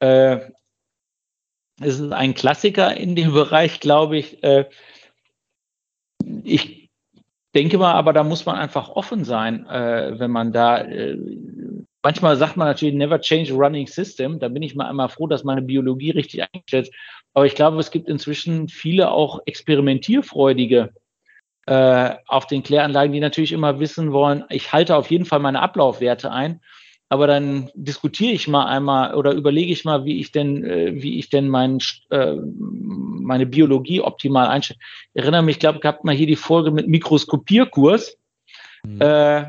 Äh, 0.00 0.38
es 1.80 2.00
ist 2.00 2.12
ein 2.12 2.34
Klassiker 2.34 2.96
in 2.96 3.14
dem 3.14 3.32
Bereich, 3.34 3.78
glaube 3.78 4.16
ich. 4.16 4.42
Äh, 4.42 4.68
ich 6.42 6.85
denke 7.56 7.78
mal, 7.78 7.94
aber 7.94 8.12
da 8.12 8.22
muss 8.22 8.46
man 8.46 8.56
einfach 8.56 8.90
offen 8.90 9.24
sein, 9.24 9.66
äh, 9.66 10.18
wenn 10.18 10.30
man 10.30 10.52
da. 10.52 10.78
Äh, 10.78 11.16
manchmal 12.02 12.36
sagt 12.36 12.56
man 12.56 12.68
natürlich 12.68 12.94
never 12.94 13.20
change 13.20 13.52
running 13.52 13.86
system. 13.86 14.38
Da 14.38 14.48
bin 14.48 14.62
ich 14.62 14.76
mal 14.76 14.88
einmal 14.88 15.08
froh, 15.08 15.26
dass 15.26 15.42
meine 15.42 15.62
Biologie 15.62 16.10
richtig 16.10 16.42
eingestellt 16.42 16.88
ist. 16.88 16.94
Aber 17.34 17.46
ich 17.46 17.54
glaube, 17.54 17.78
es 17.78 17.90
gibt 17.90 18.08
inzwischen 18.08 18.68
viele 18.68 19.10
auch 19.10 19.40
experimentierfreudige 19.46 20.90
äh, 21.66 22.14
auf 22.26 22.46
den 22.46 22.62
Kläranlagen, 22.62 23.12
die 23.12 23.20
natürlich 23.20 23.52
immer 23.52 23.80
wissen 23.80 24.12
wollen, 24.12 24.44
ich 24.50 24.72
halte 24.72 24.94
auf 24.94 25.10
jeden 25.10 25.24
Fall 25.24 25.40
meine 25.40 25.60
Ablaufwerte 25.60 26.30
ein 26.30 26.60
aber 27.08 27.26
dann 27.26 27.70
diskutiere 27.74 28.32
ich 28.32 28.48
mal 28.48 28.66
einmal 28.66 29.14
oder 29.14 29.32
überlege 29.32 29.72
ich 29.72 29.84
mal, 29.84 30.04
wie 30.04 30.18
ich 30.18 30.32
denn, 30.32 30.64
äh, 30.64 31.02
wie 31.02 31.18
ich 31.18 31.30
denn 31.30 31.48
mein, 31.48 31.78
äh, 32.10 32.34
meine 32.34 33.46
Biologie 33.46 34.00
optimal 34.00 34.48
einstelle. 34.48 34.80
Ich 35.14 35.22
erinnere 35.22 35.42
mich, 35.42 35.56
ich 35.56 35.60
glaube, 35.60 35.80
gehabt 35.80 36.04
mal 36.04 36.14
hier 36.14 36.26
die 36.26 36.36
Folge 36.36 36.70
mit 36.70 36.88
Mikroskopierkurs. 36.88 38.18
Mhm. 38.84 39.00
Äh, 39.00 39.44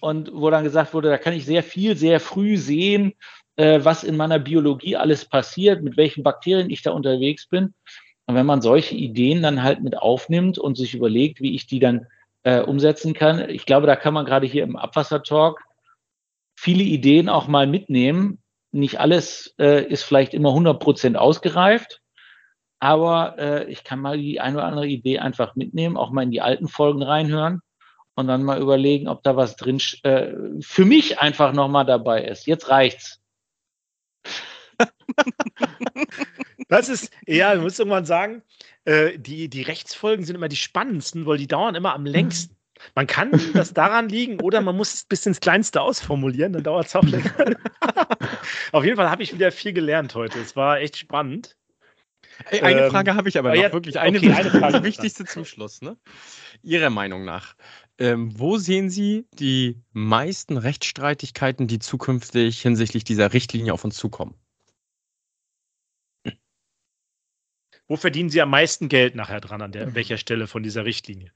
und 0.00 0.30
wo 0.32 0.50
dann 0.50 0.64
gesagt 0.64 0.94
wurde, 0.94 1.08
da 1.08 1.18
kann 1.18 1.32
ich 1.32 1.44
sehr 1.44 1.62
viel, 1.62 1.96
sehr 1.96 2.20
früh 2.20 2.56
sehen, 2.56 3.14
äh, 3.56 3.80
was 3.82 4.04
in 4.04 4.16
meiner 4.16 4.38
Biologie 4.38 4.96
alles 4.96 5.24
passiert, 5.24 5.82
mit 5.82 5.96
welchen 5.96 6.22
Bakterien 6.22 6.70
ich 6.70 6.82
da 6.82 6.92
unterwegs 6.92 7.46
bin. 7.46 7.74
Und 8.26 8.34
wenn 8.34 8.46
man 8.46 8.62
solche 8.62 8.94
Ideen 8.94 9.42
dann 9.42 9.62
halt 9.62 9.82
mit 9.82 9.96
aufnimmt 9.96 10.58
und 10.58 10.76
sich 10.76 10.94
überlegt, 10.94 11.40
wie 11.40 11.54
ich 11.54 11.66
die 11.66 11.80
dann 11.80 12.06
äh, 12.44 12.60
umsetzen 12.60 13.14
kann, 13.14 13.48
ich 13.48 13.66
glaube, 13.66 13.86
da 13.86 13.96
kann 13.96 14.14
man 14.14 14.26
gerade 14.26 14.46
hier 14.46 14.62
im 14.62 14.76
Abwassertalk 14.76 15.64
viele 16.60 16.82
Ideen 16.82 17.28
auch 17.28 17.46
mal 17.46 17.68
mitnehmen. 17.68 18.42
Nicht 18.72 18.98
alles 18.98 19.54
äh, 19.58 19.86
ist 19.86 20.02
vielleicht 20.02 20.34
immer 20.34 20.48
100 20.48 20.80
Prozent 20.80 21.16
ausgereift, 21.16 22.00
aber 22.80 23.38
äh, 23.38 23.70
ich 23.70 23.84
kann 23.84 24.00
mal 24.00 24.18
die 24.18 24.40
eine 24.40 24.56
oder 24.56 24.66
andere 24.66 24.88
Idee 24.88 25.20
einfach 25.20 25.54
mitnehmen, 25.54 25.96
auch 25.96 26.10
mal 26.10 26.22
in 26.22 26.32
die 26.32 26.40
alten 26.40 26.66
Folgen 26.66 27.02
reinhören 27.02 27.60
und 28.16 28.26
dann 28.26 28.42
mal 28.42 28.60
überlegen, 28.60 29.06
ob 29.06 29.22
da 29.22 29.36
was 29.36 29.54
drin 29.54 29.80
äh, 30.02 30.32
für 30.60 30.84
mich 30.84 31.20
einfach 31.20 31.52
nochmal 31.52 31.86
dabei 31.86 32.24
ist. 32.24 32.46
Jetzt 32.46 32.68
reicht's. 32.68 33.20
Das 36.70 36.90
ist, 36.90 37.10
ja, 37.26 37.54
du 37.54 37.62
musst 37.62 37.78
irgendwann 37.78 38.04
sagen, 38.04 38.42
äh, 38.84 39.18
die, 39.18 39.48
die 39.48 39.62
Rechtsfolgen 39.62 40.26
sind 40.26 40.36
immer 40.36 40.48
die 40.48 40.56
spannendsten, 40.56 41.24
weil 41.24 41.38
die 41.38 41.46
dauern 41.46 41.74
immer 41.74 41.94
am 41.94 42.04
längsten. 42.04 42.57
Man 42.94 43.06
kann 43.06 43.30
das 43.54 43.72
daran 43.72 44.08
liegen 44.08 44.40
oder 44.40 44.60
man 44.60 44.76
muss 44.76 44.94
es 44.94 45.04
bis 45.04 45.26
ins 45.26 45.40
Kleinste 45.40 45.80
ausformulieren, 45.80 46.52
dann 46.52 46.62
dauert 46.62 46.86
es 46.86 46.96
auch 46.96 47.04
länger. 47.04 47.32
Auf 48.72 48.84
jeden 48.84 48.96
Fall 48.96 49.10
habe 49.10 49.22
ich 49.22 49.34
wieder 49.34 49.52
viel 49.52 49.72
gelernt 49.72 50.14
heute. 50.14 50.38
Es 50.38 50.56
war 50.56 50.80
echt 50.80 50.96
spannend. 50.96 51.56
Hey, 52.44 52.60
eine 52.60 52.84
ähm, 52.84 52.90
Frage 52.90 53.14
habe 53.14 53.28
ich 53.28 53.38
aber 53.38 53.54
noch, 53.54 53.60
ja, 53.60 53.72
wirklich 53.72 53.98
eine, 53.98 54.18
okay, 54.18 54.32
eine 54.32 54.50
Frage. 54.50 54.80
Die 54.80 54.84
wichtigste 54.84 55.24
zum 55.24 55.44
Schluss. 55.44 55.82
Ne? 55.82 55.96
Ihrer 56.62 56.90
Meinung 56.90 57.24
nach, 57.24 57.54
ähm, 57.98 58.38
wo 58.38 58.58
sehen 58.58 58.90
Sie 58.90 59.26
die 59.32 59.82
meisten 59.92 60.56
Rechtsstreitigkeiten, 60.56 61.66
die 61.66 61.80
zukünftig 61.80 62.62
hinsichtlich 62.62 63.02
dieser 63.04 63.32
Richtlinie 63.32 63.72
auf 63.72 63.84
uns 63.84 63.96
zukommen? 63.96 64.34
Wo 67.88 67.96
verdienen 67.96 68.28
Sie 68.28 68.40
am 68.42 68.50
meisten 68.50 68.88
Geld 68.88 69.14
nachher 69.14 69.40
dran, 69.40 69.62
an 69.62 69.72
der, 69.72 69.94
welcher 69.94 70.18
Stelle 70.18 70.46
von 70.46 70.62
dieser 70.62 70.84
Richtlinie? 70.84 71.32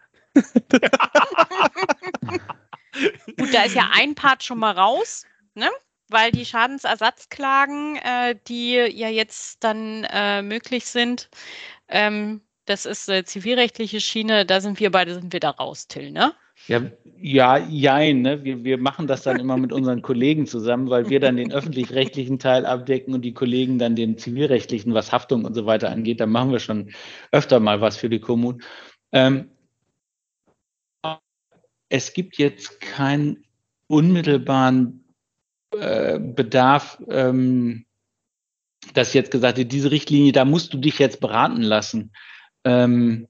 Gut, 3.38 3.54
da 3.54 3.64
ist 3.64 3.74
ja 3.74 3.90
ein 3.92 4.14
Part 4.14 4.42
schon 4.42 4.58
mal 4.58 4.72
raus, 4.72 5.24
ne? 5.54 5.68
weil 6.12 6.30
die 6.30 6.44
Schadensersatzklagen, 6.44 7.96
äh, 7.96 8.36
die 8.46 8.74
ja 8.74 9.08
jetzt 9.08 9.64
dann 9.64 10.06
äh, 10.12 10.42
möglich 10.42 10.84
sind, 10.84 11.28
ähm, 11.88 12.42
das 12.66 12.86
ist 12.86 13.08
äh, 13.08 13.24
zivilrechtliche 13.24 14.00
Schiene, 14.00 14.46
da 14.46 14.60
sind 14.60 14.78
wir 14.78 14.90
beide, 14.90 15.14
sind 15.14 15.32
wir 15.32 15.40
da 15.40 15.50
raus, 15.50 15.88
Till, 15.88 16.12
ne? 16.12 16.32
Ja, 16.68 16.80
ja, 17.18 17.58
jein, 17.58 18.22
ne? 18.22 18.44
Wir, 18.44 18.62
wir 18.62 18.78
machen 18.78 19.08
das 19.08 19.22
dann 19.22 19.40
immer 19.40 19.56
mit 19.56 19.72
unseren 19.72 20.00
Kollegen 20.00 20.46
zusammen, 20.46 20.90
weil 20.90 21.10
wir 21.10 21.18
dann 21.18 21.36
den 21.36 21.50
öffentlich-rechtlichen 21.52 22.38
Teil 22.38 22.64
abdecken 22.66 23.14
und 23.14 23.22
die 23.22 23.34
Kollegen 23.34 23.78
dann 23.78 23.96
den 23.96 24.16
zivilrechtlichen, 24.16 24.94
was 24.94 25.10
Haftung 25.10 25.44
und 25.44 25.54
so 25.54 25.66
weiter 25.66 25.90
angeht. 25.90 26.20
Da 26.20 26.26
machen 26.26 26.52
wir 26.52 26.60
schon 26.60 26.92
öfter 27.32 27.58
mal 27.58 27.80
was 27.80 27.96
für 27.96 28.08
die 28.08 28.20
Kommunen. 28.20 28.62
Ähm, 29.10 29.50
es 31.92 32.14
gibt 32.14 32.38
jetzt 32.38 32.80
keinen 32.80 33.44
unmittelbaren 33.86 35.04
äh, 35.78 36.18
Bedarf, 36.18 37.02
ähm, 37.10 37.84
dass 38.94 39.12
jetzt 39.12 39.30
gesagt 39.30 39.58
wird, 39.58 39.72
diese 39.72 39.90
Richtlinie, 39.90 40.32
da 40.32 40.46
musst 40.46 40.72
du 40.72 40.78
dich 40.78 40.98
jetzt 40.98 41.20
beraten 41.20 41.60
lassen. 41.60 42.12
Ähm, 42.64 43.28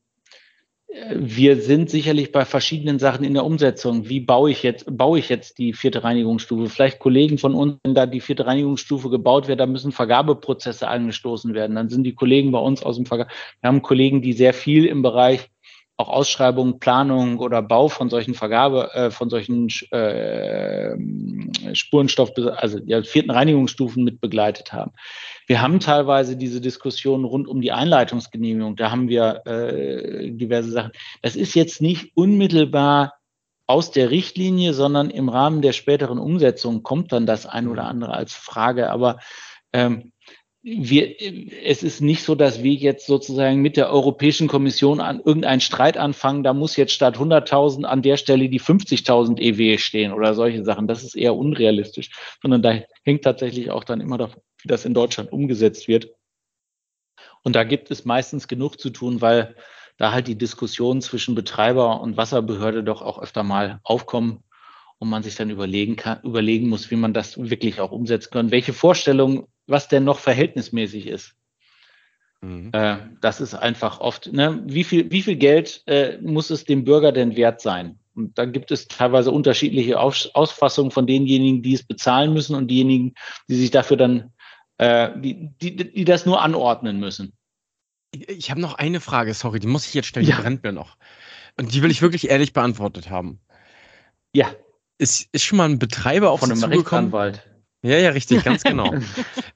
wir 1.13 1.61
sind 1.61 1.91
sicherlich 1.91 2.31
bei 2.31 2.45
verschiedenen 2.45 3.01
Sachen 3.01 3.25
in 3.25 3.35
der 3.35 3.45
Umsetzung. 3.45 4.09
Wie 4.09 4.21
baue 4.21 4.53
ich 4.53 4.63
jetzt, 4.63 4.85
baue 4.97 5.19
ich 5.19 5.29
jetzt 5.29 5.59
die 5.59 5.73
vierte 5.73 6.05
Reinigungsstufe? 6.05 6.69
Vielleicht 6.69 7.01
Kollegen 7.01 7.39
von 7.39 7.55
uns, 7.55 7.79
wenn 7.83 7.97
da 7.97 8.07
die 8.07 8.21
vierte 8.21 8.47
Reinigungsstufe 8.47 9.11
gebaut 9.11 9.49
wird, 9.49 9.59
da 9.59 9.67
müssen 9.67 9.91
Vergabeprozesse 9.91 10.87
angestoßen 10.87 11.53
werden. 11.53 11.75
Dann 11.75 11.89
sind 11.89 12.05
die 12.05 12.15
Kollegen 12.15 12.53
bei 12.53 12.61
uns 12.61 12.85
aus 12.85 12.95
dem 12.95 13.07
Vergabe. 13.07 13.31
Wir 13.61 13.69
haben 13.69 13.83
Kollegen, 13.83 14.23
die 14.23 14.35
sehr 14.35 14.55
viel 14.55 14.85
im 14.85 15.03
Bereich 15.03 15.51
auch 16.03 16.09
Ausschreibung, 16.09 16.81
Planung 16.81 17.39
oder 17.39 17.63
Bau 17.63 17.89
von 17.89 18.11
solchen 18.11 18.35
Vergabe, 18.35 18.93
äh, 18.95 19.11
von 19.11 19.31
solchen 19.31 19.69
äh, 19.91 20.97
Spurenstoff, 21.75 22.33
also 22.57 22.79
ja, 22.85 23.03
vierten 23.03 23.31
Reinigungsstufen 23.31 24.03
mit 24.05 24.21
begleitet 24.21 24.73
haben. 24.73 24.93
Wir 25.47 25.63
haben 25.63 25.81
teilweise 25.81 26.37
diese 26.37 26.61
Diskussion 26.61 27.25
rund 27.25 27.49
um 27.49 27.61
die 27.61 27.73
Einleitungsgenehmigung. 27.73 28.77
Da 28.77 28.91
haben 28.91 29.09
wir 29.09 29.43
äh, 29.47 30.31
diverse 30.31 30.71
Sachen. 30.71 30.93
Das 31.23 31.37
ist 31.37 31.55
jetzt 31.55 31.81
nicht 31.81 32.17
unmittelbar 32.17 33.15
aus 33.67 33.91
der 33.91 34.11
Richtlinie, 34.11 34.75
sondern 34.75 35.11
im 35.11 35.29
Rahmen 35.29 35.63
der 35.63 35.73
späteren 35.73 36.19
Umsetzung 36.19 36.83
kommt 36.83 37.13
dann 37.13 37.27
das 37.27 37.47
ein 37.47 37.69
oder 37.69 37.85
andere 37.85 38.13
als 38.13 38.35
Frage. 38.35 38.91
Aber 38.91 39.19
ähm, 39.73 40.12
wir, 40.63 41.17
es 41.65 41.83
ist 41.83 42.01
nicht 42.01 42.23
so, 42.23 42.37
dass 42.37 42.63
wir 42.63 42.73
jetzt 42.73 43.07
sozusagen 43.07 43.61
mit 43.61 43.77
der 43.77 43.91
Europäischen 43.91 44.47
Kommission 44.47 45.01
an 45.01 45.21
irgendeinen 45.21 45.61
Streit 45.61 45.97
anfangen, 45.97 46.45
da 46.45 46.55
muss 46.55 46.77
jetzt 46.77 46.93
statt 46.93 47.17
100.000 47.17 47.85
an 47.85 48.03
der 48.03 48.17
Stelle 48.17 48.49
die 48.49 48.61
50.000 48.61 49.41
EW 49.41 49.79
stehen 49.79 50.13
oder 50.13 50.35
solche 50.35 50.65
Sachen. 50.65 50.87
Das 50.87 51.03
ist 51.03 51.17
eher 51.17 51.35
unrealistisch, 51.35 52.11
sondern 52.41 52.63
da 52.63 52.79
hängt 53.03 53.25
tatsächlich 53.25 53.71
auch 53.71 53.83
dann 53.83 54.01
immer 54.01 54.19
davon, 54.19 54.41
wie 54.63 54.69
das 54.69 54.85
in 54.85 54.95
Deutschland 54.95 55.33
umgesetzt 55.33 55.89
wird. 55.89 56.11
Und 57.43 57.57
da 57.57 57.65
gibt 57.65 57.91
es 57.91 58.05
meistens 58.05 58.47
genug 58.47 58.79
zu 58.79 58.91
tun, 58.91 59.21
weil 59.21 59.57
da 59.97 60.13
halt 60.13 60.29
die 60.29 60.39
Diskussionen 60.39 61.03
zwischen 61.03 61.35
Betreiber 61.35 62.01
und 62.01 62.17
Wasserbehörde 62.17 62.85
doch 62.85 63.03
auch 63.03 63.21
öfter 63.21 63.43
mal 63.43 63.81
aufkommen 63.83 64.45
und 64.99 65.09
man 65.09 65.25
sich 65.25 65.35
dann 65.35 65.51
überlegen 65.51 65.97
kann, 65.97 66.23
überlegen 66.23 66.69
muss, 66.69 66.93
wie 66.93 66.97
man 66.97 67.13
das 67.13 67.37
wirklich 67.37 67.81
auch 67.81 67.91
umsetzen 67.91 68.31
kann, 68.31 68.51
welche 68.53 68.73
Vorstellungen, 68.73 69.49
was 69.73 69.89
denn 69.89 70.05
noch 70.05 70.21
verhältnismäßig 70.21 71.09
ist. 71.09 71.35
Mhm. 72.43 72.71
Äh, 72.73 72.99
das 73.21 73.41
ist 73.41 73.55
einfach 73.55 74.01
oft, 74.01 74.33
ne? 74.33 74.63
wie, 74.67 74.85
viel, 74.85 75.11
wie 75.11 75.23
viel 75.23 75.37
Geld 75.37 75.83
äh, 75.87 76.19
muss 76.19 76.51
es 76.51 76.65
dem 76.65 76.85
Bürger 76.85 77.11
denn 77.11 77.35
wert 77.35 77.61
sein? 77.61 77.99
Und 78.15 78.37
da 78.37 78.45
gibt 78.45 78.71
es 78.71 78.89
teilweise 78.89 79.31
unterschiedliche 79.31 79.99
Aus 79.99 80.31
Ausfassungen 80.35 80.91
von 80.91 81.07
denjenigen, 81.07 81.63
die 81.63 81.75
es 81.75 81.83
bezahlen 81.83 82.35
müssen 82.35 82.55
und 82.55 82.69
diejenigen, 82.69 83.15
die 83.49 83.55
sich 83.55 83.71
dafür 83.71 83.97
dann, 83.97 84.33
äh, 84.79 85.11
die, 85.19 85.51
die, 85.61 85.77
die 85.77 86.05
das 86.05 86.27
nur 86.27 86.43
anordnen 86.43 87.01
müssen. 87.01 87.33
Ich 88.13 88.51
habe 88.51 88.61
noch 88.61 88.75
eine 88.75 89.01
Frage, 89.01 89.33
sorry, 89.33 89.61
die 89.61 89.67
muss 89.67 89.87
ich 89.87 89.95
jetzt 89.95 90.09
stellen, 90.09 90.27
die 90.27 90.33
brennt 90.33 90.63
mir 90.63 90.73
noch. 90.73 90.99
Und 91.57 91.73
die 91.73 91.83
will 91.83 91.91
ich 91.91 92.03
wirklich 92.03 92.29
ehrlich 92.29 92.53
beantwortet 92.53 93.09
haben. 93.09 93.41
Ja. 94.35 94.51
Ist, 94.99 95.29
ist 95.33 95.45
schon 95.45 95.57
mal 95.57 95.69
ein 95.69 95.79
Betreiber 95.79 96.31
auf 96.31 96.41
Von 96.41 96.53
einem? 96.53 96.63
Rechtsanwalt. 96.63 97.43
Ja, 97.83 97.99
ja, 97.99 98.11
richtig, 98.11 98.45
ganz 98.45 98.63
genau. 98.63 98.95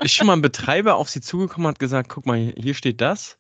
ist 0.02 0.14
schon 0.14 0.26
mal 0.26 0.32
ein 0.32 0.42
Betreiber 0.42 0.96
auf 0.96 1.08
Sie 1.08 1.20
zugekommen 1.20 1.66
und 1.66 1.70
hat 1.70 1.78
gesagt, 1.78 2.08
guck 2.08 2.26
mal, 2.26 2.52
hier 2.56 2.74
steht 2.74 3.00
das. 3.00 3.38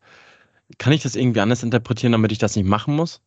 Kann 0.78 0.92
ich 0.92 1.02
das 1.02 1.16
irgendwie 1.16 1.40
anders 1.40 1.62
interpretieren, 1.62 2.12
damit 2.12 2.32
ich 2.32 2.38
das 2.38 2.56
nicht 2.56 2.66
machen 2.66 2.94
muss? 2.94 3.20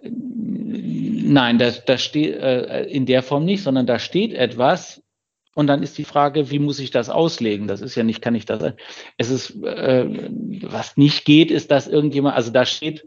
Nein, 0.00 1.58
das, 1.58 1.84
das 1.84 2.02
steht 2.02 2.36
äh, 2.36 2.84
in 2.84 3.04
der 3.04 3.22
Form 3.22 3.44
nicht, 3.44 3.62
sondern 3.62 3.86
da 3.86 3.98
steht 3.98 4.32
etwas, 4.32 5.02
und 5.58 5.66
dann 5.66 5.82
ist 5.82 5.98
die 5.98 6.04
Frage, 6.04 6.52
wie 6.52 6.60
muss 6.60 6.78
ich 6.78 6.92
das 6.92 7.10
auslegen? 7.10 7.66
Das 7.66 7.80
ist 7.80 7.96
ja 7.96 8.04
nicht, 8.04 8.22
kann 8.22 8.36
ich 8.36 8.44
das. 8.44 8.74
Es 9.16 9.28
ist, 9.28 9.60
äh, 9.64 10.06
was 10.62 10.96
nicht 10.96 11.24
geht, 11.24 11.50
ist, 11.50 11.72
dass 11.72 11.88
irgendjemand, 11.88 12.36
also 12.36 12.52
da 12.52 12.64
steht, 12.64 13.04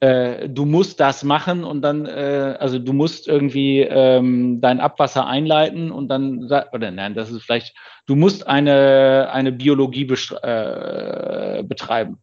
äh, 0.00 0.48
du 0.48 0.64
musst 0.64 1.00
das 1.00 1.24
machen 1.24 1.64
und 1.64 1.82
dann, 1.82 2.06
äh, 2.06 2.56
also 2.58 2.78
du 2.78 2.92
musst 2.92 3.28
irgendwie 3.28 3.80
ähm, 3.80 4.60
dein 4.60 4.80
Abwasser 4.80 5.26
einleiten 5.26 5.90
und 5.90 6.08
dann, 6.08 6.44
oder 6.44 6.90
nein, 6.90 7.14
das 7.14 7.30
ist 7.30 7.42
vielleicht, 7.42 7.74
du 8.06 8.16
musst 8.16 8.46
eine, 8.46 9.30
eine 9.32 9.52
Biologie 9.52 10.02
äh, 10.42 11.62
betreiben. 11.62 12.18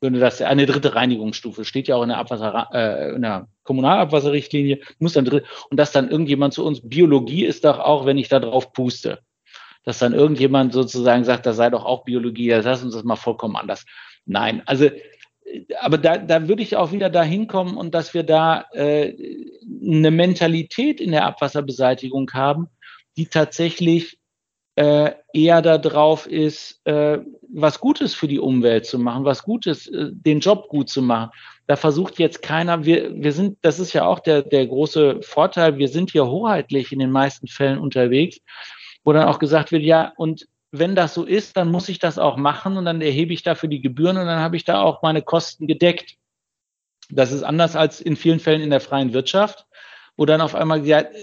Du 0.00 0.10
das, 0.10 0.42
eine 0.42 0.66
dritte 0.66 0.94
Reinigungsstufe 0.94 1.64
steht 1.64 1.88
ja 1.88 1.96
auch 1.96 2.02
in 2.02 2.10
der 2.10 2.18
Abwasser, 2.18 2.68
äh, 2.74 3.14
in 3.14 3.22
der 3.22 3.48
Kommunalabwasserrichtlinie, 3.62 4.80
muss 4.98 5.14
dann 5.14 5.24
drin, 5.24 5.42
und 5.70 5.78
dass 5.78 5.92
dann 5.92 6.10
irgendjemand 6.10 6.52
zu 6.52 6.64
uns, 6.64 6.86
Biologie 6.86 7.46
ist 7.46 7.64
doch 7.64 7.78
auch, 7.78 8.04
wenn 8.04 8.18
ich 8.18 8.28
da 8.28 8.38
drauf 8.38 8.74
puste. 8.74 9.20
Dass 9.84 9.98
dann 9.98 10.12
irgendjemand 10.12 10.74
sozusagen 10.74 11.24
sagt, 11.24 11.46
das 11.46 11.56
sei 11.56 11.70
doch 11.70 11.86
auch 11.86 12.04
Biologie, 12.04 12.48
das 12.48 12.66
lass 12.66 12.84
uns 12.84 12.94
das 12.94 13.04
mal 13.04 13.16
vollkommen 13.16 13.56
anders. 13.56 13.86
Nein, 14.26 14.62
also 14.66 14.90
aber 15.80 15.98
da, 15.98 16.18
da 16.18 16.48
würde 16.48 16.62
ich 16.62 16.76
auch 16.76 16.92
wieder 16.92 17.10
dahin 17.10 17.46
kommen 17.46 17.76
und 17.76 17.94
dass 17.94 18.14
wir 18.14 18.22
da 18.22 18.64
äh, 18.72 19.14
eine 19.82 20.10
Mentalität 20.10 21.00
in 21.00 21.12
der 21.12 21.26
Abwasserbeseitigung 21.26 22.30
haben, 22.32 22.68
die 23.16 23.26
tatsächlich 23.26 24.18
äh, 24.76 25.12
eher 25.32 25.62
darauf 25.62 26.26
ist, 26.26 26.84
äh, 26.84 27.18
was 27.52 27.78
Gutes 27.78 28.14
für 28.14 28.26
die 28.26 28.40
Umwelt 28.40 28.86
zu 28.86 28.98
machen, 28.98 29.24
was 29.24 29.44
Gutes, 29.44 29.86
äh, 29.86 30.10
den 30.10 30.40
Job 30.40 30.68
gut 30.68 30.88
zu 30.88 31.00
machen. 31.00 31.30
Da 31.66 31.76
versucht 31.76 32.18
jetzt 32.18 32.42
keiner, 32.42 32.84
wir, 32.84 33.14
wir 33.14 33.32
sind, 33.32 33.58
das 33.62 33.78
ist 33.78 33.92
ja 33.92 34.04
auch 34.04 34.18
der, 34.18 34.42
der 34.42 34.66
große 34.66 35.22
Vorteil, 35.22 35.78
wir 35.78 35.88
sind 35.88 36.10
hier 36.10 36.26
hoheitlich 36.26 36.90
in 36.90 36.98
den 36.98 37.12
meisten 37.12 37.46
Fällen 37.46 37.78
unterwegs, 37.78 38.38
wo 39.04 39.12
dann 39.12 39.28
auch 39.28 39.38
gesagt 39.38 39.70
wird, 39.70 39.82
ja, 39.82 40.12
und 40.16 40.46
wenn 40.76 40.96
das 40.96 41.14
so 41.14 41.22
ist, 41.22 41.56
dann 41.56 41.70
muss 41.70 41.88
ich 41.88 42.00
das 42.00 42.18
auch 42.18 42.36
machen 42.36 42.76
und 42.76 42.84
dann 42.84 43.00
erhebe 43.00 43.32
ich 43.32 43.44
dafür 43.44 43.68
die 43.68 43.80
Gebühren 43.80 44.16
und 44.16 44.26
dann 44.26 44.40
habe 44.40 44.56
ich 44.56 44.64
da 44.64 44.80
auch 44.80 45.02
meine 45.02 45.22
Kosten 45.22 45.68
gedeckt. 45.68 46.16
Das 47.10 47.30
ist 47.30 47.44
anders 47.44 47.76
als 47.76 48.00
in 48.00 48.16
vielen 48.16 48.40
Fällen 48.40 48.60
in 48.60 48.70
der 48.70 48.80
freien 48.80 49.12
Wirtschaft, 49.12 49.66
wo 50.16 50.26
dann 50.26 50.40
auf 50.40 50.56
einmal 50.56 50.80
gesagt, 50.80 51.14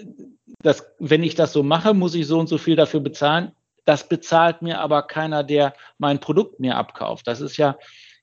das, 0.61 0.85
wenn 0.99 1.21
ich 1.21 1.35
das 1.35 1.51
so 1.51 1.63
mache, 1.63 1.93
muss 1.93 2.15
ich 2.15 2.27
so 2.27 2.39
und 2.39 2.47
so 2.47 2.57
viel 2.57 2.77
dafür 2.77 3.01
bezahlen. 3.01 3.51
Das 3.83 4.07
bezahlt 4.07 4.61
mir 4.61 4.79
aber 4.79 5.01
keiner, 5.01 5.43
der 5.43 5.73
mein 5.97 6.21
Produkt 6.21 6.61
mir 6.61 6.77
abkauft. 6.77 7.27
Das 7.27 7.41
ist 7.41 7.57
ja 7.57 7.77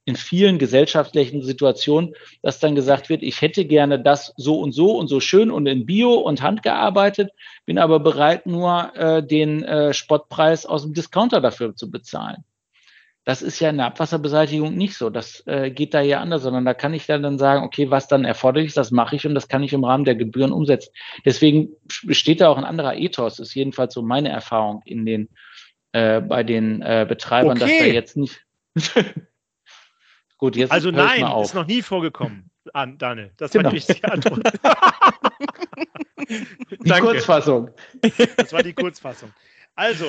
in 0.09 0.16
vielen 0.16 0.59
gesellschaftlichen 0.59 1.43
Situationen, 1.43 2.14
dass 2.40 2.60
dann 2.60 2.74
gesagt 2.74 3.10
wird, 3.10 3.22
ich 3.22 3.43
hätte 3.43 3.66
gerne 3.66 4.01
das 4.01 4.32
so 4.39 4.59
und 4.59 4.72
so 4.72 4.97
und 4.97 5.09
so 5.09 5.20
schön 5.20 5.51
und 5.51 5.66
in 5.66 5.85
Bio 5.85 6.14
und 6.14 6.40
handgearbeitet, 6.40 7.30
bin 7.66 7.78
aber 7.78 8.01
bereit, 8.01 8.47
nur 8.47 8.90
äh, 8.97 9.22
den 9.22 9.62
äh, 9.64 9.93
Spottpreis 9.93 10.64
aus 10.64 10.85
dem 10.85 10.94
Discounter 10.94 11.43
dafür 11.43 11.76
zu 11.76 11.90
bezahlen. 11.90 12.44
Das 13.26 13.43
ist 13.43 13.60
ja 13.60 13.68
in 13.68 13.76
der 13.76 13.85
Abwasserbeseitigung 13.85 14.74
nicht 14.74 14.94
so. 14.94 15.10
Das 15.10 15.47
äh, 15.47 15.70
geht 15.70 15.93
da 15.93 16.01
ja 16.01 16.20
anders, 16.20 16.40
sondern 16.40 16.64
da 16.64 16.72
kann 16.72 16.94
ich 16.94 17.05
dann, 17.05 17.22
dann 17.22 17.36
sagen, 17.36 17.62
okay, 17.62 17.90
was 17.90 18.09
dann 18.09 18.24
erforderlich 18.24 18.68
ist, 18.68 18.78
das 18.78 18.90
mache 18.90 19.14
ich 19.14 19.26
und 19.26 19.35
das 19.35 19.48
kann 19.48 19.62
ich 19.62 19.74
im 19.74 19.85
Rahmen 19.85 20.06
der 20.06 20.14
Gebühren 20.14 20.52
umsetzen. 20.52 20.90
Deswegen 21.26 21.68
besteht 22.02 22.40
da 22.40 22.48
auch 22.48 22.56
ein 22.56 22.64
anderer 22.64 22.97
Ethos, 22.97 23.40
ist 23.40 23.55
jedenfalls 23.55 23.93
so 23.93 24.01
meine 24.01 24.30
Erfahrung 24.30 24.80
in 24.86 25.05
den, 25.05 25.28
äh, 25.93 26.22
bei 26.22 26.44
den 26.44 26.80
äh, 26.80 27.05
Betreibern, 27.06 27.60
okay. 27.60 27.68
dass 27.68 27.78
da 27.78 27.93
jetzt 27.93 28.16
nicht. 28.16 28.40
Gut, 30.39 30.56
jetzt 30.56 30.70
Also 30.70 30.90
nein, 30.90 31.27
ist 31.43 31.55
noch 31.55 31.66
nie 31.66 31.82
vorgekommen, 31.82 32.51
an, 32.73 32.97
Daniel. 32.97 33.32
Das 33.36 33.51
genau. 33.51 33.65
war 33.65 33.70
die 33.70 33.77
richtige 33.77 34.10
Antwort. 34.10 34.40
die 36.70 36.90
Kurzfassung. 36.90 37.70
Das 38.36 38.52
war 38.52 38.62
die 38.62 38.73
Kurzfassung. 38.73 39.32
Also, 39.74 40.06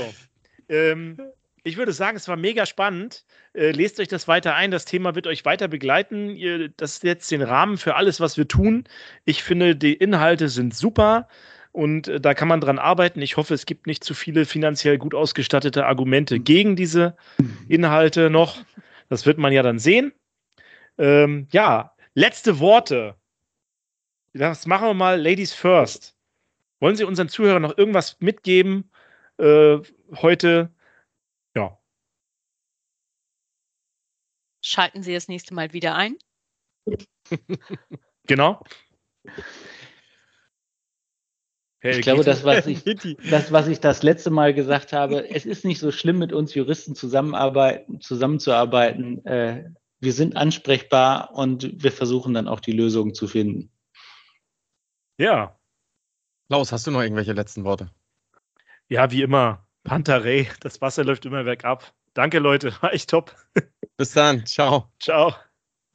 ähm, 0.67 1.17
ich 1.63 1.77
würde 1.77 1.93
sagen, 1.93 2.17
es 2.17 2.27
war 2.27 2.35
mega 2.35 2.65
spannend. 2.65 3.25
Äh, 3.53 3.71
lest 3.71 3.99
euch 3.99 4.07
das 4.07 4.27
weiter 4.27 4.55
ein. 4.55 4.71
Das 4.71 4.85
Thema 4.85 5.15
wird 5.15 5.27
euch 5.27 5.45
weiter 5.45 5.67
begleiten. 5.67 6.29
Ihr, 6.29 6.69
das 6.69 6.93
ist 6.93 7.03
jetzt 7.03 7.31
den 7.31 7.41
Rahmen 7.41 7.77
für 7.77 7.95
alles, 7.95 8.19
was 8.19 8.37
wir 8.37 8.47
tun. 8.47 8.85
Ich 9.25 9.43
finde, 9.43 9.75
die 9.75 9.93
Inhalte 9.93 10.49
sind 10.49 10.75
super 10.75 11.27
und 11.71 12.07
äh, 12.07 12.19
da 12.19 12.33
kann 12.33 12.47
man 12.47 12.61
dran 12.61 12.79
arbeiten. 12.79 13.21
Ich 13.21 13.37
hoffe, 13.37 13.53
es 13.53 13.65
gibt 13.65 13.87
nicht 13.87 14.03
zu 14.03 14.13
viele 14.13 14.45
finanziell 14.45 14.97
gut 14.97 15.13
ausgestattete 15.13 15.85
Argumente 15.85 16.39
gegen 16.39 16.75
diese 16.75 17.15
Inhalte 17.67 18.29
noch. 18.29 18.57
Das 19.09 19.25
wird 19.25 19.37
man 19.37 19.51
ja 19.51 19.63
dann 19.63 19.79
sehen. 19.79 20.13
Ähm, 20.97 21.47
ja, 21.51 21.95
letzte 22.13 22.59
Worte. 22.59 23.15
Das 24.33 24.67
machen 24.67 24.87
wir 24.87 24.93
mal 24.93 25.21
Ladies 25.21 25.53
first. 25.53 26.15
Wollen 26.79 26.95
Sie 26.95 27.03
unseren 27.03 27.29
Zuhörern 27.29 27.61
noch 27.61 27.77
irgendwas 27.77 28.19
mitgeben 28.19 28.89
äh, 29.37 29.79
heute? 30.15 30.71
Ja. 31.55 31.77
Schalten 34.61 35.03
Sie 35.03 35.13
das 35.13 35.27
nächste 35.27 35.53
Mal 35.53 35.73
wieder 35.73 35.95
ein. 35.95 36.17
genau. 38.27 38.63
Hey, 41.81 41.97
ich 41.97 42.01
glaube, 42.01 42.23
das 42.23 42.43
was 42.43 42.67
ich, 42.67 42.83
das, 43.29 43.51
was 43.51 43.67
ich 43.67 43.79
das 43.79 44.03
letzte 44.03 44.29
Mal 44.29 44.53
gesagt 44.53 44.93
habe, 44.93 45.29
es 45.29 45.45
ist 45.45 45.65
nicht 45.65 45.79
so 45.79 45.91
schlimm, 45.91 46.19
mit 46.19 46.33
uns 46.33 46.53
Juristen 46.53 46.95
zusammenarbeiten, 46.95 48.01
zusammenzuarbeiten. 48.01 49.25
Äh, 49.25 49.71
wir 49.99 50.13
sind 50.13 50.35
ansprechbar 50.35 51.31
und 51.33 51.83
wir 51.83 51.91
versuchen 51.91 52.33
dann 52.33 52.47
auch 52.47 52.59
die 52.59 52.71
Lösung 52.71 53.13
zu 53.13 53.27
finden. 53.27 53.71
Ja. 55.17 55.57
Klaus, 56.49 56.71
hast 56.71 56.87
du 56.87 56.91
noch 56.91 57.01
irgendwelche 57.01 57.33
letzten 57.33 57.63
Worte? 57.63 57.91
Ja, 58.87 59.11
wie 59.11 59.21
immer. 59.21 59.67
Pantarei, 59.83 60.49
das 60.61 60.81
Wasser 60.81 61.03
läuft 61.03 61.25
immer 61.25 61.43
bergab. 61.43 61.93
Danke, 62.13 62.39
Leute, 62.39 62.73
war 62.81 62.93
echt 62.93 63.09
top. 63.09 63.35
Bis 63.97 64.13
dann. 64.13 64.45
Ciao. 64.45 64.91
Ciao. 64.99 65.33